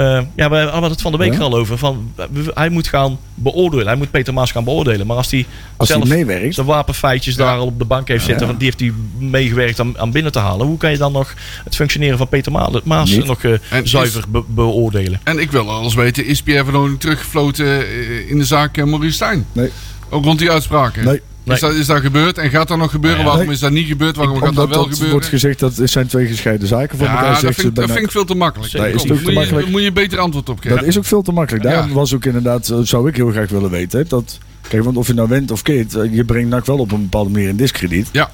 eh, 0.00 0.20
ja, 0.36 0.50
we 0.50 0.56
hadden 0.56 0.90
het 0.90 1.00
van 1.00 1.12
de 1.12 1.18
week 1.18 1.32
Ja. 1.32 1.38
er 1.38 1.44
al 1.44 1.54
over. 1.56 1.78
Van, 1.78 2.12
hij 2.54 2.68
moet 2.68 2.88
gaan 2.88 3.18
beoordelen. 3.34 3.86
Hij 3.86 3.96
moet 3.96 4.10
Peter 4.10 4.34
Maas 4.34 4.50
gaan 4.52 4.64
beoordelen. 4.64 5.06
Maar 5.06 5.16
als 5.16 5.30
hij 5.30 5.46
Als 5.76 5.88
hij 5.88 5.96
zelf 5.96 6.08
meewerkt. 6.10 6.54
zijn 6.54 6.66
wapenfeitjes 6.66 7.34
Ja. 7.34 7.44
daar 7.44 7.56
al 7.58 7.66
op 7.66 7.78
de 7.78 7.84
bank 7.84 8.08
heeft 8.08 8.24
zitten, 8.24 8.40
Ja. 8.40 8.46
want 8.46 8.58
die 8.60 8.68
heeft 8.68 8.80
hij 8.80 8.92
meegewerkt 9.28 9.80
aan, 9.80 9.98
aan 9.98 10.10
binnen 10.10 10.32
te 10.32 10.38
halen. 10.38 10.66
Hoe 10.66 10.76
kan 10.78 10.90
je 10.90 10.98
dan 10.98 11.12
nog 11.12 11.34
het 11.64 11.74
functioneren 11.74 12.18
van 12.18 12.28
Peter 12.28 12.52
Ma- 12.52 12.70
Maas 12.84 13.10
Niet. 13.10 13.24
nog 13.24 13.42
eh, 13.42 13.52
En 13.70 13.82
is- 13.82 13.90
zuiver 13.90 14.24
be- 14.28 14.42
beoordelen? 14.46 15.20
En 15.24 15.38
ik 15.38 15.50
wil 15.50 15.70
alles 15.70 15.94
weten, 15.94 16.24
is 16.26 16.42
Pierre 16.42 16.64
van 16.64 16.74
Hooydonk 16.74 17.00
teruggefloten 17.00 17.66
eh, 17.66 18.30
in 18.30 18.38
de 18.38 18.44
zaak 18.44 18.76
Maurice 18.84 19.14
Stijn? 19.14 19.46
Nee. 19.52 19.70
Ook 20.10 20.24
rond 20.24 20.38
die 20.38 20.50
uitspraken? 20.50 21.04
Nee. 21.04 21.20
Nee. 21.44 21.54
Is, 21.54 21.60
dat, 21.62 21.74
is 21.74 21.86
dat 21.86 22.00
gebeurd 22.00 22.38
en 22.38 22.50
gaat 22.50 22.68
dat 22.68 22.78
nog 22.78 22.90
gebeuren? 22.90 23.18
Nee. 23.18 23.26
Waarom 23.28 23.44
Nee. 23.46 23.54
is 23.54 23.60
dat 23.60 23.70
niet 23.70 23.86
gebeurd? 23.86 24.16
Waarom 24.16 24.36
gaat 24.38 24.54
dat 24.54 24.68
wel 24.68 24.78
dat 24.78 24.84
gebeuren? 24.88 25.10
wordt 25.10 25.26
gezegd 25.26 25.58
dat 25.58 25.76
het 25.76 25.90
zijn 25.90 26.06
twee 26.06 26.26
gescheiden 26.26 26.68
zaken 26.68 26.98
voor 26.98 27.06
elkaar. 27.06 27.24
ja, 27.24 27.30
dat 27.30 27.40
zegt 27.40 27.54
vind, 27.54 27.68
ik- 27.68 27.74
dat 27.74 27.90
vind 27.90 28.04
ik 28.04 28.10
veel 28.10 28.24
te 28.24 28.34
makkelijk. 28.34 28.72
Dat 28.72 28.86
is 28.86 28.92
ook 28.94 29.00
te 29.00 29.06
moet 29.12 29.26
je- 29.26 29.32
makkelijk. 29.32 29.68
moet 29.68 29.82
je 29.82 29.92
beter 29.92 30.18
antwoord 30.18 30.48
op 30.48 30.60
geven. 30.60 30.76
Dat 30.76 30.86
is 30.86 30.98
ook 30.98 31.04
veel 31.04 31.22
te 31.22 31.32
makkelijk. 31.32 31.64
Daarom 31.64 31.88
Ja. 31.88 31.94
was 31.94 32.14
ook 32.14 32.24
inderdaad, 32.24 32.68
dat 32.68 32.86
zou 32.88 33.08
ik 33.08 33.16
heel 33.16 33.30
graag 33.30 33.50
willen 33.50 33.70
weten. 33.70 33.98
hè, 33.98 34.04
Dat, 34.08 34.38
kijk, 34.68 34.84
want 34.84 34.96
of 34.96 35.06
je 35.06 35.14
nou 35.14 35.28
wint 35.28 35.50
of 35.50 35.62
keert, 35.62 35.94
eh, 35.94 36.14
je 36.14 36.24
brengt 36.24 36.48
NAC 36.48 36.66
wel 36.66 36.78
op 36.78 36.92
een 36.92 37.02
bepaalde 37.02 37.30
manier 37.30 37.48
in 37.48 37.56
discrediet. 37.56 38.08
Ja. 38.12 38.30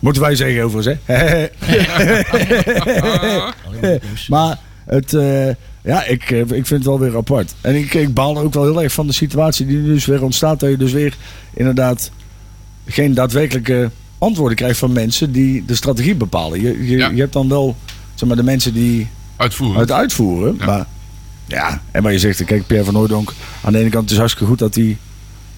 Moeten 0.00 0.22
wij 0.22 0.34
zeggen 0.34 0.62
overigens, 0.64 0.98
hè? 1.04 1.46
maar 4.28 4.58
het, 4.86 5.14
eh, 5.14 5.48
ja, 5.82 6.04
ik, 6.04 6.30
eh, 6.30 6.38
ik 6.40 6.46
vind 6.48 6.68
het 6.70 6.84
wel 6.84 7.00
weer 7.00 7.16
apart. 7.16 7.54
En 7.60 7.74
ik, 7.74 7.94
ik 7.94 8.14
baal 8.14 8.36
er 8.36 8.42
ook 8.42 8.54
wel 8.54 8.64
heel 8.64 8.82
erg 8.82 8.92
van 8.92 9.06
de 9.06 9.12
situatie 9.12 9.66
die 9.66 9.76
nu 9.76 9.92
dus 9.92 10.04
weer 10.06 10.22
ontstaat. 10.22 10.60
Dat 10.60 10.70
je 10.70 10.76
dus 10.76 10.92
weer 10.92 11.14
inderdaad 11.54 12.10
geen 12.86 13.14
daadwerkelijke 13.14 13.90
antwoorden 14.18 14.56
krijgt 14.56 14.78
van 14.78 14.92
mensen 14.92 15.32
die 15.32 15.64
de 15.64 15.74
strategie 15.74 16.14
bepalen. 16.14 16.60
Je, 16.60 16.86
je, 16.88 16.96
Ja. 16.96 17.08
je 17.10 17.20
hebt 17.20 17.32
dan 17.32 17.48
wel 17.48 17.76
zeg 18.14 18.28
maar, 18.28 18.36
de 18.36 18.42
mensen 18.42 18.72
die 18.74 19.06
Uitvoeren. 19.36 19.80
het 19.80 19.92
uitvoeren. 19.92 20.56
Ja. 20.58 20.66
Maar 20.66 20.86
ja, 21.46 21.82
en 21.90 22.02
waar 22.02 22.12
je 22.12 22.18
zegt, 22.18 22.44
kijk, 22.44 22.66
Pierre 22.66 22.84
van 22.84 22.94
Hooydonk, 22.94 23.32
aan 23.64 23.72
de 23.72 23.78
ene 23.78 23.88
kant 23.88 24.02
het 24.02 24.12
is 24.12 24.18
hartstikke 24.18 24.48
goed 24.48 24.58
dat 24.58 24.74
hij 24.74 24.96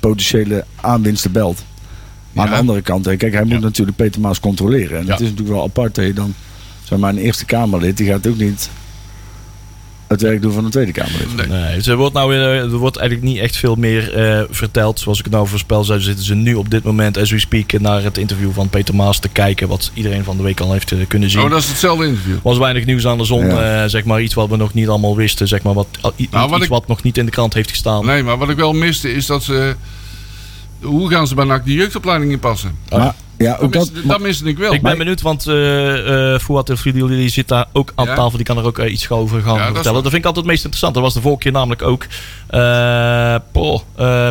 potentiële 0.01 0.65
aanwinsten 0.77 1.33
belt. 1.33 1.65
Maar 2.33 2.45
aan 2.47 2.53
de 2.53 2.59
andere 2.59 2.83
kant, 2.83 3.17
kijk, 3.17 3.33
hij 3.33 3.45
moet 3.45 3.61
natuurlijk 3.61 3.97
Peter 3.97 4.21
Maas 4.21 4.41
controleren. 4.41 4.99
En 4.99 5.07
het 5.07 5.21
is 5.21 5.29
natuurlijk 5.29 5.49
wel 5.57 5.63
apart 5.65 5.95
dat 5.95 6.05
je 6.05 6.13
dan, 6.13 6.35
zeg 6.85 6.99
maar, 6.99 7.11
een 7.11 7.19
Eerste 7.19 7.45
Kamerlid, 7.45 7.97
die 7.97 8.07
gaat 8.07 8.27
ook 8.27 8.39
niet 8.39 8.71
het 10.09 10.21
werk 10.23 10.43
doen 10.43 10.53
van 10.53 10.65
een 10.65 10.71
Tweede 10.71 10.93
Kamerlid. 10.93 11.37
Nee. 11.37 11.47
Nee, 11.47 11.83
er 11.83 11.97
wordt, 11.97 12.15
nou, 12.15 12.29
weer, 12.29 12.41
eh, 12.41 12.59
er 12.61 12.77
wordt 12.77 12.97
eigenlijk 12.97 13.29
niet 13.29 13.39
echt 13.39 13.57
veel 13.57 13.75
meer 13.75 14.15
eh, 14.15 14.43
verteld. 14.51 15.01
Zoals 15.01 15.19
ik 15.19 15.25
het 15.25 15.33
nou 15.35 15.49
voorspel 15.49 15.85
zou, 15.85 16.01
zitten 16.01 16.25
ze 16.25 16.35
nu 16.35 16.55
op 16.55 16.71
dit 16.71 16.83
moment, 16.85 17.19
as 17.19 17.31
we 17.31 17.39
speak, 17.39 17.73
naar 17.81 18.03
het 18.03 18.19
interview 18.19 18.51
van 18.53 18.69
Peter 18.69 18.95
Maas 18.95 19.19
te 19.19 19.29
kijken. 19.29 19.69
Wat 19.69 19.91
iedereen 19.95 20.25
van 20.25 20.37
de 20.37 20.43
week 20.43 20.61
al 20.61 20.73
heeft 20.73 20.93
eh, 20.93 20.99
kunnen 21.09 21.31
zien. 21.31 21.43
Oh, 21.43 21.51
dat 21.51 21.63
is 21.63 21.69
hetzelfde 21.69 22.07
interview. 22.07 22.37
was 22.43 22.59
weinig 22.59 22.85
nieuws 22.85 23.07
aan 23.07 23.19
de 23.19 23.25
zon, 23.25 23.47
Ja. 23.47 23.83
eh, 23.83 23.89
zeg 23.89 24.05
maar. 24.05 24.21
Iets 24.23 24.35
wat 24.35 24.49
we 24.49 24.57
nog 24.57 24.75
niet 24.75 24.89
allemaal 24.89 25.17
wisten, 25.17 25.49
zeg 25.49 25.63
maar. 25.63 25.75
Wat, 25.75 25.87
Nou, 26.03 26.13
wat 26.31 26.55
iets 26.57 26.65
ik- 26.65 26.69
wat 26.71 26.87
nog 26.89 27.03
niet 27.03 27.19
in 27.19 27.25
de 27.25 27.31
krant 27.31 27.55
heeft 27.55 27.71
gestaan. 27.71 28.07
Nee, 28.07 28.23
maar 28.23 28.39
wat 28.39 28.49
ik 28.49 28.57
wel 28.57 28.73
miste 28.73 29.13
is 29.15 29.27
dat 29.27 29.43
ze 29.43 29.75
hoe 30.83 31.11
gaan 31.11 31.27
ze 31.27 31.35
bij 31.35 31.45
NAC 31.45 31.65
die 31.65 31.77
jeugdopleiding 31.77 32.33
inpassen? 32.33 32.71
Maar, 32.91 33.15
ja, 33.39 33.57
ook 33.61 33.73
Dat, 33.73 33.85
dat, 33.85 33.93
mis, 33.95 34.05
dat 34.05 34.21
miste 34.21 34.45
ik 34.45 34.59
wel. 34.59 34.73
Ik 34.73 34.83
ben 34.83 34.99
benieuwd, 34.99 35.21
want 35.21 35.47
eh 35.47 36.35
eh 36.35 36.41
Fouad 36.41 36.71
El 36.71 36.77
Fidil, 36.77 37.07
die 37.07 37.29
zit 37.29 37.49
daar 37.49 37.67
ook 37.73 37.93
aan 37.95 38.07
Ja. 38.07 38.15
tafel. 38.15 38.37
Die 38.37 38.47
kan 38.47 38.59
er 38.59 38.65
ook 38.65 38.79
eh, 38.79 38.93
iets 38.93 39.11
over 39.11 39.43
gaan 39.43 39.55
Ja, 39.55 39.65
vertellen. 39.73 40.03
Dat, 40.03 40.13
vind 40.13 40.15
ik 40.15 40.25
altijd 40.25 40.37
het 40.37 40.45
meest 40.47 40.59
interessant. 40.65 40.95
Dat 40.95 41.03
was 41.03 41.15
de 41.15 41.21
vorige 41.21 41.41
keer 41.43 41.53
namelijk 41.53 41.83
ook. 41.83 42.07
eh 42.49 43.35
poh, 43.53 43.81
eh, 43.97 44.29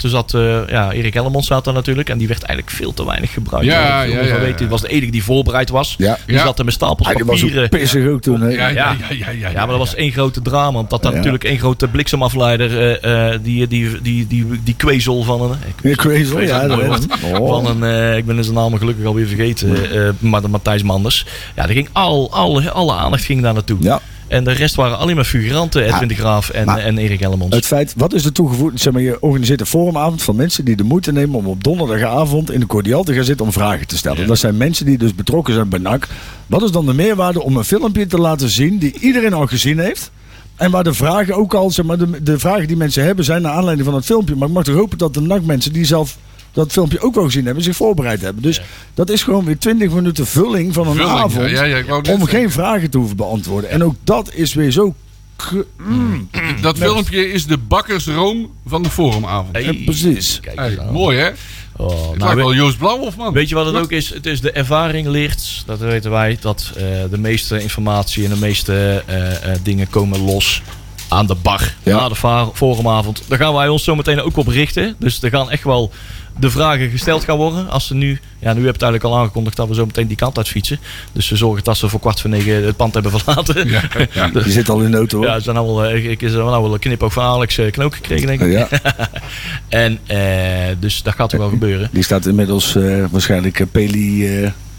toen 0.00 0.10
zat 0.10 0.34
eh, 0.34 0.68
ja, 0.68 0.92
Erik 0.92 1.14
Hellemond 1.14 1.44
zat 1.44 1.66
er 1.66 1.72
natuurlijk. 1.72 2.08
En 2.08 2.18
die 2.18 2.28
werd 2.28 2.42
eigenlijk 2.42 2.76
veel 2.76 2.94
te 2.94 3.06
weinig 3.06 3.32
gebruikt. 3.32 3.66
Ja, 3.66 3.80
Ja, 3.80 4.02
ja, 4.02 4.20
ja, 4.20 4.40
ja. 4.46 4.56
Die 4.56 4.68
was 4.68 4.80
de 4.80 4.88
enige 4.88 5.10
die 5.12 5.24
voorbereid 5.24 5.68
was. 5.70 5.94
Ja. 5.98 6.18
Die 6.26 6.34
Ja. 6.36 6.42
zat 6.44 6.58
er 6.58 6.64
met 6.64 6.74
stapels 6.74 7.08
Ah, 7.08 7.14
die 7.16 7.24
was 7.24 7.40
papieren. 7.40 7.62
ook 7.64 7.70
pissig 7.70 8.08
ook 8.08 8.20
toen. 8.20 8.40
Hè? 8.40 8.48
ja, 8.48 8.68
ja, 8.68 8.68
Ja. 8.68 8.96
ja, 9.08 9.14
ja, 9.16 9.30
ja, 9.30 9.48
Ja, 9.48 9.58
maar 9.58 9.66
dat 9.68 9.78
was 9.78 9.94
één 9.94 10.12
grote 10.12 10.42
drama. 10.42 10.78
Omdat 10.78 11.02
dat 11.02 11.10
Ja. 11.10 11.16
natuurlijk 11.16 11.44
één 11.44 11.58
grote 11.58 11.88
bliksemafleider, 11.88 13.00
eh, 13.02 13.32
eh, 13.32 13.40
die, 13.42 13.66
die, 13.66 14.00
die, 14.02 14.26
die, 14.26 14.46
die 14.64 14.74
kwezel 14.76 15.22
van 15.22 15.40
een... 15.42 15.50
Ik, 15.66 15.74
Ja, 15.82 15.94
Crazy, 15.94 16.34
weet 16.34 16.48
ja. 16.48 16.66
dat 16.66 16.78
weet 16.80 17.06
van 17.20 17.38
Oh. 17.40 17.68
een, 17.68 17.82
eh, 17.84 18.16
ik 18.16 18.24
ben 18.26 18.44
zijn 18.44 18.56
naam 18.56 18.78
gelukkig 18.78 19.04
alweer 19.06 19.26
vergeten, 19.26 19.90
eh, 19.92 20.08
maar 20.18 20.40
de 20.42 20.48
Matthijs 20.48 20.82
Manders. 20.82 21.26
Ja, 21.56 21.62
er 21.62 21.72
ging 21.74 21.88
al, 21.92 22.32
alle, 22.32 22.70
alle 22.70 22.92
aandacht 22.94 23.24
ging 23.24 23.42
daar 23.42 23.52
naartoe. 23.54 23.76
Ja. 23.80 24.00
En 24.30 24.44
de 24.44 24.52
rest 24.52 24.74
waren 24.74 24.98
alleen 24.98 25.14
maar 25.14 25.24
figuranten, 25.24 25.84
Edwin 25.84 26.08
de 26.08 26.14
Graaf 26.14 26.48
en, 26.50 26.66
maar- 26.66 26.78
en 26.78 26.98
Erik 26.98 27.20
Hellemons. 27.20 27.54
Het 27.54 27.66
feit, 27.66 27.94
wat 27.96 28.12
is 28.14 28.24
er 28.24 28.32
toegevoegd? 28.32 28.80
Zeg 28.80 28.92
maar, 28.92 29.02
je 29.02 29.20
organiseert 29.20 29.60
een 29.60 29.66
forumavond 29.66 30.22
van 30.22 30.36
mensen 30.36 30.64
die 30.64 30.76
de 30.76 30.82
moeite 30.82 31.12
nemen 31.12 31.38
om 31.38 31.46
op 31.46 31.64
donderdagavond 31.64 32.50
in 32.50 32.60
de 32.60 32.66
cordial 32.66 33.02
te 33.04 33.14
gaan 33.14 33.24
zitten 33.24 33.46
om 33.46 33.52
vragen 33.52 33.86
te 33.86 33.96
stellen. 33.96 34.26
Dat 34.26 34.38
zijn 34.38 34.56
mensen 34.56 34.86
die 34.86 34.98
dus 34.98 35.14
betrokken 35.14 35.54
zijn 35.54 35.68
bij 35.68 35.78
NAC. 35.78 36.08
Wat 36.46 36.62
is 36.62 36.70
dan 36.70 36.86
de 36.86 36.94
meerwaarde 36.94 37.42
om 37.42 37.56
een 37.56 37.64
filmpje 37.64 38.06
te 38.06 38.18
laten 38.18 38.48
zien 38.48 38.78
die 38.78 38.98
iedereen 39.00 39.32
al 39.32 39.46
gezien 39.46 39.78
heeft? 39.78 40.10
En 40.56 40.70
waar 40.70 40.84
de 40.84 40.94
vragen 40.94 41.34
ook 41.36 41.54
al, 41.54 41.70
zeg 41.70 41.84
maar, 41.84 41.98
de, 41.98 42.22
de 42.22 42.38
vragen 42.38 42.66
die 42.66 42.76
mensen 42.76 43.04
hebben 43.04 43.24
zijn 43.24 43.42
naar 43.42 43.52
aanleiding 43.52 43.86
van 43.88 43.96
het 43.96 44.04
filmpje. 44.04 44.36
Maar 44.36 44.48
ik 44.48 44.54
mag 44.54 44.64
toch 44.64 44.74
hopen 44.74 44.98
dat 44.98 45.14
de 45.14 45.20
NAC-mensen 45.20 45.72
die 45.72 45.84
zelf 45.84 46.16
dat 46.52 46.72
filmpje 46.72 47.00
ook 47.00 47.14
wel 47.14 47.24
gezien 47.24 47.44
hebben, 47.46 47.64
zich 47.64 47.76
voorbereid 47.76 48.20
hebben. 48.20 48.42
Dus 48.42 48.60
dat 48.94 49.10
is 49.10 49.22
gewoon 49.22 49.44
weer 49.44 49.58
20 49.58 49.90
minuten 49.92 50.26
vulling 50.26 50.74
van 50.74 50.86
een 50.86 50.94
Vulling, 50.94 51.10
avond. 51.18 51.50
ja, 51.50 51.64
ja, 51.64 51.82
om 51.96 52.04
zeggen. 52.04 52.28
geen 52.28 52.50
vragen 52.50 52.90
te 52.90 52.98
hoeven 52.98 53.16
beantwoorden. 53.16 53.70
En 53.70 53.84
ook 53.84 53.94
dat 54.04 54.34
is 54.34 54.54
weer 54.54 54.70
zo. 54.70 54.94
ge- 55.36 55.66
mm. 55.78 56.28
Dat 56.60 56.78
filmpje 56.78 57.32
is 57.32 57.46
de 57.46 57.58
bakkersroom 57.58 58.50
van 58.66 58.82
de 58.82 58.90
forumavond. 58.90 59.56
Hey, 59.56 59.82
precies. 59.84 60.40
Kijk 60.40 60.58
Hey, 60.58 60.78
mooi 60.92 61.18
hè? 61.18 61.30
Oh, 61.76 62.10
Het 62.10 62.18
nou, 62.18 62.36
wel 62.36 62.54
Joost 62.54 62.78
Blauwhof 62.78 63.16
man. 63.16 63.32
weet 63.32 63.48
je 63.48 63.54
wat 63.54 63.66
het 63.66 63.74
ook 63.76 63.92
is? 63.92 64.14
Het 64.14 64.26
is 64.26 64.40
de 64.40 64.50
ervaring 64.52 65.06
leert, 65.06 65.62
dat 65.66 65.78
weten 65.78 66.10
wij, 66.10 66.36
dat 66.40 66.70
eh, 66.76 66.82
de 67.10 67.18
meeste 67.18 67.62
informatie 67.62 68.24
en 68.24 68.30
de 68.30 68.36
meeste 68.36 69.02
eh, 69.06 69.34
eh, 69.52 69.58
dingen 69.62 69.88
komen 69.90 70.20
los 70.24 70.62
aan 71.10 71.26
de 71.26 71.34
bar. 71.34 71.74
Ja. 71.82 71.96
Na 71.96 72.08
de 72.08 72.14
va- 72.14 72.50
forumavond. 72.54 73.22
Daar 73.28 73.38
gaan 73.38 73.54
wij 73.54 73.68
ons 73.68 73.84
zo 73.84 73.94
meteen 73.96 74.20
ook 74.22 74.36
op 74.36 74.46
richten. 74.48 74.94
Dus 74.98 75.22
er 75.22 75.30
gaan 75.30 75.50
echt 75.50 75.64
wel 75.64 75.92
de 76.38 76.50
vragen 76.50 76.90
gesteld 76.90 77.24
gaan 77.24 77.36
worden. 77.36 77.70
Als 77.70 77.86
ze 77.86 77.94
nu, 77.94 78.20
ja, 78.38 78.52
nu 78.52 78.56
heb 78.56 78.64
je 78.64 78.66
het 78.72 78.82
eigenlijk 78.82 79.04
al 79.04 79.18
aangekondigd 79.18 79.56
dat 79.56 79.68
we 79.68 79.74
zo 79.74 79.86
meteen 79.86 80.06
die 80.06 80.16
kant 80.16 80.36
uit 80.36 80.48
fietsen. 80.48 80.78
Dus 81.12 81.28
we 81.28 81.36
zorgen 81.36 81.64
dat 81.64 81.76
ze 81.76 81.88
voor 81.88 82.00
kwart 82.00 82.20
voor 82.20 82.30
negen 82.30 82.64
het 82.64 82.76
pand 82.76 82.94
hebben 82.94 83.12
verlaten. 83.12 83.68
Ja, 83.68 83.82
ja. 84.12 84.28
Dus- 84.32 84.44
Je 84.44 84.50
zit 84.50 84.68
al 84.68 84.80
in 84.80 84.90
de 84.90 84.96
auto 84.96 85.16
hoor. 85.18 85.26
ja, 85.26 85.36
ze 85.36 85.42
zijn 85.42 85.56
al, 85.56 85.76
wel, 85.76 85.84
eh, 85.84 86.10
ik 86.10 86.22
is 86.22 86.32
nou 86.32 86.62
wel 86.62 86.72
een 86.72 86.78
knipoog 86.78 87.12
van 87.12 87.24
Alex 87.24 87.58
eh, 87.58 87.70
Knook 87.72 87.94
gekregen, 87.94 88.26
denk 88.26 88.40
ik. 88.40 88.52
Ja, 88.52 88.68
En 89.68 89.98
eh, 90.06 90.76
dus 90.78 91.02
dat 91.02 91.14
gaat 91.14 91.32
er 91.32 91.38
wel 91.38 91.48
gebeuren. 91.48 91.88
die 91.92 92.02
staat 92.02 92.26
inmiddels 92.26 92.74
eh, 92.76 93.04
waarschijnlijk 93.10 93.64
Peli. 93.70 94.24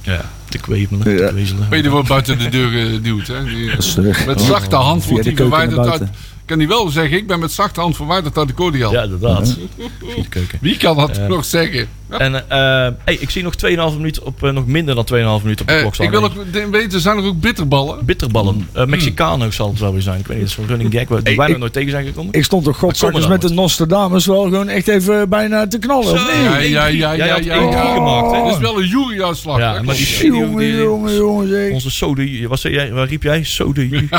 Ja, 0.02 0.30
te 0.52 0.58
kwevelen, 0.58 1.12
Ja. 1.18 1.28
te 1.28 1.34
kwezelen. 1.34 1.68
Weet 1.70 1.84
je 1.84 1.90
wordt 1.90 2.08
buiten 2.08 2.38
de 2.38 2.50
deur 2.50 2.70
geduwd 2.70 3.28
hè? 3.28 3.44
Die, 3.44 3.72
eh, 3.72 4.26
met 4.26 4.42
zachte 4.42 4.76
hand 4.76 5.06
wordt 5.06 5.26
naar 5.26 5.36
verwijderd 5.36 5.88
uit. 5.88 6.04
Kan 6.52 6.60
hij 6.60 6.70
wel 6.70 6.90
zeggen, 6.90 7.18
ik 7.18 7.28
ben 7.28 7.40
met 7.40 7.52
zachte 7.52 7.80
hand 7.80 7.96
verwijderd 7.96 8.38
uit 8.38 8.48
de 8.48 8.54
cordial. 8.54 8.92
Ja, 8.92 9.04
inderdaad. 9.04 9.58
Via 9.78 10.22
de 10.22 10.30
keuken. 10.30 10.58
Wie 10.62 10.78
kan 10.78 10.96
dat 10.96 11.28
nog 11.28 11.46
zeggen? 11.46 11.88
En 12.10 12.50
eh, 12.50 12.58
hey, 13.04 13.18
ik 13.20 13.30
zie 13.30 13.44
nog 13.44 13.54
2,5 13.56 13.96
minuut 13.96 14.20
op, 14.20 14.44
eh, 14.44 14.52
nog 14.52 14.66
minder 14.66 14.96
dan 14.96 15.06
2,5 15.06 15.44
minuten 15.44 15.62
op 15.62 15.68
de 15.68 15.74
Eh, 15.74 15.80
klok 15.80 15.94
staan. 15.94 16.06
ik 16.06 16.12
wil 16.12 16.24
ook 16.24 16.34
weten, 16.72 17.00
zijn 17.02 17.18
er 17.18 17.24
ook 17.24 17.40
bitterballen? 17.40 18.06
Bitterballen. 18.06 18.68
Eh 18.74 18.86
Mexicano 18.86 19.52
zal 19.52 19.70
het 19.70 19.80
wel 19.80 19.92
weer 19.94 20.02
zijn. 20.02 20.20
Ik 20.20 20.28
weet 20.28 20.38
niet, 20.38 20.48
dat 20.48 20.58
is 20.58 20.64
een 20.64 20.70
running 20.70 20.94
gag 20.94 21.08
waar 21.08 21.20
Hey, 21.24 21.36
wij 21.36 21.48
nog 21.48 21.58
nooit 21.58 21.74
tegen 21.74 21.92
zijn 21.92 22.06
gekomen. 22.06 22.34
Ik 22.34 22.44
stond 22.44 22.64
toch 22.64 22.78
godzakkers 22.78 23.28
met 23.28 23.42
de 23.42 23.50
Nostradamus 23.50 24.26
wel 24.26 24.44
gewoon 24.44 24.70
echt 24.70 24.88
even 24.88 25.30
bijna 25.30 25.68
te 25.68 25.80
knallen. 25.80 26.08
Zo. 26.08 26.14
niet? 26.14 26.24
Ja, 26.24 26.58
ja, 26.58 26.86
ja, 26.86 27.16
Jij 27.16 27.28
ja, 27.28 27.36
ja, 27.38 27.94
gemaakt, 27.94 28.32
hè? 28.36 28.44
Dit 28.44 28.54
is 28.54 28.60
wel 28.60 28.82
een 28.82 28.88
juryuitslag. 28.88 29.58
Ja, 29.58 29.82
maar 29.82 29.96
die-. 29.96 30.26
Jongen, 30.26 30.76
jongen, 30.78 31.16
jongen. 31.16 31.72
Onze 31.72 31.92
sode, 31.92 32.48
wat 32.48 32.60
zei 32.60 32.74
jij, 32.74 32.92
waar 32.92 33.08
riep 33.08 33.24
jij? 33.24 33.44
Sode. 33.44 33.90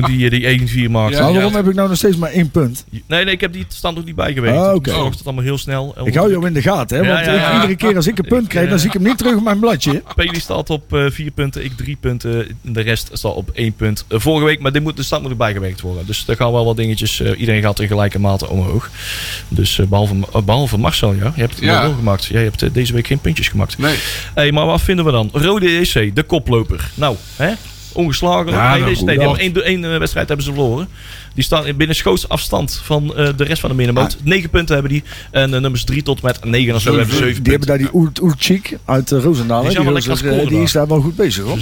Toen 0.00 0.10
die 0.16 0.30
eh, 0.30 0.58
die 0.58 0.86
1-4 0.88 0.90
maakte. 0.90 1.16
Ja, 1.16 1.22
Maar 1.22 1.32
waarom 1.32 1.54
heb 1.54 1.68
ik 1.68 1.74
nou 1.74 1.88
nog 1.88 1.96
steeds 1.96 2.16
maar 2.16 2.30
één 2.30 2.50
punt? 2.50 2.84
Nee, 3.06 3.24
nee, 3.24 3.34
ik 3.34 3.40
heb 3.40 3.52
die 3.52 3.64
stand 3.68 3.96
nog 3.96 4.04
niet 4.04 4.14
bijgewerkt. 4.14 4.58
Ah, 4.58 4.74
oké. 4.74 4.90
Het 5.04 5.20
allemaal 5.24 5.44
heel 5.44 5.58
snel. 5.58 5.94
Ik 6.04 6.14
hou 6.14 6.30
jou 6.30 6.46
in 6.46 6.52
de 6.52 6.62
gaten, 6.62 6.98
hè? 6.98 7.12
Want 7.12 7.24
ja, 7.24 7.32
ik- 7.32 7.40
ja. 7.40 7.54
iedere 7.54 7.76
keer 7.76 7.96
als 7.96 8.06
ik 8.06 8.18
een 8.18 8.24
punt 8.28 8.46
krijg, 8.46 8.68
dan 8.68 8.78
zie 8.78 8.86
ik 8.88 8.92
hem 8.94 9.02
niet 9.02 9.18
terug 9.18 9.36
op 9.36 9.42
mijn 9.42 9.58
bladje. 9.58 10.02
Peli 10.14 10.40
staat 10.40 10.70
op 10.70 10.94
eh, 10.94 11.04
vier 11.10 11.30
punten, 11.30 11.64
ik 11.64 11.76
drie 11.76 11.96
punten. 12.00 12.46
De 12.62 12.80
rest 12.80 13.10
staat 13.12 13.34
op 13.34 13.50
één 13.54 13.72
punt. 13.72 14.04
Eh, 14.08 14.18
vorige 14.20 14.44
week, 14.44 14.60
maar 14.60 14.72
dit 14.72 14.82
moet, 14.82 14.96
de 14.96 15.02
stand 15.02 15.22
moet 15.22 15.30
er 15.30 15.36
bijgewerkt 15.36 15.80
worden. 15.80 16.06
Dus 16.06 16.24
er 16.28 16.36
gaan 16.36 16.52
wel 16.52 16.64
wat 16.64 16.76
dingetjes. 16.76 17.20
eh, 17.20 17.40
iedereen 17.40 17.62
gaat 17.62 17.80
in 17.80 17.88
gelijke 17.88 18.18
mate 18.18 18.48
omhoog. 18.48 18.90
Dus 19.48 19.78
eh, 19.78 19.86
behalve, 19.86 20.14
eh, 20.34 20.42
behalve 20.42 20.78
Marcel, 20.78 21.12
ja. 21.14 21.32
Je 21.34 21.40
hebt 21.40 21.54
het 21.54 21.64
Ja. 21.64 21.82
wel 21.82 21.94
gemaakt. 21.94 22.24
Jij 22.24 22.42
hebt 22.42 22.62
eh, 22.62 22.68
deze 22.72 22.92
week 22.92 23.06
geen 23.06 23.18
puntjes 23.20 23.48
gemaakt. 23.48 23.78
Nee. 23.78 23.96
Hey, 24.34 24.52
maar 24.52 24.66
wat 24.66 24.80
vinden 24.80 25.04
we 25.04 25.10
dan? 25.10 25.28
Rode 25.32 25.66
EC, 25.78 26.14
de 26.14 26.22
koploper. 26.22 26.90
Nou, 26.94 27.16
hè? 27.36 27.52
Ongeslagen. 27.98 28.52
Ja, 28.52 28.74
nee, 28.74 28.84
deze, 28.84 29.04
nee, 29.04 29.18
die 29.18 29.26
goed. 29.26 29.40
hebben 29.40 29.62
één, 29.64 29.82
één 29.82 29.92
eh, 29.92 29.98
wedstrijd 29.98 30.28
hebben 30.28 30.46
ze 30.46 30.52
verloren. 30.52 30.88
Die 31.34 31.44
staan 31.44 31.66
in- 31.66 31.76
binnen 31.76 31.96
schootsafstand 31.96 32.80
van 32.84 33.16
eh, 33.16 33.28
de 33.36 33.44
rest 33.44 33.60
van 33.60 33.70
de 33.70 33.76
middenmoot. 33.76 34.16
Negen 34.22 34.50
punten 34.50 34.74
hebben 34.74 34.92
die. 34.92 35.02
En 35.30 35.50
de 35.50 35.60
nummers 35.60 35.84
drie 35.84 36.02
tot 36.02 36.22
met 36.22 36.44
negen 36.44 36.74
of 36.74 36.80
zo 36.80 36.96
hebben 36.96 37.14
ze 37.14 37.22
zeven 37.22 37.42
Die 37.42 37.52
hebben 37.52 37.68
punten. 37.78 37.92
daar 37.92 38.02
die 38.12 38.22
Oertjik 38.22 38.78
uit 38.84 39.10
uh, 39.10 39.22
Roosendaal. 39.22 39.62
Die 39.62 40.56
eh, 40.56 40.62
is 40.62 40.72
daar 40.72 40.86
wel 40.88 41.00
goed 41.00 41.16
bezig, 41.16 41.44
hoor. 41.44 41.58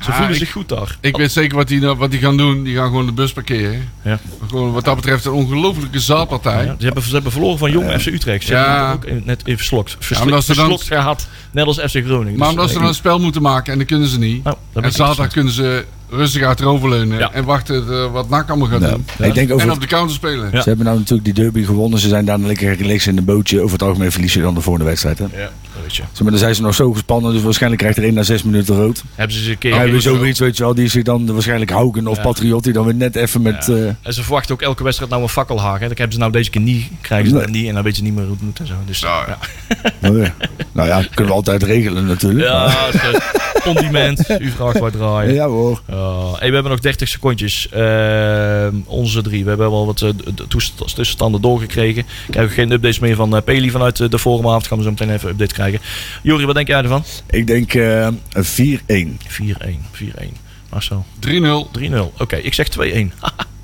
Ze 0.00 0.08
Ah, 0.10 0.16
voelen 0.16 0.32
ik- 0.34 0.38
zich 0.40 0.52
goed 0.52 0.68
daar. 0.68 0.96
Ik 1.00 1.16
weet 1.16 1.32
zeker 1.32 1.56
wat 1.56 1.68
die, 1.68 1.80
wat 1.80 2.10
die 2.10 2.20
gaan 2.20 2.36
doen. 2.36 2.62
Die 2.62 2.76
gaan 2.76 2.86
gewoon 2.86 3.06
de 3.06 3.12
bus 3.12 3.32
parkeren. 3.32 3.88
Ja. 4.02 4.18
Gewoon 4.48 4.72
wat 4.72 4.84
dat 4.84 4.94
betreft 4.96 5.24
een 5.24 5.32
ongelofelijke 5.32 6.00
zaadpartij. 6.00 6.64
Ja, 6.64 6.74
ze, 6.78 6.84
hebben, 6.84 7.02
ze 7.02 7.12
hebben 7.12 7.32
verloren 7.32 7.58
van 7.58 7.70
Jong 7.70 8.00
FC 8.00 8.06
Utrecht. 8.06 8.44
Ze 8.46 8.52
Ja. 8.52 8.88
hebben 8.88 9.18
ook 9.18 9.24
net 9.24 9.40
even 9.44 9.58
verslokt. 9.58 9.96
Dan- 10.08 10.42
verslokt 10.42 10.82
gehad. 10.82 11.28
Net 11.50 11.66
als 11.66 11.76
FC 11.78 11.90
Groningen. 12.04 12.38
Maar 12.38 12.48
Dus, 12.48 12.48
omdat 12.56 12.68
ze 12.70 12.78
dan 12.78 12.86
een 12.88 12.94
spel 12.94 13.18
moeten 13.20 13.42
maken 13.42 13.72
en 13.72 13.78
dat 13.78 13.86
kunnen 13.86 14.08
ze 14.08 14.18
niet. 14.18 14.44
nou, 14.44 14.56
En 14.74 14.92
zaterdag 14.92 15.32
kunnen 15.32 15.52
ze 15.52 15.84
rustig 16.10 16.42
achteroverleunen 16.42 17.18
Ja. 17.18 17.32
en 17.32 17.44
wachten 17.44 18.12
wat 18.12 18.28
NAC 18.28 18.48
allemaal 18.48 18.68
gaat 18.68 18.80
Ja. 18.80 18.90
doen. 18.90 19.04
Ik 19.18 19.34
denk 19.34 19.50
En 19.60 19.70
op 19.70 19.80
de 19.80 19.86
counter 19.86 20.14
spelen. 20.14 20.48
Ja. 20.52 20.60
Ze 20.62 20.68
hebben 20.68 20.86
nou 20.86 20.98
natuurlijk 20.98 21.24
die 21.24 21.34
derby 21.44 21.64
gewonnen. 21.64 21.98
Ze 21.98 22.08
zijn 22.08 22.24
daar 22.24 22.38
lekker 22.38 22.76
relaxed 22.76 23.12
in 23.12 23.18
een 23.18 23.24
bootje. 23.24 23.60
Over 23.60 23.72
het 23.72 23.82
algemeen 23.82 24.12
verlies 24.12 24.32
je 24.32 24.40
dan 24.40 24.54
de 24.54 24.60
volgende 24.60 24.88
wedstrijd. 24.88 25.18
Hè? 25.18 25.24
Ja, 25.24 25.30
dat 25.38 25.82
weet 25.82 25.96
je. 25.96 26.02
Zeg 26.12 26.20
maar, 26.22 26.30
dan 26.30 26.38
zijn 26.40 26.54
ze 26.54 26.62
nog 26.62 26.74
zo 26.74 26.92
gespannen. 26.92 27.32
Dus 27.32 27.42
waarschijnlijk 27.42 27.80
krijgt 27.82 27.98
er 27.98 28.04
één 28.04 28.14
na 28.14 28.22
zes 28.22 28.42
minuten 28.42 28.76
rood. 28.76 29.02
Hebben 29.14 29.36
ze 29.36 29.50
een 29.50 29.58
keer... 29.58 29.86
Ja, 29.86 30.00
zo. 30.00 30.14
zoiets, 30.16 30.38
weet 30.40 30.56
je 30.56 30.62
wel. 30.62 30.74
Die 30.74 30.88
zich 30.88 31.02
dan 31.02 31.32
waarschijnlijk 31.32 31.70
Hauken 31.70 32.06
of 32.06 32.16
Ja. 32.16 32.22
Patriot. 32.22 32.64
Die 32.64 32.72
dan 32.72 32.84
weer 32.84 32.94
net 32.94 33.16
even 33.16 33.42
met... 33.42 33.66
Ja. 33.66 33.74
eh, 33.74 33.86
En 34.02 34.12
ze 34.14 34.22
verwachten 34.22 34.54
ook 34.54 34.62
elke 34.62 34.82
wedstrijd 34.82 35.10
nou 35.10 35.22
een 35.22 35.28
fakkelhaag. 35.28 35.78
Hè. 35.80 35.88
Dat 35.88 35.96
hebben 35.98 36.12
ze 36.14 36.20
nou 36.20 36.32
deze 36.32 36.50
keer 36.50 36.60
niet. 36.60 36.86
Krijgen 37.00 37.28
ze 37.28 37.34
Nee. 37.34 37.42
dat 37.44 37.52
niet. 37.52 37.68
En 37.68 37.74
dan 37.74 37.82
weet 37.82 37.96
je 37.96 38.02
niet 38.02 38.14
meer 38.14 38.24
hoe 38.24 38.32
het 38.32 38.42
moet 38.42 38.58
en 38.58 38.66
zo. 38.66 38.74
Dus, 38.86 38.98
Ja, 39.00 39.24
ja. 39.28 39.38
nou 40.00 40.22
ja. 40.22 40.34
nou 40.72 40.88
ja, 40.88 41.02
kunnen 41.14 41.26
we 41.26 41.32
altijd 41.32 41.62
regelen 41.62 42.06
natuurlijk. 42.06 42.44
Ja, 42.48 42.70
zo. 42.92 43.18
condiment. 43.62 44.30
U 44.40 44.50
vraagt 44.50 44.78
waar 44.78 44.90
draaien. 44.90 45.34
Ja 45.34 45.46
hoor. 45.46 45.82
Uh, 45.98 46.32
hey, 46.38 46.48
we 46.48 46.54
hebben 46.54 46.72
nog 46.72 46.80
30 46.80 47.08
secondjes. 47.08 47.68
Uh, 47.76 48.66
onze 48.84 49.22
drie. 49.22 49.42
We 49.42 49.48
hebben 49.48 49.70
wel 49.70 49.86
wat 49.86 50.00
uh, 50.00 50.10
toestand- 50.48 50.78
tussenstanden 50.94 51.40
doorgekregen. 51.40 52.04
Ik 52.28 52.34
heb 52.34 52.50
geen 52.50 52.70
updates 52.70 52.98
meer 52.98 53.16
van 53.16 53.34
uh, 53.36 53.42
Peli 53.42 53.70
vanuit 53.70 53.98
uh, 53.98 54.08
de 54.08 54.18
forumavond. 54.18 54.66
Gaan 54.66 54.78
we 54.78 54.84
zo 54.84 54.90
meteen 54.90 55.10
even 55.10 55.28
update 55.30 55.54
krijgen. 55.54 55.80
Jori, 56.22 56.44
wat 56.46 56.54
denk 56.54 56.68
jij 56.68 56.82
ervan? 56.82 57.04
4-1. 57.04 57.06
Ik 57.30 57.46
denk 57.46 57.74
eh, 57.74 58.08
een 58.32 58.78
4-1. 58.78 60.02
4-1. 60.02 60.26
Marcel. 60.70 61.04
3-0. 61.26 61.30
3-0. 61.78 61.94
Oké, 62.18 62.36
ik 62.36 62.54
zeg 62.54 62.68
2-1. 62.68 62.72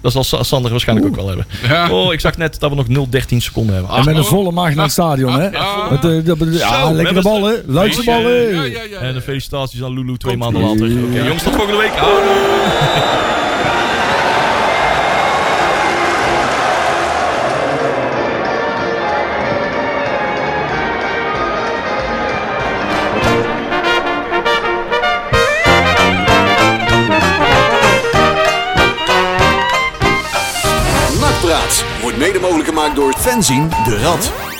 Dat 0.00 0.12
zal 0.12 0.24
Sa- 0.24 0.42
Sander 0.42 0.70
waarschijnlijk 0.70 1.08
ook 1.08 1.16
wel 1.16 1.26
hebben. 1.26 1.46
Ja. 1.68 1.90
Oh, 1.90 2.12
ik 2.12 2.20
zag 2.20 2.36
net 2.36 2.60
dat 2.60 2.70
we 2.70 2.76
nog 2.76 3.08
0-13 3.08 3.36
seconden 3.36 3.74
hebben. 3.74 3.94
En 3.96 4.04
met 4.04 4.14
een 4.16 4.22
oh. 4.22 4.28
volle 4.28 4.50
maag 4.50 4.74
naar 4.74 4.84
het 4.84 4.92
stadion, 4.92 5.40
hè? 5.40 5.56
Ah. 5.56 5.90
Met, 5.90 6.04
eh, 6.04 6.24
dat- 6.24 6.38
ja, 6.58 6.90
lekkere 6.92 7.22
ballen. 7.22 7.64
Feestje. 7.72 8.04
ballen. 8.04 8.54
Ja, 8.54 8.62
ja, 8.64 8.82
ja. 8.90 8.98
En 8.98 9.14
de 9.14 9.20
felicitaties 9.20 9.82
aan 9.82 9.92
Lulu 9.92 10.16
twee 10.16 10.36
Komt 10.38 10.52
maanden 10.52 10.70
later. 10.70 11.04
Oké, 11.04 11.22
jongens, 11.22 11.42
tot 11.42 11.54
volgende 11.54 11.78
week. 11.78 11.92
Houdoe. 11.96 13.46
Mogelijk 32.40 32.68
gemaakt 32.68 32.96
door 32.96 33.14
Fenzin 33.18 33.68
de 33.84 33.98
Rad. 33.98 34.57